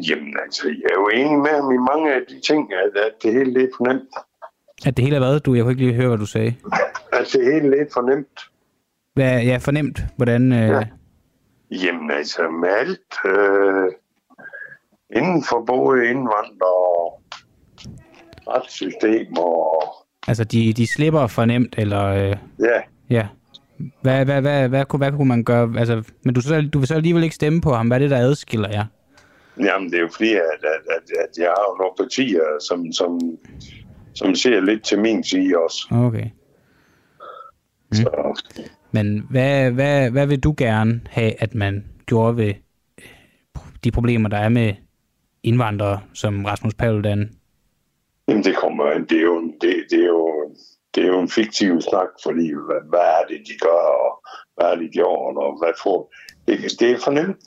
Jamen 0.09 0.37
altså, 0.45 0.69
jeg 0.69 0.91
er 0.91 1.01
jo 1.01 1.09
enig 1.09 1.39
med 1.39 1.51
ham 1.51 1.73
i 1.73 1.77
mange 1.77 2.15
af 2.15 2.21
de 2.29 2.41
ting, 2.41 2.73
at, 2.73 3.03
at 3.03 3.13
det 3.23 3.33
hele 3.33 3.63
er 3.63 3.69
for 3.77 3.85
nemt. 3.85 4.15
At 4.87 4.97
det 4.97 5.05
hele 5.05 5.17
er 5.17 5.21
hvad? 5.21 5.41
Du, 5.41 5.55
jeg 5.55 5.63
kunne 5.63 5.73
ikke 5.73 5.85
lige 5.85 5.95
høre, 5.95 6.09
hvad 6.09 6.19
du 6.19 6.27
sagde. 6.27 6.55
At 7.13 7.27
det 7.33 7.45
hele 7.53 7.81
er 7.81 7.87
for 7.93 8.03
nemt. 8.03 8.41
Hvad, 9.15 9.43
ja, 9.43 9.57
fornemt. 9.57 10.01
Hvordan... 10.17 10.53
Øh, 10.53 10.69
ja. 10.69 10.83
Jamen 11.71 12.11
altså, 12.11 12.49
med 12.49 12.69
alt 12.69 13.15
øh, 13.25 13.93
inden 15.17 15.45
for 15.49 15.65
både 15.67 16.07
indvandrere 16.07 16.89
og 16.99 17.23
retssystem 18.49 19.33
og 19.39 19.95
Altså, 20.29 20.45
de, 20.45 20.73
de 20.73 20.87
slipper 20.87 21.27
for 21.27 21.45
nemt, 21.45 21.75
eller... 21.79 22.05
Øh, 22.05 22.37
ja, 22.61 22.81
ja. 23.11 23.27
Hvad, 24.03 24.25
hvad, 24.25 24.41
hvad, 24.41 24.69
hvad, 24.69 24.85
kunne, 24.85 24.99
hvad 24.99 25.13
kunne 25.13 25.29
man 25.29 25.45
gøre? 25.45 25.75
Altså, 25.79 26.03
men 26.25 26.35
du, 26.35 26.41
så, 26.41 26.69
du 26.73 26.79
vil 26.79 26.89
så 26.89 26.95
alligevel 26.95 27.23
ikke 27.23 27.35
stemme 27.35 27.61
på 27.61 27.73
ham. 27.73 27.87
Hvad 27.87 27.97
er 27.97 27.99
det, 27.99 28.11
der 28.11 28.17
adskiller 28.19 28.69
jer? 28.69 28.85
Jamen, 29.59 29.91
det 29.91 29.97
er 29.97 30.01
jo 30.01 30.09
fordi, 30.13 30.33
at, 30.33 30.41
at, 30.63 30.97
at, 30.97 31.03
at 31.25 31.39
jeg 31.39 31.47
har 31.47 31.79
nogle 31.79 31.95
partier, 31.99 32.43
som, 32.69 32.93
som, 32.93 33.21
som 34.15 34.35
ser 34.35 34.61
lidt 34.61 34.85
til 34.85 34.99
min 34.99 35.25
side 35.25 35.53
også. 35.65 35.89
Okay. 35.91 36.25
Mm. 37.91 37.95
Så, 37.95 38.43
Men 38.93 39.27
hvad, 39.31 39.71
hvad, 39.71 40.11
hvad 40.11 40.27
vil 40.27 40.41
du 40.41 40.55
gerne 40.59 41.01
have, 41.11 41.43
at 41.43 41.55
man 41.55 41.85
gjorde 42.07 42.37
ved 42.37 42.53
øh, 42.99 43.05
de 43.85 43.91
problemer, 43.91 44.29
der 44.29 44.39
er 44.39 44.49
med 44.49 44.75
indvandrere, 45.43 46.01
som 46.13 46.45
Rasmus 46.45 46.75
Paludan? 46.75 47.31
Jamen, 48.29 48.45
det 48.45 48.57
kommer 48.57 48.85
an. 48.85 49.07
Det 49.11 49.19
er 49.19 49.23
jo, 49.23 49.39
en- 49.39 49.55
det, 49.61 49.75
det 49.91 50.01
er 50.01 50.07
jo, 50.07 50.31
det 50.95 51.03
er 51.05 51.09
jo 51.09 51.21
en 51.21 51.29
fiktiv 51.29 51.81
snak, 51.81 52.09
fordi 52.23 52.47
hvad, 52.67 52.81
hvad 52.91 53.01
er 53.19 53.23
det, 53.29 53.39
de 53.49 53.55
gør, 53.67 53.83
og 54.07 54.13
hvad 54.57 54.67
er 54.67 54.75
det, 54.77 54.85
de 54.85 54.93
gjort, 54.99 55.37
og 55.37 55.59
hvad 55.59 55.73
får... 55.83 56.13
Det, 56.49 56.59
det 56.81 56.91
er 56.91 56.99
for 57.05 57.11
nemt. 57.11 57.45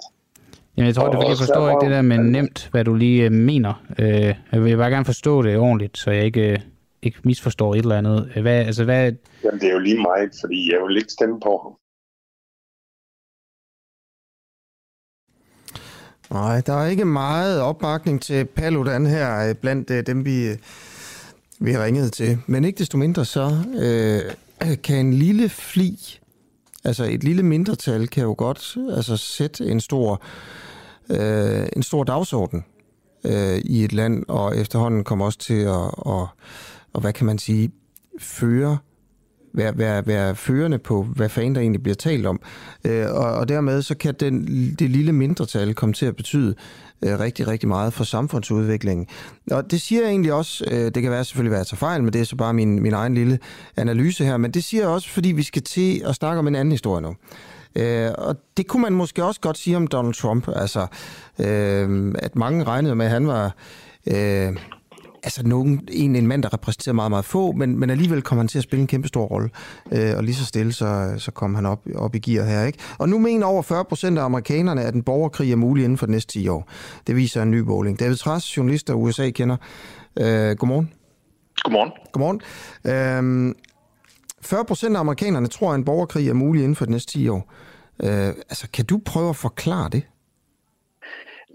Jamen, 0.78 0.88
jeg 0.88 0.95
tror, 0.95 1.05
det 1.05 1.13
er, 1.13 1.17
fordi 1.17 1.25
jeg 1.25 1.32
Og 1.32 1.38
forstår 1.38 1.69
ikke 1.69 1.86
det 1.86 1.91
der 1.95 2.01
med 2.01 2.17
nemt, 2.17 2.69
hvad 2.71 2.84
du 2.84 2.93
lige 2.93 3.25
øh, 3.25 3.32
mener. 3.32 3.73
Øh, 3.99 4.34
jeg 4.51 4.63
vil 4.63 4.78
bare 4.78 4.89
gerne 4.89 5.05
forstå 5.05 5.41
det 5.41 5.57
ordentligt, 5.57 5.97
så 5.97 6.11
jeg 6.11 6.25
ikke, 6.25 6.51
øh, 6.51 6.59
ikke 7.01 7.17
misforstår 7.23 7.73
et 7.75 7.80
eller 7.82 7.97
andet. 7.97 8.32
Hvad, 8.41 8.65
altså, 8.65 8.84
hvad, 8.84 9.11
Jamen, 9.43 9.59
det 9.59 9.67
er 9.69 9.73
jo 9.73 9.80
lige 9.80 10.01
meget, 10.01 10.32
fordi 10.41 10.71
jeg 10.73 10.80
vil 10.88 10.97
ikke 10.97 11.11
stemme 11.11 11.39
på 11.39 11.61
ham. 11.63 11.73
Nej, 16.32 16.61
der 16.61 16.73
er 16.73 16.88
ikke 16.88 17.05
meget 17.05 17.61
opbakning 17.61 18.21
til 18.21 18.45
Paludan 18.45 19.05
her 19.05 19.49
øh, 19.49 19.55
blandt 19.55 19.91
øh, 19.91 20.05
dem, 20.05 20.25
vi, 20.25 20.47
øh, 20.47 20.57
vi 21.59 21.69
ringede 21.69 21.86
ringet 21.86 22.13
til. 22.13 22.39
Men 22.47 22.65
ikke 22.65 22.80
desto 22.80 22.97
mindre 22.97 23.25
så 23.25 23.63
øh, 23.75 24.78
kan 24.84 25.05
en 25.05 25.13
lille 25.13 25.49
fli, 25.49 26.19
altså 26.84 27.03
et 27.03 27.23
lille 27.23 27.43
mindretal, 27.43 28.07
kan 28.07 28.23
jo 28.23 28.36
godt 28.38 28.78
altså, 28.95 29.17
sætte 29.17 29.65
en 29.65 29.80
stor, 29.80 30.21
øh, 31.09 31.67
en 31.75 31.84
stor 31.84 32.03
dagsorden 32.03 32.65
øh, 33.23 33.57
i 33.57 33.84
et 33.84 33.93
land, 33.93 34.23
og 34.28 34.57
efterhånden 34.57 35.03
kommer 35.03 35.25
også 35.25 35.39
til 35.39 35.61
at, 35.61 35.89
og, 35.93 36.28
og 36.93 37.01
hvad 37.01 37.13
kan 37.13 37.25
man 37.25 37.38
sige, 37.38 37.71
føre 38.19 38.78
være, 39.53 39.77
være, 39.77 40.07
være 40.07 40.35
førende 40.35 40.77
på, 40.77 41.03
hvad 41.03 41.29
fanden 41.29 41.55
der 41.55 41.61
egentlig 41.61 41.83
bliver 41.83 41.95
talt 41.95 42.25
om. 42.25 42.39
Øh, 42.85 43.05
og, 43.11 43.33
og 43.33 43.49
dermed 43.49 43.81
så 43.81 43.97
kan 43.97 44.15
den, 44.19 44.47
det 44.79 44.89
lille 44.89 45.11
mindretal 45.11 45.73
komme 45.73 45.93
til 45.93 46.05
at 46.05 46.15
betyde 46.15 46.55
øh, 47.01 47.19
rigtig, 47.19 47.47
rigtig 47.47 47.69
meget 47.69 47.93
for 47.93 48.03
samfundsudviklingen. 48.03 49.07
Og 49.51 49.71
det 49.71 49.81
siger 49.81 50.01
jeg 50.01 50.09
egentlig 50.09 50.33
også, 50.33 50.63
øh, 50.71 50.91
det 50.95 51.03
kan 51.03 51.11
være 51.11 51.25
selvfølgelig 51.25 51.51
være 51.51 51.61
at 51.61 51.77
fejl, 51.77 52.03
men 52.03 52.13
det 52.13 52.21
er 52.21 52.25
så 52.25 52.35
bare 52.35 52.53
min, 52.53 52.81
min 52.81 52.93
egen 52.93 53.13
lille 53.13 53.39
analyse 53.77 54.25
her, 54.25 54.37
men 54.37 54.51
det 54.51 54.63
siger 54.63 54.83
jeg 54.83 54.89
også, 54.89 55.09
fordi 55.09 55.31
vi 55.31 55.43
skal 55.43 55.61
til 55.61 56.01
at 56.05 56.15
snakke 56.15 56.39
om 56.39 56.47
en 56.47 56.55
anden 56.55 56.71
historie 56.71 57.01
nu. 57.01 57.15
Øh, 57.75 58.11
og 58.17 58.35
det 58.57 58.67
kunne 58.67 58.81
man 58.81 58.93
måske 58.93 59.23
også 59.23 59.41
godt 59.41 59.57
sige 59.57 59.75
om 59.77 59.87
Donald 59.87 60.13
Trump, 60.13 60.47
altså 60.55 60.87
øh, 61.39 62.13
at 62.19 62.35
mange 62.35 62.63
regnede 62.63 62.95
med, 62.95 63.05
at 63.05 63.11
han 63.11 63.27
var... 63.27 63.55
Øh, 64.07 64.57
altså 65.24 65.47
nogen, 65.47 65.82
en, 65.91 66.15
en 66.15 66.28
mand, 66.28 66.43
der 66.43 66.53
repræsenterer 66.53 66.93
meget, 66.93 67.11
meget 67.11 67.26
få, 67.26 67.51
men, 67.51 67.80
men 67.80 67.89
alligevel 67.89 68.22
kom 68.22 68.38
han 68.38 68.47
til 68.47 68.57
at 68.57 68.63
spille 68.63 68.82
en 68.82 68.88
kæmpe 68.88 69.07
stor 69.07 69.26
rolle. 69.26 69.49
Øh, 69.91 70.18
og 70.18 70.24
lige 70.24 70.36
så 70.36 70.45
stille, 70.45 70.74
så, 70.74 71.13
så 71.18 71.32
kom 71.32 71.55
han 71.55 71.65
op, 71.65 71.80
op 71.95 72.15
i 72.15 72.20
gear 72.20 72.45
her. 72.45 72.63
Ikke? 72.63 72.80
Og 72.97 73.09
nu 73.09 73.20
mener 73.20 73.45
over 73.45 73.61
40 73.61 73.86
procent 73.86 74.20
af 74.20 74.24
amerikanerne, 74.24 74.82
at 74.82 74.93
en 74.93 75.03
borgerkrig 75.03 75.51
er 75.51 75.55
mulig 75.55 75.84
inden 75.84 75.97
for 75.97 76.05
de 76.05 76.11
næste 76.11 76.34
10 76.34 76.47
år. 76.47 76.70
Det 77.07 77.15
viser 77.15 77.41
en 77.41 77.51
ny 77.51 77.59
måling. 77.59 77.99
David 77.99 78.15
Trass, 78.15 78.58
journalist, 78.58 78.87
der 78.87 78.93
USA 78.93 79.29
kender. 79.29 79.58
Øh, 80.20 80.55
godmorgen. 80.55 80.93
Godmorgen. 81.63 81.91
Godmorgen. 82.12 82.41
Øh, 83.50 83.55
40 84.41 84.66
procent 84.66 84.96
af 84.96 85.00
amerikanerne 85.00 85.47
tror, 85.47 85.71
at 85.71 85.78
en 85.78 85.86
borgerkrig 85.86 86.29
er 86.29 86.33
mulig 86.33 86.63
inden 86.63 86.75
for 86.75 86.86
de 86.86 86.91
næste 86.91 87.12
10 87.12 87.28
år. 87.29 87.54
Øh, 88.04 88.28
altså, 88.28 88.67
kan 88.74 88.86
du 88.86 89.01
prøve 89.05 89.29
at 89.29 89.36
forklare 89.36 89.89
det? 89.89 90.04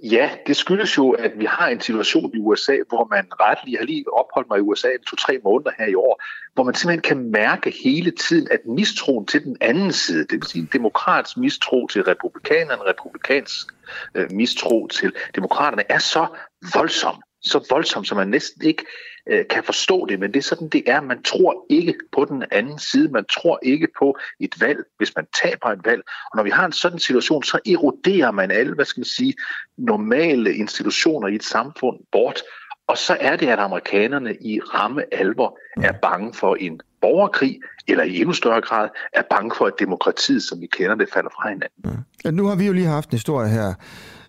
Ja, 0.03 0.31
det 0.47 0.57
skyldes 0.57 0.99
jo, 0.99 1.11
at 1.11 1.33
vi 1.39 1.45
har 1.45 1.69
en 1.69 1.81
situation 1.81 2.31
i 2.35 2.39
USA, 2.39 2.77
hvor 2.89 3.07
man 3.11 3.27
retligt, 3.41 3.79
har 3.79 3.85
lige 3.85 4.13
opholdt 4.13 4.49
mig 4.49 4.59
i 4.59 4.61
USA 4.61 4.89
i 4.89 5.05
to-tre 5.07 5.41
måneder 5.45 5.71
her 5.79 5.87
i 5.87 5.95
år, 5.95 6.23
hvor 6.55 6.65
man 6.65 6.75
simpelthen 6.75 7.03
kan 7.03 7.31
mærke 7.31 7.75
hele 7.85 8.11
tiden, 8.11 8.49
at 8.51 8.61
mistroen 8.67 9.27
til 9.27 9.45
den 9.45 9.57
anden 9.61 9.93
side, 9.93 10.21
det 10.21 10.33
vil 10.33 10.45
sige 10.45 10.63
en 10.63 10.71
demokrats 10.73 11.37
mistro 11.37 11.87
til 11.87 12.03
republikanerne, 12.03 12.83
republikansk 12.83 13.67
øh, 14.15 14.33
mistro 14.33 14.87
til 14.87 15.13
demokraterne, 15.35 15.83
er 15.89 15.99
så 15.99 16.27
voldsom, 16.75 17.23
så 17.43 17.67
voldsom, 17.71 18.05
så 18.05 18.15
man 18.15 18.29
næsten 18.29 18.65
ikke 18.65 18.85
øh, 19.29 19.45
kan 19.51 19.65
forstå 19.65 20.07
det, 20.07 20.21
men 20.21 20.33
det 20.33 20.39
er 20.39 20.43
sådan, 20.43 20.69
det 20.69 20.83
er. 20.87 21.01
Man 21.01 21.23
tror 21.23 21.67
ikke 21.71 21.95
på 22.13 22.25
den 22.25 22.45
anden 22.51 22.79
side. 22.79 23.09
Man 23.09 23.25
tror 23.25 23.59
ikke 23.63 23.89
på 23.99 24.19
et 24.41 24.61
valg, 24.61 24.79
hvis 24.99 25.13
man 25.17 25.27
taber 25.43 25.67
et 25.67 25.85
valg. 25.85 26.03
Og 26.33 26.37
når 26.37 26.43
vi 26.43 26.51
har 26.51 26.67
en 26.67 26.73
sådan 26.73 26.99
situation, 26.99 27.43
så 27.43 27.59
eroderer 27.67 28.31
man 28.31 28.51
alle, 28.51 28.75
hvad 28.75 28.85
skal 28.85 29.01
man 29.01 29.05
sige, 29.05 29.35
normale 29.79 30.55
institutioner 30.55 31.29
i 31.29 31.35
et 31.35 31.45
samfund 31.45 31.97
bort. 32.13 32.43
Og 32.87 32.99
så 32.99 33.17
er 33.21 33.37
det, 33.37 33.49
at 33.49 33.59
amerikanerne 33.59 34.35
i 34.41 34.61
ramme 34.61 35.03
alvor 35.15 35.59
er 35.77 35.93
bange 35.93 36.35
for 36.35 36.55
en 36.55 36.81
borgerkrig, 37.01 37.61
eller 37.89 38.05
i 38.05 38.17
endnu 38.17 38.33
større 38.33 38.61
grad 38.61 38.89
er 39.13 39.23
bange 39.31 39.53
for, 39.59 39.67
at 39.67 39.73
demokratiet, 39.79 40.43
som 40.43 40.61
vi 40.61 40.67
kender 40.67 40.95
det, 40.95 41.09
falder 41.13 41.31
fra 41.31 41.49
hinanden. 41.49 42.05
Ja, 42.25 42.31
Nu 42.31 42.47
har 42.47 42.57
vi 42.57 42.67
jo 42.67 42.73
lige 42.73 42.87
haft 42.87 43.11
en 43.11 43.15
historie 43.15 43.49
her 43.49 43.75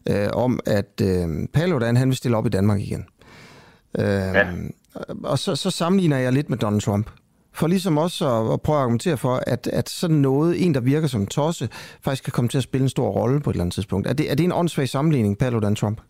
øh, 0.10 0.28
om, 0.34 0.60
at 0.66 1.02
øh, 1.02 1.48
Paludan 1.54 1.98
han 1.98 2.08
vil 2.08 2.18
stille 2.18 2.38
op 2.38 2.46
i 2.46 2.50
Danmark 2.50 2.80
igen. 2.80 3.06
Øh, 4.00 4.06
ja. 4.06 4.48
Og 5.24 5.40
så, 5.40 5.56
så 5.56 5.72
sammenligner 5.72 6.18
jeg 6.18 6.34
lidt 6.34 6.50
med 6.50 6.58
Donald 6.58 6.82
Trump. 6.82 7.10
For 7.56 7.68
ligesom 7.68 7.98
også 7.98 8.28
at, 8.28 8.54
at 8.54 8.62
prøve 8.62 8.78
at 8.78 8.82
argumentere 8.82 9.18
for, 9.18 9.44
at, 9.48 9.68
at 9.68 9.90
sådan 9.90 10.16
noget, 10.16 10.66
en 10.66 10.74
der 10.74 10.80
virker 10.80 11.08
som 11.08 11.28
tosse, 11.28 11.70
faktisk 12.02 12.24
kan 12.24 12.32
komme 12.32 12.50
til 12.50 12.58
at 12.58 12.64
spille 12.64 12.84
en 12.84 12.90
stor 12.90 13.10
rolle 13.10 13.42
på 13.42 13.50
et 13.50 13.54
eller 13.54 13.64
andet 13.64 13.74
tidspunkt. 13.74 14.08
Er 14.08 14.14
det, 14.14 14.32
er 14.32 14.36
det 14.36 14.44
en 14.44 14.52
åndssvag 14.52 14.90
sammenligning, 14.90 15.38
Paludan 15.38 15.76
Trump? 15.76 16.02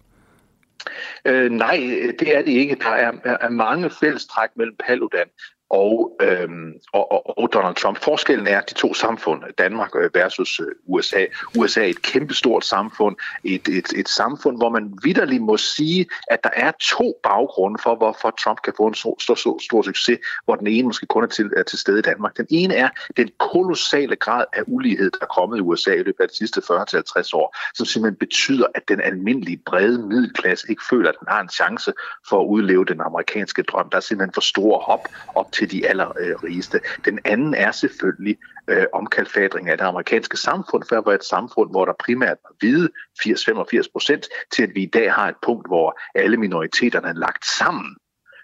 Øh, 1.25 1.51
nej, 1.51 1.77
det 2.19 2.37
er 2.37 2.41
det 2.41 2.51
ikke. 2.51 2.75
Der 2.75 2.89
er, 2.89 3.11
er 3.41 3.49
mange 3.49 3.89
fællestræk 3.89 4.49
mellem 4.55 4.75
Paludan 4.87 5.27
og, 5.73 6.17
øhm, 6.21 6.73
og, 6.93 7.11
og, 7.11 7.37
og 7.37 7.53
Donald 7.53 7.75
Trump. 7.75 7.97
Forskellen 8.03 8.47
er 8.47 8.61
de 8.61 8.73
to 8.73 8.93
samfund, 8.93 9.43
Danmark 9.57 9.91
øh, 9.95 10.09
versus 10.13 10.59
øh, 10.59 10.67
USA. 10.85 11.25
USA 11.57 11.81
er 11.81 11.85
et 11.85 12.01
kæmpestort 12.01 12.65
samfund, 12.65 13.15
et, 13.43 13.67
et, 13.67 13.93
et 13.95 14.09
samfund, 14.09 14.57
hvor 14.57 14.69
man 14.69 14.93
vidderligt 15.03 15.43
må 15.43 15.57
sige, 15.57 16.07
at 16.27 16.43
der 16.43 16.49
er 16.55 16.71
to 16.81 17.19
baggrunde 17.23 17.79
for, 17.83 17.95
hvorfor 17.95 18.29
Trump 18.43 18.61
kan 18.63 18.73
få 18.77 18.87
en 18.87 18.93
så, 18.93 19.15
stor, 19.19 19.35
stor, 19.35 19.59
stor 19.61 19.81
succes, 19.81 20.19
hvor 20.45 20.55
den 20.55 20.67
ene 20.67 20.87
måske 20.87 21.05
kun 21.05 21.23
er 21.23 21.27
til, 21.27 21.51
er 21.57 21.63
til 21.63 21.79
stede 21.79 21.99
i 21.99 22.01
Danmark. 22.01 22.37
Den 22.37 22.47
ene 22.49 22.75
er 22.75 22.89
den 23.17 23.29
kolossale 23.39 24.15
grad 24.15 24.45
af 24.53 24.61
ulighed, 24.67 25.11
der 25.11 25.17
er 25.21 25.33
kommet 25.39 25.57
i 25.57 25.61
USA 25.61 25.93
i 25.93 26.03
løbet 26.03 26.19
af 26.19 26.29
de 26.29 26.35
sidste 26.35 26.59
40-50 26.59 27.31
år, 27.33 27.57
som 27.73 27.85
simpelthen 27.85 28.19
betyder, 28.19 28.65
at 28.75 28.87
den 28.87 29.01
almindelige 29.01 29.61
brede 29.65 30.07
middelklasse 30.07 30.67
ikke 30.69 30.83
føler, 30.89 31.09
at 31.09 31.15
den 31.19 31.27
har 31.29 31.41
en 31.41 31.49
chance 31.49 31.93
for 32.29 32.41
at 32.41 32.45
udleve 32.45 32.85
den 32.85 33.01
amerikanske 33.01 33.63
drøm. 33.63 33.89
Der 33.89 33.97
er 33.97 34.01
simpelthen 34.01 34.33
for 34.33 34.41
store 34.41 34.79
hop 34.79 35.07
op 35.35 35.51
til 35.51 35.62
de 35.67 35.87
allerrigeste. 35.87 36.79
Den 37.05 37.19
anden 37.25 37.53
er 37.53 37.71
selvfølgelig 37.71 38.37
øh, 38.67 38.85
omkalfatring 38.93 39.69
af 39.69 39.77
det 39.77 39.85
amerikanske 39.85 40.37
samfund, 40.37 40.83
at 40.91 41.03
være 41.05 41.15
et 41.15 41.23
samfund, 41.23 41.71
hvor 41.71 41.85
der 41.85 41.93
primært 41.99 42.37
var 42.43 42.55
hvide 42.59 42.89
80-85 43.19 43.91
procent, 43.91 44.27
til 44.51 44.63
at 44.63 44.69
vi 44.75 44.83
i 44.83 44.89
dag 44.93 45.13
har 45.13 45.29
et 45.29 45.35
punkt, 45.41 45.67
hvor 45.67 45.99
alle 46.15 46.37
minoriteterne 46.37 47.07
er 47.07 47.13
lagt 47.13 47.45
sammen 47.45 47.95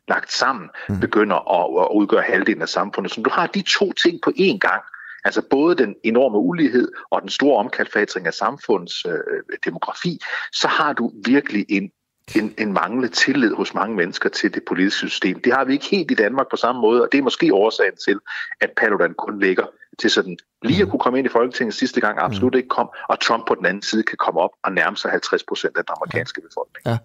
lagt 0.07 0.31
sammen, 0.31 0.69
mm. 0.89 0.99
begynder 0.99 1.35
at, 1.35 1.85
at 1.85 1.95
udgøre 1.95 2.21
halvdelen 2.21 2.61
af 2.61 2.69
samfundet. 2.69 3.13
Så 3.13 3.21
du 3.21 3.29
har 3.29 3.47
de 3.47 3.61
to 3.61 3.93
ting 3.93 4.19
på 4.23 4.31
én 4.37 4.57
gang, 4.57 4.83
Altså 5.25 5.41
både 5.49 5.75
den 5.75 5.95
enorme 6.03 6.37
ulighed 6.37 6.91
og 7.09 7.21
den 7.21 7.29
store 7.29 7.57
omkalfatring 7.57 8.27
af 8.27 8.33
samfundets 8.33 9.05
øh, 9.05 9.57
demografi, 9.65 10.19
så 10.51 10.67
har 10.67 10.93
du 10.93 11.11
virkelig 11.25 11.65
en 11.69 11.91
en, 12.35 12.53
en 12.57 12.73
manglende 12.73 13.07
tillid 13.07 13.53
hos 13.53 13.73
mange 13.73 13.95
mennesker 13.95 14.29
til 14.29 14.53
det 14.53 14.63
politiske 14.67 15.09
system. 15.09 15.41
Det 15.41 15.53
har 15.53 15.65
vi 15.65 15.73
ikke 15.73 15.85
helt 15.85 16.11
i 16.11 16.13
Danmark 16.13 16.47
på 16.51 16.55
samme 16.55 16.81
måde, 16.81 17.01
og 17.01 17.07
det 17.11 17.17
er 17.17 17.21
måske 17.21 17.53
årsagen 17.53 17.95
til, 18.07 18.19
at 18.61 18.69
Paludan 18.77 19.13
kun 19.13 19.39
ligger 19.39 19.65
til 19.99 20.09
sådan 20.09 20.37
lige 20.63 20.81
at 20.81 20.89
kunne 20.89 20.99
komme 20.99 21.19
ind 21.19 21.27
i 21.27 21.29
Folketinget 21.29 21.73
sidste 21.73 22.01
gang, 22.01 22.17
absolut 22.21 22.55
ikke 22.55 22.69
kom, 22.69 22.89
og 23.09 23.19
Trump 23.19 23.47
på 23.47 23.55
den 23.55 23.65
anden 23.65 23.81
side 23.81 24.03
kan 24.03 24.17
komme 24.17 24.39
op 24.39 24.49
og 24.63 24.71
nærme 24.71 24.97
sig 24.97 25.11
50 25.11 25.43
procent 25.43 25.77
af 25.77 25.83
den 25.83 25.93
amerikanske 25.97 26.41
befolkning. 26.41 26.85
Ja. 26.85 26.97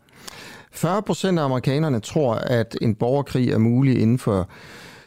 40 0.73 1.03
procent 1.03 1.39
af 1.39 1.45
amerikanerne 1.45 2.01
tror, 2.01 2.35
at 2.35 2.77
en 2.81 2.95
borgerkrig 2.95 3.51
er 3.51 3.59
mulig 3.59 4.01
inden 4.01 4.19
for 4.19 4.49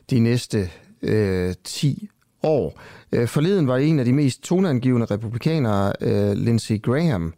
de 0.10 0.20
næste 0.20 0.70
øh, 1.02 1.54
10 1.64 2.10
år. 2.44 2.82
Øh, 3.12 3.28
forleden 3.28 3.68
var 3.68 3.78
en 3.78 4.00
af 4.00 4.06
de 4.06 4.14
mest 4.14 4.44
toneangivende 4.44 5.06
republikanere, 5.06 5.94
øh, 6.02 6.32
Lindsey 6.32 6.82
Graham, 6.82 7.34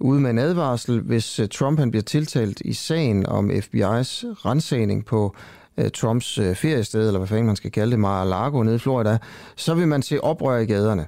ude 0.00 0.20
med 0.20 0.30
en 0.30 0.38
advarsel, 0.38 1.00
hvis 1.00 1.40
øh, 1.40 1.48
Trump 1.48 1.78
han 1.78 1.90
bliver 1.90 2.02
tiltalt 2.02 2.60
i 2.64 2.72
sagen 2.72 3.26
om 3.26 3.50
FBI's 3.50 4.24
rensagning 4.46 5.04
på 5.04 5.36
øh, 5.76 5.90
Trumps 5.90 6.38
øh, 6.38 6.54
feriested, 6.54 7.06
eller 7.06 7.18
hvad 7.18 7.28
fanden 7.28 7.46
man 7.46 7.56
skal 7.56 7.70
kalde 7.70 7.90
det, 7.90 8.00
Mar-a-Lago 8.00 8.62
nede 8.62 8.76
i 8.76 8.78
Florida, 8.78 9.18
så 9.56 9.74
vil 9.74 9.88
man 9.88 10.02
se 10.02 10.20
oprør 10.20 10.58
i 10.58 10.64
gaderne. 10.64 11.06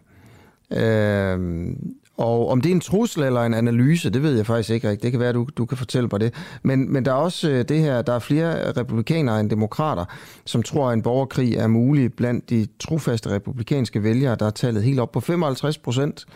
Øh, 0.71 1.69
og 2.17 2.49
om 2.49 2.61
det 2.61 2.71
er 2.71 2.75
en 2.75 2.81
trussel 2.81 3.23
eller 3.23 3.43
en 3.43 3.55
analyse, 3.55 4.11
det 4.11 4.23
ved 4.23 4.37
jeg 4.37 4.47
faktisk 4.47 4.71
ikke 4.71 4.89
rigtigt. 4.89 5.03
Det 5.03 5.11
kan 5.11 5.21
være, 5.21 5.29
at 5.29 5.35
du, 5.35 5.47
du 5.57 5.67
kan 5.67 5.79
fortælle 5.79 6.09
mig 6.13 6.21
det. 6.21 6.35
Men, 6.63 6.93
men 6.93 7.05
der 7.05 7.11
er 7.11 7.17
også 7.17 7.65
det 7.69 7.81
her, 7.81 8.03
der 8.03 8.13
er 8.13 8.19
flere 8.19 8.73
republikanere 8.73 9.41
end 9.41 9.51
demokrater, 9.51 10.05
som 10.45 10.63
tror, 10.63 10.89
at 10.89 10.95
en 10.95 11.03
borgerkrig 11.03 11.55
er 11.55 11.67
mulig 11.67 12.15
blandt 12.15 12.51
de 12.51 12.67
trofaste 12.81 13.31
republikanske 13.31 14.03
vælgere. 14.03 14.35
Der 14.35 14.47
er 14.47 14.51
tallet 14.51 14.83
helt 14.83 15.01
op 15.01 15.13
på 15.13 15.21
55 15.21 15.79
procent. 15.79 16.27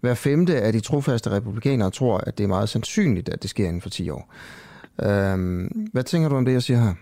Hver 0.00 0.14
femte 0.14 0.60
af 0.60 0.72
de 0.72 0.80
trofaste 0.80 1.30
republikanere 1.30 1.90
tror, 1.90 2.18
at 2.18 2.38
det 2.38 2.44
er 2.44 2.48
meget 2.48 2.68
sandsynligt, 2.68 3.28
at 3.28 3.42
det 3.42 3.50
sker 3.50 3.66
inden 3.66 3.82
for 3.82 3.90
10 3.90 4.10
år. 4.10 4.34
Øhm, 5.02 5.88
hvad 5.92 6.02
tænker 6.02 6.28
du 6.28 6.36
om 6.36 6.44
det, 6.44 6.52
jeg 6.52 6.62
siger 6.62 6.80
her? 6.80 6.94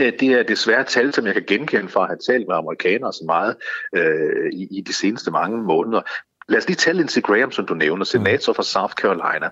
Øh, 0.00 0.12
det 0.20 0.28
er 0.28 0.42
desværre 0.42 0.84
tal, 0.84 1.14
som 1.14 1.26
jeg 1.26 1.34
kan 1.34 1.44
genkende 1.46 1.88
fra 1.88 2.02
at 2.02 2.08
have 2.08 2.18
talt 2.28 2.48
med 2.48 2.56
amerikanere 2.56 3.12
så 3.12 3.24
meget 3.26 3.56
øh, 3.96 4.52
i, 4.52 4.78
i 4.78 4.80
de 4.80 4.94
seneste 4.94 5.30
mange 5.30 5.62
måneder. 5.62 6.02
Lad 6.50 6.58
os 6.58 6.66
lige 6.66 6.76
tage 6.76 6.96
Lindsey 6.96 7.22
Graham, 7.22 7.52
som 7.52 7.66
du 7.66 7.74
nævner, 7.74 8.04
senator 8.04 8.52
fra 8.52 8.62
South 8.62 8.94
Carolina. 8.94 9.48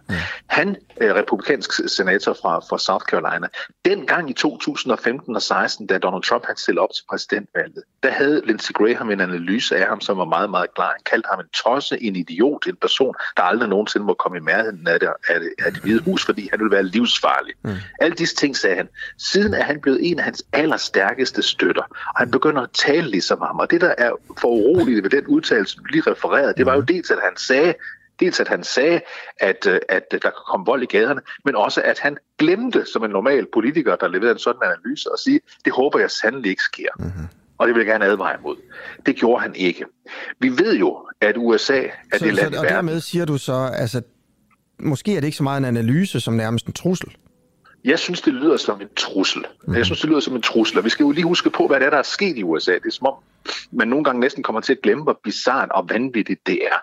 Han 0.46 0.76
er 0.96 1.14
republikansk 1.14 1.70
senator 1.96 2.32
fra, 2.42 2.58
fra 2.58 2.78
South 2.78 3.04
Carolina. 3.04 3.46
Dengang 3.84 4.30
i 4.30 4.32
2015 4.32 5.36
og 5.36 5.42
16, 5.42 5.86
da 5.86 5.98
Donald 5.98 6.22
Trump 6.22 6.44
havde 6.46 6.60
stillet 6.60 6.82
op 6.82 6.88
til 6.94 7.04
præsidentvalget, 7.10 7.82
der 8.02 8.10
havde 8.10 8.42
Lindsey 8.44 8.72
Graham 8.72 9.10
en 9.10 9.20
analyse 9.20 9.76
af 9.76 9.88
ham, 9.88 10.00
som 10.00 10.18
var 10.18 10.24
meget, 10.24 10.50
meget 10.50 10.74
klar. 10.74 10.88
Han 10.88 11.02
kaldte 11.10 11.28
ham 11.30 11.40
en 11.40 11.48
tosse, 11.64 12.02
en 12.02 12.16
idiot, 12.16 12.66
en 12.66 12.76
person, 12.76 13.14
der 13.36 13.42
aldrig 13.42 13.68
nogensinde 13.68 14.06
må 14.06 14.14
komme 14.14 14.38
i 14.38 14.40
mærheden 14.40 14.86
af 14.86 15.00
det, 15.00 15.08
af 15.28 15.40
det, 15.40 15.50
af 15.58 15.72
det 15.72 15.82
hvide 15.82 16.02
hus, 16.02 16.24
fordi 16.24 16.48
han 16.50 16.58
ville 16.60 16.72
være 16.72 16.84
livsfarlig. 16.84 17.54
Mm. 17.62 17.70
Alle 18.00 18.16
disse 18.16 18.36
ting 18.36 18.56
sagde 18.56 18.76
han. 18.76 18.88
Siden 19.18 19.54
er 19.54 19.62
han 19.62 19.80
blevet 19.80 20.10
en 20.10 20.18
af 20.18 20.24
hans 20.24 20.44
allerstærkeste 20.52 21.42
støtter, 21.42 21.82
og 21.82 22.16
han 22.16 22.30
begynder 22.30 22.62
at 22.62 22.70
tale 22.70 23.10
ligesom 23.10 23.40
ham. 23.40 23.58
Og 23.58 23.70
det, 23.70 23.80
der 23.80 23.94
er 23.98 24.10
for 24.38 24.48
uroligt 24.48 25.02
ved 25.02 25.10
den 25.10 25.26
udtalelse, 25.26 25.76
du 25.76 25.82
lige 25.84 26.10
refererede, 26.10 26.54
det 26.56 26.66
var 26.66 26.74
jo 26.74 26.80
dels, 26.88 27.10
at 27.10 27.18
han 27.22 27.36
sagde, 27.36 27.74
dels 28.20 28.40
at 28.40 28.48
han 28.48 28.64
sagde, 28.64 29.00
at, 29.40 29.66
øh, 29.66 29.78
at 29.88 30.02
der 30.10 30.18
kan 30.18 30.32
komme 30.50 30.66
vold 30.66 30.82
i 30.82 30.86
gaderne, 30.86 31.20
men 31.44 31.56
også 31.56 31.82
at 31.82 31.98
han 31.98 32.16
glemte 32.38 32.86
som 32.92 33.04
en 33.04 33.10
normal 33.10 33.46
politiker, 33.54 33.96
der 33.96 34.08
leverede 34.08 34.32
en 34.32 34.38
sådan 34.38 34.60
analyse, 34.62 35.12
og 35.12 35.18
sige, 35.18 35.40
det 35.64 35.72
håber 35.72 35.98
jeg 35.98 36.10
sandelig 36.10 36.50
ikke 36.50 36.62
sker. 36.62 36.88
Mm-hmm. 36.98 37.28
Og 37.58 37.66
det 37.66 37.74
vil 37.74 37.80
jeg 37.80 37.86
gerne 37.86 38.04
advare 38.04 38.36
imod. 38.40 38.56
Det 39.06 39.16
gjorde 39.16 39.42
han 39.42 39.54
ikke. 39.54 39.84
Vi 40.40 40.48
ved 40.48 40.76
jo, 40.76 41.08
at 41.20 41.34
USA 41.36 41.82
er 41.82 42.18
så, 42.18 42.24
det 42.24 42.34
land 42.34 42.54
så, 42.54 42.60
Og 42.60 42.68
dermed 42.68 43.00
siger 43.00 43.24
du 43.24 43.38
så, 43.38 43.70
altså, 43.74 44.02
måske 44.78 45.16
er 45.16 45.20
det 45.20 45.26
ikke 45.26 45.36
så 45.36 45.42
meget 45.42 45.58
en 45.58 45.64
analyse, 45.64 46.20
som 46.20 46.34
nærmest 46.34 46.66
en 46.66 46.72
trussel. 46.72 47.16
Jeg 47.84 47.98
synes, 47.98 48.20
det 48.20 48.34
lyder 48.34 48.56
som 48.56 48.80
en 48.80 48.88
trussel. 48.96 49.44
Mm. 49.66 49.74
Jeg 49.74 49.84
synes, 49.84 50.00
det 50.00 50.10
lyder 50.10 50.20
som 50.20 50.36
en 50.36 50.42
trussel. 50.42 50.78
Og 50.78 50.84
vi 50.84 50.90
skal 50.90 51.04
jo 51.04 51.10
lige 51.10 51.24
huske 51.24 51.50
på, 51.50 51.66
hvad 51.66 51.80
det 51.80 51.86
er, 51.86 51.90
der 51.90 51.98
er 51.98 52.02
sket 52.02 52.38
i 52.38 52.42
USA. 52.42 52.72
Det 52.72 52.86
er 52.86 52.90
som 52.90 53.06
om, 53.06 53.14
man 53.72 53.88
nogle 53.88 54.04
gange 54.04 54.20
næsten 54.20 54.42
kommer 54.42 54.60
til 54.60 54.72
at 54.72 54.82
glemme, 54.82 55.04
hvor 55.04 55.20
bizart 55.24 55.68
og 55.70 55.90
vanvittigt 55.90 56.46
det 56.46 56.66
er. 56.66 56.76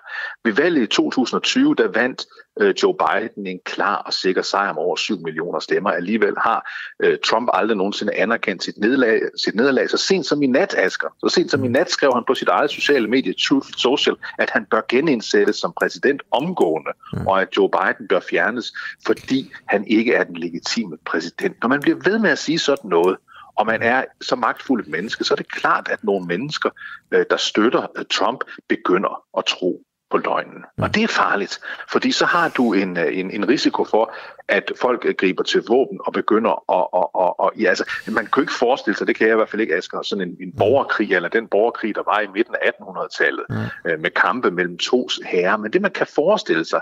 Ved 0.44 0.53
valget 0.53 0.82
i 0.82 0.88
2020, 0.88 1.76
der 1.76 1.88
vandt 1.88 2.26
øh, 2.60 2.76
Joe 2.84 2.94
Biden 2.94 3.48
en 3.48 3.60
klar 3.65 3.95
og 3.95 4.14
sikker 4.14 4.41
sejr 4.41 4.69
om 4.69 4.77
over 4.77 4.95
7 4.95 5.19
millioner 5.19 5.60
stemmer. 5.60 5.91
Alligevel 5.91 6.34
har 6.38 6.72
øh, 7.03 7.18
Trump 7.26 7.49
aldrig 7.53 7.77
nogensinde 7.77 8.14
anerkendt 8.14 8.64
sit 8.64 8.77
nederlag, 8.77 9.22
sit 9.45 9.56
nederlag. 9.56 9.90
Så 9.90 9.98
sent 9.98 10.26
som 10.26 10.44
i 10.44 10.48
nat, 10.48 10.76
Asger, 10.77 11.10
så 11.19 11.30
sent 11.30 11.52
som 11.52 11.64
i 11.64 11.68
nat 11.68 11.91
skrev 11.91 12.11
han 12.14 12.23
på 12.27 12.36
sit 12.36 12.48
eget 12.48 12.72
sociale 12.72 13.07
medie, 13.07 13.34
Truth 13.34 13.68
Social, 13.77 14.15
at 14.40 14.49
han 14.49 14.65
bør 14.65 14.82
genindsættes 14.90 15.56
som 15.56 15.73
præsident 15.80 16.22
omgående, 16.32 16.91
mm. 17.14 17.27
og 17.27 17.41
at 17.41 17.48
Joe 17.57 17.69
Biden 17.69 18.07
bør 18.07 18.19
fjernes, 18.19 18.73
fordi 19.06 19.52
han 19.65 19.88
ikke 19.88 20.14
er 20.14 20.23
den 20.23 20.36
legitime 20.36 20.98
præsident. 21.06 21.56
Når 21.61 21.69
man 21.69 21.82
bliver 21.82 21.98
ved 22.03 22.19
med 22.19 22.30
at 22.30 22.38
sige 22.38 22.60
sådan 22.60 22.90
noget, 22.90 23.18
og 23.56 23.65
man 23.65 23.82
er 23.82 24.03
så 24.22 24.36
magtfuld 24.36 24.84
et 24.84 24.88
menneske, 24.88 25.23
så 25.23 25.34
er 25.34 25.36
det 25.36 25.52
klart, 25.52 25.88
at 25.91 26.03
nogle 26.03 26.26
mennesker, 26.26 26.69
øh, 27.11 27.26
der 27.30 27.38
støtter 27.38 27.88
øh, 27.98 28.06
Trump, 28.11 28.44
begynder 28.68 29.23
at 29.38 29.45
tro 29.45 29.82
på 30.11 30.18
løgnen. 30.18 30.65
Og 30.77 30.95
det 30.95 31.03
er 31.03 31.07
farligt, 31.07 31.60
fordi 31.91 32.11
så 32.11 32.26
har 32.26 32.49
du 32.49 32.73
en, 32.73 32.98
øh, 32.98 33.18
en, 33.18 33.32
en 33.32 33.48
risiko 33.48 33.86
for, 33.86 34.14
at 34.48 34.72
folk 34.82 35.18
griber 35.18 35.44
til 35.44 35.64
våben 35.68 35.99
og 36.06 36.14
begynder 36.14 36.52
at... 36.52 36.88
Og, 36.94 37.15
og, 37.15 37.40
og, 37.40 37.52
ja, 37.60 37.69
altså, 37.69 37.91
man 38.07 38.26
kan 38.26 38.34
jo 38.38 38.41
ikke 38.41 38.53
forestille 38.53 38.98
sig, 38.98 39.07
det 39.07 39.15
kan 39.15 39.27
jeg 39.27 39.34
i 39.34 39.36
hvert 39.36 39.49
fald 39.49 39.61
ikke, 39.61 39.76
Asger, 39.76 40.02
sådan 40.02 40.27
en, 40.30 40.38
en 40.41 40.53
borgerkrig, 40.57 41.14
eller 41.14 41.30
den 41.30 41.48
borgerkrig, 41.48 41.95
der 41.95 42.03
var 42.06 42.19
i 42.19 42.27
midten 42.27 42.56
af 42.61 42.69
1800-tallet, 42.69 43.45
mm. 43.49 44.02
med 44.02 44.10
kampe 44.10 44.52
mellem 44.52 44.77
to 44.77 45.10
herrer. 45.26 45.57
Men 45.57 45.73
det, 45.73 45.82
man 45.82 45.91
kan 45.91 46.07
forestille 46.07 46.65
sig, 46.65 46.82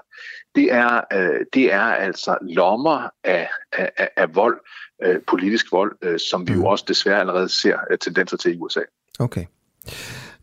det 0.56 0.72
er, 0.72 1.02
det 1.54 1.74
er 1.74 1.84
altså 1.84 2.38
lommer 2.42 3.10
af, 3.24 3.50
af, 3.72 4.10
af 4.18 4.36
vold, 4.36 4.60
øh, 5.04 5.20
politisk 5.28 5.72
vold, 5.72 5.96
øh, 6.02 6.20
som 6.20 6.48
vi 6.48 6.54
jo 6.54 6.60
mm. 6.60 6.66
også 6.66 6.86
desværre 6.88 7.20
allerede 7.20 7.50
ser 7.50 7.78
øh, 7.92 7.98
tendenser 7.98 8.38
til 8.38 8.54
i 8.54 8.58
USA. 8.58 8.80
Okay. 9.20 9.46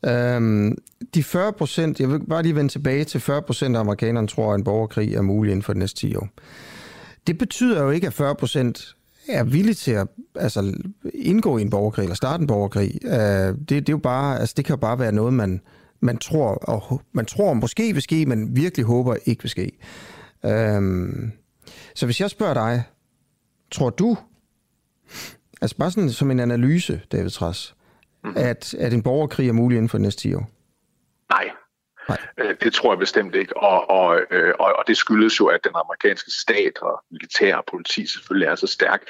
Øhm, 0.07 0.79
de 1.15 1.23
40 1.23 1.53
procent, 1.53 2.01
jeg 2.01 2.09
vil 2.09 2.27
bare 2.27 2.43
lige 2.43 2.55
vende 2.55 2.73
tilbage 2.73 3.05
til 3.05 3.21
40 3.21 3.43
procent 3.43 3.77
af 3.77 3.81
amerikanerne 3.81 4.29
tror, 4.29 4.53
at 4.53 4.59
en 4.59 4.65
borgerkrig 4.65 5.15
er 5.15 5.23
mulig 5.23 5.51
inden 5.51 5.63
for 5.63 5.73
de 5.73 5.79
næste 5.79 6.01
10 6.01 6.17
år. 6.17 6.29
Det 7.27 7.39
betyder 7.39 7.83
jo 7.83 7.91
ikke, 7.91 8.07
at 8.07 8.13
40 8.13 8.35
procent 8.35 8.97
er 9.29 9.45
villige 9.45 9.75
til 9.75 9.93
at 9.93 10.09
altså, 10.35 10.75
indgå 11.15 11.59
i 11.59 11.63
en 11.63 11.71
borgerkrig 11.71 12.03
eller 12.03 12.15
starte 12.15 12.41
en 12.41 12.47
borgerkrig. 12.47 12.99
Øh, 13.05 13.11
det, 13.13 13.69
det, 13.69 13.89
er 13.89 13.93
jo 13.93 13.99
bare, 13.99 14.41
altså, 14.41 14.55
det 14.57 14.65
kan 14.65 14.73
jo 14.73 14.81
bare 14.81 14.99
være 14.99 15.13
noget, 15.13 15.33
man, 15.33 15.61
man 16.01 16.19
tror, 16.19 16.55
og 16.55 17.03
man 17.13 17.27
tror 17.27 17.55
måske 17.55 17.93
vil 17.93 18.03
ske, 18.03 18.27
men 18.27 18.57
virkelig 18.57 18.87
håber 18.87 19.17
ikke 19.25 19.43
vil 19.43 19.51
ske. 19.51 19.79
Øhm, 20.45 21.33
så 21.95 22.07
hvis 22.07 22.21
jeg 22.21 22.31
spørger 22.31 22.55
dig, 22.55 22.83
tror 23.71 23.91
du, 23.91 24.17
Altså 25.63 25.77
bare 25.77 25.91
sådan 25.91 26.11
som 26.11 26.31
en 26.31 26.41
analyse, 26.41 27.01
David 27.13 27.31
Træs, 27.31 27.75
mm. 28.25 28.33
at, 28.37 28.75
at 28.75 28.93
en 28.93 29.03
borgerkrig 29.03 29.49
er 29.49 29.53
mulig 29.53 29.77
inden 29.77 29.89
for 29.89 29.99
de 29.99 30.03
næste 30.03 30.23
10 30.23 30.35
år? 30.35 30.51
Nej. 31.31 31.45
Øh, 32.39 32.55
det 32.63 32.73
tror 32.73 32.93
jeg 32.93 32.99
bestemt 32.99 33.35
ikke. 33.35 33.57
Og, 33.57 33.91
og, 33.91 34.21
øh, 34.31 34.55
og, 34.59 34.73
og 34.79 34.85
det 34.87 34.97
skyldes 34.97 35.41
jo, 35.41 35.47
at 35.47 35.65
den 35.65 35.73
amerikanske 35.75 36.31
stat 36.31 36.79
og 36.83 37.05
militær 37.11 37.57
og 37.57 37.65
politi 37.71 38.07
selvfølgelig 38.07 38.47
er 38.47 38.55
så 38.55 38.67
stærk, 38.67 39.03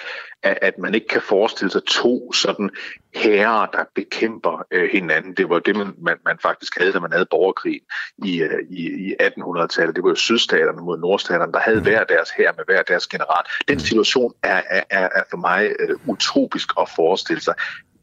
at, 0.42 0.58
at 0.62 0.78
man 0.78 0.94
ikke 0.94 1.08
kan 1.08 1.22
forestille 1.22 1.70
sig 1.70 1.82
to 1.84 2.32
sådan 2.32 2.70
herrer, 3.14 3.66
der 3.66 3.84
bekæmper 3.94 4.66
øh, 4.70 4.88
hinanden. 4.92 5.34
Det 5.34 5.48
var 5.48 5.58
det, 5.58 5.76
man, 5.76 5.94
man, 6.24 6.38
faktisk 6.42 6.78
havde, 6.78 6.92
da 6.92 7.00
man 7.00 7.12
havde 7.12 7.26
borgerkrig 7.30 7.80
i, 8.24 8.42
øh, 8.42 8.62
i, 8.70 9.10
i 9.10 9.14
1800-tallet. 9.22 9.96
Det 9.96 10.04
var 10.04 10.10
jo 10.10 10.14
sydstaterne 10.14 10.82
mod 10.82 10.98
nordstaterne, 10.98 11.52
der 11.52 11.60
havde 11.60 11.80
hver 11.80 12.04
deres 12.04 12.30
her 12.30 12.52
med 12.56 12.64
hver 12.66 12.82
deres 12.82 13.06
general. 13.06 13.44
Den 13.68 13.80
situation 13.80 14.34
er, 14.42 14.62
er, 14.90 15.08
er 15.10 15.22
for 15.30 15.36
mig 15.36 15.70
øh, 15.78 15.96
utopisk 16.06 16.68
at 16.80 16.88
forestille 16.96 17.42
sig. 17.42 17.54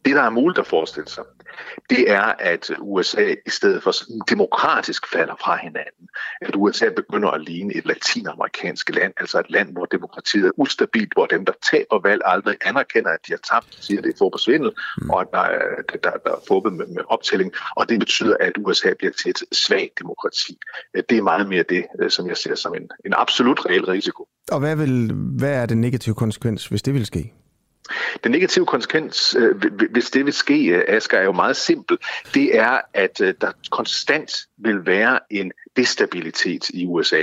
Det, 0.05 0.15
der 0.15 0.21
er 0.21 0.29
muligt 0.29 0.59
at 0.59 0.67
forestille 0.67 1.09
sig, 1.09 1.23
det 1.89 2.11
er, 2.11 2.21
at 2.39 2.71
USA 2.79 3.35
i 3.45 3.49
stedet 3.49 3.83
for 3.83 3.91
sådan 3.91 4.21
demokratisk 4.29 5.11
falder 5.11 5.35
fra 5.43 5.57
hinanden. 5.57 6.05
At 6.41 6.55
USA 6.55 6.89
begynder 6.95 7.29
at 7.29 7.41
ligne 7.41 7.75
et 7.75 7.85
latinamerikansk 7.85 8.95
land, 8.95 9.13
altså 9.17 9.39
et 9.39 9.49
land, 9.49 9.71
hvor 9.71 9.85
demokratiet 9.85 10.45
er 10.45 10.51
ustabilt, 10.57 11.13
hvor 11.13 11.25
dem, 11.25 11.45
der 11.45 11.53
taber 11.71 12.01
valg, 12.03 12.21
aldrig 12.25 12.57
anerkender, 12.65 13.11
at 13.11 13.19
de 13.27 13.31
har 13.31 13.39
tabt, 13.51 13.77
siger, 13.85 13.97
at 13.99 14.03
det 14.03 14.13
er 14.13 14.17
fodboldsvindel, 14.17 14.71
mm. 15.01 15.09
og 15.09 15.21
at 15.21 15.27
der 15.33 15.39
er, 15.39 15.81
der, 16.03 16.11
der 16.25 16.31
er 16.31 16.41
fodbold 16.47 16.73
med, 16.73 16.87
med 16.87 17.03
optælling, 17.07 17.51
og 17.75 17.89
det 17.89 17.99
betyder, 17.99 18.37
at 18.39 18.53
USA 18.57 18.93
bliver 18.97 19.13
til 19.13 19.29
et 19.29 19.43
svagt 19.51 19.99
demokrati. 19.99 20.57
Det 21.09 21.17
er 21.17 21.21
meget 21.21 21.49
mere 21.49 21.63
det, 21.69 22.13
som 22.13 22.27
jeg 22.27 22.37
ser 22.37 22.55
som 22.55 22.73
en, 22.75 22.89
en 23.05 23.13
absolut 23.17 23.65
reel 23.65 23.85
risiko. 23.85 24.27
Og 24.51 24.59
hvad, 24.59 24.75
vil, 24.75 25.13
hvad 25.13 25.53
er 25.61 25.65
den 25.65 25.81
negative 25.81 26.15
konsekvens, 26.15 26.67
hvis 26.67 26.81
det 26.81 26.93
vil 26.93 27.05
ske? 27.05 27.33
Den 28.23 28.31
negative 28.31 28.65
konsekvens, 28.65 29.35
øh, 29.39 29.55
hvis 29.91 30.09
det 30.09 30.25
vil 30.25 30.33
ske, 30.33 30.65
øh, 30.65 30.83
Asger, 30.87 31.17
er 31.17 31.23
jo 31.23 31.31
meget 31.31 31.55
simpel. 31.55 31.97
Det 32.33 32.57
er, 32.57 32.81
at 32.93 33.21
øh, 33.21 33.33
der 33.41 33.51
konstant 33.71 34.46
vil 34.57 34.85
være 34.85 35.19
en 35.29 35.51
destabilitet 35.77 36.69
i 36.69 36.85
USA. 36.85 37.21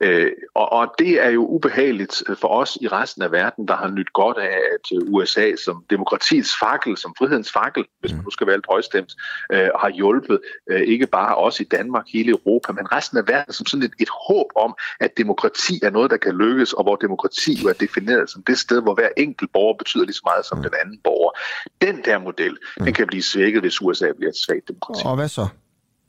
Øh, 0.00 0.32
og, 0.54 0.72
og 0.72 0.94
det 0.98 1.24
er 1.24 1.30
jo 1.30 1.46
ubehageligt 1.46 2.22
for 2.40 2.48
os 2.48 2.78
i 2.80 2.88
resten 2.88 3.22
af 3.22 3.32
verden, 3.32 3.68
der 3.68 3.76
har 3.76 3.88
nyt 3.88 4.12
godt 4.12 4.38
af, 4.38 4.58
at 4.74 4.98
USA 5.08 5.56
som 5.64 5.84
demokratiets 5.90 6.52
fakkel, 6.60 6.96
som 6.96 7.14
frihedens 7.18 7.52
fakkel, 7.52 7.84
hvis 8.00 8.12
man 8.12 8.24
nu 8.24 8.30
skal 8.30 8.46
være 8.46 8.56
lidt 8.56 8.66
højstemt, 8.70 9.12
øh, 9.52 9.68
har 9.80 9.90
hjulpet 9.90 10.40
øh, 10.70 10.80
ikke 10.80 11.06
bare 11.06 11.36
os 11.36 11.60
i 11.60 11.64
Danmark, 11.64 12.04
hele 12.12 12.30
Europa, 12.30 12.72
men 12.72 12.92
resten 12.92 13.18
af 13.18 13.28
verden 13.28 13.52
som 13.52 13.66
sådan 13.66 13.86
et, 13.86 13.92
et 14.00 14.08
håb 14.28 14.46
om, 14.56 14.74
at 15.00 15.10
demokrati 15.16 15.80
er 15.82 15.90
noget, 15.90 16.10
der 16.10 16.16
kan 16.16 16.34
lykkes, 16.34 16.72
og 16.72 16.82
hvor 16.82 16.96
demokrati 16.96 17.62
jo 17.62 17.68
er 17.68 17.72
defineret 17.72 18.30
som 18.30 18.42
det 18.42 18.58
sted, 18.58 18.82
hvor 18.82 18.94
hver 18.94 19.08
enkelt 19.16 19.52
borger 19.52 19.76
betyder 19.78 20.04
lige 20.04 20.14
så 20.14 20.22
meget 20.24 20.46
som 20.46 20.62
den 20.62 20.72
anden 20.82 20.98
borger. 21.04 21.32
Den 21.80 22.04
der 22.04 22.18
model, 22.18 22.56
den 22.78 22.92
kan 22.92 23.06
blive 23.06 23.22
svækket, 23.22 23.62
hvis 23.62 23.82
USA 23.82 24.12
bliver 24.16 24.30
et 24.30 24.36
svagt 24.36 24.68
demokrati. 24.68 25.02
Og 25.04 25.16
hvad 25.16 25.28
så? 25.28 25.48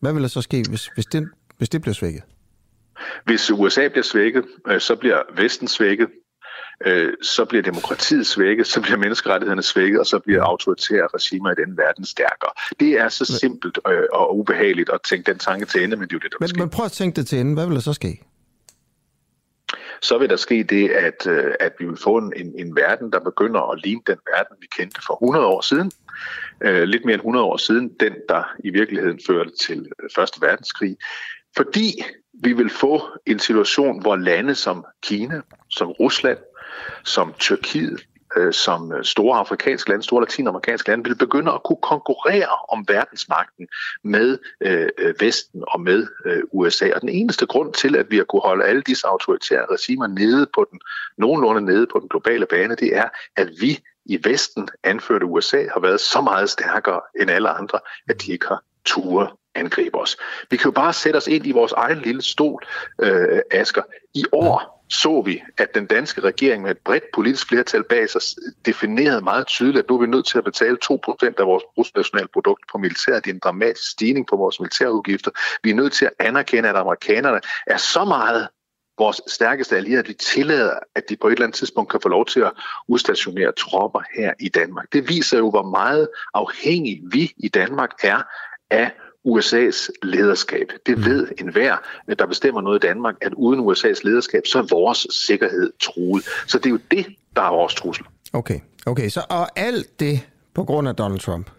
Hvad 0.02 0.14
vil 0.14 0.22
der 0.22 0.28
så 0.28 0.42
ske, 0.42 0.64
hvis, 0.70 0.90
hvis, 0.96 1.06
det, 1.06 1.30
hvis 1.58 1.70
det 1.70 1.82
bliver 1.82 1.94
svækket? 1.94 2.24
Hvis 3.26 3.52
USA 3.52 3.88
bliver 3.88 4.04
svækket, 4.04 4.46
øh, 4.68 4.82
så 4.82 4.96
bliver 4.96 5.22
Vesten 5.36 5.68
svækket, 5.68 6.08
øh, 6.86 7.14
så 7.24 7.46
bliver 7.46 7.62
demokratiet 7.62 8.28
svækket, 8.28 8.68
så 8.68 8.82
bliver 8.82 8.98
menneskerettighederne 8.98 9.64
svækket, 9.64 10.00
og 10.00 10.06
så 10.06 10.20
bliver 10.20 10.44
autoritære 10.44 11.08
regimer 11.14 11.52
i 11.52 11.56
den 11.66 11.78
verden 11.78 12.06
stærkere. 12.06 12.52
Det 12.80 12.92
er 13.00 13.10
så 13.10 13.26
simpelt 13.26 13.80
øh, 13.88 14.04
og 14.14 14.38
ubehageligt 14.40 14.90
at 14.90 15.00
tænke 15.10 15.32
den 15.32 15.40
tanke 15.40 15.66
til 15.66 15.84
ende, 15.84 15.96
men 15.96 16.08
det 16.08 16.14
er 16.14 16.18
jo 16.18 16.20
det, 16.20 16.32
der 16.32 16.38
men. 16.40 16.50
Men 16.58 16.70
prøv 16.70 16.86
at 16.86 16.92
tænke 16.92 17.16
det 17.16 17.28
til 17.28 17.40
ende. 17.40 17.54
Hvad 17.54 17.66
vil 17.68 17.76
der 17.76 17.82
så 17.82 17.94
ske? 17.94 18.22
Så 20.02 20.18
vil 20.18 20.30
der 20.30 20.36
ske 20.36 20.64
det, 20.64 20.90
at, 20.90 21.28
øh, 21.28 21.54
at 21.60 21.74
vi 21.80 21.86
vil 21.86 21.98
få 21.98 22.18
en, 22.18 22.34
en 22.36 22.76
verden, 22.76 23.12
der 23.12 23.20
begynder 23.20 23.72
at 23.72 23.82
ligne 23.84 24.02
den 24.08 24.18
verden, 24.34 24.56
vi 24.62 24.68
kendte 24.78 25.02
for 25.08 25.14
100 25.14 25.46
år 25.46 25.62
siden. 25.62 25.92
Øh, 26.62 26.84
lidt 26.84 27.06
mere 27.06 27.14
end 27.14 27.22
100 27.22 27.46
år 27.46 27.58
siden, 27.58 27.90
den 28.00 28.16
der 28.30 28.44
i 28.64 28.70
virkeligheden 28.70 29.20
førte 29.28 29.52
til 29.60 29.92
øh, 30.04 30.10
Første 30.16 30.42
Verdenskrig, 30.42 30.98
fordi 31.58 32.04
vi 32.44 32.54
vil 32.54 32.70
få 32.70 33.02
en 33.26 33.40
situation, 33.40 34.02
hvor 34.02 34.16
lande 34.16 34.56
som 34.56 34.86
Kina, 35.04 35.42
som 35.70 35.92
Rusland, 35.92 36.38
som 37.04 37.34
Tyrkiet, 37.40 38.06
øh, 38.38 38.54
som 38.54 38.92
øh, 38.92 39.04
store 39.04 39.40
afrikanske 39.40 39.90
lande, 39.90 40.04
store 40.04 40.22
latinamerikanske 40.22 40.90
lande, 40.90 41.04
vil 41.04 41.16
begynde 41.16 41.52
at 41.52 41.64
kunne 41.64 41.82
konkurrere 41.82 42.48
om 42.70 42.86
verdensmagten 42.88 43.68
med 44.04 44.38
øh, 44.62 44.90
øh 44.98 45.14
Vesten 45.20 45.64
og 45.68 45.82
med 45.82 46.08
øh, 46.26 46.44
USA. 46.52 46.90
Og 46.96 47.02
den 47.02 47.10
eneste 47.10 47.46
grund 47.46 47.74
til, 47.74 47.96
at 47.96 48.12
vi 48.12 48.18
har 48.18 48.24
kunne 48.24 48.42
holde 48.42 48.66
alle 48.66 48.82
disse 48.82 49.08
autoritære 49.08 49.66
regimer 49.72 50.08
nede 50.08 50.48
på 50.56 50.68
den, 50.72 50.80
nogenlunde 51.18 51.62
nede 51.62 51.88
på 51.92 52.00
den 52.00 52.10
globale 52.10 52.46
bane, 52.46 52.76
det 52.76 52.98
er, 52.98 53.10
at 53.36 53.50
vi 53.60 53.80
i 54.06 54.20
Vesten, 54.24 54.70
anført 54.84 55.24
USA, 55.24 55.64
har 55.74 55.80
været 55.80 56.00
så 56.00 56.22
meget 56.22 56.50
stærkere 56.50 57.02
end 57.22 57.32
alle 57.32 57.50
andre, 57.50 57.80
at 58.10 58.22
de 58.22 58.32
ikke 58.32 58.48
har 58.48 58.64
ture 58.86 59.28
angribe 59.56 59.98
os. 59.98 60.18
Vi 60.50 60.58
kan 60.58 60.66
jo 60.66 60.72
bare 60.72 60.94
sætte 60.94 61.18
os 61.18 61.28
ind 61.28 61.48
i 61.48 61.52
vores 61.52 61.72
egen 61.72 61.98
lille 61.98 62.22
stol, 62.22 62.64
øh, 63.00 63.40
Asker. 63.52 63.82
I 64.14 64.26
år 64.32 64.81
så 64.92 65.22
vi, 65.22 65.42
at 65.58 65.76
den 65.76 65.86
danske 65.86 66.22
regering 66.22 66.64
med 66.64 66.72
et 66.72 66.78
bredt 66.78 67.04
politisk 67.14 67.48
flertal 67.48 67.84
bag 67.84 68.10
sig 68.10 68.22
definerede 68.66 69.22
meget 69.22 69.48
tydeligt, 69.48 69.84
at 69.84 69.90
nu 69.90 69.96
er 69.96 70.02
vi 70.02 70.08
nødt 70.08 70.26
til 70.26 70.38
at 70.38 70.44
betale 70.44 70.78
2% 70.86 70.90
af 71.40 71.46
vores 71.46 71.64
bruttonationalprodukt 71.76 72.64
på 72.72 72.78
militæret. 72.78 73.26
Det 73.26 73.32
er 73.32 73.34
en 73.34 73.40
dramatisk 73.44 73.92
stigning 73.92 74.28
på 74.28 74.36
vores 74.36 74.60
militærudgifter. 74.60 75.32
Vi 75.64 75.70
er 75.70 75.76
nødt 75.76 75.94
til 75.94 76.06
at 76.06 76.12
anerkende, 76.20 76.70
at 76.70 76.76
amerikanerne 76.76 77.40
er 77.68 77.78
så 77.78 78.06
meget 78.06 78.48
vores 78.98 79.22
stærkeste 79.28 79.76
allierede, 79.78 80.00
at 80.00 80.08
vi 80.08 80.14
tillader, 80.14 80.80
at 80.96 81.04
de 81.10 81.18
på 81.18 81.28
et 81.28 81.32
eller 81.32 81.46
andet 81.46 81.58
tidspunkt 81.58 81.92
kan 81.92 82.02
få 82.02 82.10
lov 82.10 82.26
til 82.26 82.40
at 82.40 82.52
udstationere 82.88 83.52
tropper 83.52 84.02
her 84.16 84.34
i 84.40 84.50
Danmark. 84.50 84.86
Det 84.94 85.10
viser 85.10 85.38
jo, 85.38 85.50
hvor 85.50 85.64
meget 85.64 86.10
afhængig 86.34 87.02
vi 87.12 87.32
i 87.38 87.50
Danmark 87.50 87.90
er 88.04 88.22
af 88.70 88.92
USA's 89.28 89.90
lederskab. 90.04 90.72
Det 90.86 90.98
mm. 90.98 91.06
ved 91.06 91.28
enhver, 91.40 91.78
der 92.20 92.26
bestemmer 92.26 92.62
noget 92.62 92.84
i 92.84 92.88
Danmark, 92.88 93.16
at 93.22 93.34
uden 93.34 93.70
USA's 93.70 94.02
lederskab, 94.04 94.42
så 94.46 94.60
er 94.60 94.64
vores 94.70 95.08
sikkerhed 95.10 95.72
truet. 95.82 96.24
Så 96.48 96.58
det 96.58 96.66
er 96.66 96.70
jo 96.70 96.80
det, 96.92 97.06
der 97.36 97.42
er 97.42 97.52
vores 97.52 97.76
trussel. 97.76 98.06
Okay, 98.34 98.60
okay. 98.86 99.10
Så 99.10 99.26
og 99.30 99.60
alt 99.60 100.00
det 100.00 100.28
på 100.54 100.64
grund 100.64 100.88
af 100.88 100.96
Donald 100.96 101.20
Trump? 101.20 101.50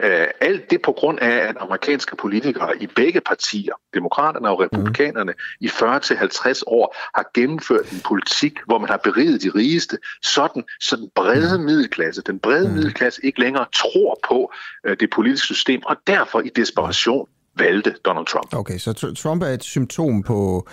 Øh, 0.00 0.26
alt 0.40 0.70
det 0.70 0.82
på 0.82 0.92
grund 0.92 1.18
af, 1.18 1.48
at 1.48 1.56
amerikanske 1.60 2.16
politikere 2.16 2.82
i 2.82 2.86
begge 2.86 3.20
partier, 3.20 3.72
demokraterne 3.94 4.48
og 4.48 4.60
republikanerne, 4.60 5.32
mm. 5.32 5.66
i 5.66 5.66
40-50 5.66 6.62
år 6.66 6.96
har 7.14 7.30
gennemført 7.34 7.92
en 7.92 8.00
politik, 8.00 8.58
hvor 8.66 8.78
man 8.78 8.90
har 8.90 8.96
beriget 8.96 9.42
de 9.42 9.50
rigeste, 9.54 9.98
sådan 10.22 10.64
så 10.80 10.96
den 10.96 11.10
brede 11.14 11.58
middelklasse, 11.58 12.22
den 12.22 12.38
brede 12.38 12.68
mm. 12.68 12.74
middelklasse 12.74 13.24
ikke 13.24 13.40
længere 13.40 13.66
tror 13.74 14.18
på 14.28 14.52
øh, 14.86 14.96
det 15.00 15.10
politiske 15.10 15.46
system, 15.46 15.82
og 15.84 15.96
derfor 16.06 16.40
i 16.40 16.48
desperation 16.48 17.28
valgte 17.56 17.94
Donald 18.04 18.26
Trump. 18.26 18.54
Okay, 18.54 18.78
så 18.78 19.14
Trump 19.16 19.42
er 19.42 19.46
et 19.46 19.64
symptom 19.64 20.22
på, 20.22 20.68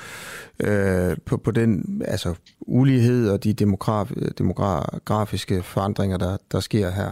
øh, 0.59 1.17
på, 1.25 1.37
på 1.37 1.51
den 1.51 2.01
altså, 2.07 2.35
ulighed 2.59 3.29
og 3.29 3.43
de 3.43 3.53
demograf, 3.53 4.11
demografiske 4.37 5.63
forandringer, 5.63 6.17
der, 6.17 6.37
der 6.51 6.59
sker 6.59 6.91
her 6.91 7.11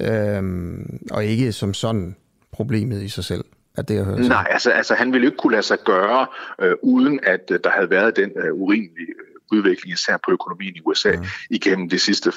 øhm, 0.00 0.98
og 1.10 1.24
ikke 1.24 1.52
som 1.52 1.74
sådan 1.74 2.16
problemet 2.52 3.02
i 3.02 3.08
sig 3.08 3.24
selv. 3.24 3.44
At 3.76 3.88
det, 3.88 3.94
jeg 3.94 4.04
hører 4.04 4.18
Nej, 4.18 4.46
altså, 4.50 4.70
altså 4.70 4.94
han 4.94 5.12
ville 5.12 5.26
ikke 5.26 5.36
kunne 5.36 5.52
lade 5.52 5.62
sig 5.62 5.78
gøre, 5.84 6.26
øh, 6.60 6.74
uden 6.82 7.20
at 7.22 7.50
øh, 7.50 7.60
der 7.64 7.70
havde 7.70 7.90
været 7.90 8.16
den 8.16 8.30
øh, 8.36 8.54
urimelige 8.54 9.14
udvikling, 9.54 9.92
især 9.92 10.16
på 10.24 10.30
økonomien 10.32 10.76
i 10.76 10.80
USA, 10.84 11.12
mm. 11.16 11.24
igennem 11.50 11.88
de 11.88 11.98
sidste 11.98 12.30
40-50 12.30 12.34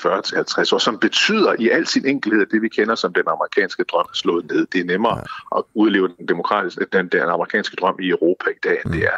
år, 0.73 0.77
som 0.77 0.99
betyder 0.99 1.55
i 1.59 1.69
al 1.69 1.87
sin 1.87 2.05
enkelhed, 2.05 2.41
at 2.41 2.47
det 2.51 2.61
vi 2.61 2.69
kender 2.69 2.95
som 2.95 3.13
den 3.13 3.23
amerikanske 3.27 3.83
drøm 3.83 4.05
er 4.09 4.15
slået 4.15 4.45
ned. 4.51 4.67
Det 4.73 4.81
er 4.81 4.85
nemmere 4.85 5.17
ja. 5.17 5.57
at 5.57 5.63
udleve 5.73 6.07
den, 6.17 6.27
demokratiske, 6.27 6.85
den, 6.93 7.07
den 7.07 7.21
amerikanske 7.21 7.75
drøm 7.75 7.95
i 7.99 8.09
Europa 8.09 8.49
i 8.49 8.59
dag, 8.63 8.77
end 8.85 8.85
mm. 8.85 8.91
det 8.91 9.03
er 9.03 9.17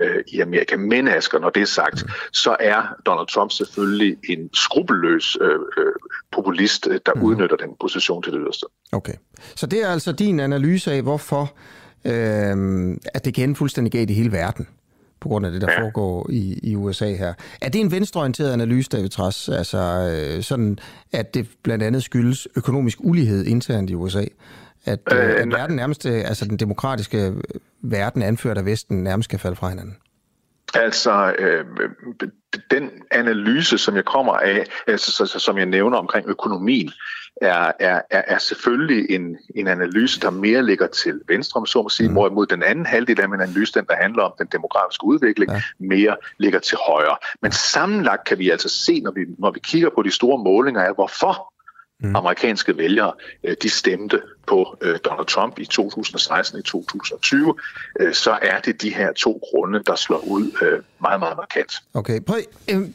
øh, 0.00 0.24
i 0.28 0.40
Amerika. 0.40 0.76
Men 0.76 1.08
Asger, 1.08 1.38
når 1.38 1.50
det 1.50 1.62
er 1.62 1.66
sagt, 1.66 2.02
mm. 2.02 2.10
så 2.32 2.56
er 2.60 2.82
Donald 3.06 3.26
Trump 3.26 3.50
selvfølgelig 3.50 4.16
en 4.28 4.50
skrupelløs 4.54 5.36
øh, 5.40 5.50
øh, 5.50 5.92
populist, 6.32 6.88
øh, 6.90 7.00
der 7.06 7.14
mm. 7.14 7.22
udnytter 7.22 7.56
den 7.56 7.70
position 7.80 8.22
til 8.22 8.32
det 8.32 8.40
yderste. 8.42 8.66
Okay. 8.92 9.14
Så 9.56 9.66
det 9.66 9.82
er 9.82 9.88
altså 9.88 10.12
din 10.12 10.40
analyse 10.40 10.92
af, 10.92 11.02
hvorfor 11.02 11.42
øh, 12.04 12.96
at 13.14 13.24
det 13.24 13.38
igen 13.38 13.56
fuldstændig 13.56 13.92
galt 13.92 14.10
i 14.10 14.14
hele 14.14 14.32
verden? 14.32 14.68
På 15.20 15.28
grund 15.28 15.46
af 15.46 15.52
det, 15.52 15.60
der 15.60 15.72
ja. 15.72 15.82
foregår 15.82 16.26
i, 16.30 16.60
i 16.62 16.76
USA 16.76 17.14
her. 17.14 17.34
Er 17.62 17.68
det 17.68 17.80
en 17.80 17.90
venstreorienteret 17.90 18.52
analyse, 18.52 18.88
David 18.88 19.08
Træs? 19.08 19.48
Altså 19.48 19.78
øh, 19.78 20.42
sådan, 20.42 20.78
at 21.12 21.34
det 21.34 21.48
blandt 21.62 21.84
andet 21.84 22.02
skyldes 22.02 22.48
økonomisk 22.56 22.98
ulighed 23.00 23.44
internt 23.46 23.90
i 23.90 23.94
USA? 23.94 24.24
At, 24.84 25.00
øh, 25.12 25.18
øh 25.18 25.40
at 25.40 25.48
verden 25.48 25.76
nærmest, 25.76 26.06
øh, 26.06 26.18
altså 26.24 26.44
den 26.44 26.56
demokratiske 26.56 27.34
verden 27.82 28.22
anført 28.22 28.58
af 28.58 28.64
Vesten, 28.66 29.02
nærmest 29.02 29.24
skal 29.24 29.38
falde 29.38 29.56
fra 29.56 29.68
hinanden? 29.68 29.96
Altså, 30.74 31.34
øh, 31.38 31.64
den 32.70 32.90
analyse, 33.10 33.78
som 33.78 33.96
jeg 33.96 34.04
kommer 34.04 34.32
af, 34.32 34.64
altså, 34.86 35.26
som 35.38 35.58
jeg 35.58 35.66
nævner 35.66 35.98
omkring 35.98 36.28
økonomien, 36.28 36.92
er, 37.42 37.72
er, 37.80 38.02
er 38.10 38.38
selvfølgelig 38.38 39.10
en, 39.10 39.36
en 39.54 39.66
analyse, 39.66 40.20
der 40.20 40.30
mere 40.30 40.66
ligger 40.66 40.86
til 40.86 41.20
venstre, 41.28 41.58
om 41.58 41.66
så 41.66 41.82
må 41.82 41.88
sige, 41.88 42.08
mm. 42.08 42.14
hvorimod 42.14 42.46
den 42.46 42.62
anden 42.62 42.86
halvdel 42.86 43.20
af 43.20 43.24
en 43.24 43.34
analyse, 43.34 43.72
den 43.72 43.84
der 43.88 43.94
handler 43.96 44.22
om 44.22 44.32
den 44.38 44.46
demografiske 44.52 45.04
udvikling, 45.04 45.50
ja. 45.52 45.62
mere 45.78 46.16
ligger 46.38 46.58
til 46.58 46.78
højre. 46.86 47.16
Men 47.42 47.52
sammenlagt 47.52 48.24
kan 48.24 48.38
vi 48.38 48.50
altså 48.50 48.68
se, 48.68 49.00
når 49.00 49.10
vi, 49.10 49.20
når 49.38 49.50
vi 49.50 49.60
kigger 49.60 49.90
på 49.94 50.02
de 50.02 50.10
store 50.10 50.44
målinger 50.44 50.82
af, 50.82 50.94
hvorfor 50.94 51.52
mm. 52.00 52.16
amerikanske 52.16 52.76
vælgere, 52.76 53.12
øh, 53.44 53.56
de 53.62 53.70
stemte 53.70 54.22
på 54.46 54.76
øh, 54.80 54.98
Donald 55.04 55.26
Trump 55.26 55.58
i 55.58 55.64
2016 55.64 56.58
i 56.58 56.62
2020, 56.62 57.54
øh, 58.00 58.14
så 58.14 58.38
er 58.42 58.60
det 58.60 58.82
de 58.82 58.94
her 58.94 59.12
to 59.12 59.40
grunde, 59.50 59.82
der 59.86 59.94
slår 59.94 60.18
ud 60.18 60.82
meget, 61.00 61.20
meget 61.20 61.36
markant. 61.36 61.72
Okay, 61.94 62.20
prøv, 62.20 62.38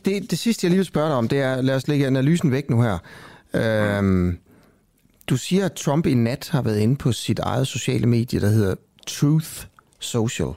det, 0.05 0.31
det 0.31 0.39
sidste, 0.39 0.65
jeg 0.65 0.69
lige 0.69 0.77
vil 0.77 0.85
spørge 0.85 1.07
dig 1.07 1.15
om, 1.15 1.27
det 1.27 1.41
er, 1.41 1.61
lad 1.61 1.75
os 1.75 1.87
lægge 1.87 2.07
analysen 2.07 2.51
væk 2.51 2.69
nu 2.69 2.81
her. 2.81 2.97
Øhm, 3.55 4.38
du 5.27 5.38
siger, 5.38 5.65
at 5.65 5.73
Trump 5.73 6.05
i 6.05 6.13
nat 6.13 6.49
har 6.51 6.61
været 6.61 6.80
inde 6.80 6.95
på 6.95 7.11
sit 7.11 7.39
eget 7.39 7.67
sociale 7.67 8.07
medie, 8.07 8.39
der 8.39 8.47
hedder 8.47 8.75
Truth 9.07 9.65
Social. 9.99 10.49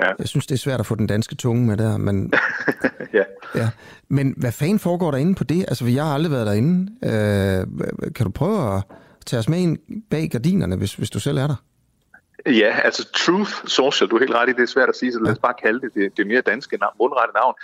Ja. 0.00 0.10
Jeg 0.18 0.28
synes, 0.28 0.46
det 0.46 0.54
er 0.54 0.58
svært 0.58 0.80
at 0.80 0.86
få 0.86 0.94
den 0.94 1.06
danske 1.06 1.34
tunge 1.34 1.66
med 1.66 1.76
der, 1.76 1.96
men... 1.96 2.32
ja. 3.14 3.22
ja. 3.54 3.70
Men 4.08 4.34
hvad 4.36 4.52
fanden 4.52 4.78
foregår 4.78 5.10
der 5.10 5.18
inde 5.18 5.34
på 5.34 5.44
det? 5.44 5.64
Altså, 5.68 5.86
jeg 5.86 6.04
har 6.04 6.14
aldrig 6.14 6.32
været 6.32 6.46
derinde. 6.46 6.92
Øh, 7.02 8.12
kan 8.14 8.26
du 8.26 8.30
prøve 8.30 8.76
at 8.76 8.82
tage 9.26 9.40
os 9.40 9.48
med 9.48 9.58
ind 9.58 9.78
bag 10.10 10.30
gardinerne, 10.30 10.76
hvis, 10.76 10.94
hvis 10.94 11.10
du 11.10 11.20
selv 11.20 11.38
er 11.38 11.46
der? 11.46 11.62
Ja, 12.46 12.80
altså 12.84 13.08
Truth 13.12 13.52
Social, 13.66 14.10
du 14.10 14.16
er 14.16 14.20
helt 14.20 14.34
ret 14.34 14.48
i, 14.48 14.52
det 14.52 14.60
er 14.60 14.66
svært 14.66 14.88
at 14.88 14.96
sige, 14.96 15.12
så 15.12 15.18
lad 15.18 15.32
os 15.32 15.38
bare 15.38 15.54
kalde 15.62 15.80
det 15.80 15.94
det, 15.94 16.16
det 16.16 16.26
mere 16.26 16.40
danske 16.40 16.76
navn, 16.76 16.94
mundrette 16.98 17.34
navn. 17.34 17.54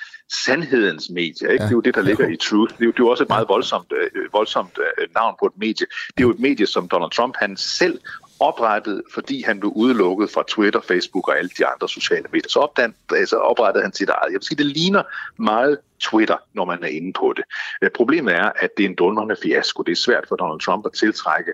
Sandhedens 0.44 1.10
medie, 1.10 1.52
ikke? 1.52 1.52
Ja. 1.52 1.54
det 1.54 1.66
er 1.66 1.70
jo 1.70 1.80
det, 1.80 1.94
der 1.94 2.02
ligger 2.02 2.28
i 2.28 2.36
Truth. 2.36 2.74
Det 2.74 2.80
er 2.80 2.86
jo, 2.86 2.90
det 2.90 2.98
er 2.98 3.04
jo 3.04 3.09
også 3.09 3.22
et 3.22 3.28
meget 3.28 3.48
voldsomt, 3.48 3.92
øh, 3.92 4.32
voldsomt 4.32 4.78
øh, 4.78 5.09
navn 5.14 5.34
på 5.40 5.46
et 5.46 5.52
medie. 5.56 5.86
Det 6.09 6.18
er 6.18 6.26
jo 6.28 6.30
et 6.30 6.40
medie, 6.40 6.66
som 6.66 6.88
Donald 6.88 7.10
Trump 7.10 7.34
han 7.38 7.56
selv 7.56 7.98
oprettet, 8.40 9.02
fordi 9.14 9.42
han 9.42 9.60
blev 9.60 9.72
udelukket 9.76 10.30
fra 10.30 10.44
Twitter, 10.48 10.80
Facebook 10.80 11.28
og 11.28 11.38
alle 11.38 11.50
de 11.59 11.66
andre 11.66 11.88
sociale 11.88 12.26
medier. 12.32 12.48
Så, 12.48 12.59
opdan, 12.59 12.94
altså 13.16 13.36
oprettede 13.36 13.84
han 13.84 13.92
sit 13.92 14.09
eget. 14.09 14.32
Jeg 14.32 14.38
vil 14.40 14.42
sige, 14.42 14.59
det 14.59 14.66
ligner 14.66 15.02
meget 15.36 15.78
Twitter, 16.00 16.36
når 16.54 16.64
man 16.64 16.78
er 16.82 16.88
inde 16.88 17.12
på 17.12 17.32
det. 17.36 17.44
Øh, 17.82 17.90
problemet 17.90 18.34
er, 18.34 18.50
at 18.56 18.70
det 18.76 18.84
er 18.84 18.88
en 18.88 18.94
dundrende 18.94 19.36
fiasko. 19.42 19.82
Det 19.82 19.92
er 19.92 19.96
svært 19.96 20.24
for 20.28 20.36
Donald 20.36 20.60
Trump 20.60 20.86
at 20.86 20.92
tiltrække 20.92 21.52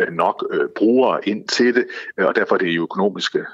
Øh, 0.00 0.12
nok 0.12 0.46
øh, 0.50 0.68
brugere 0.76 1.28
ind 1.28 1.48
til 1.48 1.74
det, 1.74 1.86
øh, 2.18 2.26
og 2.26 2.34
derfor 2.36 2.54
er 2.54 2.58
det 2.58 2.68
jo 2.68 2.82
økonomiske 2.82 3.44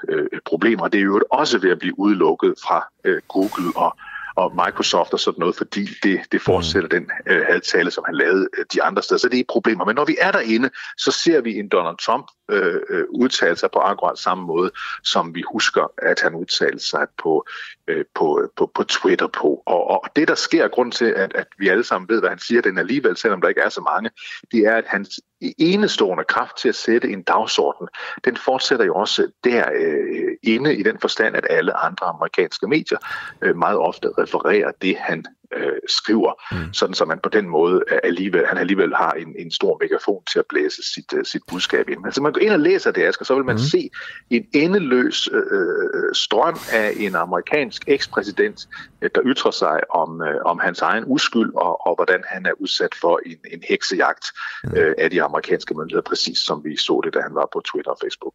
problemer. 0.45 0.87
Det 0.87 0.99
er 0.99 1.03
jo 1.03 1.21
også 1.31 1.57
ved 1.59 1.71
at 1.71 1.79
blive 1.79 1.99
udelukket 1.99 2.53
fra 2.63 2.87
Google 3.27 3.71
og 3.75 3.97
og 4.35 4.51
Microsoft 4.65 5.13
og 5.13 5.19
sådan 5.19 5.39
noget, 5.39 5.55
fordi 5.55 5.87
det, 6.03 6.21
det 6.31 6.41
fortsætter 6.41 6.89
den 6.89 7.11
øh, 7.25 7.41
hadtale, 7.49 7.91
som 7.91 8.03
han 8.07 8.15
lavede 8.15 8.47
øh, 8.57 8.65
de 8.73 8.83
andre 8.83 9.03
steder. 9.03 9.19
Så 9.19 9.29
det 9.29 9.39
er 9.39 9.43
problemer. 9.49 9.85
Men 9.85 9.95
når 9.95 10.05
vi 10.05 10.17
er 10.21 10.31
derinde, 10.31 10.69
så 10.97 11.11
ser 11.11 11.41
vi 11.41 11.59
en 11.59 11.69
Donald 11.69 11.97
Trump 12.05 12.25
Øh, 12.49 12.81
øh, 12.89 13.05
udtale 13.09 13.55
sig 13.55 13.69
på 13.73 13.79
akkurat 13.79 14.17
samme 14.17 14.45
måde, 14.45 14.71
som 15.03 15.35
vi 15.35 15.43
husker, 15.53 15.91
at 15.97 16.21
han 16.21 16.35
udtalte 16.35 16.79
sig 16.79 17.07
på, 17.23 17.45
øh, 17.87 18.05
på, 18.15 18.49
på, 18.55 18.71
på 18.75 18.83
Twitter 18.83 19.27
på. 19.27 19.63
Og, 19.65 19.87
og 19.89 20.09
det, 20.15 20.27
der 20.27 20.35
sker, 20.35 20.67
grund 20.67 20.91
til, 20.91 21.05
at, 21.05 21.33
at 21.35 21.47
vi 21.57 21.67
alle 21.67 21.83
sammen 21.83 22.09
ved, 22.09 22.19
hvad 22.19 22.29
han 22.29 22.39
siger, 22.39 22.61
den 22.61 22.77
alligevel, 22.77 23.17
selvom 23.17 23.41
der 23.41 23.49
ikke 23.49 23.61
er 23.61 23.69
så 23.69 23.81
mange, 23.81 24.09
det 24.51 24.59
er, 24.59 24.75
at 24.75 24.85
hans 24.87 25.19
enestående 25.41 26.23
kraft 26.23 26.57
til 26.57 26.69
at 26.69 26.75
sætte 26.75 27.09
en 27.09 27.21
dagsorden, 27.23 27.87
den 28.25 28.37
fortsætter 28.37 28.85
jo 28.85 28.95
også 28.95 29.31
der 29.43 29.65
øh, 29.75 30.37
inde 30.43 30.75
i 30.75 30.83
den 30.83 30.99
forstand, 30.99 31.35
at 31.35 31.47
alle 31.49 31.77
andre 31.77 32.05
amerikanske 32.05 32.67
medier 32.67 32.97
øh, 33.41 33.55
meget 33.55 33.77
ofte 33.77 34.09
refererer 34.17 34.71
det, 34.81 34.95
han 34.97 35.25
øh, 35.53 35.79
skriver, 35.87 36.33
mm. 36.51 36.73
sådan 36.73 36.95
så 36.95 37.05
man 37.05 37.19
på 37.23 37.29
den 37.29 37.49
måde 37.49 37.83
alligevel, 38.03 38.45
han 38.45 38.57
alligevel 38.57 38.95
har 38.95 39.11
en, 39.11 39.35
en 39.39 39.51
stor 39.51 39.77
megafon 39.81 40.23
til 40.31 40.39
at 40.39 40.45
blæse 40.49 40.93
sit, 40.93 41.13
uh, 41.13 41.23
sit 41.23 41.41
budskab 41.47 41.89
ind. 41.89 41.99
Men 41.99 42.11
så 42.11 42.21
man 42.21 42.33
går 42.33 42.41
ind 42.41 42.51
og 42.51 42.59
læser 42.59 42.91
det, 42.91 43.03
Asger, 43.03 43.25
så 43.25 43.35
vil 43.35 43.45
man 43.45 43.55
mm. 43.55 43.59
se 43.59 43.89
en 44.29 44.45
endeløs 44.53 45.29
øh, 45.33 46.13
strøm 46.13 46.57
af 46.73 46.93
en 46.97 47.15
amerikansk 47.15 47.83
ekspræsident, 47.87 48.67
øh, 49.01 49.09
der 49.15 49.21
ytrer 49.25 49.51
sig 49.51 49.95
om, 49.95 50.21
øh, 50.21 50.35
om 50.45 50.59
hans 50.59 50.81
egen 50.81 51.03
uskyld 51.07 51.51
og, 51.55 51.87
og 51.87 51.95
hvordan 51.95 52.23
han 52.27 52.45
er 52.45 52.51
udsat 52.59 52.95
for 53.01 53.19
en, 53.25 53.37
en 53.53 53.63
heksejagt 53.69 54.25
mm. 54.63 54.77
øh, 54.77 54.95
af 54.97 55.09
de 55.09 55.23
amerikanske 55.23 55.73
myndigheder, 55.73 56.01
præcis 56.01 56.37
som 56.37 56.63
vi 56.63 56.77
så 56.77 57.01
det, 57.03 57.13
da 57.13 57.19
han 57.19 57.35
var 57.35 57.49
på 57.53 57.61
Twitter 57.71 57.91
og 57.91 57.97
Facebook. 58.03 58.33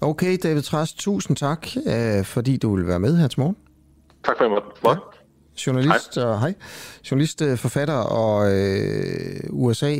Okay, 0.00 0.38
David 0.42 0.62
Trast, 0.62 0.98
tusind 0.98 1.36
tak, 1.36 1.66
øh, 1.86 2.24
fordi 2.24 2.56
du 2.56 2.76
vil 2.76 2.86
være 2.86 3.00
med 3.00 3.16
her 3.16 3.28
til 3.28 3.40
morgen. 3.40 3.56
Tak 4.24 4.36
for 4.36 4.44
at 4.44 4.50
jeg 4.50 4.62
måtte 4.84 5.17
journalist 5.66 6.14
hej. 6.14 6.24
og 6.24 6.40
hej, 6.40 6.54
journalist, 7.10 7.42
øh, 7.42 7.58
forfatter 7.58 7.94
og 7.94 8.52
øh, 8.52 9.40
USA 9.50 9.96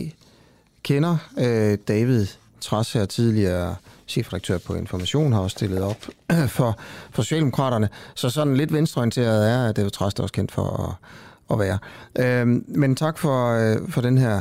kender 0.82 1.16
øh, 1.38 1.78
David 1.88 2.26
Træs 2.60 2.92
her 2.92 3.04
tidligere 3.04 3.74
chefredaktør 4.08 4.58
på 4.58 4.74
Information, 4.74 5.32
har 5.32 5.40
også 5.40 5.54
stillet 5.54 5.82
op 5.82 6.06
for, 6.56 6.78
for 7.10 7.22
Socialdemokraterne. 7.22 7.88
Så 8.14 8.30
sådan 8.30 8.56
lidt 8.56 8.72
venstreorienteret 8.72 9.50
er 9.50 9.72
David 9.72 9.90
Træs 9.90 10.14
også 10.14 10.32
kendt 10.32 10.52
for 10.52 10.88
at, 10.88 11.10
at 11.54 11.58
være. 11.58 11.78
Øh, 12.18 12.46
men 12.68 12.96
tak 12.96 13.18
for, 13.18 13.52
øh, 13.52 13.88
for 13.88 14.00
den 14.00 14.18
her 14.18 14.40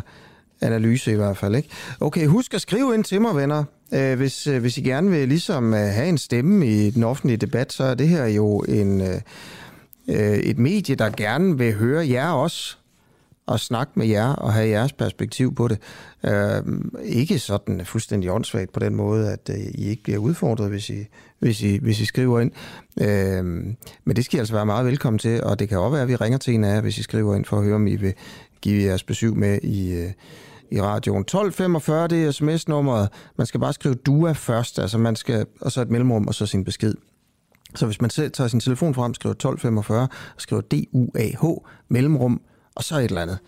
analyse 0.62 1.12
i 1.12 1.16
hvert 1.16 1.38
fald. 1.38 1.56
Ikke? 1.56 1.70
Okay, 2.00 2.28
husk 2.28 2.54
at 2.54 2.62
skrive 2.62 2.94
ind 2.94 3.04
til 3.04 3.22
mig, 3.22 3.36
venner. 3.36 3.64
Øh, 3.94 4.18
hvis, 4.18 4.48
øh, 4.48 4.62
hvis 4.62 4.78
I 4.78 4.82
gerne 4.82 5.10
vil 5.10 5.28
ligesom 5.28 5.74
øh, 5.74 5.80
have 5.80 6.08
en 6.08 6.18
stemme 6.18 6.68
i 6.68 6.90
den 6.90 7.04
offentlige 7.04 7.38
debat, 7.38 7.74
så 7.74 7.84
er 7.84 7.94
det 7.94 8.08
her 8.08 8.26
jo 8.26 8.60
en... 8.60 9.02
Øh, 9.02 9.22
øh, 10.08 10.38
et 10.38 10.58
medie, 10.58 10.96
der 10.96 11.10
gerne 11.10 11.58
vil 11.58 11.74
høre 11.74 12.10
jer 12.10 12.30
også, 12.30 12.78
og 13.48 13.60
snakke 13.60 13.92
med 13.96 14.08
jer 14.08 14.34
og 14.34 14.54
have 14.54 14.70
jeres 14.70 14.94
perspektiv 14.94 15.56
på 15.56 15.68
det. 15.68 15.80
Øh, 16.26 16.64
ikke 17.04 17.40
sådan 17.40 17.86
fuldstændig 17.86 18.32
åndssvagt 18.32 18.74
på 18.74 18.80
den 18.80 18.96
måde, 18.96 19.32
at 19.32 19.50
øh, 19.50 19.56
I 19.56 19.90
ikke 19.90 20.04
bliver 20.04 20.20
udfordret, 20.20 20.70
hvis 20.70 20.90
I, 20.90 21.06
hvis 21.40 21.62
I, 21.64 21.78
hvis 21.82 22.00
I 22.00 22.06
skriver 22.06 22.40
ind. 22.40 22.52
Øh, 23.02 23.44
men 24.06 24.16
det 24.16 24.26
skal 24.26 24.38
I 24.38 24.40
altså 24.40 24.54
være 24.54 24.66
meget 24.66 24.86
velkommen 24.86 25.20
til, 25.20 25.44
og 25.44 25.60
det 25.60 25.70
kan 25.70 25.80
også 25.80 25.92
være, 25.92 26.02
at 26.02 26.08
vi 26.08 26.16
ringer 26.16 26.38
til 26.38 26.54
en 26.54 26.64
af 26.64 26.76
jer, 26.76 26.82
hvis 26.82 26.98
I 26.98 27.04
skriver 27.04 27.36
ind 27.36 27.46
for 27.46 27.58
at 27.58 27.64
høre, 27.64 27.76
om 27.76 27.88
I 27.88 27.96
vil 27.96 28.14
give 28.62 28.84
jeres 28.84 29.04
besøg 29.04 29.38
med 29.38 29.60
i, 29.64 29.92
øh, 29.92 30.12
i 30.72 30.82
radioen. 30.82 31.22
1245, 31.22 32.08
det 32.08 32.26
er 32.26 32.32
sms-nummeret. 32.32 33.10
Man 33.38 33.48
skal 33.48 33.60
bare 33.60 33.74
skrive 33.74 33.96
DUA 33.96 34.32
først, 34.32 34.80
altså 34.80 34.98
man 34.98 35.16
skal, 35.16 35.46
og 35.62 35.72
så 35.72 35.82
et 35.82 35.90
mellemrum, 35.90 36.28
og 36.28 36.36
så 36.36 36.46
sin 36.46 36.64
besked. 36.64 36.94
Så 37.76 37.86
hvis 37.86 38.02
man 38.02 38.10
selv 38.10 38.32
tager 38.32 38.48
sin 38.48 38.60
telefon 38.60 38.94
frem, 38.94 39.14
skriver 39.14 39.34
1245, 39.34 40.08
skriver 40.38 40.62
D-U-A-H, 40.62 41.46
mellemrum, 41.90 42.42
og 42.76 42.84
så 42.84 42.98
et 42.98 43.04
eller 43.04 43.22
andet, 43.22 43.40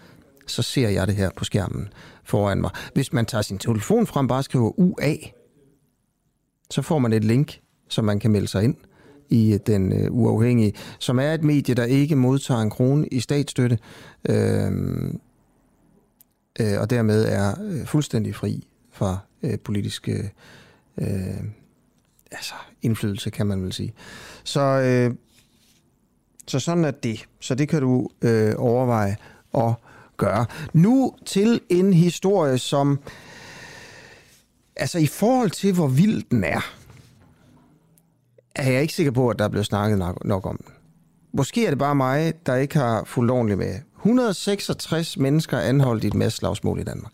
så 0.48 0.62
ser 0.62 0.90
jeg 0.90 1.08
det 1.08 1.16
her 1.16 1.30
på 1.36 1.44
skærmen 1.44 1.88
foran 2.24 2.62
mig. 2.62 2.72
Hvis 2.94 3.14
man 3.14 3.26
tager 3.26 3.42
sin 3.42 3.58
telefon 3.58 4.08
frem, 4.08 4.28
bare 4.28 4.44
skriver 4.44 4.80
UA, 4.80 5.16
så 6.72 6.82
får 6.82 7.00
man 7.00 7.14
et 7.14 7.24
link, 7.24 7.60
som 7.90 8.06
man 8.06 8.20
kan 8.20 8.32
melde 8.32 8.48
sig 8.48 8.64
ind 8.64 8.76
i 9.30 9.54
øh, 9.54 9.60
den 9.68 9.94
øh, 9.94 10.08
uafhængige, 10.12 10.74
som 11.00 11.20
er 11.20 11.34
et 11.34 11.44
medie, 11.44 11.76
der 11.76 11.84
ikke 11.84 12.16
modtager 12.16 12.62
en 12.62 12.70
krone 12.70 13.08
i 13.08 13.20
statsstøtte, 13.20 13.78
øh, 14.30 14.72
øh, 16.60 16.80
og 16.80 16.90
dermed 16.90 17.26
er 17.26 17.56
øh, 17.62 17.86
fuldstændig 17.86 18.36
fri 18.36 18.68
fra 18.92 19.18
øh, 19.44 19.60
politiske 19.60 20.32
øh, 20.98 21.08
øh 21.08 21.44
altså, 22.32 22.54
indflydelse, 22.82 23.30
kan 23.30 23.48
man 23.48 23.64
vel 23.64 23.74
sige. 23.74 23.94
Så, 24.44 24.62
øh, 24.62 25.16
så 26.48 26.60
sådan 26.60 26.86
er 26.86 26.92
det. 26.92 27.26
Så 27.40 27.56
det 27.56 27.70
kan 27.70 27.82
du 27.82 28.10
øh, 28.22 28.54
overveje 28.58 29.18
at 29.54 29.74
gøre. 30.18 30.46
Nu 30.74 31.14
til 31.26 31.62
en 31.70 31.94
historie, 31.94 32.58
som 32.58 33.00
altså 34.76 35.00
i 35.00 35.08
forhold 35.08 35.50
til, 35.50 35.74
hvor 35.74 35.88
vild 35.88 36.24
den 36.32 36.44
er, 36.44 36.74
er 38.56 38.72
jeg 38.72 38.82
ikke 38.82 38.94
sikker 38.94 39.12
på, 39.12 39.30
at 39.30 39.40
der 39.40 39.46
er 39.46 39.50
blevet 39.50 39.66
snakket 39.66 40.00
nok, 40.00 40.26
nok 40.26 40.46
om 40.46 40.58
den. 40.58 40.74
Måske 41.34 41.66
er 41.66 41.70
det 41.70 41.80
bare 41.80 41.96
mig, 41.96 42.34
der 42.46 42.56
ikke 42.56 42.78
har 42.78 43.04
fulgt 43.04 43.32
ordentligt 43.32 43.58
med. 43.58 43.76
166 43.98 45.18
mennesker 45.18 45.60
anholdt 45.60 46.04
i 46.04 46.08
et 46.08 46.14
masseslagsmål 46.14 46.80
i 46.80 46.84
Danmark. 46.84 47.14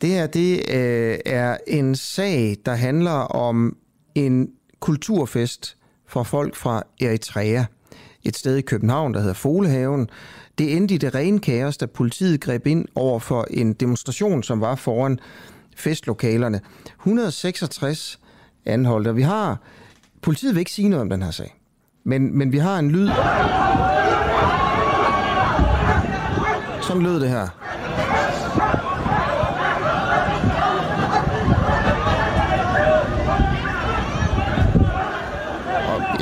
Det 0.00 0.08
her 0.08 0.26
det, 0.26 0.70
øh, 0.70 1.18
er 1.26 1.56
en 1.66 1.94
sag, 1.94 2.56
der 2.66 2.74
handler 2.74 3.10
om 3.20 3.76
en 4.14 4.48
kulturfest 4.80 5.76
for 6.08 6.22
folk 6.22 6.56
fra 6.56 6.82
Eritrea. 7.00 7.64
Et 8.24 8.36
sted 8.36 8.56
i 8.56 8.60
København, 8.60 9.14
der 9.14 9.20
hedder 9.20 9.34
Folehaven. 9.34 10.08
Det 10.58 10.76
endte 10.76 10.94
i 10.94 10.98
det 10.98 11.14
rene 11.14 11.38
kaos, 11.38 11.76
da 11.76 11.86
politiet 11.86 12.40
greb 12.40 12.66
ind 12.66 12.86
over 12.94 13.18
for 13.18 13.46
en 13.50 13.72
demonstration, 13.72 14.42
som 14.42 14.60
var 14.60 14.74
foran 14.74 15.18
festlokalerne. 15.76 16.60
166 17.00 18.20
anholdte. 18.66 19.14
Vi 19.14 19.22
har... 19.22 19.58
Politiet 20.22 20.54
vil 20.54 20.60
ikke 20.60 20.72
sige 20.72 20.88
noget 20.88 21.00
om 21.00 21.10
den 21.10 21.22
her 21.22 21.30
sag. 21.30 21.60
Men, 22.04 22.38
men 22.38 22.52
vi 22.52 22.58
har 22.58 22.78
en 22.78 22.90
lyd. 22.90 23.08
Sådan 26.82 27.02
lød 27.02 27.20
det 27.20 27.28
her. 27.28 27.69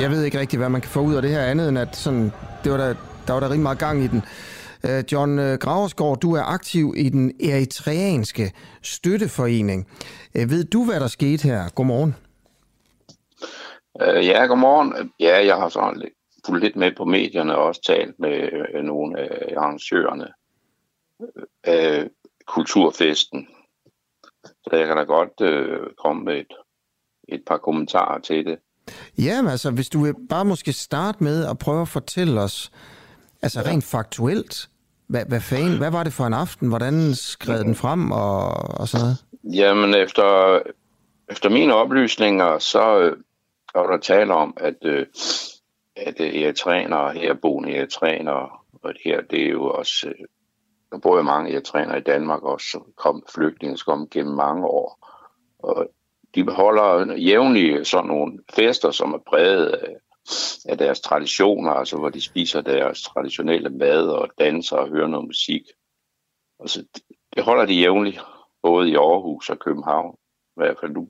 Jeg 0.01 0.11
ved 0.11 0.23
ikke 0.23 0.39
rigtig, 0.39 0.59
hvad 0.59 0.69
man 0.69 0.81
kan 0.81 0.89
få 0.89 0.99
ud 0.99 1.15
af 1.15 1.21
det 1.21 1.31
her 1.31 1.41
andet, 1.41 1.69
end 1.69 1.77
at 1.77 1.95
sådan, 1.95 2.31
det 2.63 2.71
var 2.71 2.77
der, 2.77 2.95
der 3.27 3.33
var 3.33 3.39
der 3.39 3.49
rigtig 3.49 3.63
meget 3.63 3.79
gang 3.79 4.03
i 4.03 4.07
den. 4.07 4.21
Øh, 4.85 5.03
John 5.11 5.39
øh, 5.39 5.57
Graversgaard, 5.57 6.19
du 6.19 6.33
er 6.35 6.43
aktiv 6.43 6.93
i 6.97 7.09
den 7.09 7.31
eritreanske 7.43 8.51
støtteforening. 8.81 9.87
Øh, 10.35 10.49
ved 10.49 10.63
du, 10.63 10.85
hvad 10.85 10.99
der 10.99 11.07
skete 11.07 11.47
her? 11.47 11.69
Godmorgen. 11.75 12.15
Uh, 13.93 14.25
ja, 14.25 14.45
godmorgen. 14.45 15.11
Ja, 15.19 15.45
jeg 15.45 15.55
har 15.55 15.69
sådan 15.69 16.03
fulgt 16.45 16.63
lidt 16.63 16.75
med 16.75 16.91
på 16.97 17.05
medierne 17.05 17.55
og 17.55 17.63
også 17.63 17.81
talt 17.81 18.19
med 18.19 18.49
nogle 18.83 19.19
af 19.19 19.53
arrangørerne. 19.57 20.27
af 21.63 22.09
kulturfesten. 22.47 23.47
Så 24.45 24.69
jeg 24.71 24.87
kan 24.87 24.97
da 24.97 25.03
godt 25.03 25.41
øh, 25.41 25.79
komme 25.97 26.23
med 26.23 26.35
et, 26.35 26.53
et 27.27 27.43
par 27.47 27.57
kommentarer 27.57 28.19
til 28.19 28.45
det. 28.45 28.59
Ja, 29.17 29.41
men 29.41 29.51
altså, 29.51 29.71
hvis 29.71 29.89
du 29.89 30.03
vil 30.03 30.13
bare 30.29 30.45
måske 30.45 30.73
starte 30.73 31.23
med 31.23 31.45
at 31.45 31.57
prøve 31.57 31.81
at 31.81 31.87
fortælle 31.87 32.41
os, 32.41 32.71
altså 33.41 33.61
rent 33.61 33.83
faktuelt, 33.83 34.69
hvad, 35.07 35.25
hvad, 35.25 35.41
fanden, 35.41 35.77
hvad 35.77 35.91
var 35.91 36.03
det 36.03 36.13
for 36.13 36.23
en 36.23 36.33
aften? 36.33 36.67
Hvordan 36.67 37.15
skred 37.15 37.63
den 37.63 37.75
frem 37.75 38.11
og, 38.11 38.49
og 38.79 38.87
sådan 38.87 39.03
noget? 39.03 39.17
Jamen, 39.43 39.95
efter, 39.95 40.59
efter 41.31 41.49
mine 41.49 41.75
oplysninger, 41.75 42.59
så 42.59 42.99
øh, 42.99 43.17
var 43.75 43.91
der 43.91 43.97
tale 43.97 44.33
om, 44.33 44.53
at, 44.57 44.75
øh, 44.85 45.05
at 45.95 46.15
øh, 46.19 46.35
eritreanere, 46.35 47.13
herboende 47.13 47.75
eritreanere, 47.75 48.49
og 48.83 48.93
her, 49.05 49.21
det 49.21 49.45
er 49.45 49.49
jo 49.49 49.65
også, 49.65 50.07
øh, 50.07 50.25
der 50.91 50.97
bor 50.97 51.17
jo 51.17 51.23
mange 51.23 51.53
eritreanere 51.53 51.97
i 51.97 52.03
Danmark 52.03 52.43
også, 52.43 52.67
som 52.71 52.85
kom 52.97 53.23
flygtninge, 53.35 53.77
som 53.77 53.85
kom 53.85 54.07
gennem 54.11 54.35
mange 54.35 54.65
år. 54.65 55.07
Og 55.59 55.89
de 56.35 56.43
beholder 56.43 57.15
jævnligt 57.15 57.87
sådan 57.87 58.07
nogle 58.07 58.39
fester, 58.53 58.91
som 58.91 59.13
er 59.13 59.19
præget 59.27 59.67
af, 59.67 59.95
af 60.65 60.77
deres 60.77 60.99
traditioner, 60.99 61.71
altså 61.71 61.97
hvor 61.97 62.09
de 62.09 62.21
spiser 62.21 62.61
deres 62.61 63.01
traditionelle 63.01 63.69
mad 63.69 64.07
og 64.07 64.29
danser 64.39 64.77
og 64.77 64.89
hører 64.89 65.07
noget 65.07 65.27
musik. 65.27 65.63
Altså, 66.59 66.83
det 67.35 67.43
holder 67.43 67.65
de 67.65 67.73
jævnligt, 67.73 68.21
både 68.63 68.89
i 68.89 68.95
Aarhus 68.95 69.49
og 69.49 69.59
København. 69.59 70.15
I 70.57 70.61
hvert 70.61 70.77
fald 70.79 70.91
nu. 70.91 71.09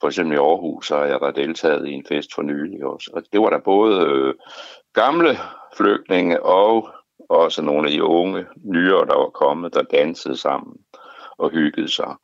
For 0.00 0.06
eksempel 0.06 0.34
i 0.34 0.38
Aarhus 0.38 0.86
så 0.86 0.96
har 0.96 1.04
jeg 1.04 1.20
der 1.20 1.30
deltaget 1.30 1.88
i 1.88 1.92
en 1.92 2.06
fest 2.08 2.34
for 2.34 2.42
nylig 2.42 2.84
også. 2.84 3.10
Og 3.14 3.22
det 3.32 3.40
var 3.40 3.50
der 3.50 3.58
både 3.58 4.06
øh, 4.06 4.34
gamle 4.92 5.38
flygtninge 5.76 6.42
og 6.42 6.88
også 7.28 7.62
nogle 7.62 7.88
af 7.88 7.92
de 7.92 8.04
unge 8.04 8.46
nyere, 8.64 9.06
der 9.06 9.16
var 9.16 9.30
kommet, 9.30 9.74
der 9.74 9.82
dansede 9.82 10.36
sammen 10.36 10.76
og 11.38 11.50
hyggede 11.50 11.88
sig. 11.88 12.14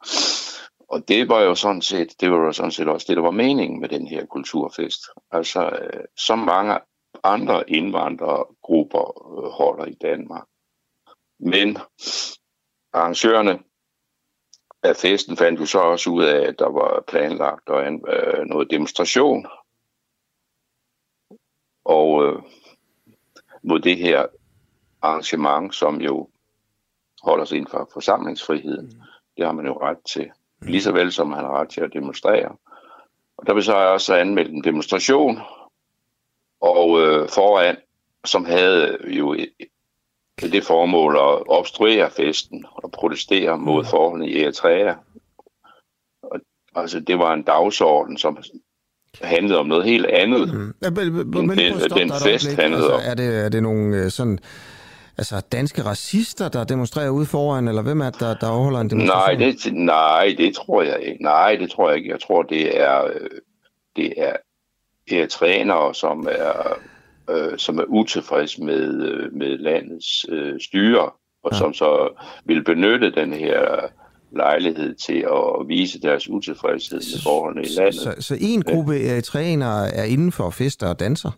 Og 0.93 1.09
det 1.09 1.28
var 1.28 1.40
jo 1.40 1.55
sådan 1.55 1.82
set, 1.82 2.20
det 2.20 2.31
var 2.31 2.36
jo 2.36 2.52
sådan 2.52 2.70
set 2.70 2.89
også 2.89 3.06
det, 3.09 3.16
der 3.16 3.23
var 3.23 3.31
meningen 3.31 3.81
med 3.81 3.89
den 3.89 4.06
her 4.06 4.27
kulturfest. 4.27 5.01
Altså, 5.31 5.70
øh, 5.82 6.05
så 6.16 6.36
mange 6.36 6.78
andre 7.24 7.70
indvandrergrupper 7.70 9.39
øh, 9.39 9.51
holder 9.51 9.85
i 9.85 9.94
Danmark. 9.94 10.47
Men 11.39 11.78
arrangørerne 12.93 13.59
af 14.82 14.97
festen 14.97 15.36
fandt 15.36 15.60
jo 15.60 15.66
så 15.66 15.78
også 15.78 16.10
ud 16.10 16.24
af, 16.24 16.48
at 16.48 16.59
der 16.59 16.70
var 16.70 17.05
planlagt 17.09 17.69
og 17.69 17.86
en, 17.86 18.05
øh, 18.09 18.44
noget 18.44 18.70
demonstration. 18.70 19.47
Og 21.85 22.24
øh, 22.24 22.43
mod 23.62 23.81
det 23.81 23.97
her 23.97 24.27
arrangement, 25.02 25.74
som 25.74 26.01
jo 26.01 26.28
holder 27.23 27.44
sig 27.44 27.56
inden 27.56 27.70
for 27.70 27.90
forsamlingsfriheden, 27.93 28.86
mm. 28.86 29.02
det 29.36 29.44
har 29.44 29.52
man 29.52 29.66
jo 29.66 29.81
ret 29.81 29.98
til 30.05 30.32
lige 30.64 30.82
så 30.82 30.93
vel 30.93 31.12
som 31.12 31.32
han 31.32 31.44
har 31.44 31.60
ret 31.60 31.68
til 31.68 31.80
at 31.80 31.93
demonstrere. 31.93 32.56
Og 33.39 33.47
der 33.47 33.55
vil 33.55 33.62
så 33.62 33.74
også 33.74 34.14
anmeldt 34.14 34.51
en 34.51 34.64
demonstration, 34.64 35.39
og 36.60 37.02
øh, 37.02 37.28
foran, 37.28 37.76
som 38.24 38.44
havde 38.44 38.98
jo 39.06 39.36
det 40.40 40.64
formål 40.64 41.16
at 41.16 41.48
obstruere 41.48 42.10
festen 42.10 42.64
og 42.72 42.90
protestere 42.90 43.59
mod 43.59 43.84
forholdene 43.84 44.28
i 44.28 44.43
Eritrea. 44.43 44.94
Og, 46.22 46.40
altså, 46.74 47.01
det 47.01 47.18
var 47.18 47.34
en 47.34 47.43
dagsorden, 47.43 48.18
som 48.18 48.39
handlede 49.22 49.59
om 49.59 49.66
noget 49.66 49.84
helt 49.84 50.06
andet, 50.06 50.55
mm. 50.55 50.74
ja, 50.82 50.90
men, 50.90 51.30
men, 51.30 51.59
den, 51.59 51.74
den 51.97 52.12
fest 52.24 52.52
handlede 52.52 52.82
altså, 52.82 52.94
om. 52.94 53.01
Er 53.05 53.14
det, 53.14 53.44
er 53.44 53.48
det 53.48 53.62
nogle 53.62 53.97
øh, 53.97 54.10
sådan 54.10 54.39
altså 55.18 55.40
danske 55.52 55.82
racister, 55.84 56.48
der 56.48 56.64
demonstrerer 56.64 57.10
ude 57.10 57.26
foran, 57.26 57.68
eller 57.68 57.82
hvem 57.82 58.01
er 58.01 58.10
det, 58.10 58.20
der, 58.20 58.34
der 58.34 58.48
overholder 58.48 58.80
en 58.80 58.90
demonstration? 58.90 59.39
Nej 59.39 59.52
det, 59.52 59.74
nej, 59.74 60.34
det 60.39 60.55
tror 60.55 60.82
jeg 60.82 61.01
ikke. 61.02 61.22
Nej, 61.22 61.56
det 61.56 61.70
tror 61.70 61.89
jeg 61.89 61.98
ikke. 61.98 62.10
Jeg 62.10 62.20
tror, 62.20 62.43
det 62.43 62.80
er, 62.80 63.05
øh, 63.05 63.30
det 63.97 64.14
er 64.16 64.36
eritreanere, 65.12 65.94
som 65.94 66.28
er, 66.30 66.78
øh, 67.30 67.59
som 67.59 67.78
er 67.78 67.84
utilfredse 67.89 68.62
med, 68.62 69.02
øh, 69.05 69.32
med 69.34 69.59
landets 69.59 70.26
øh, 70.28 70.60
styre, 70.60 71.10
og 71.44 71.51
ja. 71.52 71.59
som 71.59 71.74
så 71.74 72.09
vil 72.44 72.64
benytte 72.64 73.10
den 73.10 73.32
her 73.32 73.89
lejlighed 74.36 74.94
til 74.94 75.26
at 75.32 75.68
vise 75.68 76.01
deres 76.01 76.28
utilfredshed 76.28 76.98
med 76.98 77.22
forholdene 77.22 77.62
i 77.62 77.70
landet. 77.78 77.94
Så, 77.94 78.14
så 78.18 78.36
en 78.40 78.62
gruppe 78.62 79.06
eritreanere 79.06 79.94
er 79.94 80.05
inden 80.05 80.32
for 80.32 80.51
fester 80.51 80.89
og 80.89 81.01
danser? 81.01 81.30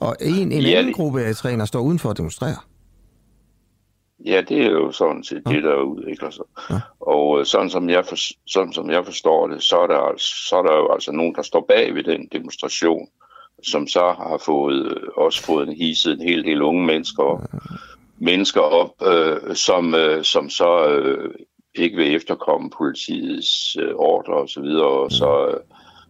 Og 0.00 0.16
en, 0.20 0.52
en 0.52 0.62
Ja, 0.62 0.78
anden 0.78 0.92
gruppe 0.92 1.22
eritreanere 1.22 1.66
står 1.66 1.80
udenfor 1.80 2.10
at 2.10 2.16
demonstrere? 2.16 2.56
Ja, 4.26 4.40
det 4.48 4.66
er 4.66 4.70
jo 4.70 4.92
sådan 4.92 5.24
set 5.24 5.42
det, 5.46 5.62
der 5.62 5.74
udvikler 5.74 6.30
sig. 6.30 6.44
Og 7.00 7.40
øh, 7.40 7.46
sådan 7.46 7.70
som, 7.70 7.90
jeg 7.90 8.04
for, 8.06 8.16
sådan 8.46 8.72
som 8.72 8.90
jeg 8.90 9.04
forstår 9.04 9.48
det, 9.48 9.62
så 9.62 9.76
er, 9.76 9.86
der, 9.86 9.98
altså, 9.98 10.48
så 10.48 10.56
er 10.56 10.62
der 10.62 10.76
jo 10.76 10.92
altså 10.92 11.12
nogen, 11.12 11.34
der 11.34 11.42
står 11.42 11.64
bag 11.68 11.94
ved 11.94 12.04
den 12.04 12.28
demonstration, 12.32 13.08
som 13.62 13.86
så 13.86 14.00
har 14.00 14.42
fået, 14.44 14.86
øh, 14.86 15.08
også 15.16 15.42
fået 15.44 15.68
en 15.68 15.76
hisset 15.76 16.12
en 16.12 16.26
hel 16.28 16.44
del 16.44 16.62
unge 16.62 16.86
mennesker, 16.86 17.46
mennesker 18.18 18.60
op, 18.60 19.06
øh, 19.06 19.56
som, 19.56 19.94
øh, 19.94 20.24
som 20.24 20.50
så 20.50 20.88
øh, 20.88 21.34
ikke 21.74 21.96
vil 21.96 22.14
efterkomme 22.14 22.70
politiets 22.70 23.76
øh, 23.76 23.94
ordre 23.94 24.34
og 24.34 24.48
så 24.48 24.60
videre, 24.60 24.86
og 24.86 25.12
så 25.12 25.48
øh, 25.48 25.60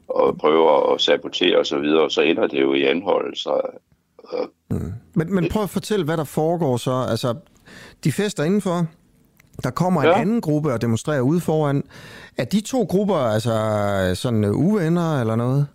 og 0.09 0.39
prøver 0.39 0.95
at 0.95 1.01
sabotere 1.01 1.59
og 1.59 1.67
så 1.67 1.79
videre, 1.79 2.03
og 2.03 2.11
så 2.11 2.21
ender 2.21 2.47
det 2.47 2.61
jo 2.61 2.75
i 2.75 2.83
anholdelser. 2.83 3.61
Men, 5.15 5.35
men 5.35 5.49
prøv 5.51 5.63
at 5.63 5.71
fortælle, 5.71 6.05
hvad 6.05 6.17
der 6.17 6.25
foregår 6.25 6.77
så. 6.77 7.07
Altså, 7.11 7.35
de 8.05 8.13
fester 8.13 8.45
indenfor, 8.45 8.87
der 9.63 9.71
kommer 9.71 10.01
en 10.03 10.07
Ja. 10.09 10.21
anden 10.21 10.41
gruppe 10.41 10.73
og 10.73 10.83
demonstrerer 10.83 11.21
ude 11.21 11.41
foran. 11.41 11.83
Er 12.37 12.45
de 12.45 12.61
to 12.61 12.83
grupper 12.83 13.15
altså 13.17 13.51
sådan 14.15 14.45
øh, 14.45 14.51
uvenner 14.57 15.21
eller 15.21 15.37
noget? 15.37 15.67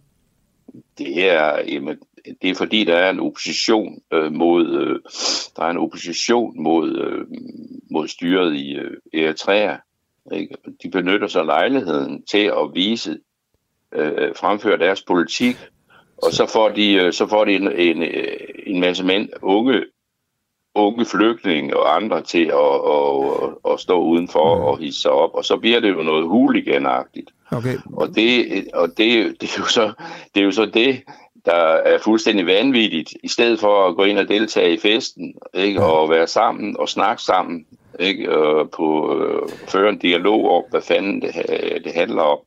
Det 0.97 1.29
er, 1.31 1.59
jamen, 1.67 1.97
det 2.41 2.49
er 2.49 2.55
fordi, 2.55 2.83
der 2.83 2.95
er 2.95 3.09
en 3.09 3.19
opposition 3.19 3.99
øh, 4.13 4.31
mod 4.33 4.67
øh, 4.81 4.99
der 5.55 5.63
er 5.63 5.69
en 5.69 5.77
opposition 5.77 6.63
mod, 6.63 6.97
øh, 6.97 7.25
mod 7.91 8.07
styret 8.07 8.55
i 8.55 8.73
øh, 8.75 8.91
Eritrea. 9.13 9.75
Ikke? 10.31 10.55
De 10.83 10.89
benytter 10.89 11.27
sig 11.27 11.41
af 11.41 11.47
lejligheden 11.47 12.23
til 12.31 12.45
at 12.45 12.71
vise, 12.73 13.17
øh, 13.95 14.35
fremføre 14.35 14.77
deres 14.77 15.03
politik, 15.03 15.57
og 16.17 16.31
så 16.33 16.45
får 16.53 16.69
de, 16.69 16.93
øh, 16.93 17.13
så 17.13 17.27
får 17.27 17.45
de 17.45 17.51
en, 17.53 17.71
en, 17.71 18.03
øh, 18.03 18.37
en 18.67 18.79
masse 18.79 19.03
mænd, 19.05 19.29
unge, 19.41 19.83
unge 20.75 21.05
flygtninge 21.05 21.77
og 21.77 21.95
andre 21.95 22.21
til 22.21 22.45
at, 22.45 22.75
at, 22.95 23.43
at, 23.43 23.71
at 23.73 23.79
stå 23.79 24.01
udenfor 24.01 24.39
og 24.39 24.77
hisse 24.77 25.01
sig 25.01 25.11
op, 25.11 25.29
og 25.33 25.45
så 25.45 25.57
bliver 25.57 25.79
det 25.79 25.89
jo 25.89 26.03
noget 26.03 26.27
hooliganagtigt. 26.27 27.31
Okay. 27.51 27.77
Og 27.93 28.15
det, 28.15 28.45
og 28.73 28.87
det, 28.87 29.41
det, 29.41 29.49
er 29.49 29.57
jo 29.59 29.65
så, 29.65 29.93
det 30.35 30.41
er 30.41 30.45
jo 30.45 30.51
så 30.51 30.65
det, 30.65 31.01
der 31.45 31.55
er 31.85 31.97
fuldstændig 31.97 32.45
vanvittigt, 32.45 33.13
i 33.23 33.27
stedet 33.27 33.59
for 33.59 33.87
at 33.87 33.95
gå 33.95 34.03
ind 34.03 34.19
og 34.19 34.27
deltage 34.27 34.73
i 34.73 34.79
festen, 34.79 35.33
ikke? 35.53 35.83
og 35.83 36.09
være 36.09 36.27
sammen 36.27 36.77
og 36.79 36.89
snakke 36.89 37.23
sammen, 37.23 37.65
ikke? 37.99 38.37
Og 38.37 38.69
på, 38.69 39.17
øh, 39.17 39.49
føre 39.67 39.89
en 39.89 39.97
dialog 39.97 40.51
om, 40.51 40.63
hvad 40.69 40.81
fanden 40.81 41.21
det, 41.21 41.33
det 41.83 41.93
handler 41.93 42.21
om. 42.21 42.37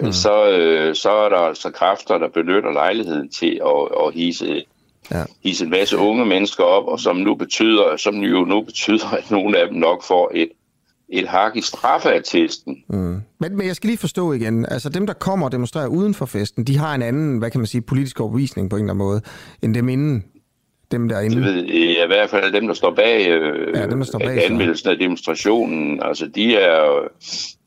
Mm. 0.00 0.12
Så, 0.12 0.50
øh, 0.50 0.94
så 0.94 1.10
er 1.10 1.28
der 1.28 1.36
altså 1.36 1.70
kræfter, 1.70 2.18
der 2.18 2.28
benytter 2.28 2.72
lejligheden 2.72 3.30
til 3.30 3.60
at, 3.66 4.06
at 4.06 4.14
hisse, 4.14 4.64
ja. 5.10 5.24
hisse 5.42 5.64
en 5.64 5.70
masse 5.70 5.98
unge 5.98 6.26
mennesker 6.26 6.64
op, 6.64 6.86
og 6.86 7.00
som 7.00 7.16
nu 7.16 7.34
betyder, 7.34 7.96
som 7.96 8.14
jo 8.14 8.44
nu 8.44 8.62
betyder, 8.62 9.06
at 9.06 9.30
nogle 9.30 9.58
af 9.58 9.68
dem 9.68 9.76
nok 9.76 10.04
får 10.04 10.30
et, 10.34 10.48
et 11.08 11.28
hak 11.28 11.56
i 11.56 11.60
straffeattesten. 11.60 12.76
Mm. 12.88 13.20
Men, 13.40 13.56
men 13.56 13.66
jeg 13.66 13.76
skal 13.76 13.88
lige 13.88 13.98
forstå 13.98 14.32
igen, 14.32 14.66
altså 14.70 14.88
dem, 14.88 15.06
der 15.06 15.14
kommer 15.14 15.46
og 15.46 15.52
demonstrerer 15.52 15.86
uden 15.86 16.14
for 16.14 16.26
festen, 16.26 16.64
de 16.64 16.76
har 16.76 16.94
en 16.94 17.02
anden, 17.02 17.38
hvad 17.38 17.50
kan 17.50 17.60
man 17.60 17.66
sige, 17.66 17.80
politisk 17.80 18.20
overbevisning 18.20 18.70
på 18.70 18.76
en 18.76 18.82
eller 18.82 18.92
anden 18.92 19.06
måde, 19.06 19.20
end 19.62 19.74
dem 19.74 19.88
inden. 19.88 20.24
Dem 20.92 21.08
derinde. 21.08 21.36
Jeg 21.36 21.44
ved, 21.54 21.64
i 21.64 22.06
hvert 22.06 22.30
fald 22.30 22.52
dem, 22.52 22.66
der 22.66 22.74
står 22.74 22.94
bag, 22.94 23.28
øh, 23.28 23.76
Ja, 23.76 23.86
dem, 23.86 23.98
der 23.98 24.04
står 24.06 24.18
bag, 24.18 24.44
anmeldelsen 24.44 24.88
af 24.88 24.98
demonstrationen, 24.98 26.02
altså 26.02 26.26
de 26.26 26.56
er, 26.56 27.08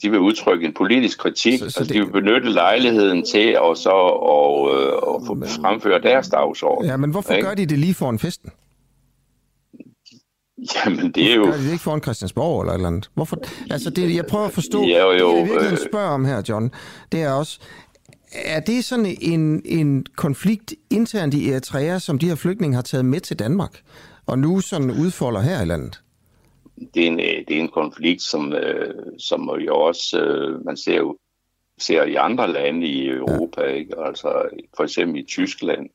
de 0.01 0.11
vil 0.11 0.19
udtrykke 0.19 0.65
en 0.65 0.73
politisk 0.73 1.19
kritik, 1.19 1.59
så, 1.59 1.69
så 1.69 1.79
altså 1.79 1.93
de 1.93 1.99
vil 1.99 2.11
benytte 2.11 2.49
lejligheden 2.51 3.25
til 3.25 3.47
at 3.47 3.77
så 3.77 3.89
og, 3.89 4.75
øh, 4.75 4.93
og 4.93 5.23
få 5.27 5.35
fremføre 5.61 6.01
deres 6.01 6.29
dagsorden. 6.29 6.89
Ja, 6.89 6.97
men 6.97 7.11
hvorfor 7.11 7.33
ikke? 7.33 7.47
gør 7.47 7.55
de 7.55 7.65
det 7.65 7.79
lige 7.79 7.93
foran 7.93 8.19
festen? 8.19 8.51
Jamen 10.75 11.11
det 11.11 11.31
er 11.31 11.35
jo... 11.35 11.45
Gør 11.45 11.51
de 11.51 11.63
det 11.63 11.71
ikke 11.71 11.83
foran 11.83 12.01
Christiansborg 12.01 12.61
eller 12.61 12.73
et 12.73 12.77
eller 12.77 12.87
andet? 12.87 13.09
Hvorfor? 13.13 13.37
Altså, 13.71 13.89
det, 13.89 14.15
jeg 14.15 14.25
prøver 14.25 14.45
at 14.45 14.51
forstå, 14.51 14.83
Ja, 14.83 15.03
jo, 15.03 15.11
jo, 15.11 15.29
det 15.31 15.37
jeg 15.37 15.45
virkelig 15.45 15.71
øh. 15.71 15.89
spørger 15.89 16.09
om 16.09 16.25
her, 16.25 16.41
John, 16.49 16.71
det 17.11 17.21
er 17.21 17.31
også, 17.31 17.59
er 18.31 18.59
det 18.59 18.85
sådan 18.85 19.17
en, 19.21 19.61
en 19.65 20.05
konflikt 20.15 20.73
internt 20.89 21.33
i 21.33 21.49
Eritrea, 21.51 21.99
som 21.99 22.19
de 22.19 22.27
her 22.27 22.35
flygtninge 22.35 22.75
har 22.75 22.81
taget 22.81 23.05
med 23.05 23.19
til 23.19 23.39
Danmark, 23.39 23.81
og 24.25 24.39
nu 24.39 24.59
sådan 24.59 24.91
udfolder 24.91 25.41
her 25.41 25.61
i 25.61 25.65
landet? 25.65 26.01
det 26.93 27.03
er 27.03 27.07
en, 27.07 27.19
øh, 27.19 27.45
det 27.47 27.57
er 27.57 27.61
en 27.61 27.69
konflikt, 27.69 28.21
som, 28.21 28.53
øh, 28.53 28.93
som 29.17 29.49
jo 29.65 29.75
også, 29.75 30.19
øh, 30.19 30.65
man 30.65 30.77
ser 30.77 30.97
jo 30.97 31.17
ser 31.79 32.03
i 32.03 32.15
andre 32.15 32.51
lande 32.51 32.87
i 32.87 33.07
Europa, 33.07 33.61
ja. 33.61 33.73
ikke? 33.73 33.93
altså 33.99 34.49
for 34.75 34.83
eksempel 34.83 35.21
i 35.21 35.23
Tyskland, 35.23 35.89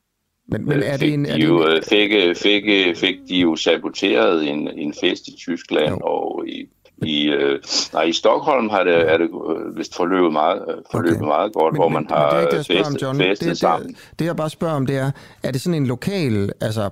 Men, 0.47 0.65
men 0.65 0.83
er 0.83 0.97
det 0.97 1.13
en... 1.13 1.25
Er 1.25 1.35
de 1.35 1.41
det 1.41 1.47
jo, 1.47 1.67
en 1.67 1.83
fik, 1.83 2.11
øh, 2.11 2.35
fik, 2.35 2.63
fik 2.97 3.15
de 3.29 3.35
jo 3.35 3.55
saboteret 3.55 4.49
en, 4.49 4.67
en 4.67 4.93
fest 4.93 5.27
i 5.27 5.35
Tyskland, 5.37 5.89
jo. 5.89 5.97
og 5.97 6.47
i, 6.47 6.69
i, 7.05 7.29
øh, 7.29 7.59
nej, 7.93 8.03
i 8.03 8.13
Stockholm 8.13 8.69
har 8.69 8.83
det, 8.83 9.11
er 9.11 9.17
det 9.17 9.29
øh, 9.49 9.77
vist 9.77 9.95
forløbet 9.95 10.31
meget, 10.31 10.61
øh, 10.67 10.75
forløbet 10.91 11.17
okay. 11.17 11.25
meget 11.27 11.53
godt, 11.53 11.73
men, 11.73 11.79
hvor 11.79 11.89
man 11.89 12.03
men, 12.03 12.09
har 12.09 12.19
men 12.19 12.29
det 12.29 12.37
er 12.37 12.41
ikke 12.41 12.51
det, 12.51 12.57
jeg 12.57 12.65
spørger 12.65 12.85
om, 12.85 12.91
festet, 12.91 13.07
John. 13.07 13.17
festet 13.17 13.49
det, 13.49 13.57
sammen. 13.57 13.87
Det, 13.89 14.19
det, 14.19 14.25
jeg 14.25 14.35
bare 14.35 14.49
spørger 14.49 14.75
om, 14.75 14.85
det 14.85 14.97
er, 14.97 15.11
er 15.43 15.51
det 15.51 15.61
sådan 15.61 15.81
en 15.81 15.87
lokal, 15.87 16.51
altså, 16.61 16.89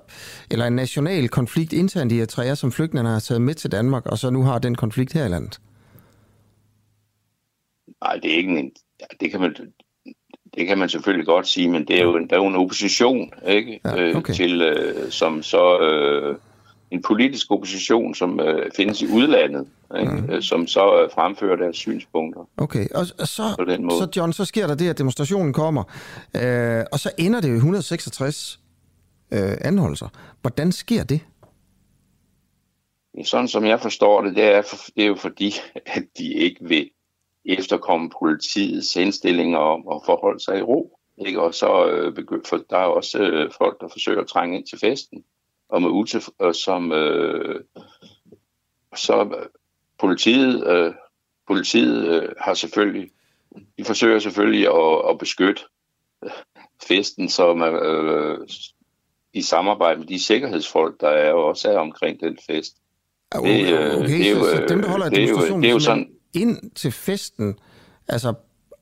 eller 0.52 0.66
en 0.66 0.74
national 0.74 1.30
konflikt 1.30 1.74
internt 1.74 2.12
i 2.12 2.20
Eritrea, 2.20 2.56
som 2.56 2.72
flygtningene 2.72 3.10
har 3.10 3.20
taget 3.20 3.42
med 3.42 3.54
til 3.54 3.72
Danmark, 3.72 4.06
og 4.06 4.18
så 4.18 4.30
nu 4.30 4.44
har 4.44 4.60
den 4.60 4.76
konflikt 4.76 5.14
her 5.14 5.26
i 5.26 5.30
landet? 5.30 5.60
Nej, 8.04 8.20
det 8.24 8.32
er 8.32 8.36
ikke 8.38 8.50
en... 8.50 8.72
ja, 9.00 9.06
Det 9.20 9.32
kan 9.32 9.40
man, 9.40 9.56
det 10.58 10.68
kan 10.68 10.78
man 10.78 10.90
selvfølgelig 10.90 11.26
godt 11.26 11.48
sige, 11.48 11.70
men 11.70 11.86
det 11.88 12.00
er 12.00 12.04
jo, 12.04 12.20
der 12.20 12.36
er 12.36 12.38
jo 12.38 12.48
en 12.48 12.56
opposition, 12.56 13.32
ikke? 13.48 13.80
Ja, 13.86 14.18
okay. 14.18 14.30
øh, 14.30 14.36
til, 14.36 14.62
øh, 14.62 15.12
som 15.12 15.44
så 15.44 15.80
øh, 15.80 16.36
en 16.92 17.02
politisk 17.02 17.52
opposition, 17.52 18.16
som 18.16 18.40
øh, 18.40 18.72
findes 18.76 19.02
i 19.02 19.08
udlandet, 19.08 19.68
ikke? 20.00 20.12
Mm. 20.12 20.30
Øh, 20.30 20.42
som 20.42 20.68
så 20.68 21.02
øh, 21.02 21.10
fremfører 21.12 21.56
deres 21.56 21.78
synspunkter. 21.78 22.50
Okay, 22.58 22.88
og, 22.96 23.06
og 23.20 23.28
så, 23.28 23.44
På 23.60 23.66
den 23.66 23.84
måde. 23.84 23.98
så 23.98 24.08
John, 24.18 24.34
så 24.34 24.46
sker 24.46 24.68
der 24.68 24.76
det, 24.76 24.90
at 24.90 24.98
demonstrationen 24.98 25.54
kommer, 25.54 25.84
øh, 26.36 26.86
og 26.92 27.00
så 27.00 27.12
ender 27.18 27.42
det 27.42 27.50
jo 27.50 27.54
i 27.54 27.58
166 27.58 28.60
øh, 29.32 29.58
anholdelser. 29.62 30.08
Hvordan 30.42 30.72
sker 30.72 31.04
det? 31.04 31.22
Sådan 33.24 33.48
som 33.48 33.66
jeg 33.66 33.80
forstår 33.80 34.22
det, 34.22 34.36
det 34.36 34.44
er, 34.44 34.62
for, 34.62 34.76
det 34.96 35.04
er 35.04 35.08
jo 35.08 35.16
fordi, 35.16 35.54
at 35.86 36.04
de 36.18 36.34
ikke 36.34 36.60
vil 36.62 36.90
efterkomme 37.46 38.10
politiets 38.20 38.94
henstillinger 38.94 39.58
om 39.58 39.88
at 39.96 40.02
forholde 40.06 40.44
sig 40.44 40.60
i 40.60 40.62
ro. 40.62 40.98
Ikke? 41.26 41.42
Og 41.42 41.54
så 41.54 41.86
øh, 41.86 42.14
begy- 42.14 42.50
for 42.50 42.58
der 42.70 42.78
er 42.78 42.86
også 42.86 43.20
øh, 43.20 43.52
folk, 43.58 43.82
der 43.82 43.88
forsøger 43.92 44.22
at 44.22 44.28
trænge 44.28 44.58
ind 44.58 44.66
til 44.68 44.80
festen, 44.80 45.24
og 45.72 45.82
med 45.82 45.90
utilf- 45.90 46.36
og 46.40 46.56
som 46.56 46.92
øh, 46.92 47.60
så 48.96 49.22
øh, 49.22 49.46
politiet, 50.00 50.68
øh, 50.68 50.94
politiet 51.48 52.08
øh, 52.08 52.30
har 52.40 52.54
selvfølgelig, 52.54 53.10
de 53.78 53.84
forsøger 53.86 54.20
selvfølgelig 54.20 54.68
at, 54.68 55.10
at 55.10 55.18
beskytte 55.18 55.62
øh, 56.26 56.32
festen, 56.88 57.30
så 57.30 57.54
man, 57.54 57.74
øh, 57.76 58.38
i 59.34 59.42
samarbejde 59.42 60.00
med 60.00 60.08
de 60.08 60.24
sikkerhedsfolk, 60.24 61.02
der 61.02 61.10
er 61.10 61.30
jo 61.30 61.48
også 61.48 61.72
er 61.72 61.78
omkring 61.78 62.20
den 62.20 62.38
fest. 62.50 62.76
Okay, 63.36 63.66
Det, 63.66 63.80
øh, 63.80 63.96
okay 63.98 64.08
det 64.08 64.28
er 64.28 64.32
jo, 64.32 64.44
så, 64.44 64.56
så 64.56 64.66
dem, 64.70 64.82
der 64.82 64.90
holder 64.90 65.10
det 65.10 65.18
er 65.18 65.22
jo- 65.22 65.28
demonstrationen, 65.28 65.64
det 65.64 65.70
er 65.70 65.74
jo 65.74 65.80
simpelthen 65.80 66.16
ind 66.34 66.72
til 66.76 66.92
festen, 66.92 67.60
altså 68.08 68.34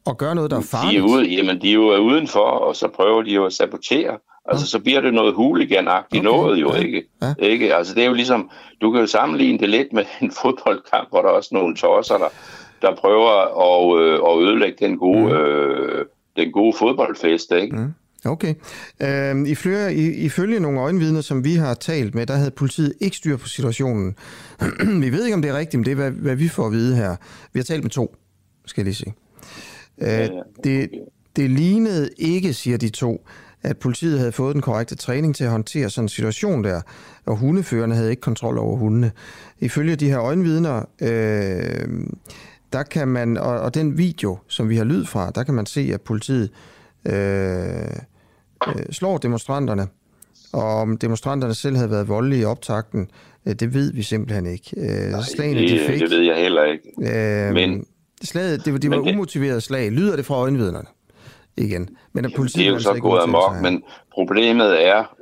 og 0.06 0.18
gøre 0.18 0.36
noget, 0.36 0.52
der 0.52 0.58
er 0.58 0.62
De 0.62 0.66
er 0.66 0.70
farligt? 0.82 1.04
ude, 1.04 1.26
jamen, 1.30 1.62
de 1.62 1.70
er 1.70 1.74
jo 1.74 1.98
udenfor, 1.98 2.40
og 2.40 2.76
så 2.76 2.88
prøver 2.88 3.22
de 3.24 3.32
jo 3.34 3.46
at 3.46 3.54
sabotere. 3.54 4.20
Altså, 4.52 4.68
så 4.68 4.80
bliver 4.80 5.02
det 5.02 5.14
noget 5.14 5.34
hooliganagtigt 5.34 6.28
okay. 6.28 6.38
noget 6.38 6.62
jo, 6.62 6.74
ikke? 6.74 7.04
Ja. 7.22 7.34
ikke? 7.40 7.76
Altså, 7.76 7.96
det 7.96 8.04
er 8.04 8.08
jo 8.08 8.14
ligesom, 8.14 8.50
du 8.82 8.92
kan 8.92 9.02
jo 9.02 9.08
sammenligne 9.08 9.60
det 9.60 9.70
lidt 9.70 9.94
med 9.94 10.04
en 10.22 10.32
fodboldkamp, 10.42 11.10
hvor 11.10 11.22
der 11.22 11.30
er 11.30 11.34
også 11.34 11.50
nogle 11.54 11.76
tosser, 11.76 12.18
der, 12.18 12.30
der 12.82 12.96
prøver 12.96 13.32
at, 13.66 14.02
øh, 14.02 14.14
at 14.14 14.48
ødelægge 14.48 14.88
den 14.88 14.98
gode, 14.98 15.24
mm. 15.24 15.32
øh, 15.32 16.06
den 16.38 16.52
gode 16.52 16.74
fodboldfest, 16.80 17.52
ikke? 17.52 17.76
Mm. 17.76 17.94
Okay. 18.26 18.54
Øhm, 19.02 19.46
i 19.46 19.56
flere, 19.56 19.96
i, 19.96 20.08
ifølge 20.08 20.60
nogle 20.60 20.80
øjenvidner, 20.80 21.22
som 21.22 21.44
vi 21.44 21.56
har 21.56 21.74
talt 21.74 22.16
med, 22.16 22.26
der 22.26 22.36
havde 22.36 22.52
politiet 22.52 22.94
ikke 23.02 23.18
styr 23.18 23.38
på 23.38 23.48
situationen. 23.48 24.16
vi 25.04 25.10
ved 25.12 25.26
ikke, 25.26 25.36
om 25.36 25.42
det 25.42 25.52
er 25.52 25.58
rigtigt, 25.58 25.80
men 25.80 25.86
det 25.86 25.92
er, 25.92 25.96
hvad, 25.96 26.12
hvad 26.12 26.36
vi 26.36 26.48
får 26.48 26.66
at 26.66 26.72
vide 26.72 26.96
her. 26.96 27.16
Vi 27.54 27.60
har 27.60 27.64
talt 27.64 27.84
med 27.84 27.92
to, 27.92 28.16
skal 28.66 28.82
jeg 28.82 28.86
lige 28.86 28.96
sige. 28.96 29.14
Øh, 30.02 30.30
det, 30.64 30.90
det 31.36 31.50
lignede 31.50 32.10
ikke, 32.18 32.54
siger 32.54 32.78
de 32.78 32.90
to, 32.90 33.26
at 33.64 33.78
politiet 33.78 34.20
havde 34.20 34.32
fået 34.32 34.54
den 34.54 34.62
korrekte 34.62 34.96
træning 34.96 35.36
til 35.36 35.44
at 35.44 35.50
håndtere 35.50 35.90
sådan 35.90 36.06
en 36.06 36.10
situation 36.10 36.64
der, 36.64 36.82
og 37.26 37.36
hundeførerne 37.38 37.96
havde 37.96 38.10
ikke 38.10 38.22
kontrol 38.22 38.58
over 38.58 38.78
hundene. 38.78 39.12
Ifølge 39.60 39.96
de 39.96 40.10
her 40.10 40.20
øjenvidner, 40.20 40.84
øh, 41.02 41.88
der 42.74 42.84
kan 42.84 43.08
man, 43.08 43.38
og, 43.38 43.60
og 43.60 43.74
den 43.74 43.98
video, 43.98 44.38
som 44.48 44.70
vi 44.70 44.78
har 44.78 44.84
lyd 44.84 45.06
fra, 45.06 45.32
der 45.36 45.44
kan 45.44 45.54
man 45.54 45.66
se, 45.66 45.92
at 45.94 46.02
politiet 46.02 46.50
øh, 47.06 47.14
øh, 48.68 48.84
slår 48.92 49.18
demonstranterne, 49.18 49.88
og 50.54 50.64
om 50.82 50.98
demonstranterne 50.98 51.54
selv 51.54 51.76
havde 51.76 51.92
været 51.92 52.08
voldelige 52.08 52.42
i 52.42 52.46
optakten, 52.46 53.08
øh, 53.46 53.54
det 53.56 53.74
ved 53.74 53.94
vi 53.94 54.04
simpelthen 54.04 54.46
ikke. 54.46 54.70
Øh, 54.78 55.24
slagene, 55.24 55.62
det, 55.62 55.70
de 55.70 55.80
fik, 55.88 56.00
det 56.02 56.10
ved 56.10 56.22
jeg 56.22 56.36
heller 56.38 56.64
ikke. 56.64 57.48
Øh, 57.48 57.54
Men- 57.54 57.86
slaget, 58.24 58.66
det, 58.66 58.74
var- 58.74 58.80
det 58.80 58.90
var 58.90 58.98
Men 58.98 59.06
det- 59.08 59.14
umotiveret 59.14 59.64
slag. 59.64 59.92
Lyder 59.92 60.16
det 60.16 60.26
fra 60.26 60.36
øjenvidnerne? 60.36 60.88
Igen. 61.60 61.98
Men 62.14 62.26
at 62.26 62.32
politiet 62.36 62.60
det 62.60 62.66
er 62.66 62.70
jo 62.70 62.76
altså 62.76 62.94
så 62.94 63.00
gået 63.02 63.22
amok, 63.22 63.62
men 63.62 63.84
problemet 64.14 64.86
er, 64.88 65.16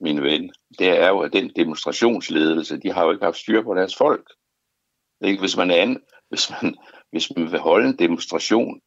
min 0.00 0.22
ven, 0.22 0.50
det 0.78 1.02
er 1.02 1.08
jo, 1.08 1.18
at 1.18 1.32
den 1.32 1.50
demonstrationsledelse, 1.56 2.76
de 2.76 2.92
har 2.92 3.04
jo 3.04 3.10
ikke 3.10 3.24
haft 3.24 3.36
styr 3.36 3.62
på 3.62 3.74
deres 3.74 3.96
folk. 3.96 4.26
Ikke? 5.24 5.40
Hvis, 5.40 5.56
man 5.56 5.70
er 5.70 5.76
an, 5.76 6.00
hvis, 6.28 6.52
man, 6.62 6.74
hvis 7.10 7.32
man 7.36 7.52
vil 7.52 7.60
holde 7.60 7.88
en 7.88 7.96
demonstration, 7.98 8.80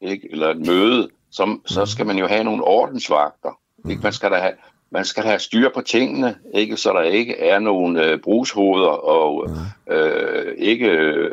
ikke? 0.00 0.28
eller 0.30 0.50
et 0.50 0.66
møde, 0.66 1.08
så, 1.30 1.44
Mhm. 1.44 1.60
så 1.66 1.86
skal 1.86 2.06
man 2.06 2.18
jo 2.18 2.26
have 2.26 2.44
nogle 2.44 2.64
ordensvagter. 2.64 3.58
Ikke? 3.90 4.02
Man 4.02 4.12
skal 4.12 4.30
da 4.30 4.36
have 4.36 4.52
man 4.94 5.04
skal 5.04 5.24
have 5.24 5.38
styr 5.38 5.68
på 5.74 5.80
tingene, 5.80 6.36
ikke? 6.54 6.76
så 6.76 6.92
der 6.92 7.02
ikke 7.02 7.38
er 7.38 7.58
nogen 7.58 7.96
øh, 7.96 8.18
brugshoveder 8.20 8.88
og 8.88 9.48
øh, 9.90 10.54
ikke 10.58 10.88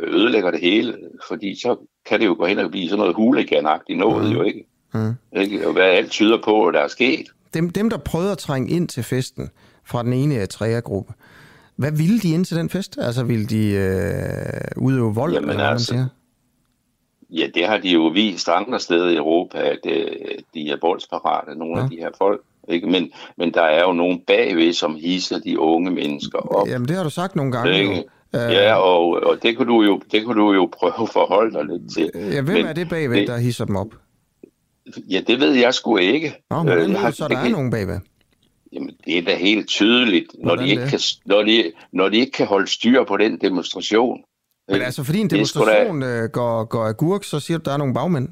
ødelægger 0.07 0.51
det 0.51 0.59
hele, 0.59 0.97
fordi 1.27 1.59
så 1.61 1.75
kan 2.05 2.19
det 2.19 2.25
jo 2.25 2.35
gå 2.39 2.45
hen 2.45 2.59
og 2.59 2.71
blive 2.71 2.89
sådan 2.89 2.99
noget 2.99 3.15
huliganagtigt 3.15 3.99
noget, 3.99 4.33
jo 4.33 4.41
ikke? 4.43 4.65
Mm. 4.93 5.13
ikke? 5.41 5.67
Og 5.67 5.73
hvad 5.73 5.83
alt 5.85 6.11
tyder 6.11 6.37
på, 6.45 6.65
at 6.67 6.73
der 6.73 6.79
er 6.79 6.87
sket. 6.87 7.25
Dem, 7.53 7.69
dem, 7.69 7.89
der 7.89 7.97
prøvede 7.97 8.31
at 8.31 8.37
trænge 8.37 8.69
ind 8.69 8.87
til 8.87 9.03
festen 9.03 9.49
fra 9.85 10.03
den 10.03 10.13
ene 10.13 10.35
Eritrea-gruppe, 10.35 11.13
hvad 11.75 11.91
ville 11.91 12.19
de 12.19 12.29
ind 12.33 12.45
til 12.45 12.57
den 12.57 12.69
fest? 12.69 12.97
Altså, 13.01 13.23
ville 13.23 13.45
de 13.45 13.71
øh, 13.71 14.83
udøve 14.83 15.15
vold, 15.15 15.33
Jamen, 15.33 15.49
eller 15.49 15.55
hvad 15.55 15.65
man 15.65 15.73
altså, 15.73 15.85
siger? 15.87 16.07
Ja, 17.29 17.47
det 17.55 17.67
har 17.67 17.77
de 17.77 17.89
jo 17.89 18.07
vist 18.07 18.49
andre 18.49 18.79
steder 18.79 19.09
i 19.09 19.15
Europa, 19.15 19.57
at 19.57 19.79
øh, 19.85 20.05
de 20.53 20.69
er 20.69 20.77
voldsparate, 20.81 21.55
nogle 21.59 21.77
ja. 21.77 21.83
af 21.83 21.89
de 21.89 21.95
her 21.95 22.09
folk. 22.17 22.41
Ikke? 22.67 22.87
Men, 22.87 23.11
men 23.37 23.53
der 23.53 23.61
er 23.61 23.83
jo 23.83 23.93
nogen 23.93 24.19
bagved, 24.27 24.73
som 24.73 24.95
hisser 24.95 25.39
de 25.39 25.59
unge 25.59 25.91
mennesker 25.91 26.37
op. 26.39 26.67
Jamen, 26.67 26.87
det 26.87 26.95
har 26.95 27.03
du 27.03 27.09
sagt 27.09 27.35
nogle 27.35 27.51
gange. 27.51 27.79
Ikke? 27.79 27.95
jo. 27.95 28.39
Ja, 28.39 28.75
og, 28.75 29.09
og 29.09 29.43
det, 29.43 29.57
kunne 29.57 29.67
du 29.67 29.81
jo, 29.83 30.01
det 30.11 30.25
kunne 30.25 30.41
du 30.41 30.53
jo 30.53 30.69
prøve 30.79 30.93
at 31.01 31.09
forholde 31.09 31.53
dig 31.57 31.65
lidt 31.65 31.93
til. 31.93 32.11
Ja, 32.33 32.41
hvem 32.41 32.55
Men 32.57 32.65
er 32.65 32.73
det 32.73 32.89
bagved, 32.89 33.17
det- 33.17 33.27
der 33.27 33.37
hisser 33.37 33.65
dem 33.65 33.75
op? 33.75 33.87
Ja, 35.09 35.21
det 35.27 35.39
ved 35.39 35.51
jeg 35.53 35.73
sgu 35.73 35.97
ikke. 35.97 36.33
Nå, 36.51 36.63
hvordan 36.63 36.91
Øh, 36.91 36.97
har- 36.99 37.11
så, 37.11 37.27
der 37.27 37.37
er 37.37 37.49
nogen 37.49 37.71
bagved? 37.71 37.99
Jamen, 38.73 38.89
det 39.05 39.17
er 39.17 39.21
da 39.21 39.35
helt 39.35 39.67
tydeligt, 39.67 40.25
når 40.39 40.45
Hvordan 40.45 40.65
de, 40.65 40.69
ikke 40.69 40.81
det? 40.83 40.89
kan, 40.89 40.99
når, 41.25 41.43
de, 41.43 41.71
når 41.93 42.09
de 42.09 42.17
ikke 42.17 42.31
kan 42.31 42.47
holde 42.47 42.67
styr 42.67 43.03
på 43.03 43.17
den 43.17 43.37
demonstration. 43.41 44.17
Men 44.71 44.81
altså, 44.81 45.03
fordi 45.03 45.19
en 45.19 45.29
sgu 45.29 45.35
da- 45.35 45.35
demonstration 45.37 46.03
øh, 46.03 46.29
går, 46.29 46.63
går 46.65 46.85
agurk, 46.85 47.23
så 47.23 47.39
siger 47.39 47.57
du, 47.57 47.61
der 47.65 47.73
er 47.73 47.77
nogle 47.77 47.93
bagmænd. 47.93 48.27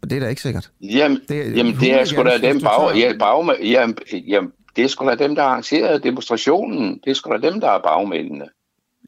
Men 0.00 0.10
det 0.10 0.16
er 0.16 0.20
da 0.20 0.28
ikke 0.28 0.42
sikkert. 0.42 0.70
Jamen, 0.80 1.20
Det 1.28 1.56
jamen, 1.56 1.74
det 1.80 1.92
er 1.92 2.04
sgu 2.04 2.22
da 2.22 2.38
dem 2.38 2.60
bag, 2.60 2.96
ja, 2.96 3.12
bagmænd, 3.18 3.58
jamen, 3.62 3.96
jamen, 4.28 4.52
det 4.76 4.84
er 4.84 4.88
sgu 4.88 5.06
da 5.08 5.14
dem, 5.14 5.34
der 5.34 5.42
arrangerede 5.42 5.98
demonstrationen. 6.02 7.00
Det 7.04 7.10
er 7.10 7.14
sgu 7.14 7.30
da 7.32 7.50
dem, 7.50 7.60
der 7.60 7.68
er 7.68 7.78
bagmændene. 7.82 8.44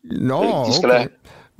Nå, 0.05 0.65
de 0.69 0.74
skal, 0.74 0.90
okay. 0.90 0.99
da, 1.03 1.09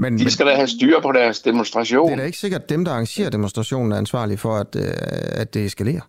Men, 0.03 0.19
de 0.19 0.31
skal 0.31 0.47
da 0.47 0.55
have 0.55 0.69
styr 0.69 1.01
på 1.01 1.13
deres 1.13 1.41
demonstration. 1.41 2.07
det 2.07 2.13
er 2.13 2.19
da 2.19 2.25
ikke 2.25 2.39
sikkert, 2.39 2.63
at 2.63 2.69
dem, 2.69 2.85
der 2.85 2.93
arrangerer 2.93 3.31
demonstrationen, 3.31 3.93
er 3.93 3.97
ansvarlige 3.97 4.39
for, 4.39 4.57
at, 4.57 4.77
øh, 4.77 4.83
at 5.43 5.55
det 5.55 5.65
eskalerer. 5.65 6.01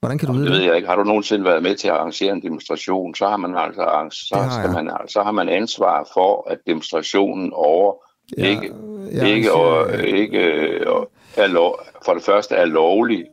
Hvordan 0.00 0.18
kan 0.18 0.28
du 0.28 0.32
vide 0.34 0.44
Det 0.44 0.52
ved 0.52 0.62
jeg 0.62 0.76
ikke. 0.76 0.88
Har 0.88 0.96
du 0.96 1.04
nogensinde 1.04 1.44
været 1.44 1.62
med 1.62 1.76
til 1.76 1.88
at 1.88 1.94
arrangere 1.94 2.32
en 2.32 2.42
demonstration, 2.42 3.14
så 3.14 3.28
har 3.28 3.36
man 3.36 3.56
altså 3.56 4.08
så, 4.10 4.34
har 4.36 4.60
skal 4.60 4.84
man, 4.84 4.90
så 5.08 5.22
har 5.22 5.32
man 5.32 5.48
ansvar 5.48 6.08
for, 6.14 6.50
at 6.50 6.58
demonstrationen 6.66 7.50
over 7.52 7.94
Ja, 8.38 8.46
ikke, 8.46 8.72
jeg 9.12 9.28
ikke, 9.28 9.52
og, 9.52 9.94
ikke 10.04 10.88
og 10.88 11.10
er 11.36 11.46
lov, 11.46 11.80
for 12.04 12.14
det 12.14 12.22
første 12.22 12.54
er 12.54 12.64
lovlig, 12.64 13.24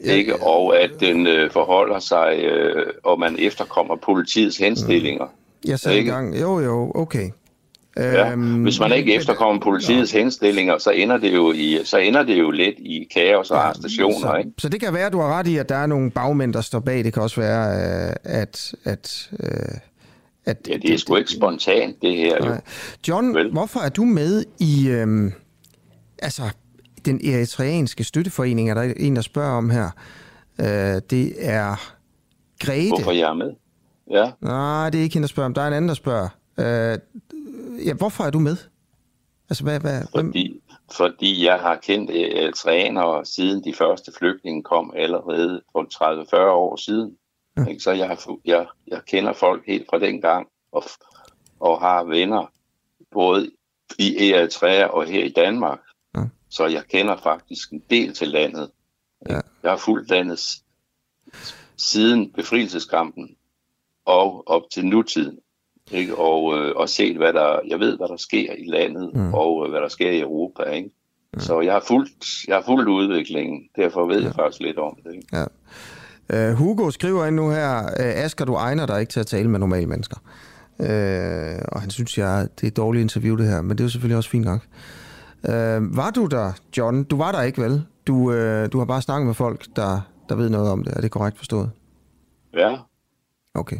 ikke, 0.00 0.42
og 0.42 0.78
at 0.80 0.90
den 1.00 1.26
øh, 1.26 1.50
forholder 1.50 1.98
sig, 1.98 2.38
øh, 2.38 2.86
og 3.04 3.18
man 3.18 3.36
efterkommer 3.38 3.96
politiets 3.96 4.56
henstillinger. 4.56 5.26
Jeg 5.64 5.78
sagde 5.78 5.98
Ikke? 5.98 6.10
engang, 6.10 6.40
jo 6.40 6.60
jo, 6.60 6.92
okay. 6.94 7.30
Ja. 7.96 8.32
Øhm, 8.32 8.62
Hvis 8.62 8.80
man 8.80 8.92
ikke 8.92 9.14
efterkommer 9.14 9.60
politiets 9.60 10.12
henstillinger, 10.12 10.78
så 10.78 10.90
ender 10.90 11.16
det 11.16 11.34
jo 11.34 11.52
i, 11.52 11.78
så 11.84 11.98
ender 11.98 12.22
det 12.22 12.38
jo 12.38 12.50
lidt 12.50 12.74
i 12.78 13.08
kaos 13.14 13.50
og 13.50 13.66
arrestationer, 13.66 14.18
så, 14.18 14.36
ikke? 14.36 14.50
så 14.58 14.68
det 14.68 14.80
kan 14.80 14.94
være, 14.94 15.06
at 15.06 15.12
du 15.12 15.20
har 15.20 15.38
ret 15.38 15.46
i, 15.46 15.56
at 15.56 15.68
der 15.68 15.76
er 15.76 15.86
nogle 15.86 16.10
bagmænd, 16.10 16.52
der 16.54 16.60
står 16.60 16.80
bag. 16.80 17.04
Det 17.04 17.12
kan 17.12 17.22
også 17.22 17.40
være, 17.40 17.68
øh, 18.08 18.14
at... 18.24 18.74
at 18.84 19.30
øh, 19.40 19.78
at 20.46 20.68
Ja, 20.68 20.76
det 20.76 20.94
er 20.94 20.98
sgu 20.98 21.16
ikke 21.16 21.30
spontant, 21.30 22.02
det 22.02 22.16
her 22.16 22.46
jo. 22.46 22.56
John, 23.08 23.34
Vel. 23.34 23.50
hvorfor 23.50 23.80
er 23.80 23.88
du 23.88 24.04
med 24.04 24.44
i 24.58 24.88
øhm, 24.88 25.32
altså, 26.18 26.42
den 27.04 27.20
eritreanske 27.26 28.04
støtteforening, 28.04 28.70
er 28.70 28.74
der 28.74 28.92
en, 28.96 29.16
der 29.16 29.22
spørger 29.22 29.50
om 29.50 29.70
her. 29.70 29.90
Øh, 30.60 30.66
det 31.10 31.34
er 31.38 31.94
Grete. 32.60 32.88
Hvorfor 32.88 33.12
jeg 33.12 33.30
er 33.30 33.34
med? 33.34 33.50
Ja. 34.10 34.30
Nej, 34.40 34.90
det 34.90 34.98
er 34.98 35.02
ikke 35.02 35.14
hende, 35.14 35.28
der 35.28 35.30
spørger 35.30 35.46
om. 35.46 35.54
Der 35.54 35.62
er 35.62 35.66
en 35.68 35.72
anden, 35.72 35.88
der 35.88 35.94
spørger. 35.94 36.28
Øh, 36.58 36.98
ja, 37.86 37.94
hvorfor 37.94 38.24
er 38.24 38.30
du 38.30 38.38
med? 38.38 38.56
Altså, 39.50 39.64
hvad, 39.64 39.80
hvad? 39.80 40.02
Fordi, 40.14 40.60
fordi 40.92 41.44
jeg 41.44 41.60
har 41.60 41.76
kendt 41.76 42.10
uh, 42.10 42.52
trænere 42.52 43.24
siden 43.24 43.64
de 43.64 43.74
første 43.74 44.12
flygtninge 44.18 44.62
kom 44.62 44.92
allerede 44.96 45.62
for 45.72 45.82
30-40 46.44 46.50
år 46.50 46.76
siden. 46.76 47.16
Ja. 47.56 47.66
Ikke? 47.66 47.80
Så 47.80 47.92
jeg, 47.92 48.08
har, 48.08 48.38
jeg, 48.44 48.66
jeg 48.86 49.00
kender 49.06 49.32
folk 49.32 49.66
helt 49.66 49.86
fra 49.90 49.98
den 49.98 50.20
gang, 50.20 50.48
og, 50.72 50.82
og 51.60 51.80
har 51.80 52.04
venner 52.04 52.52
både 53.10 53.50
i 53.98 54.30
Eritrea 54.30 54.86
og 54.86 55.06
her 55.06 55.24
i 55.24 55.28
Danmark. 55.28 55.80
Ja. 56.16 56.22
Så 56.50 56.66
jeg 56.66 56.84
kender 56.88 57.16
faktisk 57.16 57.72
en 57.72 57.82
del 57.90 58.14
til 58.14 58.28
landet. 58.28 58.70
Ja. 59.28 59.40
Jeg 59.62 59.70
har 59.70 59.76
fulgt 59.76 60.10
landet 60.10 60.40
siden 61.76 62.32
befrielseskampen 62.32 63.36
og 64.04 64.48
op 64.48 64.62
til 64.72 64.86
nutiden. 64.86 65.38
Ikke? 65.90 66.18
Og, 66.18 66.58
øh, 66.58 66.72
og 66.76 66.88
set, 66.88 67.16
hvad 67.16 67.32
der, 67.32 67.60
jeg 67.68 67.80
ved, 67.80 67.96
hvad 67.96 68.08
der 68.08 68.16
sker 68.16 68.52
i 68.52 68.64
landet, 68.66 69.10
mm. 69.14 69.34
og 69.34 69.64
øh, 69.64 69.70
hvad 69.70 69.80
der 69.80 69.88
sker 69.88 70.10
i 70.10 70.20
Europa. 70.20 70.62
Ikke? 70.62 70.90
Mm. 71.34 71.40
Så 71.40 71.60
jeg 71.60 71.72
har, 71.72 71.84
fulgt, 71.86 72.24
jeg 72.48 72.56
har 72.56 72.62
fulgt 72.62 72.88
udviklingen, 72.88 73.62
derfor 73.76 74.06
ved 74.06 74.20
ja. 74.20 74.26
jeg 74.26 74.34
faktisk 74.34 74.60
lidt 74.60 74.78
om 74.78 74.98
det. 75.04 75.14
Ikke? 75.14 75.26
Ja. 75.32 75.44
Uh, 76.32 76.56
Hugo 76.56 76.90
skriver 76.90 77.26
ind 77.26 77.36
nu 77.36 77.50
her, 77.50 77.82
uh, 77.82 78.24
Asger, 78.24 78.44
du 78.44 78.54
egner 78.54 78.86
dig 78.86 79.00
ikke 79.00 79.10
til 79.10 79.20
at 79.20 79.26
tale 79.26 79.50
med 79.50 79.58
normale 79.58 79.86
mennesker. 79.86 80.16
Uh, 80.78 81.64
og 81.72 81.80
han 81.80 81.90
synes, 81.90 82.18
jeg, 82.18 82.48
det 82.56 82.62
er 82.62 82.68
et 82.68 82.76
dårligt 82.76 83.02
interview 83.02 83.36
det 83.36 83.48
her, 83.48 83.62
men 83.62 83.70
det 83.70 83.80
er 83.80 83.84
jo 83.84 83.90
selvfølgelig 83.90 84.16
også 84.16 84.30
fint 84.30 84.44
nok. 84.44 84.60
Uh, 85.48 85.96
var 85.96 86.10
du 86.14 86.26
der, 86.26 86.52
John? 86.76 87.04
Du 87.04 87.16
var 87.16 87.32
der 87.32 87.42
ikke, 87.42 87.62
vel? 87.62 87.84
Du, 88.06 88.14
uh, 88.14 88.66
du 88.72 88.78
har 88.78 88.84
bare 88.84 89.02
snakket 89.02 89.26
med 89.26 89.34
folk, 89.34 89.66
der, 89.76 90.00
der 90.28 90.34
ved 90.34 90.48
noget 90.48 90.70
om 90.70 90.84
det. 90.84 90.96
Er 90.96 91.00
det 91.00 91.10
korrekt 91.10 91.36
forstået? 91.36 91.70
Ja. 92.54 92.76
Okay. 93.54 93.76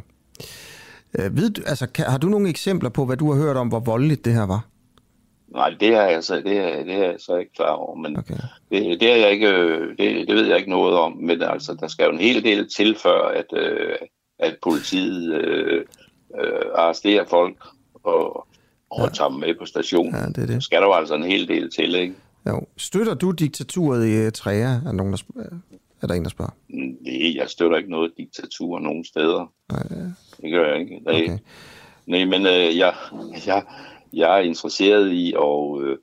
Uh, 1.18 1.36
ved 1.36 1.50
du, 1.50 1.62
altså, 1.66 1.86
kan, 1.86 2.04
har 2.04 2.18
du 2.18 2.28
nogle 2.28 2.48
eksempler 2.48 2.90
på, 2.90 3.04
hvad 3.04 3.16
du 3.16 3.32
har 3.32 3.42
hørt 3.42 3.56
om, 3.56 3.68
hvor 3.68 3.80
voldeligt 3.80 4.24
det 4.24 4.32
her 4.32 4.46
var? 4.46 4.66
Nej, 5.54 5.74
det 5.80 5.88
er 5.88 6.02
jeg 6.02 6.24
så, 6.24 6.36
det 6.36 6.58
er, 6.58 6.84
det 6.84 6.94
er 6.94 7.04
jeg 7.04 7.16
så 7.18 7.36
ikke 7.36 7.52
klar 7.52 7.72
over, 7.72 7.96
men 7.96 8.18
okay. 8.18 8.34
det, 8.70 9.00
det, 9.00 9.12
er 9.12 9.16
jeg 9.16 9.30
ikke, 9.30 9.80
det, 9.80 10.28
det 10.28 10.34
ved 10.34 10.46
jeg 10.46 10.56
ikke 10.56 10.70
noget 10.70 10.94
om, 10.94 11.16
men 11.16 11.42
altså, 11.42 11.76
der 11.80 11.88
skal 11.88 12.04
jo 12.04 12.12
en 12.12 12.20
hel 12.20 12.44
del 12.44 12.68
til, 12.76 12.96
før 13.02 13.22
at, 13.28 13.46
øh, 13.52 13.96
at 14.38 14.56
politiet 14.62 15.34
øh, 15.34 15.84
øh, 16.40 16.60
arresterer 16.74 17.24
folk 17.24 17.56
og, 18.04 18.46
og 18.90 19.00
ja. 19.00 19.08
tager 19.08 19.28
dem 19.28 19.38
med 19.38 19.54
på 19.58 19.64
stationen. 19.64 20.14
Ja, 20.14 20.26
det 20.26 20.38
er 20.38 20.46
det. 20.46 20.62
Skal 20.62 20.80
der 20.80 20.86
jo 20.86 20.92
altså 20.92 21.14
en 21.14 21.24
hel 21.24 21.48
del 21.48 21.70
til, 21.70 21.94
ikke? 21.94 22.14
Jo. 22.48 22.66
Støtter 22.76 23.14
du 23.14 23.30
diktaturet 23.30 24.06
i 24.06 24.16
Eritrea? 24.16 24.80
Er, 24.86 24.92
nogen, 24.92 25.12
der? 25.12 25.44
Er 26.04 26.08
der 26.08 26.14
en, 26.14 26.24
der 26.24 26.30
spørger? 26.30 26.52
Nej, 26.68 27.36
jeg 27.36 27.48
støtter 27.48 27.76
ikke 27.76 27.90
noget 27.90 28.12
diktatur 28.16 28.78
nogen 28.78 29.04
steder. 29.04 29.52
Nej. 29.72 29.82
Det 30.42 30.50
gør 30.52 30.68
jeg 30.68 30.80
ikke. 30.80 31.00
Nej, 31.04 31.22
okay. 31.22 31.38
Nej 32.06 32.24
men 32.24 32.46
øh, 32.46 32.78
jeg, 32.78 32.94
jeg, 33.46 33.62
jeg 34.12 34.38
er 34.38 34.42
interesseret 34.42 35.12
i 35.12 35.32
at, 35.32 35.82
øh, 35.82 35.98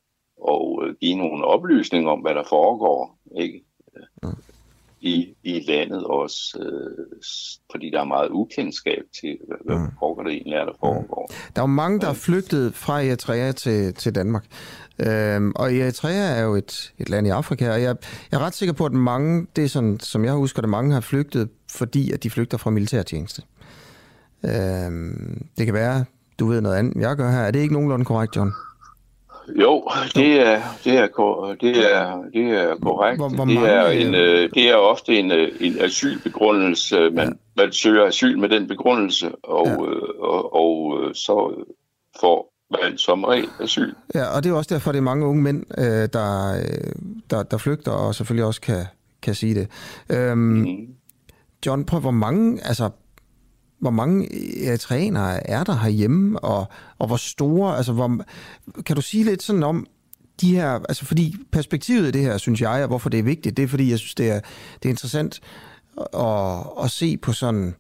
at 0.50 0.88
øh, 0.88 0.96
give 1.02 1.18
nogle 1.18 1.46
oplysninger 1.46 2.12
om, 2.12 2.20
hvad 2.20 2.36
der 2.36 2.44
foregår 2.50 3.20
ikke? 3.42 3.66
Ja. 4.24 4.30
I, 5.04 5.36
i 5.44 5.60
landet 5.68 6.04
også, 6.04 6.60
øh, 6.60 7.22
fordi 7.72 7.90
der 7.90 8.00
er 8.00 8.04
meget 8.04 8.30
ukendskab 8.30 9.04
til, 9.22 9.38
hvad 9.66 9.76
ja. 9.76 9.86
foregår 10.00 10.24
det 10.24 10.34
egentlig 10.34 10.56
er, 10.56 10.66
der 10.66 10.74
foregår. 10.80 11.32
Der 11.56 11.62
er 11.62 11.64
jo 11.64 11.68
mange, 11.68 12.00
der 12.00 12.10
er 12.10 12.14
flygtet 12.14 12.76
fra 12.76 13.02
Eritrea 13.04 13.52
til, 13.52 13.94
til 13.94 14.16
Danmark. 14.16 14.46
Øhm, 15.00 15.52
og 15.56 15.76
Eritrea 15.76 16.40
er 16.40 16.44
jo 16.44 16.56
et, 16.56 16.94
et 17.00 17.10
land 17.10 17.28
i 17.28 17.30
Afrika, 17.30 17.72
og 17.72 17.82
jeg, 17.82 17.96
jeg 18.32 18.40
er 18.40 18.46
ret 18.46 18.56
sikker 18.56 18.74
på, 18.74 18.86
at 18.86 18.92
mange, 18.92 19.48
det 19.56 19.64
er 19.64 19.68
sådan, 19.68 20.00
som 20.00 20.26
jeg 20.26 20.34
husker 20.34 20.62
det, 20.62 20.70
mange 20.70 20.94
har 20.94 21.02
flygtet, 21.02 21.50
fordi 21.72 22.12
at 22.12 22.24
de 22.24 22.30
flygter 22.30 22.58
fra 22.58 22.70
militærtjeneste. 22.70 23.42
Øhm, 24.46 25.46
det 25.58 25.66
kan 25.66 25.74
være, 25.74 26.06
du 26.40 26.48
ved 26.48 26.62
noget 26.62 26.76
andet, 26.76 27.02
jeg 27.02 27.16
gør 27.16 27.32
her. 27.32 27.40
Er 27.40 27.52
det 27.52 27.60
ikke 27.60 27.74
nogenlunde 27.74 28.06
korrekt, 28.06 28.36
John? 28.36 28.52
Jo, 29.60 29.88
det 30.16 30.48
er, 30.48 30.62
det 30.84 30.98
er, 30.98 31.08
det 31.62 31.94
er, 31.94 32.24
det 32.34 32.52
er 32.52 32.76
korrekt. 32.82 33.18
Hvor, 33.18 33.30
hvor 33.30 33.46
det, 33.46 33.58
er 33.58 33.88
en, 33.88 34.16
øh, 34.16 34.50
det 34.54 34.70
er 34.70 34.76
ofte 34.76 35.20
en, 35.20 35.32
øh, 35.32 35.52
en 35.60 35.82
asylbegrundelse. 35.82 37.10
Man, 37.10 37.28
ja. 37.28 37.64
man 37.64 37.72
søger 37.72 38.06
asyl 38.06 38.40
med 38.40 38.50
den 38.50 38.68
begrundelse, 38.68 39.32
og, 39.44 39.68
ja. 39.68 39.74
øh, 39.74 40.02
og, 40.20 40.56
og 40.56 41.00
så 41.16 41.66
får 42.22 42.51
man 42.72 42.98
som 42.98 43.24
regel 43.24 43.50
asyl. 43.60 43.94
Ja, 44.16 44.26
og 44.26 44.44
det 44.44 44.50
er 44.50 44.54
også 44.54 44.74
derfor, 44.74 44.92
det 44.92 45.00
er 45.00 45.04
mange 45.04 45.26
unge 45.26 45.44
mænd, 45.44 45.66
der, 46.08 46.64
der, 47.30 47.44
der 47.44 47.58
flygter, 47.58 47.92
og 47.92 48.16
selvfølgelig 48.16 48.46
også 48.46 48.62
kan, 48.62 48.86
kan 49.22 49.36
sige 49.36 49.56
det. 49.56 49.68
Øhm, 50.10 50.40
mm. 50.40 50.68
John, 51.66 51.86
prøv, 51.86 52.00
hvor 52.00 52.12
mange, 52.12 52.68
altså 52.68 52.90
hvor 53.80 53.92
mange 53.92 54.28
eritreanere 54.68 55.50
er 55.50 55.64
der 55.64 55.76
herhjemme, 55.76 56.40
og, 56.40 56.66
og 57.00 57.08
hvor 57.08 57.16
store, 57.16 57.78
altså 57.78 57.94
hvor, 57.94 58.22
kan 58.86 58.96
du 58.96 59.02
sige 59.02 59.24
lidt 59.24 59.44
sådan 59.44 59.64
om 59.64 59.88
de 60.42 60.56
her, 60.56 60.70
altså 60.70 61.06
fordi 61.06 61.36
perspektivet 61.52 62.08
i 62.08 62.12
det 62.12 62.22
her, 62.22 62.38
synes 62.38 62.62
jeg, 62.62 62.82
og 62.82 62.88
hvorfor 62.88 63.10
det 63.10 63.20
er 63.20 63.24
vigtigt, 63.24 63.58
det 63.58 63.64
er 63.64 63.68
fordi, 63.68 63.90
jeg 63.90 64.00
synes, 64.00 64.16
det 64.16 64.30
er, 64.30 64.40
det 64.84 64.86
er 64.86 64.90
interessant 64.90 65.42
at, 66.14 66.84
at 66.84 66.92
se 66.92 67.18
på 67.18 67.34
sådan, 67.34 67.76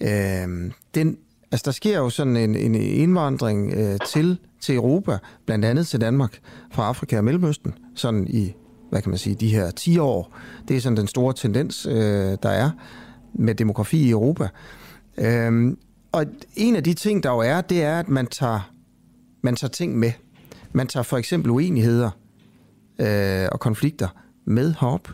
øh, 0.00 0.72
den, 0.94 1.18
altså 1.54 1.64
der 1.64 1.72
sker 1.72 1.98
jo 1.98 2.10
sådan 2.10 2.36
en, 2.36 2.54
en 2.54 2.74
indvandring 2.74 3.72
øh, 3.74 3.98
til, 4.06 4.38
til 4.60 4.74
Europa, 4.74 5.18
blandt 5.46 5.64
andet 5.64 5.86
til 5.86 6.00
Danmark, 6.00 6.38
fra 6.72 6.88
Afrika 6.88 7.18
og 7.18 7.24
Mellemøsten, 7.24 7.74
sådan 7.94 8.26
i, 8.28 8.54
hvad 8.90 9.02
kan 9.02 9.10
man 9.10 9.18
sige, 9.18 9.34
de 9.34 9.48
her 9.48 9.70
10 9.70 9.98
år. 9.98 10.36
Det 10.68 10.76
er 10.76 10.80
sådan 10.80 10.96
den 10.96 11.06
store 11.06 11.32
tendens, 11.32 11.86
øh, 11.86 12.38
der 12.42 12.48
er 12.48 12.70
med 13.34 13.54
demografi 13.54 13.98
i 13.98 14.10
Europa. 14.10 14.48
Øhm, 15.18 15.78
og 16.12 16.26
en 16.56 16.76
af 16.76 16.84
de 16.84 16.94
ting, 16.94 17.22
der 17.22 17.30
jo 17.30 17.38
er, 17.38 17.60
det 17.60 17.82
er, 17.82 17.98
at 17.98 18.08
man 18.08 18.26
tager, 18.26 18.70
man 19.42 19.56
tager 19.56 19.70
ting 19.70 19.98
med. 19.98 20.12
Man 20.72 20.86
tager 20.86 21.04
for 21.04 21.16
eksempel 21.16 21.50
uenigheder 21.50 22.10
øh, 22.98 23.48
og 23.52 23.60
konflikter 23.60 24.08
med 24.46 24.74
hop. 24.74 25.08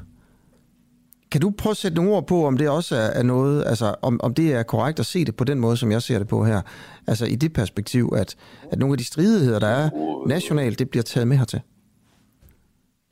Kan 1.33 1.41
du 1.41 1.51
prøve 1.59 1.71
at 1.71 1.77
sætte 1.77 1.97
nogle 1.97 2.13
ord 2.13 2.27
på, 2.27 2.47
om 2.47 2.57
det 2.57 2.69
også 2.69 2.97
er, 3.15 3.23
noget, 3.23 3.65
altså 3.67 3.95
om, 4.03 4.21
om 4.23 4.35
det 4.35 4.53
er 4.53 4.63
korrekt 4.63 5.01
at 5.01 5.07
se 5.07 5.25
det 5.25 5.37
på 5.37 5.45
den 5.45 5.61
måde, 5.61 5.77
som 5.77 5.93
jeg 5.93 6.03
ser 6.03 6.19
det 6.19 6.29
på 6.29 6.45
her? 6.45 6.61
Altså 7.07 7.27
i 7.27 7.35
det 7.35 7.53
perspektiv, 7.53 8.13
at, 8.17 8.37
at 8.71 8.79
nogle 8.79 8.93
af 8.93 8.99
de 8.99 9.05
stridigheder, 9.05 9.59
der 9.59 9.67
er 9.67 9.91
nationalt, 10.29 10.79
det 10.79 10.91
bliver 10.91 11.03
taget 11.03 11.29
med 11.29 11.37
hertil? 11.37 11.61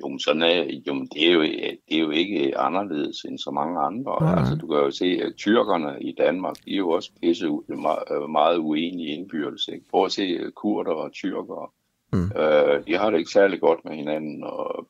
Jo, 0.03 0.19
sådan 0.19 0.43
er, 0.43 0.55
jo, 0.87 1.07
det, 1.15 1.29
er 1.29 1.33
jo, 1.33 1.43
det 1.43 1.97
er 1.97 1.99
jo 1.99 2.11
ikke 2.11 2.59
anderledes 2.59 3.25
end 3.25 3.39
så 3.39 3.51
mange 3.51 3.81
andre. 3.81 4.17
Nej. 4.21 4.39
Altså, 4.39 4.55
du 4.55 4.67
kan 4.67 4.77
jo 4.77 4.91
se, 4.91 5.21
at 5.25 5.33
tyrkerne 5.37 6.03
i 6.03 6.15
Danmark, 6.19 6.57
de 6.65 6.73
er 6.73 6.77
jo 6.77 6.91
også 6.91 7.11
pisse 7.21 7.49
meget, 7.69 8.31
meget 8.31 8.59
uenige 8.59 9.09
indbyrdes. 9.09 9.69
Ikke? 9.69 9.85
Prøv 9.91 10.05
at 10.05 10.13
se 10.13 10.23
øh, 10.23 10.53
kurder 10.53 10.93
og 10.93 11.13
tyrkere. 11.13 11.69
Mm. 12.13 12.31
Øh, 12.41 12.87
de 12.87 12.97
har 12.97 13.11
det 13.11 13.19
ikke 13.19 13.31
særlig 13.31 13.61
godt 13.61 13.85
med 13.85 13.95
hinanden, 13.97 14.45
og 14.45 14.89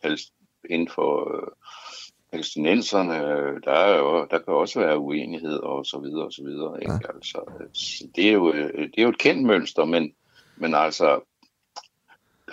inden 0.70 0.88
for 0.94 1.36
øh, 1.36 1.48
palæstinenserne, 2.30 3.14
der, 3.60 3.72
er 3.72 3.98
jo, 3.98 4.26
der 4.30 4.38
kan 4.38 4.54
også 4.54 4.80
være 4.80 4.98
uenighed 4.98 5.56
og 5.56 5.86
så 5.86 5.98
videre 5.98 6.24
og 6.24 6.32
så 6.32 6.42
videre. 6.42 6.80
Ikke? 6.80 6.92
Ja. 6.92 7.12
Altså, 7.14 7.66
det, 8.16 8.28
er 8.28 8.32
jo, 8.32 8.52
øh, 8.52 8.88
det 8.88 8.98
er 8.98 9.02
jo 9.02 9.08
et 9.08 9.18
kendt 9.18 9.46
mønster, 9.46 9.84
men, 9.84 10.14
men 10.56 10.74
altså, 10.74 11.20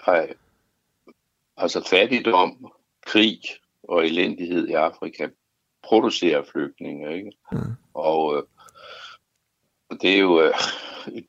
der 0.05 0.11
er, 0.11 0.27
Altså 1.57 1.87
fattigdom, 1.89 2.71
krig 3.05 3.41
og 3.83 4.05
elendighed 4.05 4.67
i 4.67 4.73
Afrika 4.73 5.29
producerer 5.83 6.43
flygtninge, 6.43 7.17
ikke? 7.17 7.31
Mm. 7.51 7.57
Og 7.93 8.37
øh, 8.37 8.43
det 10.01 10.15
er 10.15 10.19
jo, 10.19 10.41
øh, 10.41 10.53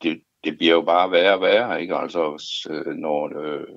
det, 0.01 0.21
det 0.43 0.57
bliver 0.57 0.73
jo 0.73 0.81
bare 0.81 1.11
værre 1.11 1.33
og 1.33 1.41
værre, 1.41 1.81
ikke? 1.81 1.95
Altså, 1.95 2.43
øh, 2.69 2.95
når 2.95 3.39
øh, 3.39 3.67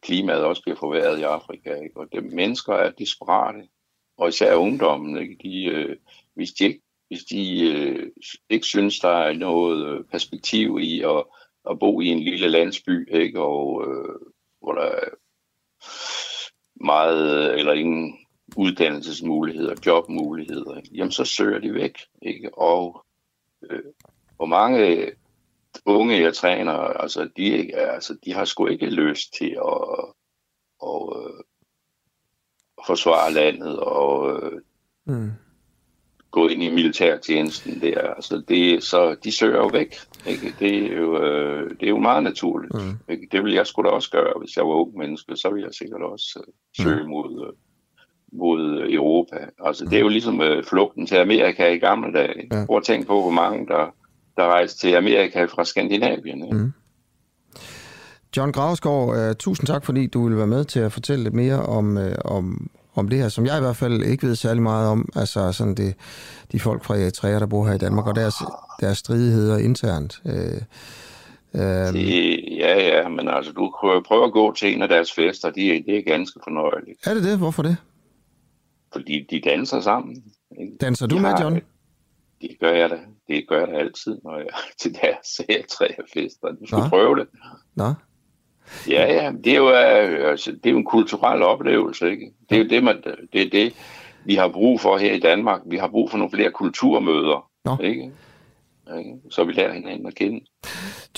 klimaet 0.00 0.44
også 0.44 0.62
bliver 0.62 0.76
forværret 0.76 1.18
i 1.18 1.22
Afrika, 1.22 1.74
ikke? 1.74 1.96
Og 1.96 2.08
det, 2.12 2.32
mennesker 2.32 2.74
er 2.74 2.90
desperate, 2.90 3.68
og 4.22 4.28
især 4.28 4.54
ungdommen, 4.54 5.22
ikke? 5.22 5.36
De, 5.42 5.64
øh, 5.64 5.96
hvis 6.34 6.52
de, 6.52 6.64
ikke, 6.64 6.82
hvis 7.08 7.24
de 7.24 7.72
øh, 7.72 8.10
ikke 8.50 8.66
synes, 8.66 9.00
der 9.00 9.08
er 9.08 9.32
noget 9.32 9.86
øh, 9.88 10.04
perspektiv 10.04 10.78
i 10.80 11.00
at, 11.00 11.24
at 11.70 11.78
bo 11.78 12.00
i 12.00 12.06
en 12.06 12.20
lille 12.20 12.48
landsby, 12.48 13.14
ikke? 13.14 13.40
Og 13.40 13.84
øh, 13.86 14.14
hvor 14.60 14.72
der 14.72 14.82
er 14.82 15.08
meget 16.84 17.54
eller 17.58 17.72
ingen 17.72 18.18
uddannelsesmuligheder, 18.56 19.74
jobmuligheder, 19.86 20.80
jamen 20.94 21.12
så 21.12 21.24
søger 21.24 21.58
de 21.58 21.74
væk. 21.74 21.98
Ikke? 22.22 22.58
Og 22.58 23.04
øh, 23.70 23.82
hvor 24.36 24.46
mange 24.46 25.12
unge 25.86 26.20
jeg 26.20 26.34
træner, 26.34 26.72
altså 26.72 27.28
de, 27.36 27.74
altså 27.74 28.16
de 28.24 28.32
har 28.32 28.44
sgu 28.44 28.66
ikke 28.66 28.86
lyst 28.86 29.34
til 29.34 29.50
at, 29.50 30.14
og, 30.80 31.16
øh, 31.16 31.44
forsvare 32.86 33.32
landet 33.32 33.78
og 33.78 34.42
øh, 34.42 34.52
mm 35.04 35.30
gå 36.32 36.48
ind 36.48 36.62
i 36.62 36.70
militærtjenesten 36.70 37.80
der. 37.80 38.00
Altså 38.00 38.42
det, 38.48 38.82
så 38.82 39.16
de 39.24 39.32
søger 39.32 39.56
jo 39.56 39.66
væk. 39.66 39.94
Ikke? 40.26 40.54
Det, 40.58 40.92
er 40.92 40.96
jo, 40.96 41.22
øh, 41.22 41.70
det 41.70 41.82
er 41.82 41.90
jo 41.90 41.98
meget 41.98 42.22
naturligt. 42.22 42.74
Mm. 42.74 43.12
Ikke? 43.12 43.28
Det 43.32 43.42
ville 43.42 43.56
jeg 43.56 43.66
skulle 43.66 43.90
da 43.90 43.94
også 43.94 44.10
gøre, 44.10 44.32
hvis 44.38 44.56
jeg 44.56 44.64
var 44.64 44.74
ung 44.74 44.98
menneske. 44.98 45.36
Så 45.36 45.50
ville 45.50 45.66
jeg 45.66 45.74
sikkert 45.74 46.02
også 46.02 46.44
øh, 46.46 46.84
søge 46.84 47.02
mm. 47.02 47.10
mod, 47.10 47.46
øh, 47.46 47.52
mod 48.32 48.86
Europa. 48.90 49.36
Altså 49.64 49.84
mm. 49.84 49.90
det 49.90 49.96
er 49.96 50.00
jo 50.00 50.08
ligesom 50.08 50.40
øh, 50.40 50.64
flugten 50.64 51.06
til 51.06 51.16
Amerika 51.16 51.72
i 51.72 51.78
gamle 51.78 52.12
dage. 52.12 52.48
Ja. 52.52 52.66
Prøv 52.66 52.76
at 52.76 52.84
tænke 52.84 53.06
på, 53.06 53.20
hvor 53.20 53.30
mange 53.30 53.66
der, 53.66 53.94
der 54.36 54.44
rejste 54.44 54.78
til 54.78 54.94
Amerika 54.94 55.44
fra 55.44 55.64
Skandinavien. 55.64 56.44
Ikke? 56.44 56.56
Mm. 56.56 56.72
John 58.36 58.52
Gravsgaard, 58.52 59.08
uh, 59.08 59.36
tusind 59.36 59.66
tak, 59.66 59.84
fordi 59.84 60.06
du 60.06 60.22
ville 60.22 60.38
være 60.38 60.46
med 60.46 60.64
til 60.64 60.80
at 60.80 60.92
fortælle 60.92 61.24
lidt 61.24 61.34
mere 61.34 61.62
om, 61.62 61.96
uh, 61.96 62.02
om, 62.24 62.70
om 62.94 63.08
det 63.08 63.18
her, 63.18 63.28
som 63.28 63.46
jeg 63.46 63.58
i 63.58 63.60
hvert 63.60 63.76
fald 63.76 64.02
ikke 64.02 64.26
ved 64.26 64.34
særlig 64.34 64.62
meget 64.62 64.88
om. 64.88 65.08
Altså 65.16 65.52
sådan 65.52 65.74
det, 65.74 65.94
de 66.52 66.60
folk 66.60 66.84
fra 66.84 66.96
Eritrea, 66.96 67.38
der 67.38 67.46
bor 67.46 67.66
her 67.66 67.74
i 67.74 67.78
Danmark, 67.78 68.06
og 68.06 68.14
deres, 68.14 68.34
deres 68.80 68.98
stridigheder 68.98 69.58
internt. 69.58 70.22
Uh, 70.24 70.32
uh, 70.32 71.60
det, 71.92 72.40
ja, 72.50 72.98
ja, 72.98 73.08
men 73.08 73.28
altså, 73.28 73.52
du 73.52 73.72
prøver 74.06 74.26
at 74.26 74.32
gå 74.32 74.52
til 74.52 74.74
en 74.74 74.82
af 74.82 74.88
deres 74.88 75.12
fester, 75.12 75.50
de, 75.50 75.60
det 75.86 75.98
er 75.98 76.02
ganske 76.02 76.40
fornøjeligt. 76.44 77.06
Er 77.06 77.14
det 77.14 77.24
det? 77.24 77.38
Hvorfor 77.38 77.62
det? 77.62 77.76
Fordi 78.92 79.26
de 79.30 79.40
danser 79.40 79.80
sammen. 79.80 80.16
Ikke? 80.60 80.76
Danser 80.80 81.06
du 81.06 81.16
de 81.16 81.20
med, 81.22 81.30
John? 81.40 81.60
Det 82.40 82.56
gør 82.60 82.72
jeg 82.72 82.90
da. 82.90 82.98
Det 83.28 83.48
gør 83.48 83.58
jeg 83.58 83.68
da 83.68 83.72
altid, 83.72 84.18
når 84.24 84.38
jeg 84.38 84.46
til 84.80 84.94
deres 85.02 85.40
Eritrea-fester. 85.48 86.48
Du 86.48 86.66
skal 86.66 86.78
Nå. 86.78 86.88
prøve 86.88 87.16
det. 87.16 87.26
Nå. 87.74 87.94
Ja, 88.88 89.12
ja, 89.12 89.32
det 89.44 89.52
er 89.52 89.56
jo, 89.56 89.68
altså, 89.68 90.52
det 90.52 90.66
er 90.66 90.70
jo 90.70 90.78
en 90.78 90.84
kulturel 90.84 91.42
oplevelse, 91.42 92.10
ikke? 92.10 92.32
Det 92.50 92.56
er 92.56 92.62
jo 92.62 92.68
det, 92.68 92.84
man, 92.84 93.02
det 93.32 93.42
er 93.42 93.50
det, 93.50 93.74
vi 94.24 94.34
har 94.34 94.48
brug 94.48 94.80
for 94.80 94.96
her 94.96 95.12
i 95.12 95.20
Danmark. 95.20 95.60
Vi 95.66 95.76
har 95.76 95.88
brug 95.88 96.10
for 96.10 96.18
nogle 96.18 96.30
flere 96.30 96.50
kulturmøder, 96.50 97.50
Nå. 97.64 97.76
ikke? 97.80 98.10
ikke? 98.98 99.14
Så 99.30 99.44
vi 99.44 99.52
lærer 99.52 99.72
hinanden 99.72 100.06
at 100.06 100.14
kende. 100.14 100.40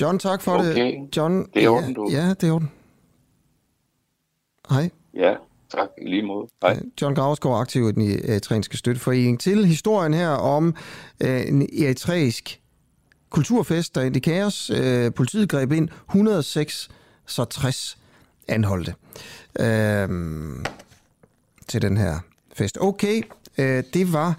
John, 0.01 0.19
tak 0.19 0.43
for 0.43 0.53
okay. 0.53 0.75
det. 0.75 1.17
John, 1.17 1.47
det 1.55 1.65
er 1.65 1.69
orden, 1.69 1.95
du. 1.95 2.09
Ja, 2.13 2.29
det 2.29 2.49
er 2.49 2.53
orden. 2.53 2.71
Hej. 4.71 4.91
Ja, 5.15 5.35
tak. 5.69 5.89
I 6.03 6.09
lige 6.09 6.23
måde. 6.23 6.47
Hej. 6.63 6.81
John 7.03 7.15
Gravsgaard, 7.15 7.61
aktiv 7.61 7.89
i 7.89 7.93
den 7.93 8.31
eritreiske 8.31 8.77
støtteforening. 8.77 9.41
Til 9.41 9.67
historien 9.67 10.15
her 10.15 10.29
om 10.29 10.75
øh, 11.23 11.49
en 11.49 11.69
eritreisk 11.83 12.61
kulturfest, 13.31 13.95
der 13.95 14.03
endte 14.03 14.21
kaos. 14.21 14.71
Øh, 14.71 15.15
politiet 15.15 15.49
greb 15.49 15.73
ind 15.73 15.89
106 16.09 16.89
så 17.27 17.45
60 17.45 17.99
anholdte 18.49 18.95
øh, 19.61 20.09
til 21.69 21.83
den 21.83 21.97
her 21.97 22.19
fest. 22.55 22.79
Okay, 22.81 23.23
øh, 23.59 23.85
det 23.95 24.13
var 24.13 24.35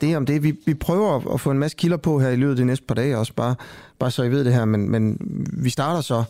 det 0.00 0.16
om 0.16 0.26
det. 0.26 0.42
Vi, 0.42 0.56
vi 0.66 0.74
prøver 0.74 1.34
at 1.34 1.40
få 1.40 1.50
en 1.50 1.58
masse 1.58 1.76
kilder 1.76 1.96
på 1.96 2.20
her 2.20 2.28
i 2.28 2.36
løbet 2.36 2.52
af 2.52 2.56
de 2.56 2.64
næste 2.64 2.84
par 2.86 2.94
dage 2.94 3.18
også, 3.18 3.34
bare, 3.34 3.54
bare 3.98 4.10
så 4.10 4.22
I 4.22 4.30
ved 4.30 4.44
det 4.44 4.54
her, 4.54 4.64
men, 4.64 4.90
men 4.90 5.16
vi 5.52 5.70
starter 5.70 6.00
så 6.00 6.24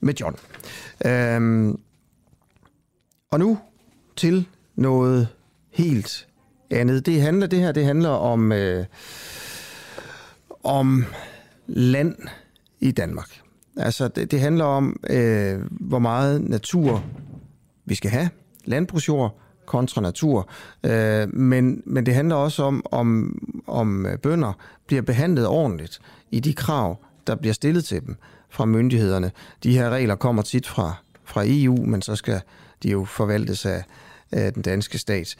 med 0.00 0.14
John. 0.14 0.36
Øhm, 1.06 1.78
og 3.30 3.38
nu 3.38 3.58
til 4.16 4.48
noget 4.76 5.28
helt 5.70 6.28
andet. 6.70 7.06
Det 7.06 7.22
handler 7.22 7.46
det 7.46 7.58
her, 7.58 7.72
det 7.72 7.84
handler 7.84 8.10
om 8.10 8.52
øh, 8.52 8.86
om 10.64 11.04
land 11.66 12.16
i 12.80 12.90
Danmark. 12.90 13.40
Altså, 13.76 14.08
det, 14.08 14.30
det 14.30 14.40
handler 14.40 14.64
om, 14.64 15.00
øh, 15.10 15.58
hvor 15.70 15.98
meget 15.98 16.42
natur 16.42 17.04
vi 17.84 17.94
skal 17.94 18.10
have. 18.10 18.28
Landbrugsjord 18.64 19.38
kontra 19.66 20.00
natur. 20.00 20.48
Øh, 20.84 21.34
men, 21.34 21.82
men 21.86 22.06
det 22.06 22.14
handler 22.14 22.36
også 22.36 22.62
om, 22.62 22.82
om, 22.90 23.38
om 23.66 24.06
øh, 24.06 24.18
bønder 24.18 24.52
bliver 24.86 25.02
behandlet 25.02 25.46
ordentligt 25.46 26.00
i 26.30 26.40
de 26.40 26.54
krav, 26.54 26.98
der 27.26 27.34
bliver 27.34 27.52
stillet 27.52 27.84
til 27.84 28.06
dem 28.06 28.16
fra 28.50 28.64
myndighederne. 28.64 29.30
De 29.62 29.72
her 29.72 29.90
regler 29.90 30.14
kommer 30.14 30.42
tit 30.42 30.66
fra, 30.66 30.94
fra 31.24 31.42
EU, 31.46 31.86
men 31.86 32.02
så 32.02 32.16
skal 32.16 32.40
de 32.82 32.90
jo 32.90 33.04
forvaltes 33.04 33.66
af, 33.66 33.84
af 34.32 34.52
den 34.52 34.62
danske 34.62 34.98
stat. 34.98 35.36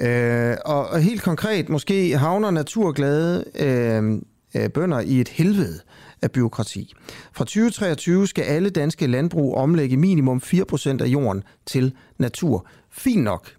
Øh, 0.00 0.56
og, 0.64 0.88
og 0.88 1.00
helt 1.00 1.22
konkret, 1.22 1.68
måske 1.68 2.18
havner 2.18 2.50
naturglade 2.50 3.44
øh, 3.54 4.20
øh 4.54 4.70
bønder 4.70 5.00
i 5.00 5.20
et 5.20 5.28
helvede 5.28 5.80
af 6.22 6.32
byråkrati. 6.32 6.94
Fra 7.32 7.44
2023 7.44 8.26
skal 8.26 8.42
alle 8.42 8.70
danske 8.70 9.06
landbrug 9.06 9.54
omlægge 9.54 9.96
minimum 9.96 10.40
4% 10.44 11.02
af 11.02 11.06
jorden 11.06 11.42
til 11.66 11.94
natur. 12.18 12.66
Fint 12.90 13.22
nok. 13.22 13.50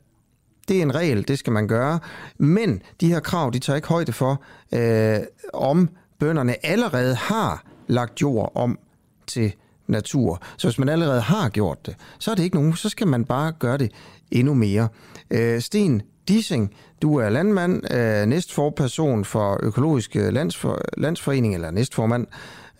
Det 0.68 0.77
er 0.77 0.81
en 0.81 0.95
regel, 0.95 1.27
det 1.27 1.40
skal 1.40 1.53
man 1.53 1.68
gøre. 1.68 1.99
Men 2.38 2.81
de 3.02 3.07
her 3.07 3.19
krav, 3.19 3.52
de 3.53 3.60
tager 3.60 3.76
ikke 3.76 3.88
højde 3.88 4.11
for, 4.11 4.44
øh, 4.73 5.19
om 5.53 5.90
bønderne 6.19 6.65
allerede 6.65 7.15
har 7.15 7.64
lagt 7.88 8.22
jord 8.22 8.52
om 8.56 8.80
til 9.27 9.53
natur. 9.88 10.41
Så 10.57 10.68
hvis 10.68 10.80
man 10.80 10.90
allerede 10.90 11.22
har 11.22 11.49
gjort 11.49 11.86
det, 11.86 11.95
så 12.19 12.31
er 12.31 12.36
det 12.36 12.44
ikke 12.44 12.56
nogen, 12.56 12.76
så 12.76 12.90
skal 12.90 13.07
man 13.07 13.26
bare 13.26 13.52
gøre 13.52 13.77
det 13.77 13.91
endnu 14.31 14.53
mere. 14.53 14.88
Øh, 15.31 15.61
Sten 15.61 16.02
Dissing, 16.30 16.76
du 17.01 17.18
er 17.18 17.30
landmand, 17.30 17.93
øh, 17.93 18.26
næstforperson 18.26 19.26
for 19.26 19.60
Økologisk 19.64 20.15
Landsfor, 20.15 20.80
Landsforening, 20.97 21.53
eller 21.56 21.72
næstformand. 21.72 22.27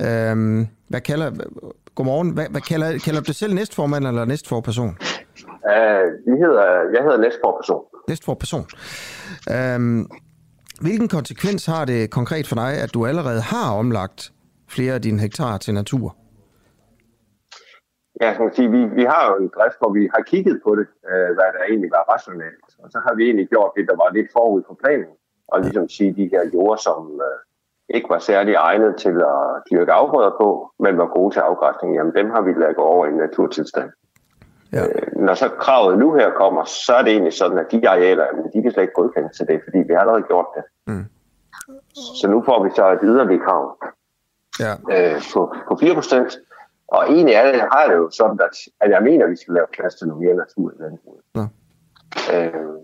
Øh, 0.02 0.68
hvad 0.88 1.02
kalder, 1.02 1.32
godmorgen, 1.96 2.30
hvad, 2.30 2.46
hvad 2.50 2.62
kalder, 2.62 3.00
kalder 3.06 3.20
du 3.20 3.26
dig 3.26 3.36
selv 3.36 3.54
næstformand 3.54 4.08
eller 4.08 4.26
næstforperson? 4.26 4.90
Uh, 4.90 6.34
vi 6.34 6.36
hedder, 6.44 6.66
jeg 6.94 7.02
hedder 7.04 7.18
næstforperson. 7.18 7.82
Næstforperson. 8.08 8.66
Øh, 9.56 10.06
hvilken 10.82 11.08
konsekvens 11.08 11.66
har 11.66 11.86
det 11.86 12.10
konkret 12.10 12.48
for 12.48 12.56
dig, 12.56 12.74
at 12.74 12.94
du 12.94 13.06
allerede 13.06 13.42
har 13.42 13.72
omlagt 13.74 14.32
flere 14.70 14.94
af 14.94 15.02
dine 15.02 15.20
hektar 15.20 15.58
til 15.58 15.74
natur? 15.74 16.16
Ja, 18.22 18.40
man 18.40 18.54
sige, 18.54 18.72
vi, 18.72 18.86
vi 18.86 19.04
har 19.04 19.22
jo 19.30 19.44
en 19.44 19.52
drift, 19.56 19.78
hvor 19.80 19.92
vi 19.98 20.10
har 20.16 20.22
kigget 20.22 20.62
på 20.64 20.76
det, 20.76 20.88
øh, 21.12 21.30
hvad 21.36 21.50
der 21.56 21.64
egentlig 21.70 21.92
var 21.92 22.04
rationelt. 22.14 22.70
Og 22.84 22.88
så 22.92 23.00
har 23.06 23.14
vi 23.16 23.24
egentlig 23.26 23.48
gjort 23.50 23.72
det, 23.78 23.88
der 23.90 23.96
var 23.96 24.10
lidt 24.14 24.30
forud 24.32 24.62
for 24.68 24.78
planen. 24.84 25.14
Og 25.48 25.62
ligesom 25.62 25.90
sige, 25.90 26.14
de 26.14 26.30
her 26.34 26.44
jord, 26.54 26.78
som 26.78 27.22
øh, 27.28 27.40
ikke 27.96 28.10
var 28.10 28.20
særlig 28.20 28.54
egnet 28.54 28.96
til 28.98 29.16
at 29.34 29.44
dyrke 29.72 29.92
afgrøder 29.92 30.34
på, 30.42 30.72
men 30.80 30.98
var 30.98 31.08
gode 31.18 31.34
til 31.36 31.40
afgræsning, 31.40 31.96
jamen 31.96 32.14
dem 32.16 32.30
har 32.30 32.42
vi 32.42 32.54
lagt 32.54 32.78
over 32.78 33.06
i 33.06 33.10
en 33.10 33.18
naturtilstand. 33.18 33.90
Ja. 34.74 34.84
Øh, 34.86 35.08
når 35.16 35.34
så 35.34 35.50
kravet 35.50 36.00
nu 36.00 36.14
her 36.14 36.30
kommer, 36.32 36.64
så 36.64 36.94
er 36.94 37.02
det 37.02 37.12
egentlig 37.12 37.34
sådan, 37.34 37.58
at 37.58 37.72
de 37.72 37.90
arealer, 37.90 38.26
de 38.54 38.62
kan 38.62 38.72
slet 38.72 38.84
ikke 38.84 38.94
godkendes 38.94 39.38
til 39.38 39.48
det, 39.48 39.62
fordi 39.64 39.78
vi 39.78 39.94
har 39.94 40.00
allerede 40.00 40.24
gjort 40.24 40.46
det. 40.56 40.64
Mm. 40.88 41.06
Så 41.94 42.28
nu 42.28 42.44
får 42.46 42.64
vi 42.64 42.70
så 42.76 42.92
et 42.92 43.00
yderligere 43.04 43.46
krav 43.46 43.78
ja. 44.60 44.72
øh, 44.94 45.22
på, 45.34 45.56
på 45.68 45.74
4%. 45.74 46.46
Og 46.92 47.02
egentlig 47.14 47.36
er 47.36 47.52
det, 47.52 47.62
har 47.62 47.88
det 47.90 47.96
jo 47.96 48.10
sådan, 48.12 48.40
at, 48.48 48.56
at 48.82 48.90
jeg 48.92 49.02
mener, 49.04 49.26
at 49.26 49.32
vi 49.32 49.36
skal 49.36 49.54
lave 49.54 49.68
plads 49.74 49.96
til 49.96 50.08
noget 50.08 50.24
mere 50.24 50.36
natur 50.36 50.72
i 50.72 50.76
landbruget. 50.84 51.24
Ja. 51.36 51.46
Øh, 52.36 52.76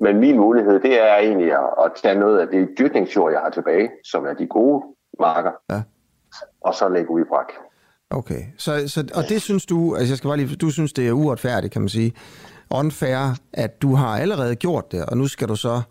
men 0.00 0.20
min 0.20 0.36
mulighed, 0.36 0.80
det 0.80 1.00
er 1.00 1.16
egentlig 1.16 1.52
at, 1.52 1.70
at 1.84 1.92
tage 2.02 2.18
noget 2.20 2.38
af 2.38 2.46
det 2.48 2.68
dyrkningsjord, 2.78 3.32
jeg 3.32 3.40
har 3.40 3.50
tilbage, 3.50 3.90
som 4.04 4.26
er 4.26 4.34
de 4.34 4.46
gode 4.46 4.84
marker, 5.20 5.52
ja. 5.70 5.82
og 6.60 6.74
så 6.74 6.88
lægge 6.88 7.10
ud 7.10 7.20
i 7.20 7.24
brak. 7.24 7.52
Okay, 8.10 8.42
så, 8.58 8.88
så, 8.88 9.12
og 9.14 9.22
det 9.28 9.42
synes 9.42 9.66
du, 9.66 9.94
altså 9.94 10.12
jeg 10.12 10.18
skal 10.18 10.28
bare 10.28 10.36
lige, 10.36 10.56
du 10.56 10.70
synes, 10.70 10.92
det 10.92 11.08
er 11.08 11.12
uretfærdigt, 11.12 11.72
kan 11.72 11.82
man 11.82 11.88
sige, 11.88 12.12
unfair, 12.70 13.38
at 13.52 13.82
du 13.82 13.94
har 13.94 14.18
allerede 14.18 14.56
gjort 14.56 14.92
det, 14.92 15.06
og 15.06 15.16
nu 15.16 15.28
skal 15.28 15.48
du 15.48 15.56
så 15.56 15.82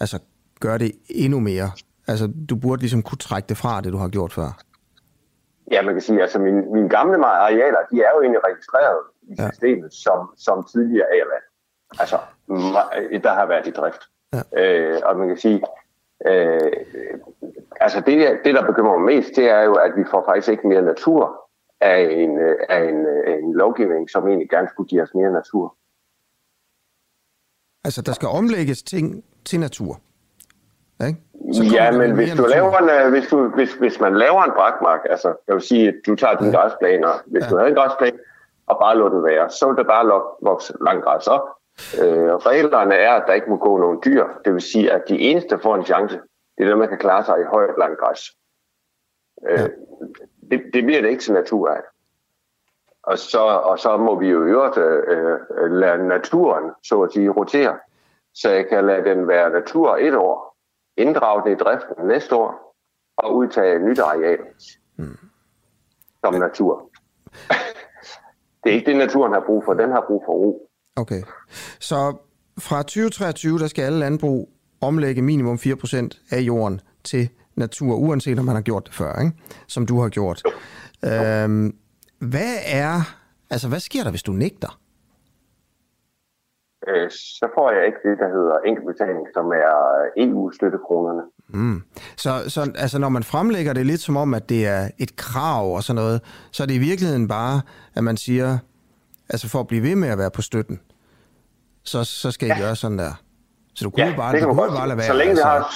altså, 0.00 0.18
gøre 0.60 0.78
det 0.78 0.92
endnu 1.08 1.40
mere. 1.40 1.70
Altså, 2.06 2.32
du 2.48 2.56
burde 2.56 2.82
ligesom 2.82 3.02
kunne 3.02 3.18
trække 3.18 3.48
det 3.48 3.56
fra, 3.56 3.80
det 3.80 3.92
du 3.92 3.98
har 3.98 4.08
gjort 4.08 4.32
før. 4.32 4.62
Ja, 5.70 5.82
man 5.82 5.94
kan 5.94 6.02
sige, 6.02 6.22
altså 6.22 6.38
mine, 6.38 6.62
mine 6.72 6.88
gamle 6.88 7.26
arealer, 7.26 7.78
de 7.90 8.02
er 8.02 8.10
jo 8.14 8.20
egentlig 8.20 8.44
registreret 8.44 8.98
i 9.22 9.34
ja. 9.38 9.50
systemet 9.50 9.94
som, 9.94 10.30
som 10.36 10.64
tidligere 10.72 11.06
agerland. 11.06 11.42
Altså, 11.98 12.18
der 13.22 13.32
har 13.32 13.46
været 13.46 13.66
i 13.66 13.70
drift. 13.70 14.02
Ja. 14.32 14.42
Øh, 14.62 15.00
og 15.04 15.16
man 15.16 15.28
kan 15.28 15.36
sige, 15.36 15.62
øh, 16.26 16.72
altså 17.80 18.00
det, 18.00 18.40
det, 18.44 18.54
der 18.54 18.66
bekymrer 18.66 18.98
mig 18.98 19.16
mest, 19.16 19.36
det 19.36 19.50
er 19.50 19.62
jo, 19.62 19.74
at 19.74 19.92
vi 19.96 20.04
får 20.10 20.24
faktisk 20.28 20.48
ikke 20.48 20.68
mere 20.68 20.82
natur 20.82 21.50
af 21.80 22.08
en, 22.10 22.38
af 22.68 22.84
en, 22.84 23.06
en 23.44 23.52
lovgivning, 23.52 24.10
som 24.10 24.28
egentlig 24.28 24.50
gerne 24.50 24.68
skulle 24.68 24.88
give 24.88 25.02
os 25.02 25.14
mere 25.14 25.32
natur. 25.32 25.76
Altså, 27.84 28.02
der 28.02 28.12
skal 28.12 28.28
omlægges 28.28 28.82
ting 28.82 29.24
til 29.44 29.60
natur? 29.60 30.00
Ikke? 31.00 31.18
ja, 31.74 31.90
men 31.90 32.14
hvis, 32.14 32.32
du 32.32 32.46
laver 32.46 32.78
en, 32.78 32.88
øh, 32.88 33.10
hvis, 33.10 33.26
du, 33.28 33.48
hvis, 33.48 33.74
hvis 33.74 34.00
man 34.00 34.16
laver 34.16 34.42
en 34.42 34.52
brakmark, 34.56 35.00
altså 35.10 35.34
jeg 35.46 35.54
vil 35.54 35.62
sige, 35.62 35.88
at 35.88 35.94
du 36.06 36.14
tager 36.14 36.36
din 36.36 36.50
ja. 36.50 36.56
græsplæne, 36.56 37.06
og 37.06 37.20
hvis 37.26 37.44
ja. 37.44 37.48
du 37.48 37.56
havde 37.56 37.68
en 37.68 37.76
græsplæne, 37.76 38.18
og 38.66 38.78
bare 38.82 38.98
lå 38.98 39.08
den 39.08 39.24
være, 39.24 39.50
så 39.50 39.66
vil 39.68 39.76
der 39.76 39.84
bare 39.84 40.22
vokse 40.42 40.74
langt 40.80 41.04
græs 41.04 41.26
op. 41.26 41.48
Øh, 42.02 42.34
reglerne 42.34 42.94
er, 42.94 43.12
at 43.12 43.24
der 43.26 43.32
ikke 43.32 43.50
må 43.50 43.56
gå 43.56 43.78
nogen 43.78 44.00
dyr. 44.04 44.26
Det 44.44 44.52
vil 44.52 44.62
sige, 44.62 44.92
at 44.92 45.02
de 45.08 45.18
eneste, 45.18 45.48
der 45.50 45.62
får 45.62 45.74
en 45.74 45.84
chance, 45.84 46.20
det 46.58 46.64
er 46.64 46.68
dem, 46.68 46.78
man 46.78 46.88
kan 46.88 46.98
klare 46.98 47.24
sig 47.24 47.40
i 47.40 47.44
højt 47.44 47.78
langt 47.78 47.98
græs. 47.98 48.20
Øh, 49.48 49.58
ja. 49.58 49.66
det, 50.50 50.62
det 50.74 50.84
bliver 50.84 51.00
det 51.00 51.08
ikke 51.08 51.22
til 51.22 51.32
natur 51.32 51.68
af. 51.68 51.80
Og 53.02 53.18
så, 53.18 53.40
og 53.40 53.78
så 53.78 53.96
må 53.96 54.18
vi 54.18 54.28
jo 54.28 54.46
i 54.46 54.50
øvrigt 54.50 54.78
øh, 54.78 55.70
lade 55.70 56.08
naturen, 56.08 56.70
så 56.82 57.02
at 57.02 57.12
sige, 57.12 57.30
rotere. 57.30 57.78
Så 58.34 58.50
jeg 58.50 58.68
kan 58.68 58.86
lade 58.86 59.04
den 59.04 59.28
være 59.28 59.50
natur 59.50 59.96
et 59.96 60.16
år, 60.16 60.53
inddrage 60.96 61.42
den 61.44 61.52
i 61.52 61.56
driften 61.56 62.06
næste 62.06 62.34
år 62.36 62.76
og 63.16 63.36
udtage 63.36 63.78
nyt 63.78 63.98
areal 63.98 64.38
mm. 64.96 65.18
som 66.24 66.34
natur. 66.34 66.90
det 68.64 68.70
er 68.70 68.74
ikke 68.74 68.90
det, 68.90 68.96
naturen 68.96 69.32
har 69.32 69.42
brug 69.46 69.62
for. 69.64 69.74
Den 69.74 69.90
har 69.90 70.04
brug 70.06 70.22
for 70.26 70.32
ro. 70.32 70.68
Okay. 70.96 71.22
Så 71.80 72.16
fra 72.58 72.82
2023, 72.82 73.58
der 73.58 73.66
skal 73.66 73.82
alle 73.82 73.98
landbrug 73.98 74.48
omlægge 74.80 75.22
minimum 75.22 75.54
4% 75.56 76.08
af 76.30 76.40
jorden 76.40 76.80
til 77.04 77.28
natur, 77.56 77.94
uanset 77.94 78.38
om 78.38 78.44
man 78.44 78.54
har 78.54 78.62
gjort 78.62 78.86
det 78.86 78.94
før, 78.94 79.20
ikke? 79.20 79.32
som 79.68 79.86
du 79.86 80.00
har 80.00 80.08
gjort. 80.08 80.42
Øhm, 81.04 81.76
Hvad 82.18 82.54
er, 82.66 83.00
altså 83.50 83.68
hvad 83.68 83.80
sker 83.80 84.02
der, 84.02 84.10
hvis 84.10 84.22
du 84.22 84.32
nægter? 84.32 84.80
Øh, 86.88 87.10
så 87.10 87.46
får 87.54 87.70
jeg 87.72 87.86
ikke 87.86 87.98
det, 88.08 88.18
der 88.18 88.28
hedder 88.28 88.56
enkeltbetaling, 88.66 89.26
som 89.34 89.46
er 89.46 89.74
EU-støttekronerne. 90.16 91.22
Mm. 91.48 91.82
Så, 92.16 92.30
så 92.48 92.72
altså, 92.78 92.98
når 92.98 93.08
man 93.08 93.22
fremlægger 93.22 93.72
det 93.72 93.86
lidt 93.86 94.00
som 94.00 94.16
om, 94.16 94.34
at 94.34 94.48
det 94.48 94.66
er 94.66 94.88
et 94.98 95.16
krav 95.16 95.74
og 95.76 95.82
sådan 95.82 96.02
noget, 96.02 96.20
så 96.52 96.62
er 96.62 96.66
det 96.66 96.74
i 96.74 96.78
virkeligheden 96.78 97.28
bare, 97.28 97.60
at 97.96 98.04
man 98.04 98.16
siger, 98.16 98.58
altså 99.30 99.48
for 99.50 99.60
at 99.60 99.66
blive 99.66 99.82
ved 99.82 99.96
med 99.96 100.08
at 100.08 100.18
være 100.18 100.30
på 100.30 100.42
støtten, 100.42 100.80
så, 101.84 102.04
så 102.04 102.30
skal 102.30 102.48
I 102.48 102.50
ja. 102.50 102.58
gøre 102.60 102.76
sådan 102.76 102.98
der. 102.98 103.12
Så 103.74 103.84
du 103.84 103.90
kunne 103.90 104.04
Ja, 104.06 104.14
bare, 104.16 104.32
det 104.32 104.42
du 104.42 104.46
kan 104.46 104.56
man 104.56 104.66
kunne 104.68 104.76
bare 104.78 104.88
lade 104.88 104.98
være. 104.98 105.06
Så 105.06 105.12
længe 105.12 105.34
vi 105.34 105.40
altså. 105.40 105.44
har 105.44 105.70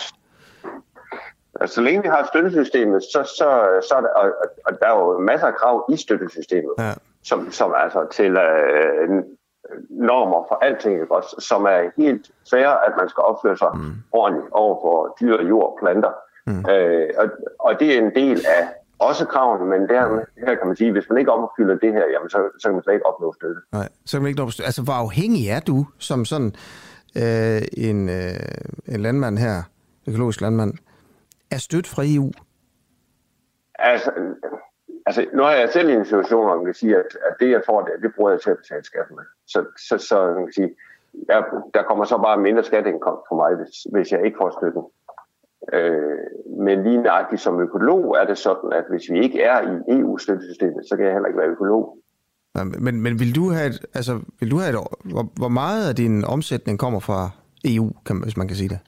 Altså, 1.60 1.74
så 1.74 1.80
længe 1.80 2.02
vi 2.02 2.08
har 2.08 2.28
støttesystemet, 2.32 3.02
så, 3.02 3.22
så, 3.38 3.46
så 3.88 3.94
er 3.94 4.00
der, 4.00 4.08
og- 4.08 4.32
og 4.66 4.72
der 4.80 4.86
er 4.86 4.98
jo 4.98 5.18
masser 5.18 5.46
af 5.46 5.54
krav 5.54 5.86
i 5.92 5.96
støttesystemet, 5.96 6.72
ja. 6.78 6.92
som, 7.24 7.50
som 7.50 7.74
altså 7.76 8.06
til 8.12 8.36
øh, 8.36 9.08
normer 9.90 10.44
for 10.48 10.58
alting, 10.62 11.00
ikke 11.00 11.14
også, 11.14 11.36
som 11.38 11.64
er 11.64 11.90
helt 11.96 12.30
fair, 12.50 12.68
at 12.68 12.92
man 13.00 13.08
skal 13.08 13.22
opføre 13.22 13.56
sig 13.56 13.70
mm. 13.74 13.92
ordentligt 14.12 14.52
over 14.52 14.74
for 14.84 15.16
dyr, 15.20 15.42
jord 15.48 15.64
og 15.72 15.78
planter. 15.82 16.12
Mm. 16.46 16.64
Øh, 16.70 17.08
og, 17.18 17.26
og 17.60 17.80
det 17.80 17.94
er 17.94 17.98
en 17.98 18.14
del 18.14 18.38
af 18.58 18.68
også 18.98 19.24
kravene, 19.24 19.64
men 19.70 19.88
der, 19.88 20.24
her 20.46 20.54
kan 20.54 20.66
man 20.66 20.76
sige, 20.76 20.92
hvis 20.92 21.04
man 21.08 21.18
ikke 21.18 21.32
opfylder 21.32 21.76
det 21.78 21.92
her, 21.92 22.04
jamen, 22.12 22.30
så, 22.30 22.38
så 22.58 22.68
kan 22.68 22.74
man 22.74 22.82
slet 22.82 22.94
ikke 22.94 23.06
opnå 23.06 23.32
støtte. 23.32 23.60
Nej, 23.72 23.88
så 24.06 24.16
kan 24.16 24.22
man 24.22 24.28
ikke 24.28 24.38
nå 24.38 24.44
at 24.44 24.48
bestå- 24.48 24.64
Altså, 24.64 24.82
hvor 24.82 24.92
afhængig 24.92 25.48
er 25.48 25.60
du 25.60 25.86
som 25.98 26.24
sådan 26.24 26.52
øh, 27.16 27.62
en, 27.88 28.08
øh, 28.08 28.94
en 28.94 29.00
landmand 29.00 29.38
her, 29.38 29.62
økologisk 30.08 30.40
landmand, 30.40 30.74
er 31.50 31.58
støtte 31.58 31.90
fra 31.90 32.02
EU? 32.06 32.30
Altså, 33.78 34.10
altså, 35.08 35.20
nu 35.36 35.42
er 35.42 35.54
jeg 35.62 35.68
selv 35.72 35.88
i 35.88 35.94
en 35.94 36.04
situation, 36.04 36.44
hvor 36.44 36.56
man 36.56 36.64
kan 36.64 36.74
sige, 36.74 36.94
at, 36.96 37.10
at 37.28 37.34
det, 37.40 37.50
jeg 37.50 37.62
får, 37.66 37.78
det, 37.86 37.92
det 38.02 38.10
bruger 38.16 38.30
jeg 38.30 38.40
til 38.40 38.50
at 38.50 38.60
betale 38.62 38.84
skat 38.84 39.08
med. 39.16 39.24
Så, 39.52 39.58
så, 39.88 39.94
så 40.08 40.16
man 40.36 40.44
kan 40.46 40.52
sige, 40.60 40.70
der, 41.30 41.38
der 41.74 41.82
kommer 41.88 42.04
så 42.04 42.16
bare 42.26 42.44
mindre 42.46 42.64
skatteindkomst 42.64 43.24
for 43.28 43.36
mig, 43.42 43.50
hvis, 43.58 43.74
hvis 43.92 44.12
jeg 44.12 44.20
ikke 44.26 44.38
får 44.42 44.50
støtten. 44.58 44.84
Øh, 45.72 46.24
men 46.64 46.82
lige 46.86 47.02
nøjagtigt 47.02 47.42
som 47.42 47.60
økolog 47.60 48.16
er 48.20 48.26
det 48.26 48.38
sådan, 48.38 48.72
at 48.72 48.84
hvis 48.90 49.10
vi 49.10 49.18
ikke 49.24 49.42
er 49.42 49.58
i 49.72 49.74
EU-støttesystemet, 49.98 50.82
så 50.88 50.96
kan 50.96 51.04
jeg 51.04 51.12
heller 51.12 51.28
ikke 51.28 51.40
være 51.40 51.54
økolog. 51.56 51.98
Men, 52.54 53.02
men 53.02 53.18
vil 53.20 53.34
du 53.34 53.50
have 53.50 53.66
et, 53.66 53.86
altså, 53.94 54.20
vil 54.40 54.50
du 54.50 54.58
have 54.58 54.70
et, 54.70 54.78
hvor, 55.04 55.26
hvor 55.36 55.48
meget 55.48 55.88
af 55.88 55.96
din 55.96 56.24
omsætning 56.24 56.78
kommer 56.78 57.00
fra 57.00 57.30
EU, 57.64 57.92
kan, 58.06 58.22
hvis 58.22 58.36
man 58.36 58.48
kan 58.48 58.56
sige 58.56 58.68
det? 58.68 58.78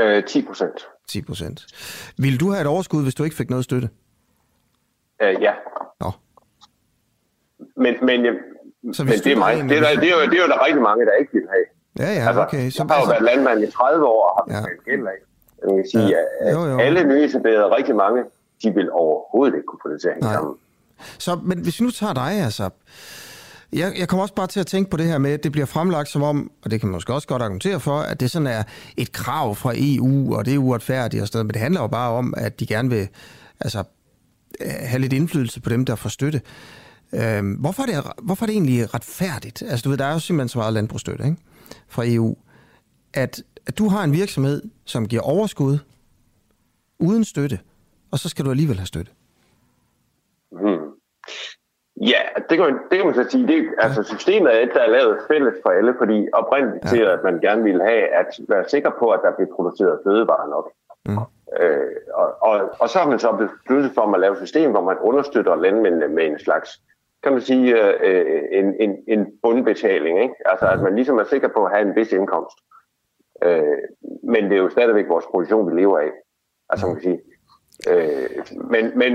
Øh, 0.00 0.24
10 0.24 0.42
procent. 0.42 0.86
10 1.08 1.22
procent. 1.22 1.66
Vil 2.18 2.40
du 2.40 2.50
have 2.50 2.60
et 2.60 2.66
overskud, 2.66 3.02
hvis 3.02 3.14
du 3.14 3.24
ikke 3.24 3.36
fik 3.36 3.50
noget 3.50 3.64
støtte? 3.64 3.88
Øh, 5.22 5.42
ja. 5.42 5.52
Nå. 6.00 6.10
Men, 7.76 7.94
men, 8.02 8.24
jeg, 8.24 8.32
Så 8.92 9.04
men 9.04 9.12
det, 9.12 9.26
er 9.26 9.36
mig. 9.36 9.60
en- 9.60 9.68
Det, 9.68 9.76
er, 9.78 9.80
der- 9.82 10.00
det, 10.00 10.08
er 10.12 10.14
jo, 10.16 10.30
det 10.30 10.38
er 10.38 10.42
jo 10.42 10.48
der 10.48 10.64
rigtig 10.66 10.82
mange, 10.82 11.06
der 11.06 11.12
ikke 11.20 11.32
vil 11.32 11.42
have. 11.54 11.64
Ja, 12.08 12.12
ja, 12.20 12.26
altså, 12.28 12.42
okay. 12.42 12.70
Så, 12.70 12.82
jeg 12.88 12.94
har 12.94 12.94
jo 12.94 13.00
altså, 13.00 13.10
været 13.12 13.22
landmand 13.36 13.62
i 13.68 13.70
30 13.70 14.04
år 14.06 14.28
og 14.28 14.32
har 14.36 14.44
betalt 14.62 14.84
gæld 14.84 15.06
af. 15.06 15.18
Jeg 15.66 15.76
vil 15.76 15.84
sige, 15.92 16.06
Ja. 16.08 16.20
at 16.40 16.54
Jo, 16.54 16.64
jo. 16.66 16.78
alle 16.78 17.04
nyetablerede, 17.04 17.76
rigtig 17.76 17.96
mange, 17.96 18.22
de 18.62 18.74
vil 18.74 18.90
overhovedet 18.92 19.54
ikke 19.56 19.66
kunne 19.66 19.78
få 19.82 19.88
det 19.92 20.00
til 20.00 20.08
at 20.08 20.14
hænge 20.14 20.26
Nej. 20.26 20.34
sammen. 20.34 20.54
så, 21.18 21.38
men 21.42 21.58
hvis 21.62 21.80
vi 21.80 21.84
nu 21.84 21.90
tager 21.90 22.12
dig, 22.12 22.32
altså... 22.44 22.70
Jeg, 23.72 23.92
jeg 23.98 24.08
kommer 24.08 24.22
også 24.22 24.34
bare 24.34 24.46
til 24.46 24.60
at 24.60 24.66
tænke 24.66 24.90
på 24.90 24.96
det 24.96 25.06
her 25.06 25.18
med, 25.18 25.32
at 25.32 25.44
det 25.44 25.52
bliver 25.52 25.66
fremlagt 25.66 26.08
som 26.08 26.22
om, 26.22 26.50
og 26.64 26.70
det 26.70 26.80
kan 26.80 26.88
man 26.88 26.92
måske 26.92 27.12
også 27.14 27.28
godt 27.28 27.42
argumentere 27.42 27.80
for, 27.80 27.96
at 27.98 28.20
det 28.20 28.30
sådan 28.30 28.46
er 28.46 28.62
et 28.96 29.12
krav 29.12 29.54
fra 29.54 29.72
EU, 29.76 30.36
og 30.36 30.44
det 30.46 30.54
er 30.54 30.58
uretfærdigt 30.58 31.20
og 31.22 31.26
sådan 31.28 31.36
noget, 31.38 31.46
men 31.46 31.54
det 31.54 31.60
handler 31.62 31.80
jo 31.80 31.86
bare 31.86 32.10
om, 32.12 32.34
at 32.36 32.60
de 32.60 32.66
gerne 32.66 32.88
vil 32.90 33.08
altså, 33.60 33.78
øh, 33.78 33.84
have 34.60 35.00
lidt 35.00 35.12
indflydelse 35.12 35.60
på 35.60 35.70
dem, 35.70 35.84
der 35.84 35.94
får 35.94 36.08
støtte. 36.08 36.40
Øhm, 37.14 37.54
hvorfor, 37.54 37.82
er 37.82 37.86
det, 37.86 38.12
hvorfor 38.22 38.44
er 38.44 38.46
det 38.46 38.52
egentlig 38.52 38.94
retfærdigt? 38.94 39.62
Altså 39.62 39.82
du 39.84 39.88
ved, 39.88 39.98
der 39.98 40.04
er 40.04 40.12
jo 40.12 40.18
simpelthen 40.18 40.48
så 40.48 40.58
meget 40.58 40.72
landbrugsstøtte 40.72 41.24
ikke? 41.24 41.36
fra 41.88 42.02
EU, 42.06 42.36
at, 43.14 43.42
at 43.66 43.78
du 43.78 43.88
har 43.88 44.04
en 44.04 44.12
virksomhed, 44.12 44.62
som 44.84 45.08
giver 45.08 45.22
overskud 45.22 45.78
uden 46.98 47.24
støtte, 47.24 47.58
og 48.12 48.18
så 48.18 48.28
skal 48.28 48.44
du 48.44 48.50
alligevel 48.50 48.76
have 48.76 48.86
støtte. 48.86 49.12
Hmm. 50.52 50.84
Ja, 52.00 52.22
det 52.48 52.58
kan, 52.58 52.66
man, 52.66 52.78
det 52.90 52.96
kan 52.98 53.06
man 53.06 53.14
så 53.14 53.26
sige. 53.30 53.46
Det, 53.46 53.58
altså 53.78 54.02
systemet 54.02 54.54
er 54.54 54.60
et, 54.60 54.70
der 54.74 54.80
er 54.80 54.90
lavet 54.90 55.18
fælles 55.30 55.54
for 55.62 55.70
alle, 55.70 55.94
fordi 55.98 56.28
oprindeligt 56.32 56.84
ja. 56.84 56.90
til, 56.90 57.02
at 57.14 57.20
man 57.24 57.40
gerne 57.40 57.62
ville 57.62 57.82
have 57.82 58.02
at 58.20 58.26
være 58.48 58.68
sikker 58.68 58.90
på, 58.98 59.10
at 59.10 59.20
der 59.24 59.32
bliver 59.36 59.50
produceret 59.56 60.00
fødevarer 60.04 60.48
nok. 60.48 60.66
Mm. 61.08 61.18
Øh, 61.60 61.96
og, 62.14 62.42
og, 62.42 62.70
og 62.80 62.88
så 62.88 62.98
har 62.98 63.08
man 63.08 63.18
så 63.18 63.32
besluttet 63.32 63.92
for 63.94 64.14
at 64.14 64.20
lave 64.20 64.32
et 64.32 64.38
system, 64.38 64.70
hvor 64.70 64.80
man 64.80 64.98
understøtter 64.98 65.56
landmændene 65.56 66.08
med 66.08 66.26
en 66.26 66.38
slags, 66.38 66.80
kan 67.22 67.32
man 67.32 67.40
sige, 67.40 67.98
øh, 68.00 68.42
en, 68.52 68.74
en, 68.80 68.96
en 69.08 69.26
bundbetaling. 69.42 70.22
Ikke? 70.22 70.34
Altså 70.44 70.66
at 70.66 70.80
man 70.80 70.94
ligesom 70.94 71.18
er 71.18 71.24
sikker 71.24 71.48
på 71.48 71.64
at 71.64 71.72
have 71.72 71.88
en 71.88 71.96
vis 71.96 72.12
indkomst. 72.12 72.58
Øh, 73.42 73.78
men 74.22 74.44
det 74.44 74.52
er 74.52 74.62
jo 74.62 74.70
stadigvæk 74.70 75.08
vores 75.08 75.24
produktion, 75.24 75.70
vi 75.70 75.80
lever 75.80 75.98
af. 75.98 76.10
Altså 76.70 76.86
man 76.86 76.94
kan 76.94 77.02
sige, 77.02 77.20
Øh, 77.90 78.28
men, 78.70 78.98
men 78.98 79.12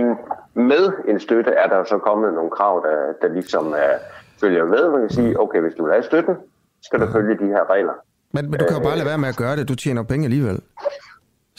med 0.53 0.91
en 1.07 1.20
støtte 1.20 1.52
er 1.52 1.68
der 1.68 1.78
jo 1.78 1.84
så 1.84 1.98
kommet 1.98 2.34
nogle 2.34 2.49
krav, 2.49 2.86
der, 2.86 3.28
der 3.28 3.34
ligesom 3.34 3.74
er, 3.74 3.94
følger 4.40 4.66
med. 4.66 4.90
Man 4.90 5.02
kan 5.02 5.10
sige, 5.10 5.40
okay, 5.40 5.60
hvis 5.61 5.74
du 5.74 5.84
vil 5.84 5.94
have 5.94 6.03
støtten, 6.03 6.36
skal 6.82 6.99
du 6.99 7.11
følge 7.11 7.38
de 7.38 7.45
her 7.45 7.70
regler. 7.70 7.94
Men, 8.34 8.52
men 8.52 8.60
du 8.60 8.66
kan 8.66 8.78
jo 8.78 8.84
bare 8.84 8.98
lade 8.98 9.07
være 9.07 9.18
med 9.18 9.30
at 9.30 9.38
gøre 9.38 9.56
det. 9.56 9.70
Du 9.70 9.76
tjener 9.76 10.03
penge 10.03 10.26
alligevel. 10.26 10.60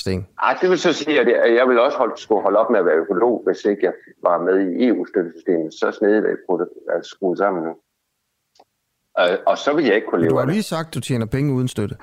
Sten. 0.00 0.26
Ej, 0.42 0.58
det 0.60 0.70
vil 0.70 0.78
så 0.78 0.92
sige, 0.92 1.20
at 1.20 1.54
jeg, 1.54 1.68
vil 1.68 1.78
også 1.80 1.98
holde, 1.98 2.14
skulle 2.16 2.42
holde 2.42 2.58
op 2.58 2.70
med 2.70 2.78
at 2.78 2.86
være 2.86 2.94
økolog, 2.96 3.42
hvis 3.46 3.64
ikke 3.64 3.82
jeg 3.84 3.92
var 4.22 4.42
med 4.42 4.56
i 4.70 4.86
EU-støttesystemet. 4.88 5.74
Så 5.74 5.90
snedigt 5.98 6.24
er 6.26 6.28
det 6.30 6.68
at 6.96 7.06
skrue 7.06 7.36
sammen 7.36 7.62
nu. 7.64 7.70
Øh, 9.20 9.38
og 9.46 9.58
så 9.58 9.74
vil 9.74 9.84
jeg 9.84 9.94
ikke 9.94 10.06
kunne 10.10 10.18
Du 10.20 10.24
leve 10.24 10.34
har 10.34 10.40
af 10.40 10.46
det. 10.46 10.54
lige 10.54 10.62
sagt, 10.62 10.88
at 10.88 10.94
du 10.94 11.00
tjener 11.00 11.26
penge 11.26 11.52
uden 11.54 11.68
støtte. 11.68 11.96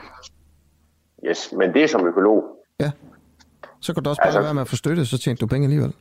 Yes, 1.27 1.53
men 1.57 1.73
det 1.73 1.83
er 1.83 1.87
som 1.87 2.07
økolog. 2.07 2.43
Ja. 2.79 2.91
Så 3.81 3.93
kan 3.93 4.03
du 4.03 4.09
også 4.09 4.19
bare 4.21 4.27
altså, 4.27 4.39
Altså- 4.39 4.47
være 4.47 4.53
med 4.53 4.61
at 4.61 4.67
få 4.67 4.75
støtte, 4.75 5.05
så 5.05 5.17
tjener 5.17 5.37
du 5.37 5.47
penge 5.47 5.65
alligevel. 5.65 5.93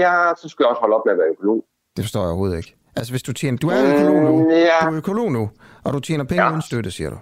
Ja, 0.00 0.32
så 0.42 0.48
skal 0.48 0.62
jeg 0.64 0.68
også 0.70 0.80
holde 0.80 0.96
op 0.96 1.02
med 1.06 1.12
at 1.12 1.18
være 1.18 1.28
økolog. 1.28 1.64
Det 1.96 2.04
forstår 2.04 2.20
jeg 2.20 2.28
overhovedet 2.28 2.56
ikke. 2.56 2.76
Altså 2.96 3.12
hvis 3.12 3.22
du 3.22 3.32
tjener... 3.32 3.58
Du 3.58 3.68
er 3.68 3.94
økolog 3.94 4.22
nu. 4.22 4.42
Mm, 4.44 4.50
ja. 4.50 4.78
Du 4.82 4.86
er 4.92 4.96
økolog 4.96 5.32
nu, 5.32 5.50
og 5.84 5.92
du 5.92 6.00
tjener 6.00 6.24
penge 6.24 6.42
ja. 6.44 6.50
uden 6.50 6.62
støtte, 6.62 6.90
siger 6.90 7.10
du. 7.10 7.16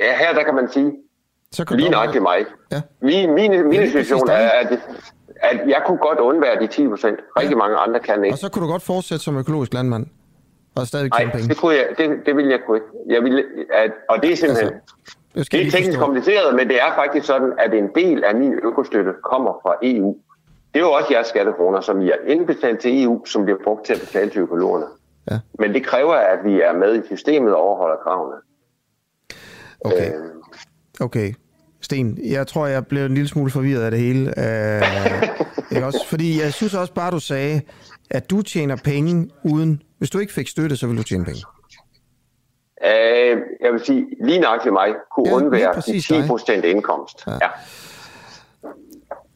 Ja, 0.00 0.18
her 0.18 0.32
der 0.34 0.42
kan 0.44 0.54
man 0.54 0.68
sige, 0.68 0.92
så 1.56 1.64
kan 1.64 1.76
lige 1.76 1.90
nøjagtigt 1.90 2.22
mig. 2.22 2.38
Ja. 2.72 2.80
Min, 3.00 3.34
min, 3.34 3.52
Ja, 3.52 3.62
min 3.62 3.86
situation 3.90 4.28
er, 4.30 4.48
at, 4.60 4.78
at 5.36 5.68
jeg 5.68 5.82
kunne 5.86 5.98
godt 5.98 6.18
undvære 6.18 6.60
de 6.60 6.66
10 6.66 6.88
procent. 6.88 7.18
Rigtig 7.38 7.56
mange 7.56 7.76
andre 7.76 8.00
kan 8.00 8.24
ikke. 8.24 8.34
Og 8.34 8.38
så 8.38 8.48
kunne 8.50 8.66
du 8.66 8.70
godt 8.70 8.82
fortsætte 8.82 9.24
som 9.24 9.38
økologisk 9.38 9.74
landmand. 9.74 10.06
Og 10.76 10.86
stadig 10.86 11.12
tjene 11.12 11.30
penge. 11.30 11.48
det, 11.48 11.56
kunne 11.56 11.74
jeg, 11.74 11.86
det, 11.98 12.26
det 12.26 12.36
ville 12.36 12.50
jeg 12.50 12.60
kunne 12.66 12.76
ikke. 12.76 12.86
Jeg 13.14 13.22
ville, 13.22 13.44
at, 13.74 13.90
og 14.08 14.22
det 14.22 14.32
er 14.32 14.36
simpelthen... 14.36 14.68
det 14.68 14.80
Altså, 15.36 15.48
det 15.52 15.58
jeg 15.58 15.66
er 15.66 15.70
teknisk 15.70 15.86
forstå. 15.98 16.04
kompliceret, 16.06 16.54
men 16.54 16.68
det 16.68 16.76
er 16.80 16.94
faktisk 16.94 17.26
sådan, 17.26 17.52
at 17.58 17.74
en 17.74 17.88
del 17.94 18.24
af 18.24 18.34
min 18.34 18.52
økostøtte 18.62 19.12
kommer 19.24 19.52
fra 19.62 19.74
EU. 19.82 20.16
Det 20.74 20.80
er 20.82 20.84
jo 20.86 20.92
også 20.92 21.08
jeres 21.10 21.26
skattekroner, 21.26 21.80
som 21.80 22.00
I 22.00 22.06
har 22.06 22.18
indbetalt 22.26 22.80
til 22.80 23.02
EU, 23.02 23.24
som 23.24 23.44
bliver 23.44 23.58
brugt 23.64 23.86
til 23.86 23.92
at 23.94 24.00
betale 24.00 24.30
til 24.30 24.40
økologerne. 24.40 24.84
Ja. 25.30 25.38
Men 25.58 25.74
det 25.74 25.86
kræver, 25.86 26.14
at 26.14 26.38
vi 26.44 26.60
er 26.60 26.72
med 26.72 27.02
i 27.02 27.06
systemet 27.06 27.54
og 27.54 27.60
overholder 27.60 27.96
kravene. 27.96 28.36
Okay. 29.80 30.08
Øh, 30.14 30.20
Okay. 31.00 31.34
Sten, 31.86 32.18
jeg 32.24 32.46
tror, 32.46 32.66
jeg 32.66 32.86
blev 32.86 33.04
en 33.04 33.14
lille 33.14 33.28
smule 33.28 33.50
forvirret 33.50 33.82
af 33.82 33.90
det 33.90 34.00
hele. 34.00 34.20
Ikke 35.72 35.86
også? 35.86 36.06
Fordi 36.08 36.40
jeg 36.42 36.52
synes 36.52 36.74
også 36.74 36.92
bare, 36.92 37.10
du 37.10 37.20
sagde, 37.20 37.60
at 38.10 38.30
du 38.30 38.42
tjener 38.42 38.76
penge 38.84 39.30
uden... 39.44 39.82
Hvis 39.98 40.10
du 40.10 40.18
ikke 40.18 40.32
fik 40.32 40.48
støtte, 40.48 40.76
så 40.76 40.86
ville 40.86 40.98
du 40.98 41.04
tjene 41.08 41.24
penge. 41.24 41.40
øh, 42.84 43.36
jeg 43.64 43.72
vil 43.72 43.80
sige, 43.86 44.06
lige 44.24 44.40
nok 44.40 44.62
til 44.62 44.72
mig, 44.72 44.88
kunne 45.14 45.28
Ja, 45.28 45.30
ja, 45.30 45.36
undvære 45.36 45.68
de 45.70 45.74
præcis 45.74 46.06
10 46.06 46.14
dig. 46.14 46.26
procent 46.26 46.64
indkomst. 46.64 47.24
Ja. 47.26 47.32
ja. 47.32 47.48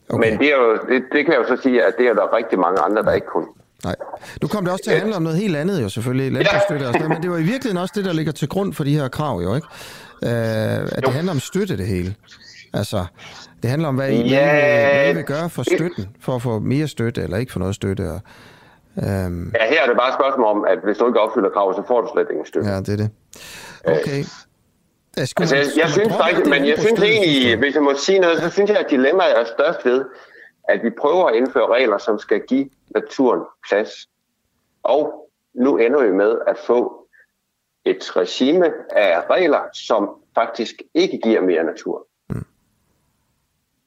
Okay. 0.08 0.30
Men 0.30 0.38
det, 0.38 0.46
er 0.52 0.56
jo, 0.56 0.72
det, 0.72 1.02
det 1.12 1.24
kan 1.24 1.34
jeg 1.34 1.40
jo 1.48 1.56
så 1.56 1.62
sige, 1.62 1.84
at 1.84 1.94
det 1.98 2.06
er 2.06 2.14
der 2.14 2.36
rigtig 2.36 2.58
mange 2.58 2.80
andre, 2.80 3.02
der 3.02 3.12
ikke 3.12 3.26
kunne. 3.26 3.46
Nej. 3.84 3.96
Nu 4.42 4.48
kom 4.48 4.64
det 4.64 4.72
også 4.72 4.84
til 4.84 4.90
at 4.90 4.98
handle 4.98 5.16
om 5.16 5.22
noget 5.22 5.38
helt 5.38 5.56
andet 5.56 5.82
jo 5.82 5.88
selvfølgelig, 5.88 6.32
landbrugsstøtte 6.32 6.84
og 6.84 6.92
sådan 6.92 7.00
noget, 7.00 7.10
men 7.16 7.22
det 7.22 7.30
var 7.30 7.36
i 7.36 7.42
virkeligheden 7.42 7.76
også 7.76 7.92
det, 7.96 8.04
der 8.04 8.12
ligger 8.12 8.32
til 8.32 8.48
grund 8.48 8.74
for 8.74 8.84
de 8.84 8.94
her 8.98 9.08
krav 9.08 9.40
jo, 9.42 9.54
ikke? 9.54 9.66
Uh, 10.22 10.28
at 10.96 11.02
det 11.06 11.12
handler 11.12 11.32
om 11.32 11.40
støtte 11.40 11.76
det 11.76 11.86
hele. 11.86 12.14
Altså, 12.74 13.04
det 13.62 13.70
handler 13.70 13.88
om, 13.88 13.94
hvad 13.96 14.10
I, 14.10 14.14
Ja, 14.28 14.50
hvad, 14.50 14.92
I, 14.92 14.94
hvad 14.96 15.10
I 15.10 15.14
vil 15.16 15.24
gøre 15.24 15.50
for 15.50 15.62
støtten, 15.62 16.16
for 16.20 16.34
at 16.34 16.42
få 16.42 16.58
mere 16.58 16.88
støtte 16.88 17.22
eller 17.22 17.36
ikke 17.36 17.52
få 17.52 17.58
noget 17.58 17.74
støtte. 17.74 18.02
Og, 18.10 18.20
um, 18.96 19.52
Ja, 19.54 19.68
her 19.68 19.82
er 19.82 19.86
det 19.86 19.96
bare 19.96 20.08
et 20.08 20.14
spørgsmål 20.14 20.46
om, 20.46 20.64
at 20.64 20.78
hvis 20.84 20.98
du 20.98 21.06
ikke 21.06 21.20
opfylder 21.20 21.50
kravet, 21.50 21.76
så 21.76 21.82
får 21.88 22.00
du 22.00 22.08
slet 22.14 22.26
ingen 22.30 22.46
støtte. 22.46 22.68
ja, 22.70 22.76
det 22.76 22.88
er 22.88 22.96
det. 22.96 23.10
Okay. 23.84 24.24
Ja, 25.16 25.24
skal 25.24 25.42
Altså, 25.42 25.54
man- 25.56 25.64
jeg, 25.64 25.72
jeg 25.82 25.90
synes 25.90 26.12
faktisk, 26.16 26.50
men 26.50 26.66
jeg 26.68 26.78
synes 26.78 27.02
egentlig, 27.02 27.56
hvis 27.58 27.74
jeg 27.74 27.82
må 27.82 27.94
sige 27.94 28.18
noget, 28.18 28.38
så 28.38 28.50
synes 28.50 28.70
jeg, 28.70 28.78
at 28.78 28.90
dilemmaet 28.90 29.38
er 29.40 29.44
størst 29.44 29.84
ved, 29.84 30.04
at 30.68 30.80
vi 30.84 30.90
prøver 31.00 31.24
at 31.26 31.34
indføre 31.36 31.66
regler, 31.66 31.98
som 31.98 32.18
skal 32.18 32.40
give 32.48 32.68
naturen 32.94 33.40
plads. 33.68 33.90
Og 34.82 35.30
nu 35.54 35.76
ender 35.76 36.02
vi 36.02 36.12
med 36.12 36.38
at 36.46 36.56
få 36.66 37.06
et 37.84 38.16
regime 38.16 38.66
af 38.96 39.22
regler, 39.30 39.60
som 39.74 40.10
faktisk 40.34 40.74
ikke 40.94 41.18
giver 41.22 41.40
mere 41.40 41.64
natur. 41.64 42.06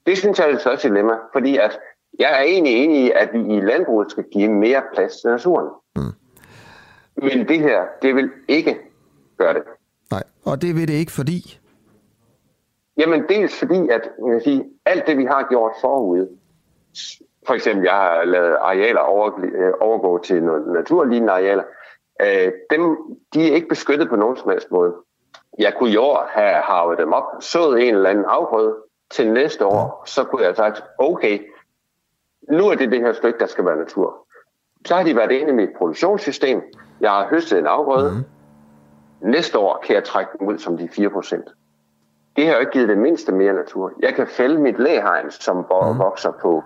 Det 0.05 0.17
synes 0.17 0.39
jeg 0.39 0.47
er 0.47 0.51
det 0.51 0.61
største 0.61 0.89
dilemma, 0.89 1.13
fordi 1.33 1.57
at 1.57 1.79
Jeg 2.19 2.39
er 2.39 2.43
egentlig 2.43 2.73
enig 2.73 3.05
i, 3.05 3.11
at 3.11 3.29
vi 3.33 3.39
i 3.39 3.59
landbruget 3.59 4.11
skal 4.11 4.23
give 4.31 4.51
mere 4.51 4.81
plads 4.93 5.21
til 5.21 5.29
naturen. 5.29 5.69
Mm. 5.95 6.01
Men 7.15 7.47
det 7.47 7.59
her, 7.59 7.81
det 8.01 8.15
vil 8.15 8.31
ikke 8.47 8.79
gøre 9.37 9.53
det. 9.53 9.63
Nej, 10.11 10.23
og 10.45 10.61
det 10.61 10.75
vil 10.75 10.87
det 10.87 10.93
ikke, 10.93 11.11
fordi... 11.11 11.59
Jamen 12.97 13.23
dels 13.29 13.59
fordi, 13.59 13.89
at 13.89 14.09
man 14.21 14.31
kan 14.31 14.41
sige, 14.41 14.65
alt 14.85 15.07
det, 15.07 15.17
vi 15.17 15.25
har 15.25 15.47
gjort 15.49 15.71
forud, 15.81 16.37
for 17.47 17.53
eksempel, 17.53 17.83
jeg 17.83 17.93
har 17.93 18.23
lavet 18.23 18.55
arealer 18.61 18.99
over, 18.99 19.39
øh, 19.43 19.73
overgå 19.81 20.23
til 20.23 20.43
nogle 20.43 20.73
naturlignende 20.73 21.33
arealer, 21.33 21.63
øh, 22.21 22.51
dem, 22.69 22.97
de 23.33 23.49
er 23.49 23.55
ikke 23.55 23.67
beskyttet 23.67 24.09
på 24.09 24.15
nogen 24.15 24.37
som 24.37 24.49
helst 24.49 24.71
måde. 24.71 24.93
Jeg 25.59 25.73
kunne 25.77 25.91
i 25.91 25.97
år 25.97 26.29
have 26.29 26.61
havet 26.61 26.97
dem 26.97 27.13
op, 27.13 27.23
sået 27.39 27.87
en 27.87 27.95
eller 27.95 28.09
anden 28.09 28.25
afgrøde 28.25 28.75
til 29.13 29.31
næste 29.31 29.65
år, 29.65 30.03
så 30.05 30.23
kunne 30.23 30.41
jeg 30.41 30.47
have 30.47 30.55
sagt, 30.55 30.83
okay, 30.97 31.39
nu 32.51 32.67
er 32.67 32.75
det 32.75 32.91
det 32.91 32.99
her 32.99 33.13
stykke, 33.13 33.39
der 33.39 33.45
skal 33.45 33.65
være 33.65 33.77
natur. 33.77 34.27
Så 34.85 34.95
har 34.95 35.03
de 35.03 35.15
været 35.15 35.31
inde 35.31 35.49
i 35.49 35.55
mit 35.55 35.69
produktionssystem. 35.77 36.61
Jeg 37.01 37.11
har 37.11 37.27
høstet 37.29 37.59
en 37.59 37.67
afgrøde. 37.67 38.11
Mm. 38.11 39.29
Næste 39.29 39.59
år 39.59 39.83
kan 39.85 39.95
jeg 39.95 40.03
trække 40.03 40.31
dem 40.39 40.47
ud 40.47 40.57
som 40.57 40.77
de 40.77 40.89
4%. 40.91 42.33
Det 42.35 42.47
har 42.47 42.53
jo 42.53 42.59
ikke 42.59 42.71
givet 42.71 42.89
det 42.89 42.97
mindste 42.97 43.31
mere 43.31 43.53
natur. 43.53 43.91
Jeg 43.99 44.13
kan 44.13 44.27
fælde 44.27 44.59
mit 44.59 44.79
læhegn, 44.79 45.31
som 45.31 45.57
mm. 45.57 45.99
vokser 45.99 46.31
på 46.41 46.63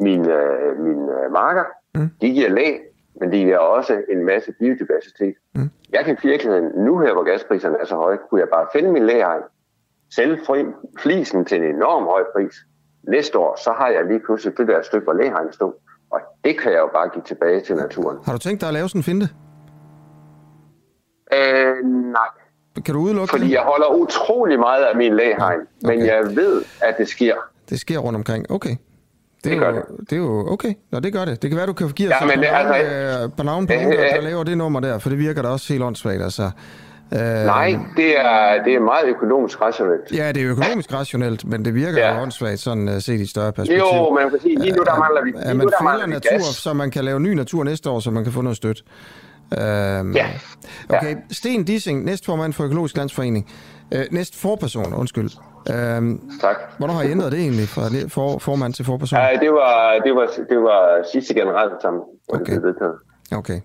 mine, 0.00 0.34
øh, 0.34 0.78
mine 0.80 1.24
øh, 1.24 1.32
marker. 1.32 1.64
Mm. 1.94 2.10
De 2.20 2.30
giver 2.30 2.48
læ, 2.48 2.78
men 3.20 3.32
de 3.32 3.36
giver 3.38 3.58
også 3.58 4.02
en 4.08 4.24
masse 4.24 4.52
biodiversitet. 4.52 5.34
Mm. 5.54 5.70
Jeg 5.92 6.04
kan 6.04 6.18
virkelig, 6.22 6.62
nu 6.62 6.98
her, 6.98 7.12
hvor 7.12 7.22
gaspriserne 7.22 7.78
er 7.80 7.84
så 7.84 7.96
høje, 7.96 8.18
kunne 8.30 8.40
jeg 8.40 8.48
bare 8.48 8.66
finde 8.72 8.92
min 8.92 9.06
læhegn, 9.06 9.42
sælge 10.14 10.38
fri, 10.46 10.64
flisen 11.02 11.44
til 11.44 11.56
en 11.58 11.64
enorm 11.76 12.04
høj 12.04 12.22
pris. 12.36 12.54
Næste 13.08 13.38
år, 13.38 13.58
så 13.64 13.70
har 13.78 13.88
jeg 13.88 14.04
lige 14.04 14.20
pludselig 14.26 14.58
det 14.58 14.68
der 14.68 14.82
stykke, 14.82 15.06
læhegn 15.20 15.52
stod. 15.52 15.72
Og 16.10 16.20
det 16.44 16.60
kan 16.60 16.72
jeg 16.72 16.78
jo 16.78 16.90
bare 16.94 17.08
give 17.08 17.24
tilbage 17.24 17.60
til 17.60 17.76
naturen. 17.76 18.18
Har 18.24 18.32
du 18.32 18.38
tænkt 18.38 18.60
dig 18.60 18.68
at 18.68 18.74
lave 18.74 18.88
sådan 18.88 18.98
en 18.98 19.02
finte? 19.04 19.28
Øh, 21.34 21.86
nej. 22.12 22.28
Kan 22.84 22.94
du 22.94 23.00
udelukke 23.00 23.30
Fordi 23.30 23.52
jeg 23.54 23.62
holder 23.62 23.86
utrolig 23.94 24.58
meget 24.58 24.84
af 24.84 24.96
min 24.96 25.16
læhegn, 25.16 25.60
okay. 25.84 25.96
men 25.96 26.06
jeg 26.06 26.22
ved, 26.36 26.62
at 26.82 26.94
det 26.98 27.08
sker. 27.08 27.34
Det 27.70 27.80
sker 27.80 27.98
rundt 27.98 28.16
omkring, 28.16 28.50
okay. 28.50 28.70
Det, 29.44 29.50
det 29.52 29.58
gør 29.58 29.68
jo, 29.68 29.74
det. 29.76 29.84
Det 30.10 30.12
er 30.12 30.16
jo 30.20 30.52
okay. 30.52 30.74
Nå, 30.92 31.00
det 31.00 31.12
gør 31.12 31.24
det. 31.24 31.42
Det 31.42 31.50
kan 31.50 31.56
være, 31.56 31.66
du 31.66 31.72
kan 31.72 31.88
give 31.88 32.08
os 32.08 32.14
Ja, 32.20 32.26
men 32.26 32.38
det- 32.38 32.46
altså- 32.50 33.24
øh, 33.24 33.30
på 33.36 33.42
navn 33.42 33.66
på 33.66 33.72
nogen, 33.72 33.90
der, 33.98 34.14
der 34.14 34.20
laver 34.20 34.44
det 34.44 34.58
nummer 34.58 34.80
der, 34.80 34.98
for 34.98 35.08
det 35.08 35.18
virker 35.18 35.42
da 35.42 35.48
også 35.48 35.72
helt 35.72 35.84
åndssvagt, 35.84 36.22
altså. 36.22 36.50
Øh, 37.12 37.20
Nej, 37.20 37.78
det 37.96 38.20
er, 38.20 38.62
det 38.64 38.74
er 38.74 38.80
meget 38.80 39.04
økonomisk 39.08 39.60
rationelt. 39.60 40.12
Ja, 40.12 40.32
det 40.32 40.42
er 40.42 40.50
økonomisk 40.50 40.92
rationelt, 40.92 41.44
men 41.44 41.64
det 41.64 41.74
virker 41.74 41.98
ja. 41.98 42.14
jo 42.14 42.22
åndssvagt, 42.22 42.58
sådan 42.58 42.88
uh, 42.88 42.94
set 42.98 43.20
i 43.20 43.26
større 43.26 43.52
perspektiv. 43.52 43.78
Jo, 43.78 44.10
men 44.14 44.22
man 44.22 44.30
kan 44.30 44.40
sige, 44.40 44.58
lige 44.58 44.72
nu 44.76 44.82
der 44.82 44.98
mangler 44.98 45.24
vi, 45.24 45.30
lige 45.30 45.48
nu 45.52 45.54
man 45.58 45.66
der 45.66 45.82
mangler 45.82 46.06
vi 46.06 46.12
natur, 46.12 46.30
gas. 46.30 46.44
så 46.44 46.72
man 46.72 46.90
kan 46.90 47.04
lave 47.04 47.20
ny 47.20 47.28
natur 47.28 47.64
næste 47.64 47.90
år, 47.90 48.00
så 48.00 48.10
man 48.10 48.24
kan 48.24 48.32
få 48.32 48.40
noget 48.40 48.56
støtte. 48.56 48.82
Øhm, 49.58 50.12
Ja. 50.16 50.26
Okay, 50.88 51.16
Sten 51.30 51.64
Dissing, 51.64 52.04
næstformand 52.04 52.52
for 52.52 52.64
Økologisk 52.64 52.96
Landsforening. 52.96 53.50
Øh, 53.94 54.04
næst 54.10 54.36
forperson, 54.36 54.94
undskyld. 54.94 55.30
Øhm, 55.70 56.30
tak. 56.40 56.56
Hvornår 56.78 56.94
har 56.94 57.02
I 57.02 57.10
ændret 57.10 57.32
det 57.32 57.40
egentlig 57.40 57.68
fra 57.68 57.82
for, 58.08 58.38
formand 58.38 58.74
til 58.74 58.84
forperson? 58.84 59.18
Ja, 59.18 59.28
det 59.40 59.50
var, 59.52 60.00
det 60.04 60.14
var, 60.14 60.26
det 60.48 60.58
var 60.58 61.04
sidste 61.12 61.34
generalforsamling, 61.34 62.04
hvor 62.28 62.34
okay. 62.40 62.52
det 62.52 62.60
blev 62.62 62.72
vedtaget. 62.72 62.94
Okay. 63.32 63.60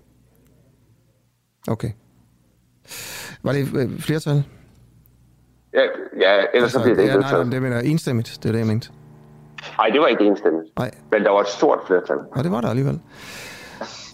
Okay. 1.68 1.90
Var 3.44 3.52
det 3.52 3.74
øh, 3.76 4.00
flertal? 4.00 4.44
Ja, 5.74 5.80
ja 6.20 6.44
ellers 6.54 6.72
så 6.72 6.82
bliver 6.82 6.94
det 6.94 7.02
ikke 7.02 7.14
ja, 7.14 7.20
nej, 7.20 7.26
vedtaget. 7.26 7.46
men 7.46 7.52
det 7.52 7.62
mener 7.62 7.76
jeg 7.76 7.86
enstemmigt, 7.86 8.38
det 8.42 8.48
er 8.48 8.52
det, 8.52 8.58
jeg 8.58 8.66
mente. 8.66 8.88
Nej, 9.78 9.88
det 9.88 10.00
var 10.00 10.06
ikke 10.06 10.24
enstemmigt. 10.24 10.66
Nej. 10.78 10.90
Men 11.12 11.22
der 11.22 11.30
var 11.30 11.40
et 11.40 11.48
stort 11.48 11.78
flertal. 11.86 12.16
Og 12.32 12.44
det 12.44 12.52
var 12.52 12.60
der 12.60 12.68
alligevel. 12.68 13.00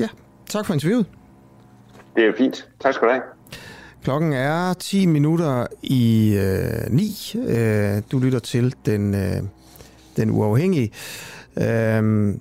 Ja, 0.00 0.08
tak 0.46 0.66
for 0.66 0.74
interviewet. 0.74 1.06
Det 2.16 2.24
er 2.24 2.32
fint. 2.38 2.68
Tak 2.80 2.94
skal 2.94 3.08
du 3.08 3.12
have. 3.12 3.22
Klokken 4.04 4.32
er 4.32 4.72
10 4.72 5.06
minutter 5.06 5.66
i 5.82 6.34
øh, 6.38 6.90
9. 6.90 7.34
Øh, 7.48 8.02
du 8.12 8.18
lytter 8.18 8.38
til 8.38 8.74
den, 8.86 9.14
øh, 9.14 9.42
den 10.16 10.30
uafhængige. 10.30 10.92
Øh, 11.58 12.34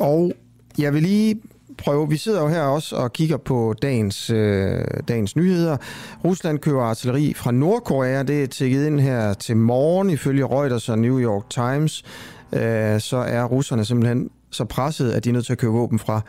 og 0.00 0.32
jeg 0.78 0.94
vil 0.94 1.02
lige 1.02 1.42
prøve, 1.80 2.08
vi 2.08 2.16
sidder 2.16 2.42
jo 2.42 2.48
her 2.48 2.62
også 2.62 2.96
og 2.96 3.12
kigger 3.12 3.36
på 3.36 3.74
dagens, 3.82 4.30
øh, 4.30 4.84
dagens 5.08 5.36
nyheder. 5.36 5.76
Rusland 6.24 6.58
køber 6.58 6.82
artilleri 6.82 7.34
fra 7.36 7.50
Nordkorea. 7.50 8.22
Det 8.22 8.42
er 8.42 8.46
tækket 8.46 8.86
ind 8.86 9.00
her 9.00 9.34
til 9.34 9.56
morgen 9.56 10.10
ifølge 10.10 10.44
Reuters 10.44 10.88
og 10.88 10.98
New 10.98 11.20
York 11.20 11.50
Times. 11.50 12.04
Øh, 12.52 13.00
så 13.00 13.16
er 13.16 13.44
russerne 13.44 13.84
simpelthen 13.84 14.30
så 14.50 14.64
presset, 14.64 15.12
at 15.12 15.24
de 15.24 15.28
er 15.28 15.32
nødt 15.32 15.46
til 15.46 15.52
at 15.52 15.58
købe 15.58 15.72
våben 15.72 15.98
fra 15.98 16.20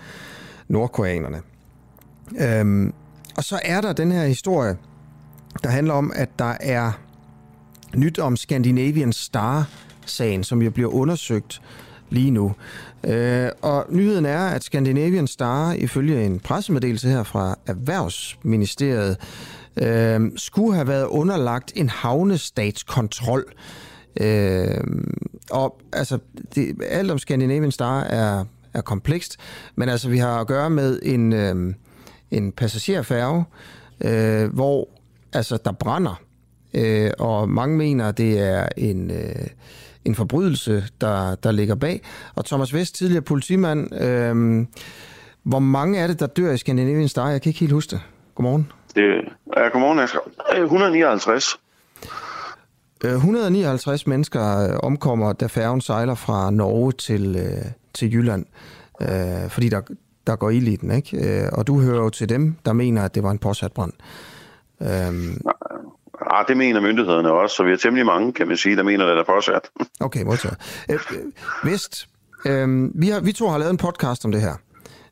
nordkoreanerne. 0.67 1.41
Øhm, 2.39 2.93
og 3.37 3.43
så 3.43 3.59
er 3.63 3.81
der 3.81 3.93
den 3.93 4.11
her 4.11 4.25
historie, 4.25 4.77
der 5.63 5.69
handler 5.69 5.93
om, 5.93 6.11
at 6.15 6.29
der 6.39 6.57
er 6.59 6.91
nyt 7.95 8.19
om 8.19 8.37
Scandinavian 8.37 9.13
Star-sagen, 9.13 10.43
som 10.43 10.61
jo 10.61 10.71
bliver 10.71 10.89
undersøgt 10.89 11.61
lige 12.09 12.31
nu. 12.31 12.53
Øh, 13.03 13.49
og 13.61 13.85
nyheden 13.89 14.25
er, 14.25 14.39
at 14.39 14.63
Scandinavian 14.63 15.27
Star, 15.27 15.73
ifølge 15.73 16.25
en 16.25 16.39
pressemeddelelse 16.39 17.09
her 17.09 17.23
fra 17.23 17.55
Erhvervsministeriet, 17.67 19.17
øh, 19.77 20.21
skulle 20.35 20.75
have 20.75 20.87
været 20.87 21.05
underlagt 21.05 21.73
en 21.75 21.89
havnestatskontrol. 21.89 23.53
Øh, 24.19 24.83
og 25.51 25.81
altså, 25.93 26.19
det, 26.55 26.75
alt 26.89 27.11
om 27.11 27.19
Scandinavian 27.19 27.71
Star 27.71 28.01
er, 28.01 28.45
er 28.73 28.81
komplekst, 28.81 29.37
men 29.75 29.89
altså, 29.89 30.09
vi 30.09 30.17
har 30.17 30.39
at 30.39 30.47
gøre 30.47 30.69
med 30.69 30.99
en, 31.03 31.33
øh, 31.33 31.73
en 32.31 32.51
passagerfærge, 32.51 33.45
øh, 34.01 34.53
hvor 34.53 34.89
altså, 35.33 35.57
der 35.65 35.71
brænder, 35.71 36.21
øh, 36.73 37.11
og 37.19 37.49
mange 37.49 37.77
mener, 37.77 38.11
det 38.11 38.39
er 38.39 38.67
en, 38.77 39.11
øh, 39.11 39.47
en 40.05 40.15
forbrydelse, 40.15 40.83
der, 41.01 41.35
der 41.35 41.51
ligger 41.51 41.75
bag. 41.75 42.01
Og 42.35 42.45
Thomas 42.45 42.73
Vest, 42.73 42.95
tidligere 42.95 43.21
politimand, 43.21 43.95
øh, 44.01 44.65
hvor 45.43 45.59
mange 45.59 45.99
er 45.99 46.07
det, 46.07 46.19
der 46.19 46.27
dør 46.27 46.51
i 46.51 46.57
Scandinavian 46.57 47.07
Star? 47.07 47.29
Jeg 47.29 47.41
kan 47.41 47.49
ikke 47.49 47.59
helt 47.59 47.73
huske 47.73 47.91
det. 47.91 48.01
Godmorgen. 48.35 48.71
Det, 48.95 49.03
ja, 49.57 49.67
godmorgen, 49.67 49.99
Asger. 49.99 50.19
Øh, 50.55 50.63
159. 50.63 51.59
Øh, 53.03 53.11
159 53.13 54.07
mennesker 54.07 54.57
øh, 54.57 54.77
omkommer, 54.83 55.33
da 55.33 55.45
færgen 55.45 55.81
sejler 55.81 56.15
fra 56.15 56.51
Norge 56.51 56.91
til, 56.91 57.35
øh, 57.35 57.71
til 57.93 58.13
Jylland, 58.13 58.45
øh, 59.01 59.49
fordi 59.49 59.69
der, 59.69 59.81
der 60.27 60.35
går 60.35 60.49
ild 60.49 60.67
i 60.67 60.75
den, 60.75 60.91
ikke? 60.91 61.41
Øh, 61.43 61.49
og 61.53 61.67
du 61.67 61.81
hører 61.81 62.03
jo 62.03 62.09
til 62.09 62.29
dem, 62.29 62.55
der 62.65 62.73
mener, 62.73 63.03
at 63.03 63.15
det 63.15 63.23
var 63.23 63.31
en 63.31 63.39
påsat 63.39 63.71
brand. 63.71 63.93
Øhm, 64.81 65.41
Ah, 66.33 66.45
det 66.47 66.57
mener 66.57 66.81
myndighederne 66.81 67.31
også, 67.31 67.55
så 67.55 67.63
vi 67.63 67.71
er 67.71 67.77
temmelig 67.77 68.05
mange, 68.05 68.33
kan 68.33 68.47
man 68.47 68.57
sige, 68.57 68.75
der 68.75 68.83
mener, 68.83 69.05
at 69.05 69.17
det 69.17 69.19
er 69.19 69.33
påsat. 69.35 69.69
Okay, 70.05 70.23
modtaget. 70.23 70.57
Øh, 70.89 70.99
Vest, 71.63 72.07
øh, 72.45 72.89
vi, 73.01 73.09
har, 73.09 73.19
vi 73.19 73.31
to 73.31 73.47
har 73.47 73.57
lavet 73.57 73.71
en 73.71 73.77
podcast 73.77 74.25
om 74.25 74.31
det 74.31 74.41
her, 74.41 74.55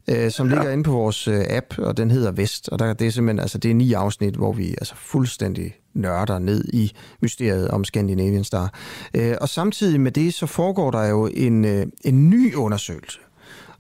øh, 0.10 0.32
som 0.32 0.48
ligger 0.48 0.72
inde 0.72 0.84
på 0.84 0.92
vores 0.92 1.28
øh, 1.28 1.42
app, 1.50 1.66
og 1.78 1.98
den 1.98 2.12
hedder 2.12 2.32
Vest. 2.32 2.70
Og 2.70 2.80
der, 2.80 2.94
det 2.94 3.08
er 3.08 3.12
simpelthen 3.12 3.40
altså, 3.40 3.58
det 3.58 3.72
er 3.72 3.76
ni 3.76 3.94
afsnit, 3.94 4.36
hvor 4.36 4.54
vi 4.54 4.70
altså 4.70 4.96
fuldstændig 4.96 5.76
nørder 5.94 6.40
ned 6.40 6.66
i 6.74 6.92
mysteriet 7.22 7.68
om 7.68 7.84
Scandinavian 7.84 8.44
Star. 8.44 8.74
Øh, 9.14 9.36
og 9.42 9.50
samtidig 9.50 10.02
med 10.02 10.12
det, 10.12 10.34
så 10.34 10.46
foregår 10.46 10.92
der 10.92 11.08
jo 11.08 11.30
en, 11.34 11.66
øh, 11.66 11.86
en 12.06 12.30
ny 12.30 12.56
undersøgelse 12.56 13.20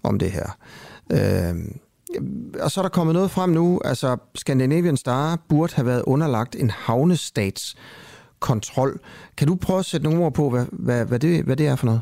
om 0.04 0.20
det 0.20 0.32
her. 0.32 0.58
Øh, 1.12 1.56
Øhm, 2.16 2.54
og 2.62 2.72
så 2.72 2.80
er 2.80 2.82
der 2.82 2.90
kommet 2.90 3.14
noget 3.14 3.32
frem 3.32 3.50
nu, 3.50 3.82
altså 3.86 4.18
Scandinavian 4.36 4.98
Star 4.98 5.40
burde 5.50 5.76
have 5.76 5.86
været 5.86 6.04
underlagt 6.08 6.56
en 6.56 6.70
havnestatskontrol. 6.70 9.00
Kan 9.38 9.48
du 9.48 9.56
prøve 9.56 9.80
at 9.80 9.86
sætte 9.86 10.04
nogle 10.04 10.26
ord 10.26 10.34
på, 10.34 10.50
hvad, 10.50 10.66
hvad, 10.72 11.06
hvad, 11.06 11.20
det, 11.20 11.44
hvad 11.44 11.56
det 11.56 11.68
er 11.68 11.76
for 11.76 11.86
noget? 11.86 12.02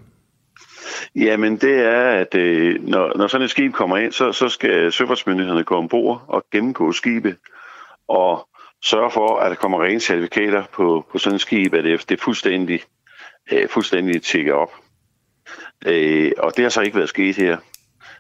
Jamen, 1.16 1.58
det 1.58 1.80
er, 1.80 2.02
at 2.02 2.36
øh, 2.36 2.84
når, 2.84 3.18
når 3.18 3.28
sådan 3.28 3.46
et 3.46 3.52
skib 3.52 3.74
kommer 3.74 3.98
ind, 3.98 4.12
så, 4.12 4.32
så 4.32 4.50
skal 4.50 4.92
søfartsmyndighederne 4.92 5.64
gå 5.64 5.76
ombord 5.76 6.24
og 6.28 6.44
gennemgå 6.52 6.92
skibet 6.92 7.36
og 8.08 8.48
sørge 8.84 9.12
for, 9.12 9.40
at 9.40 9.50
der 9.50 9.56
kommer 9.56 9.84
rene 9.84 10.00
certifikater 10.00 10.64
på, 10.74 11.06
på 11.12 11.18
sådan 11.18 11.36
et 11.36 11.42
skib, 11.42 11.74
at 11.74 11.84
det, 11.84 12.10
det 12.10 12.20
er 12.20 12.24
fuldstændig, 12.24 12.82
øh, 13.52 13.70
fuldstændig 13.70 14.22
tjekket 14.22 14.54
op. 14.54 14.72
Øh, 15.86 16.32
og 16.38 16.56
det 16.56 16.64
har 16.64 16.70
så 16.70 16.82
ikke 16.82 16.98
været 16.98 17.10
sket 17.10 17.36
her. 17.36 17.58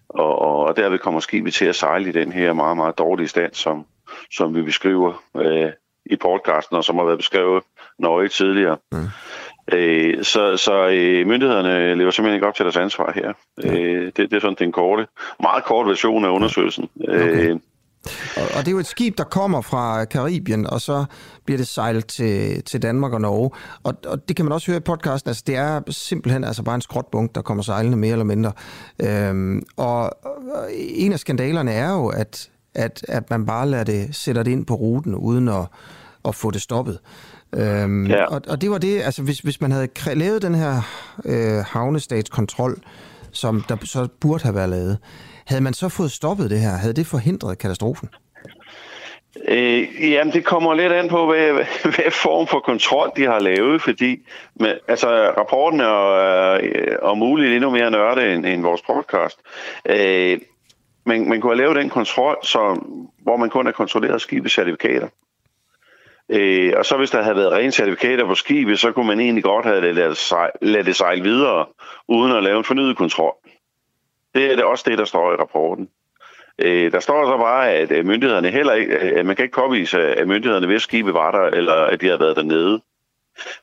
Og, 0.09 0.39
og 0.39 0.77
derved 0.77 0.99
kommer 0.99 1.19
skibet 1.19 1.53
til 1.53 1.65
at 1.65 1.75
sejle 1.75 2.09
i 2.09 2.11
den 2.11 2.31
her 2.31 2.53
meget, 2.53 2.77
meget 2.77 2.97
dårlige 2.97 3.27
stand, 3.27 3.53
som, 3.53 3.85
som 4.31 4.55
vi 4.55 4.61
beskriver 4.61 5.23
øh, 5.37 5.71
i 6.05 6.15
podcasten, 6.15 6.77
og 6.77 6.83
som 6.83 6.95
har 6.95 7.05
været 7.05 7.19
beskrevet 7.19 7.63
nøje 7.99 8.27
tidligere. 8.27 8.77
Mm. 8.91 9.07
Øh, 9.73 10.23
så 10.23 10.57
så 10.57 10.87
øh, 10.87 11.27
myndighederne 11.27 11.95
lever 11.95 12.11
simpelthen 12.11 12.35
ikke 12.35 12.47
op 12.47 12.55
til 12.55 12.65
deres 12.65 12.77
ansvar 12.77 13.11
her. 13.11 13.33
Øh, 13.63 14.05
det, 14.05 14.17
det 14.17 14.33
er 14.33 14.39
sådan 14.39 14.55
den 14.59 14.71
korte, 14.71 15.07
meget 15.39 15.63
kort 15.63 15.87
version 15.87 16.25
af 16.25 16.29
undersøgelsen. 16.29 16.89
Okay. 17.07 17.51
Øh, 17.51 17.59
Og, 18.37 18.43
og 18.43 18.59
det 18.59 18.67
er 18.67 18.71
jo 18.71 18.79
et 18.79 18.87
skib, 18.87 19.17
der 19.17 19.23
kommer 19.23 19.61
fra 19.61 20.05
Karibien, 20.05 20.67
og 20.67 20.81
så 20.81 21.05
bliver 21.45 21.57
det 21.57 21.67
sejlet 21.67 22.07
til, 22.07 22.63
til 22.63 22.81
Danmark 22.81 23.13
og 23.13 23.21
Norge. 23.21 23.51
Og, 23.83 23.93
og 24.05 24.27
det 24.27 24.35
kan 24.35 24.45
man 24.45 24.51
også 24.51 24.71
høre 24.71 24.77
i 24.77 24.79
podcasten. 24.81 25.29
Altså, 25.29 25.43
det 25.47 25.55
er 25.55 25.81
simpelthen 25.89 26.43
altså 26.43 26.63
bare 26.63 26.75
en 26.75 26.81
skråtbunk, 26.81 27.35
der 27.35 27.41
kommer 27.41 27.63
sejlende 27.63 27.97
mere 27.97 28.11
eller 28.11 28.25
mindre. 28.25 28.51
Øhm, 28.99 29.61
og, 29.77 30.25
og 30.25 30.69
en 30.73 31.13
af 31.13 31.19
skandalerne 31.19 31.71
er 31.71 31.91
jo, 31.91 32.07
at, 32.07 32.49
at, 32.75 33.05
at 33.07 33.29
man 33.29 33.45
bare 33.45 33.69
lader 33.69 33.83
det, 33.83 34.15
sætter 34.15 34.43
det 34.43 34.51
ind 34.51 34.65
på 34.65 34.75
ruten, 34.75 35.15
uden 35.15 35.47
at, 35.47 35.65
at 36.25 36.35
få 36.35 36.51
det 36.51 36.61
stoppet. 36.61 36.99
Øhm, 37.55 38.07
ja. 38.07 38.25
og, 38.25 38.41
og 38.47 38.61
det 38.61 38.71
var 38.71 38.77
det, 38.77 39.01
altså 39.01 39.23
hvis, 39.23 39.39
hvis 39.39 39.61
man 39.61 39.71
havde 39.71 39.87
lavet 40.13 40.41
den 40.41 40.55
her 40.55 40.81
øh, 41.25 41.63
havnestatskontrol, 41.67 42.81
som 43.31 43.63
der 43.69 43.77
så 43.83 44.07
burde 44.19 44.43
have 44.43 44.55
været 44.55 44.69
lavet, 44.69 44.97
havde 45.47 45.63
man 45.63 45.73
så 45.73 45.89
fået 45.89 46.11
stoppet 46.11 46.49
det 46.49 46.59
her? 46.59 46.69
Havde 46.69 46.93
det 46.93 47.07
forhindret 47.07 47.57
katastrofen? 47.57 48.09
Øh, 49.47 50.11
jamen, 50.11 50.33
det 50.33 50.45
kommer 50.45 50.73
lidt 50.73 50.93
an 50.93 51.09
på, 51.09 51.25
hvad, 51.25 51.53
hvad 51.83 52.11
form 52.11 52.47
for 52.47 52.59
kontrol 52.59 53.11
de 53.17 53.23
har 53.25 53.39
lavet, 53.39 53.81
fordi 53.81 54.27
med, 54.55 54.77
altså, 54.87 55.33
rapporten 55.37 55.79
er 55.79 56.11
øh, 56.11 56.71
er, 57.03 57.09
er 57.09 57.13
muligt 57.13 57.53
endnu 57.53 57.69
mere 57.69 57.91
nørde 57.91 58.33
end, 58.33 58.45
end 58.45 58.61
vores 58.61 58.81
podcast. 58.81 59.39
Øh, 59.85 60.39
man, 61.05 61.29
man 61.29 61.41
kunne 61.41 61.51
have 61.51 61.63
lavet 61.63 61.75
den 61.75 61.89
kontrol, 61.89 62.37
som, 62.43 62.77
hvor 63.23 63.37
man 63.37 63.49
kun 63.49 63.65
har 63.65 63.73
kontrolleret 63.73 64.21
skibets 64.21 64.55
certifikater. 64.55 65.07
Øh, 66.29 66.73
og 66.77 66.85
så 66.85 66.97
hvis 66.97 67.09
der 67.09 67.23
havde 67.23 67.35
været 67.35 67.51
rene 67.51 67.71
certifikater 67.71 68.25
på 68.25 68.35
skibet, 68.35 68.79
så 68.79 68.91
kunne 68.91 69.07
man 69.07 69.19
egentlig 69.19 69.43
godt 69.43 69.65
have 69.65 69.93
ladet, 69.93 70.17
sejl, 70.17 70.51
ladet 70.61 70.85
det 70.85 70.95
sejle 70.95 71.23
videre, 71.23 71.65
uden 72.07 72.31
at 72.31 72.43
lave 72.43 72.57
en 72.57 72.63
fornyet 72.63 72.97
kontrol. 72.97 73.33
Det 74.37 74.51
er 74.51 74.55
det 74.55 74.65
også 74.65 74.83
det, 74.87 74.97
der 74.97 75.05
står 75.05 75.33
i 75.33 75.35
rapporten. 75.35 75.89
Øh, 76.59 76.91
der 76.91 76.99
står 76.99 77.25
så 77.25 77.37
bare, 77.37 77.71
at 77.71 77.91
øh, 77.91 78.05
myndighederne 78.05 78.49
heller 78.49 78.73
ikke, 78.73 78.99
at 78.99 79.25
man 79.25 79.35
kan 79.35 79.45
ikke 79.45 79.55
påvise, 79.55 79.99
at 79.99 80.27
myndighederne 80.27 80.67
ved 80.67 80.79
skibet 80.79 81.13
var 81.13 81.31
der, 81.31 81.57
eller 81.57 81.73
at 81.73 82.01
de 82.01 82.07
har 82.07 82.17
været 82.17 82.35
dernede. 82.35 82.81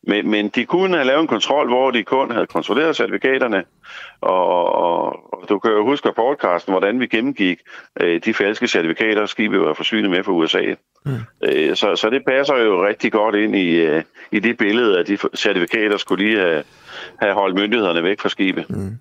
Men, 0.03 0.31
men 0.31 0.49
de 0.49 0.65
kunne 0.65 0.97
have 0.97 1.07
lavet 1.07 1.21
en 1.21 1.27
kontrol, 1.27 1.69
hvor 1.69 1.91
de 1.91 2.03
kun 2.03 2.31
havde 2.31 2.47
kontrolleret 2.47 2.97
certifikaterne, 2.97 3.65
og, 4.21 4.75
og, 4.75 5.33
og 5.33 5.49
du 5.49 5.59
kan 5.59 5.71
jo 5.71 5.85
huske 5.85 6.09
på 6.09 6.13
podcasten, 6.17 6.73
hvordan 6.73 7.01
vi 7.01 7.07
gennemgik 7.07 7.59
øh, 8.01 8.21
de 8.25 8.35
falske 8.35 8.69
certifikater, 8.69 9.27
skibet 9.27 9.61
var 9.61 9.75
forsynet 9.75 10.11
med 10.11 10.23
fra 10.23 10.33
USA. 10.33 10.75
Mm. 11.05 11.13
Øh, 11.45 11.77
så, 11.77 11.97
så 11.97 12.11
det 12.11 12.23
passer 12.27 12.57
jo 12.57 12.87
rigtig 12.87 13.13
godt 13.13 13.35
ind 13.35 13.57
i, 13.57 13.81
øh, 13.81 14.03
i 14.33 14.39
det 14.39 14.57
billede, 14.57 14.99
at 14.99 15.09
de 15.09 15.19
certifikater 15.35 15.97
skulle 15.97 16.25
lige 16.25 16.39
have, 16.39 16.63
have 17.21 17.35
holdt 17.35 17.59
myndighederne 17.59 18.03
væk 18.03 18.21
fra 18.21 18.29
skibet. 18.29 18.71
Mm. 18.71 18.99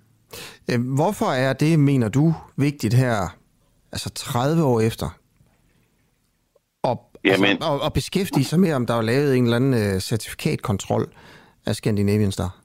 Øh, 0.71 0.95
hvorfor 0.95 1.25
er 1.25 1.53
det, 1.53 1.79
mener 1.79 2.09
du, 2.09 2.35
vigtigt 2.57 2.93
her, 2.93 3.37
altså 3.91 4.09
30 4.09 4.63
år 4.63 4.81
efter, 4.81 5.17
at, 6.83 6.97
Jamen, 7.25 7.45
altså, 7.45 7.73
at, 7.73 7.85
at 7.85 7.93
beskæftige 7.93 8.45
sig 8.45 8.59
med, 8.59 8.73
om 8.73 8.85
der 8.85 8.93
er 8.93 9.01
lavet 9.01 9.37
en 9.37 9.43
eller 9.43 9.55
anden 9.55 9.73
uh, 9.73 9.99
certifikatkontrol 9.99 11.05
af 11.65 11.75
Scandinavian 11.75 12.31
Star? 12.31 12.57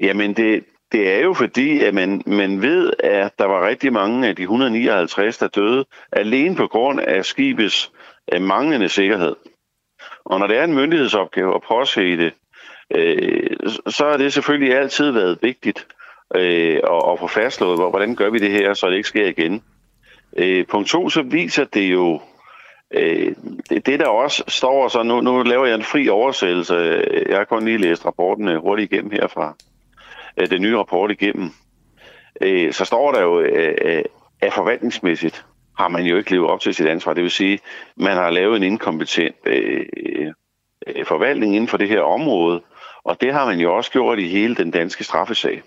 Jamen, 0.00 0.34
det, 0.34 0.64
det 0.92 1.10
er 1.10 1.20
jo 1.20 1.34
fordi, 1.34 1.80
at 1.80 1.94
man, 1.94 2.22
man 2.26 2.62
ved, 2.62 2.92
at 2.98 3.32
der 3.38 3.44
var 3.44 3.66
rigtig 3.66 3.92
mange 3.92 4.28
af 4.28 4.36
de 4.36 4.42
159, 4.42 5.38
der 5.38 5.48
døde, 5.48 5.84
alene 6.12 6.56
på 6.56 6.66
grund 6.66 7.00
af 7.00 7.24
skibets 7.24 7.92
uh, 8.34 8.42
manglende 8.42 8.88
sikkerhed. 8.88 9.36
Og 10.24 10.38
når 10.38 10.46
det 10.46 10.56
er 10.56 10.64
en 10.64 10.74
myndighedsopgave 10.74 11.54
at 11.54 11.62
påse 11.68 12.16
det, 12.16 12.32
øh, 12.94 13.56
så 13.86 14.04
har 14.04 14.16
det 14.16 14.32
selvfølgelig 14.32 14.78
altid 14.78 15.10
været 15.10 15.38
vigtigt 15.42 15.86
øh, 16.34 16.80
og, 16.84 17.04
og 17.04 17.18
få 17.18 17.26
fastslået, 17.26 17.78
hvordan 17.78 18.14
gør 18.14 18.30
vi 18.30 18.38
det 18.38 18.50
her, 18.50 18.74
så 18.74 18.86
det 18.86 18.96
ikke 18.96 19.08
sker 19.08 19.26
igen. 19.26 19.62
Øh, 20.36 20.66
punkt 20.66 20.88
to, 20.88 21.08
så 21.08 21.22
viser 21.22 21.64
det 21.64 21.92
jo, 21.92 22.20
øh, 22.90 23.34
det, 23.70 23.86
det 23.86 24.00
der 24.00 24.08
også 24.08 24.44
står, 24.48 24.88
så 24.88 25.02
nu, 25.02 25.20
nu 25.20 25.42
laver 25.42 25.66
jeg 25.66 25.74
en 25.74 25.82
fri 25.82 26.08
oversættelse, 26.08 26.74
jeg 27.28 27.36
har 27.36 27.44
kun 27.44 27.64
lige 27.64 27.78
læst 27.78 28.06
rapporten 28.06 28.48
øh, 28.48 28.60
hurtigt 28.60 28.92
igennem 28.92 29.10
herfra, 29.10 29.54
øh, 30.36 30.50
den 30.50 30.62
nye 30.62 30.78
rapport 30.78 31.10
igennem, 31.10 31.50
øh, 32.40 32.72
så 32.72 32.84
står 32.84 33.12
der 33.12 33.22
jo, 33.22 33.40
øh, 33.40 33.74
øh, 33.82 34.04
at 34.40 34.52
forvaltningsmæssigt 34.52 35.44
har 35.78 35.88
man 35.88 36.04
jo 36.04 36.16
ikke 36.16 36.30
levet 36.30 36.50
op 36.50 36.60
til 36.60 36.74
sit 36.74 36.86
ansvar. 36.86 37.14
Det 37.14 37.22
vil 37.22 37.30
sige, 37.30 37.58
man 37.96 38.16
har 38.16 38.30
lavet 38.30 38.56
en 38.56 38.62
inkompetent 38.62 39.36
øh, 39.46 39.86
øh 40.86 41.04
forvaltning 41.04 41.54
inden 41.54 41.68
for 41.68 41.76
det 41.76 41.88
her 41.88 42.00
område, 42.00 42.62
og 43.04 43.20
det 43.20 43.32
har 43.32 43.46
man 43.46 43.58
jo 43.58 43.76
også 43.76 43.90
gjort 43.90 44.18
i 44.18 44.28
hele 44.28 44.54
den 44.54 44.70
danske 44.70 45.04
straffesag 45.04 45.62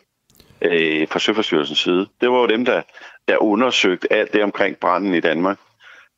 øh, 0.62 1.08
fra 1.08 1.20
Søforstyrelsens 1.20 1.80
side. 1.80 2.08
Det 2.22 2.32
var 2.32 2.38
jo 2.38 2.48
dem, 2.48 2.66
der, 2.66 2.82
der 3.28 3.38
undersøgte 3.38 4.14
alt 4.14 4.34
det 4.34 4.44
omkring 4.44 4.78
branden 4.78 5.14
i 5.14 5.20
Danmark. 5.20 5.58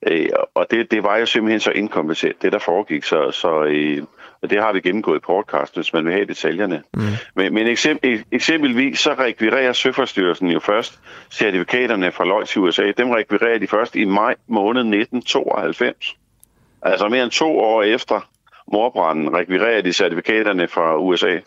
Øh, 0.08 0.30
og 0.54 0.68
det, 0.72 0.92
det 0.92 1.04
var 1.04 1.18
jo 1.18 1.26
simpelthen 1.26 1.60
så 1.60 1.72
inkompetent, 1.72 2.42
det 2.42 2.52
der 2.52 2.60
foregik. 2.60 3.04
Så, 3.04 3.32
så 3.32 3.64
øh, 3.64 4.04
og 4.44 4.50
det 4.50 4.62
har 4.62 4.74
vi 4.74 4.80
gennemgået 4.80 5.18
i 5.18 5.20
podcast, 5.20 5.76
hvis 5.76 5.94
man 5.94 6.06
vil 6.06 6.14
have 6.14 6.26
detaljerne. 6.26 6.84
Mm. 6.94 7.02
Men, 7.36 7.54
men 7.54 7.68
eksempel, 7.68 8.24
eksempelvis 8.32 9.00
så 9.00 9.14
rekvirerer 9.14 9.74
Søforstyrelsen 9.74 10.48
jo 10.48 10.60
først 10.60 11.00
certifikaterne 11.32 12.12
fra 12.12 12.26
Lloyd 12.26 12.46
til 12.46 12.62
USA. 12.62 12.92
Dem 12.98 13.10
rekvirerer 13.10 13.58
de 13.58 13.68
først 13.68 13.96
i 13.96 14.06
maj 14.06 14.36
måned 14.48 14.82
1992. 14.82 16.18
Altså 16.82 17.08
mere 17.10 17.24
end 17.24 17.32
to 17.32 17.60
år 17.60 17.84
efter 17.84 18.30
morbranden 18.72 19.34
rekvirerer 19.34 19.82
de 19.82 19.94
certifikaterne 19.94 20.68
fra 20.68 20.98
USA 20.98 21.40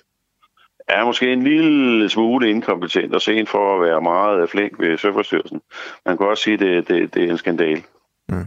er 0.89 1.05
måske 1.05 1.33
en 1.33 1.43
lille 1.43 2.09
smule 2.09 2.51
inkompetent 2.51 3.15
og 3.15 3.21
sen 3.21 3.47
for 3.47 3.75
at 3.75 3.89
være 3.89 4.01
meget 4.01 4.51
flink 4.51 4.73
ved 4.81 4.99
Søforstyrelsen. 4.99 5.61
Man 6.07 6.17
kan 6.17 6.27
også 6.27 6.43
sige, 6.43 6.55
at 6.55 6.61
det, 6.61 6.89
det, 6.89 7.15
det 7.15 7.25
er 7.25 7.31
en 7.31 7.39
skandal. 7.39 7.83
Mm. 8.29 8.47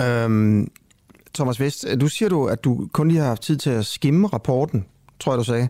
Øhm, 0.00 0.70
Thomas 1.34 1.60
Vest, 1.60 1.86
du 2.00 2.08
siger 2.08 2.28
du, 2.28 2.46
at 2.46 2.64
du 2.64 2.88
kun 2.92 3.08
lige 3.08 3.20
har 3.20 3.28
haft 3.28 3.42
tid 3.42 3.56
til 3.56 3.70
at 3.70 3.86
skimme 3.86 4.28
rapporten, 4.28 4.86
tror 5.20 5.32
jeg, 5.32 5.38
du 5.38 5.44
sagde. 5.44 5.68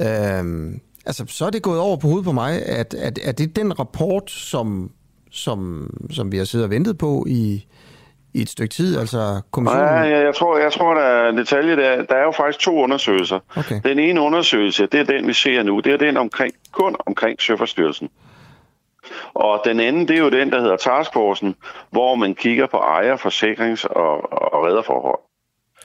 Øhm, 0.00 0.80
altså, 1.06 1.24
så 1.28 1.46
er 1.46 1.50
det 1.50 1.62
gået 1.62 1.80
over 1.80 1.96
på 1.96 2.08
hovedet 2.08 2.24
på 2.24 2.32
mig, 2.32 2.62
at, 2.66 2.94
at, 2.94 3.18
at 3.18 3.38
det 3.38 3.48
er 3.48 3.52
den 3.52 3.78
rapport, 3.78 4.30
som, 4.30 4.90
som, 5.30 5.90
som 6.10 6.32
vi 6.32 6.36
har 6.36 6.44
siddet 6.44 6.64
og 6.64 6.70
ventet 6.70 6.98
på 6.98 7.26
i, 7.28 7.66
i 8.34 8.42
et 8.42 8.48
stykke 8.48 8.74
tid, 8.74 8.98
altså 8.98 9.40
kommissionen? 9.50 9.84
Nej, 9.84 9.94
jeg, 9.94 10.24
jeg, 10.24 10.34
tror, 10.34 10.58
jeg 10.58 10.72
tror, 10.72 10.94
der 10.94 11.02
er 11.02 11.30
detalje 11.30 11.76
der. 11.76 12.02
Der 12.02 12.14
er 12.14 12.22
jo 12.22 12.30
faktisk 12.30 12.58
to 12.58 12.82
undersøgelser. 12.82 13.38
Okay. 13.56 13.80
Den 13.84 13.98
ene 13.98 14.20
undersøgelse, 14.20 14.86
det 14.86 15.00
er 15.00 15.04
den, 15.04 15.26
vi 15.26 15.32
ser 15.32 15.62
nu. 15.62 15.80
Det 15.80 15.92
er 15.92 15.96
den 15.96 16.16
omkring, 16.16 16.54
kun 16.72 16.96
omkring 17.06 17.42
Søforstyrelsen. 17.42 18.08
Og 19.34 19.62
den 19.64 19.80
anden, 19.80 20.08
det 20.08 20.16
er 20.16 20.20
jo 20.20 20.30
den, 20.30 20.52
der 20.52 20.60
hedder 20.60 20.76
Taskforcen, 20.76 21.54
hvor 21.90 22.14
man 22.14 22.34
kigger 22.34 22.66
på 22.66 22.76
ejer, 22.76 23.16
forsikrings- 23.16 23.86
og, 23.86 24.32
og 24.32 24.66
redderforhold. 24.66 25.20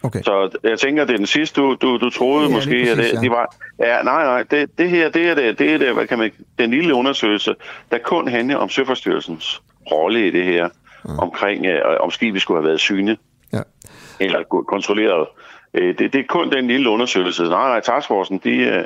Okay. 0.03 0.21
Så 0.21 0.59
jeg 0.63 0.79
tænker, 0.79 1.05
det 1.05 1.13
er 1.13 1.17
den 1.17 1.25
sidste, 1.25 1.61
du, 1.61 1.75
du, 1.81 1.97
du 1.97 2.09
troede 2.09 2.47
ja, 2.47 2.55
måske, 2.55 2.71
præcis, 2.71 2.89
at 2.89 2.97
det, 2.97 3.13
ja. 3.13 3.21
de 3.21 3.29
var... 3.29 3.55
Ja, 3.79 4.01
nej, 4.03 4.23
nej, 4.23 4.43
det, 4.43 4.77
det 4.77 4.89
her, 4.89 5.09
det 5.09 5.29
er, 5.29 5.35
det, 5.35 5.59
det 5.59 5.73
er 5.73 5.77
det, 5.77 5.93
hvad 5.93 6.07
kan 6.07 6.19
man, 6.19 6.31
den 6.59 6.71
lille 6.71 6.93
undersøgelse, 6.93 7.55
der 7.91 7.97
kun 7.97 8.27
handler 8.27 8.57
om 8.57 8.69
Søforstyrelsens 8.69 9.61
rolle 9.91 10.27
i 10.27 10.31
det 10.31 10.43
her 10.43 10.69
mm. 11.05 11.19
omkring, 11.19 11.65
øh, 11.65 11.81
om 11.99 12.11
skibet 12.11 12.41
skulle 12.41 12.61
have 12.61 12.67
været 12.67 12.79
syne. 12.79 13.17
Ja. 13.53 13.61
Eller 14.19 14.43
kontrolleret. 14.67 15.27
Øh, 15.73 15.97
det, 15.97 16.13
det 16.13 16.19
er 16.19 16.23
kun 16.29 16.51
den 16.51 16.67
lille 16.67 16.89
undersøgelse. 16.89 17.43
Nej, 17.43 17.67
nej, 17.69 17.79
taskforcen, 17.79 18.41
de, 18.43 18.49
øh, 18.49 18.83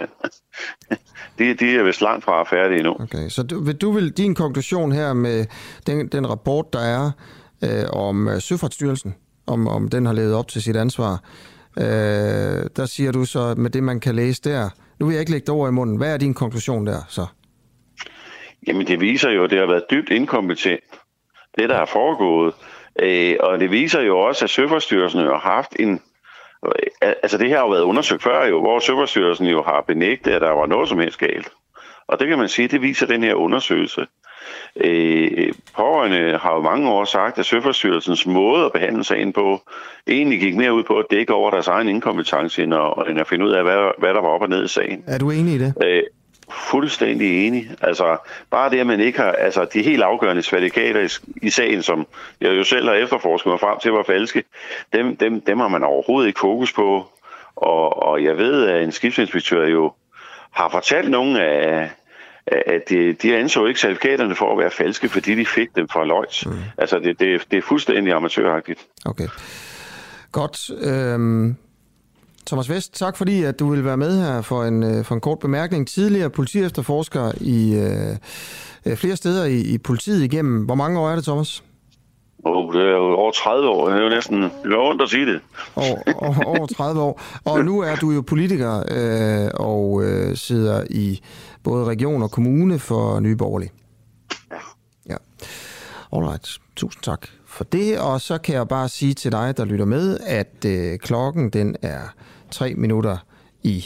de, 1.39 1.53
de 1.53 1.75
er 1.75 1.83
vist 1.83 2.01
langt 2.01 2.25
fra 2.25 2.43
færdige 2.43 2.83
nu. 2.83 2.95
Okay, 2.99 3.29
så 3.29 3.43
du, 3.43 3.63
vil, 3.63 3.75
du 3.75 3.91
vil 3.91 4.17
din 4.17 4.35
konklusion 4.35 4.91
her 4.91 5.13
med 5.13 5.45
den, 5.87 6.07
den 6.07 6.29
rapport, 6.29 6.73
der 6.73 6.79
er 6.79 7.11
øh, 7.63 7.89
om 7.93 8.27
øh, 8.27 8.41
Søfartsstyrelsen, 8.41 9.15
om, 9.47 9.67
om 9.67 9.87
den 9.87 10.05
har 10.05 10.13
levet 10.13 10.35
op 10.35 10.47
til 10.47 10.61
sit 10.61 10.75
ansvar, 10.75 11.23
øh, 11.77 11.83
der 12.75 12.85
siger 12.85 13.11
du 13.11 13.25
så 13.25 13.53
med 13.57 13.69
det, 13.69 13.83
man 13.83 13.99
kan 13.99 14.15
læse 14.15 14.41
der, 14.43 14.69
nu 14.99 15.05
vil 15.05 15.13
jeg 15.13 15.19
ikke 15.19 15.31
lægge 15.31 15.45
det 15.45 15.53
over 15.53 15.67
i 15.67 15.71
munden, 15.71 15.97
hvad 15.97 16.13
er 16.13 16.17
din 16.17 16.33
konklusion 16.33 16.87
der 16.87 17.01
så? 17.09 17.25
Jamen 18.67 18.87
det 18.87 18.99
viser 18.99 19.29
jo, 19.29 19.43
at 19.43 19.49
det 19.49 19.59
har 19.59 19.65
været 19.65 19.83
dybt 19.91 20.09
inkompetent 20.09 20.83
det, 21.57 21.69
der 21.69 21.75
er 21.75 21.85
foregået. 21.85 22.53
Øh, 22.99 23.35
og 23.39 23.59
det 23.59 23.71
viser 23.71 24.01
jo 24.01 24.19
også, 24.19 24.45
at 24.45 24.49
Søforstyrelsen 24.49 25.19
har 25.19 25.39
haft 25.39 25.75
en... 25.79 26.01
Altså 27.01 27.37
det 27.37 27.49
her 27.49 27.57
har 27.57 27.63
jo 27.63 27.69
været 27.69 27.81
undersøgt 27.81 28.23
før 28.23 28.45
jo, 28.45 28.59
hvor 28.59 28.79
Søforstyrelsen 28.79 29.47
jo 29.47 29.63
har 29.63 29.83
benægtet, 29.87 30.31
at 30.31 30.41
der 30.41 30.51
var 30.51 30.65
noget 30.65 30.89
som 30.89 30.99
helst 30.99 31.19
galt. 31.19 31.49
Og 32.07 32.19
det 32.19 32.27
kan 32.27 32.37
man 32.37 32.49
sige, 32.49 32.67
det 32.67 32.81
viser 32.81 33.07
den 33.07 33.23
her 33.23 33.33
undersøgelse. 33.33 34.05
Øh, 34.75 35.53
pårørende 35.75 36.37
har 36.37 36.55
jo 36.55 36.61
mange 36.61 36.89
år 36.89 37.05
sagt, 37.05 37.39
at 37.39 37.45
Søforstyrelsens 37.45 38.25
måde 38.25 38.65
at 38.65 38.71
behandle 38.71 39.03
sagen 39.03 39.33
på, 39.33 39.61
egentlig 40.07 40.39
gik 40.39 40.55
mere 40.55 40.73
ud 40.73 40.83
på 40.83 40.97
at 40.97 41.05
dække 41.11 41.33
over 41.33 41.51
deres 41.51 41.67
egen 41.67 41.89
inkompetence, 41.89 42.63
end 42.63 42.73
at, 42.73 42.93
end 43.09 43.19
at 43.19 43.27
finde 43.27 43.45
ud 43.45 43.51
af, 43.51 43.63
hvad, 43.63 43.91
hvad 43.97 44.13
der 44.13 44.21
var 44.21 44.29
op 44.29 44.41
og 44.41 44.49
ned 44.49 44.65
i 44.65 44.67
sagen. 44.67 45.03
Er 45.07 45.17
du 45.17 45.31
enig 45.31 45.53
i 45.53 45.57
det? 45.57 45.73
Øh, 45.83 46.03
fuldstændig 46.51 47.47
enig. 47.47 47.71
Altså, 47.81 48.17
bare 48.51 48.69
det, 48.69 48.79
at 48.79 48.87
man 48.87 48.99
ikke 48.99 49.19
har... 49.19 49.31
Altså, 49.31 49.65
de 49.73 49.83
helt 49.83 50.03
afgørende 50.03 50.41
certifikater 50.41 51.01
i, 51.01 51.09
i 51.41 51.49
sagen, 51.49 51.83
som 51.83 52.07
jeg 52.41 52.57
jo 52.57 52.63
selv 52.63 52.87
har 52.87 52.95
efterforsket 52.95 53.49
mig 53.49 53.59
frem 53.59 53.79
til, 53.79 53.91
var 53.91 54.03
falske, 54.03 54.43
dem, 54.93 55.17
dem, 55.17 55.41
dem 55.41 55.59
har 55.59 55.67
man 55.67 55.83
overhovedet 55.83 56.27
ikke 56.27 56.39
fokus 56.39 56.73
på. 56.73 57.05
Og, 57.55 58.03
og 58.03 58.23
jeg 58.23 58.37
ved, 58.37 58.67
at 58.67 58.83
en 58.83 58.91
skibsinspektør 58.91 59.67
jo 59.67 59.91
har 60.51 60.69
fortalt 60.69 61.11
nogle 61.11 61.43
af, 61.43 61.89
at 62.47 62.89
de, 62.89 63.13
de 63.13 63.37
anså 63.37 63.65
ikke 63.65 63.79
certifikaterne 63.79 64.35
for 64.35 64.51
at 64.51 64.57
være 64.57 64.71
falske, 64.71 65.09
fordi 65.09 65.35
de 65.35 65.45
fik 65.45 65.75
dem 65.75 65.87
fra 65.89 66.05
Lloyds. 66.05 66.45
Mm. 66.45 66.53
Altså, 66.77 66.99
det, 66.99 67.19
det, 67.19 67.41
det 67.51 67.57
er 67.57 67.61
fuldstændig 67.61 68.13
amatøragtigt. 68.13 68.87
Okay. 69.05 69.27
Godt. 70.31 70.69
Øhm, 70.81 71.55
Thomas 72.49 72.69
Vest, 72.69 72.93
tak 72.93 73.17
fordi 73.17 73.43
at 73.43 73.59
du 73.59 73.69
vil 73.69 73.85
være 73.85 73.97
med 73.97 74.21
her 74.21 74.41
for 74.41 74.63
en, 74.63 74.83
øh, 74.83 75.05
for 75.05 75.15
en 75.15 75.21
kort 75.21 75.39
bemærkning. 75.39 75.87
Tidligere 75.87 76.29
politiefterforsker 76.29 77.31
i 77.41 77.75
øh, 77.75 78.15
øh, 78.85 78.97
flere 78.97 79.15
steder 79.15 79.45
i, 79.45 79.61
i 79.61 79.77
politiet 79.77 80.23
igennem. 80.23 80.65
Hvor 80.65 80.75
mange 80.75 80.99
år 80.99 81.09
er 81.09 81.15
det, 81.15 81.23
Thomas? 81.23 81.63
Oh, 82.45 82.73
det 82.73 82.81
er 82.81 82.89
jo 82.89 83.15
over 83.15 83.31
30 83.31 83.69
år. 83.69 83.89
Det 83.89 83.99
er 83.99 84.03
jo 84.03 84.09
næsten 84.09 84.41
det 84.43 84.71
er 84.71 84.77
ondt 84.77 85.01
at 85.01 85.09
sige 85.09 85.25
det. 85.25 85.41
Over, 85.75 86.45
over 86.45 86.67
30 86.67 87.01
år. 87.01 87.21
Og 87.45 87.65
nu 87.65 87.79
er 87.79 87.95
du 87.95 88.11
jo 88.11 88.21
politiker 88.21 88.83
øh, 88.91 89.51
og 89.53 90.03
øh, 90.03 90.35
sidder 90.35 90.83
i 90.89 91.21
både 91.63 91.85
region 91.85 92.23
og 92.23 92.31
kommune 92.31 92.79
for 92.79 93.19
Nye 93.19 93.35
Borgerlige. 93.35 93.71
Ja. 95.09 95.15
Alright. 96.13 96.57
Tusind 96.75 97.03
tak 97.03 97.27
for 97.45 97.63
det. 97.63 97.99
Og 97.99 98.21
så 98.21 98.37
kan 98.37 98.55
jeg 98.55 98.67
bare 98.67 98.89
sige 98.89 99.13
til 99.13 99.31
dig, 99.31 99.57
der 99.57 99.65
lytter 99.65 99.85
med, 99.85 100.17
at 100.25 100.65
øh, 100.65 100.97
klokken 100.97 101.49
den 101.49 101.75
er 101.81 101.99
3 102.51 102.73
minutter 102.73 103.17
i 103.63 103.85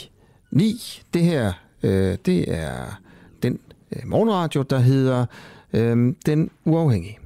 9. 0.50 1.02
Det 1.14 1.22
her, 1.22 1.52
øh, 1.82 2.18
det 2.26 2.54
er 2.54 3.00
den 3.42 3.58
øh, 3.96 4.02
morgenradio, 4.04 4.62
der 4.62 4.78
hedder 4.78 5.26
øh, 5.72 6.14
Den 6.26 6.50
Uafhængige. 6.64 7.18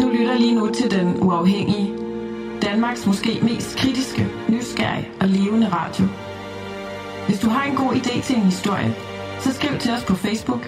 Du 0.00 0.08
lytter 0.08 0.38
lige 0.38 0.54
nu 0.54 0.70
til 0.72 0.90
Den 0.90 1.22
Uafhængige. 1.22 1.94
Danmarks 2.62 3.06
måske 3.06 3.40
mest 3.42 3.76
kritiske, 3.76 4.26
nysgerrige 4.48 5.08
og 5.20 5.28
levende 5.28 5.68
radio. 5.68 6.04
Hvis 7.26 7.40
du 7.40 7.48
har 7.48 7.64
en 7.64 7.76
god 7.76 7.92
idé 7.92 8.22
til 8.22 8.36
en 8.36 8.42
historie, 8.42 8.94
så 9.40 9.52
skriv 9.52 9.78
til 9.78 9.90
os 9.92 10.04
på 10.04 10.14
Facebook 10.14 10.60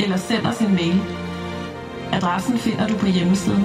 eller 0.00 0.16
send 0.16 0.46
os 0.46 0.60
en 0.60 0.74
mail. 0.74 1.00
Adressen 2.12 2.58
finder 2.58 2.86
du 2.88 2.96
på 2.96 3.06
hjemmesiden. 3.06 3.64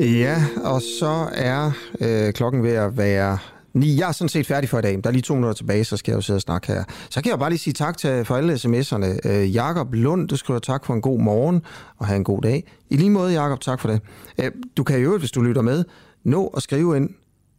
Ja, 0.00 0.44
og 0.64 0.82
så 0.82 1.28
er 1.32 1.70
øh, 2.00 2.32
klokken 2.32 2.62
ved 2.62 2.72
at 2.72 2.96
være 2.96 3.38
9. 3.74 3.98
Jeg 3.98 4.08
er 4.08 4.12
sådan 4.12 4.28
set 4.28 4.46
færdig 4.46 4.70
for 4.70 4.78
i 4.78 4.82
dag. 4.82 5.00
Der 5.04 5.10
er 5.10 5.12
lige 5.12 5.22
to 5.22 5.34
minutter 5.34 5.54
tilbage, 5.54 5.84
så 5.84 5.96
skal 5.96 6.12
jeg 6.12 6.16
jo 6.16 6.20
sidde 6.20 6.36
og 6.36 6.40
snakke 6.40 6.66
her. 6.66 6.84
Så 7.10 7.22
kan 7.22 7.30
jeg 7.30 7.38
bare 7.38 7.50
lige 7.50 7.58
sige 7.58 7.74
tak 7.74 7.98
til, 7.98 8.24
for 8.24 8.36
alle 8.36 8.54
sms'erne. 8.54 9.28
Øh, 9.28 9.54
Jakob 9.54 9.94
Lund, 9.94 10.28
du 10.28 10.36
skriver 10.36 10.60
tak 10.60 10.84
for 10.84 10.94
en 10.94 11.00
god 11.00 11.20
morgen 11.20 11.62
og 11.98 12.06
have 12.06 12.16
en 12.16 12.24
god 12.24 12.42
dag. 12.42 12.64
I 12.90 12.96
lige 12.96 13.10
måde, 13.10 13.32
Jakob, 13.32 13.60
tak 13.60 13.80
for 13.80 13.88
det. 13.88 14.00
Øh, 14.40 14.50
du 14.76 14.84
kan 14.84 14.98
jo, 14.98 15.18
hvis 15.18 15.30
du 15.30 15.42
lytter 15.42 15.62
med, 15.62 15.84
nå 16.24 16.46
at 16.46 16.62
skrive 16.62 16.96
ind 16.96 17.10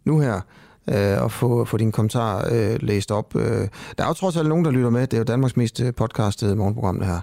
nu 0.06 0.20
her 0.20 0.42
øh, 0.90 1.24
og 1.24 1.32
få, 1.32 1.66
få 1.66 1.78
din 1.78 1.92
kommentar 1.92 2.48
øh, 2.52 2.78
læst 2.82 3.12
op. 3.12 3.36
Øh, 3.36 3.68
der 3.98 4.04
er 4.04 4.08
jo 4.08 4.14
trods 4.14 4.38
alt 4.38 4.50
nogen, 4.50 4.66
der 4.66 4.72
lytter 4.72 4.90
med. 4.90 5.02
Det 5.02 5.14
er 5.14 5.18
jo 5.18 5.24
Danmarks 5.24 5.58
mest 5.58 5.82
øh, 5.82 5.94
podcastede 5.94 6.56
morgenprogram, 6.56 7.00
det 7.00 7.08
her. 7.08 7.22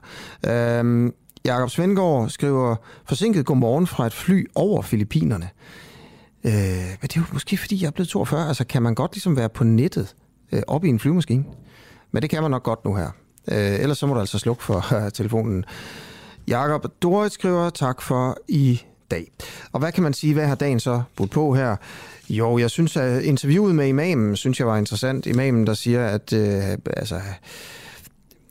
Øh, 0.80 1.12
Jakob 1.46 1.70
Svendgaard 1.70 2.28
skriver, 2.28 2.76
forsinket 3.06 3.46
godmorgen 3.46 3.86
fra 3.86 4.06
et 4.06 4.12
fly 4.12 4.46
over 4.54 4.82
Filippinerne. 4.82 5.48
Øh, 6.44 6.52
men 6.52 6.98
det 7.02 7.16
er 7.16 7.20
jo 7.20 7.24
måske, 7.32 7.56
fordi 7.56 7.82
jeg 7.82 7.86
er 7.86 7.90
blevet 7.90 8.08
42. 8.08 8.48
Altså, 8.48 8.64
kan 8.66 8.82
man 8.82 8.94
godt 8.94 9.14
ligesom 9.14 9.36
være 9.36 9.48
på 9.48 9.64
nettet 9.64 10.14
øh, 10.52 10.62
op 10.66 10.84
i 10.84 10.88
en 10.88 10.98
flyvemaskine? 10.98 11.44
Men 12.12 12.22
det 12.22 12.30
kan 12.30 12.42
man 12.42 12.50
nok 12.50 12.62
godt 12.62 12.84
nu 12.84 12.94
her. 12.94 13.10
Øh, 13.48 13.80
ellers 13.80 13.98
så 13.98 14.06
må 14.06 14.14
du 14.14 14.20
altså 14.20 14.38
slukke 14.38 14.62
for 14.62 14.94
øh, 15.04 15.12
telefonen. 15.12 15.64
Jakob 16.48 16.86
Dorit 17.02 17.32
skriver, 17.32 17.70
tak 17.70 18.02
for 18.02 18.36
i 18.48 18.82
dag. 19.10 19.32
Og 19.72 19.80
hvad 19.80 19.92
kan 19.92 20.02
man 20.02 20.12
sige, 20.12 20.34
hvad 20.34 20.46
har 20.46 20.54
dagen 20.54 20.80
så 20.80 21.02
budt 21.16 21.30
på 21.30 21.54
her? 21.54 21.76
Jo, 22.28 22.58
jeg 22.58 22.70
synes, 22.70 22.96
at 22.96 23.22
interviewet 23.22 23.74
med 23.74 23.88
imamen, 23.88 24.36
synes 24.36 24.58
jeg 24.58 24.66
var 24.66 24.76
interessant. 24.76 25.26
Imamen, 25.26 25.66
der 25.66 25.74
siger, 25.74 26.06
at 26.06 26.32
øh, 26.32 26.78
altså, 26.96 27.20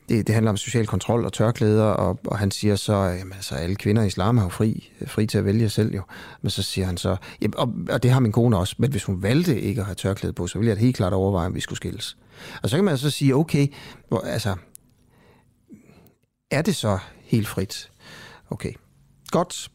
det, 0.08 0.26
det 0.26 0.34
handler 0.34 0.50
om 0.50 0.56
social 0.56 0.86
kontrol 0.86 1.24
og 1.24 1.32
tørklæder, 1.32 1.84
og, 1.84 2.18
og 2.26 2.38
han 2.38 2.50
siger 2.50 2.76
så, 2.76 2.94
at 2.94 3.20
altså, 3.34 3.54
alle 3.54 3.76
kvinder 3.76 4.02
i 4.02 4.06
islam 4.06 4.36
har 4.36 4.44
jo 4.44 4.48
fri, 4.50 4.92
fri 5.06 5.26
til 5.26 5.38
at 5.38 5.44
vælge 5.44 5.68
selv 5.68 5.94
jo. 5.94 6.02
Men 6.42 6.50
så 6.50 6.62
siger 6.62 6.86
han 6.86 6.96
så, 6.96 7.16
jamen, 7.42 7.56
og, 7.56 7.74
og 7.90 8.02
det 8.02 8.10
har 8.10 8.20
min 8.20 8.32
kone 8.32 8.56
også, 8.56 8.76
men 8.78 8.90
hvis 8.90 9.04
hun 9.04 9.22
valgte 9.22 9.60
ikke 9.60 9.80
at 9.80 9.86
have 9.86 9.94
tørklæde 9.94 10.32
på, 10.32 10.46
så 10.46 10.58
ville 10.58 10.70
jeg 10.70 10.78
helt 10.78 10.96
klart 10.96 11.12
overveje, 11.12 11.46
om 11.46 11.54
vi 11.54 11.60
skulle 11.60 11.76
skilles. 11.76 12.16
Og 12.62 12.70
så 12.70 12.76
kan 12.76 12.84
man 12.84 12.98
så 12.98 13.10
sige, 13.10 13.34
okay, 13.34 13.68
hvor, 14.08 14.20
altså, 14.20 14.56
er 16.50 16.62
det 16.62 16.76
så 16.76 16.98
helt 17.22 17.48
frit? 17.48 17.90
Okay, 18.50 18.72
godt. 19.30 19.68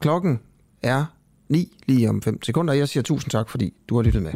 Klokken 0.00 0.40
er 0.82 1.04
9 1.48 1.76
lige 1.86 2.08
om 2.08 2.22
5 2.22 2.42
sekunder. 2.42 2.74
Jeg 2.74 2.88
siger 2.88 3.02
tusind 3.02 3.30
tak, 3.30 3.48
fordi 3.48 3.74
du 3.88 3.96
har 3.96 4.02
lyttet 4.02 4.22
med. 4.22 4.32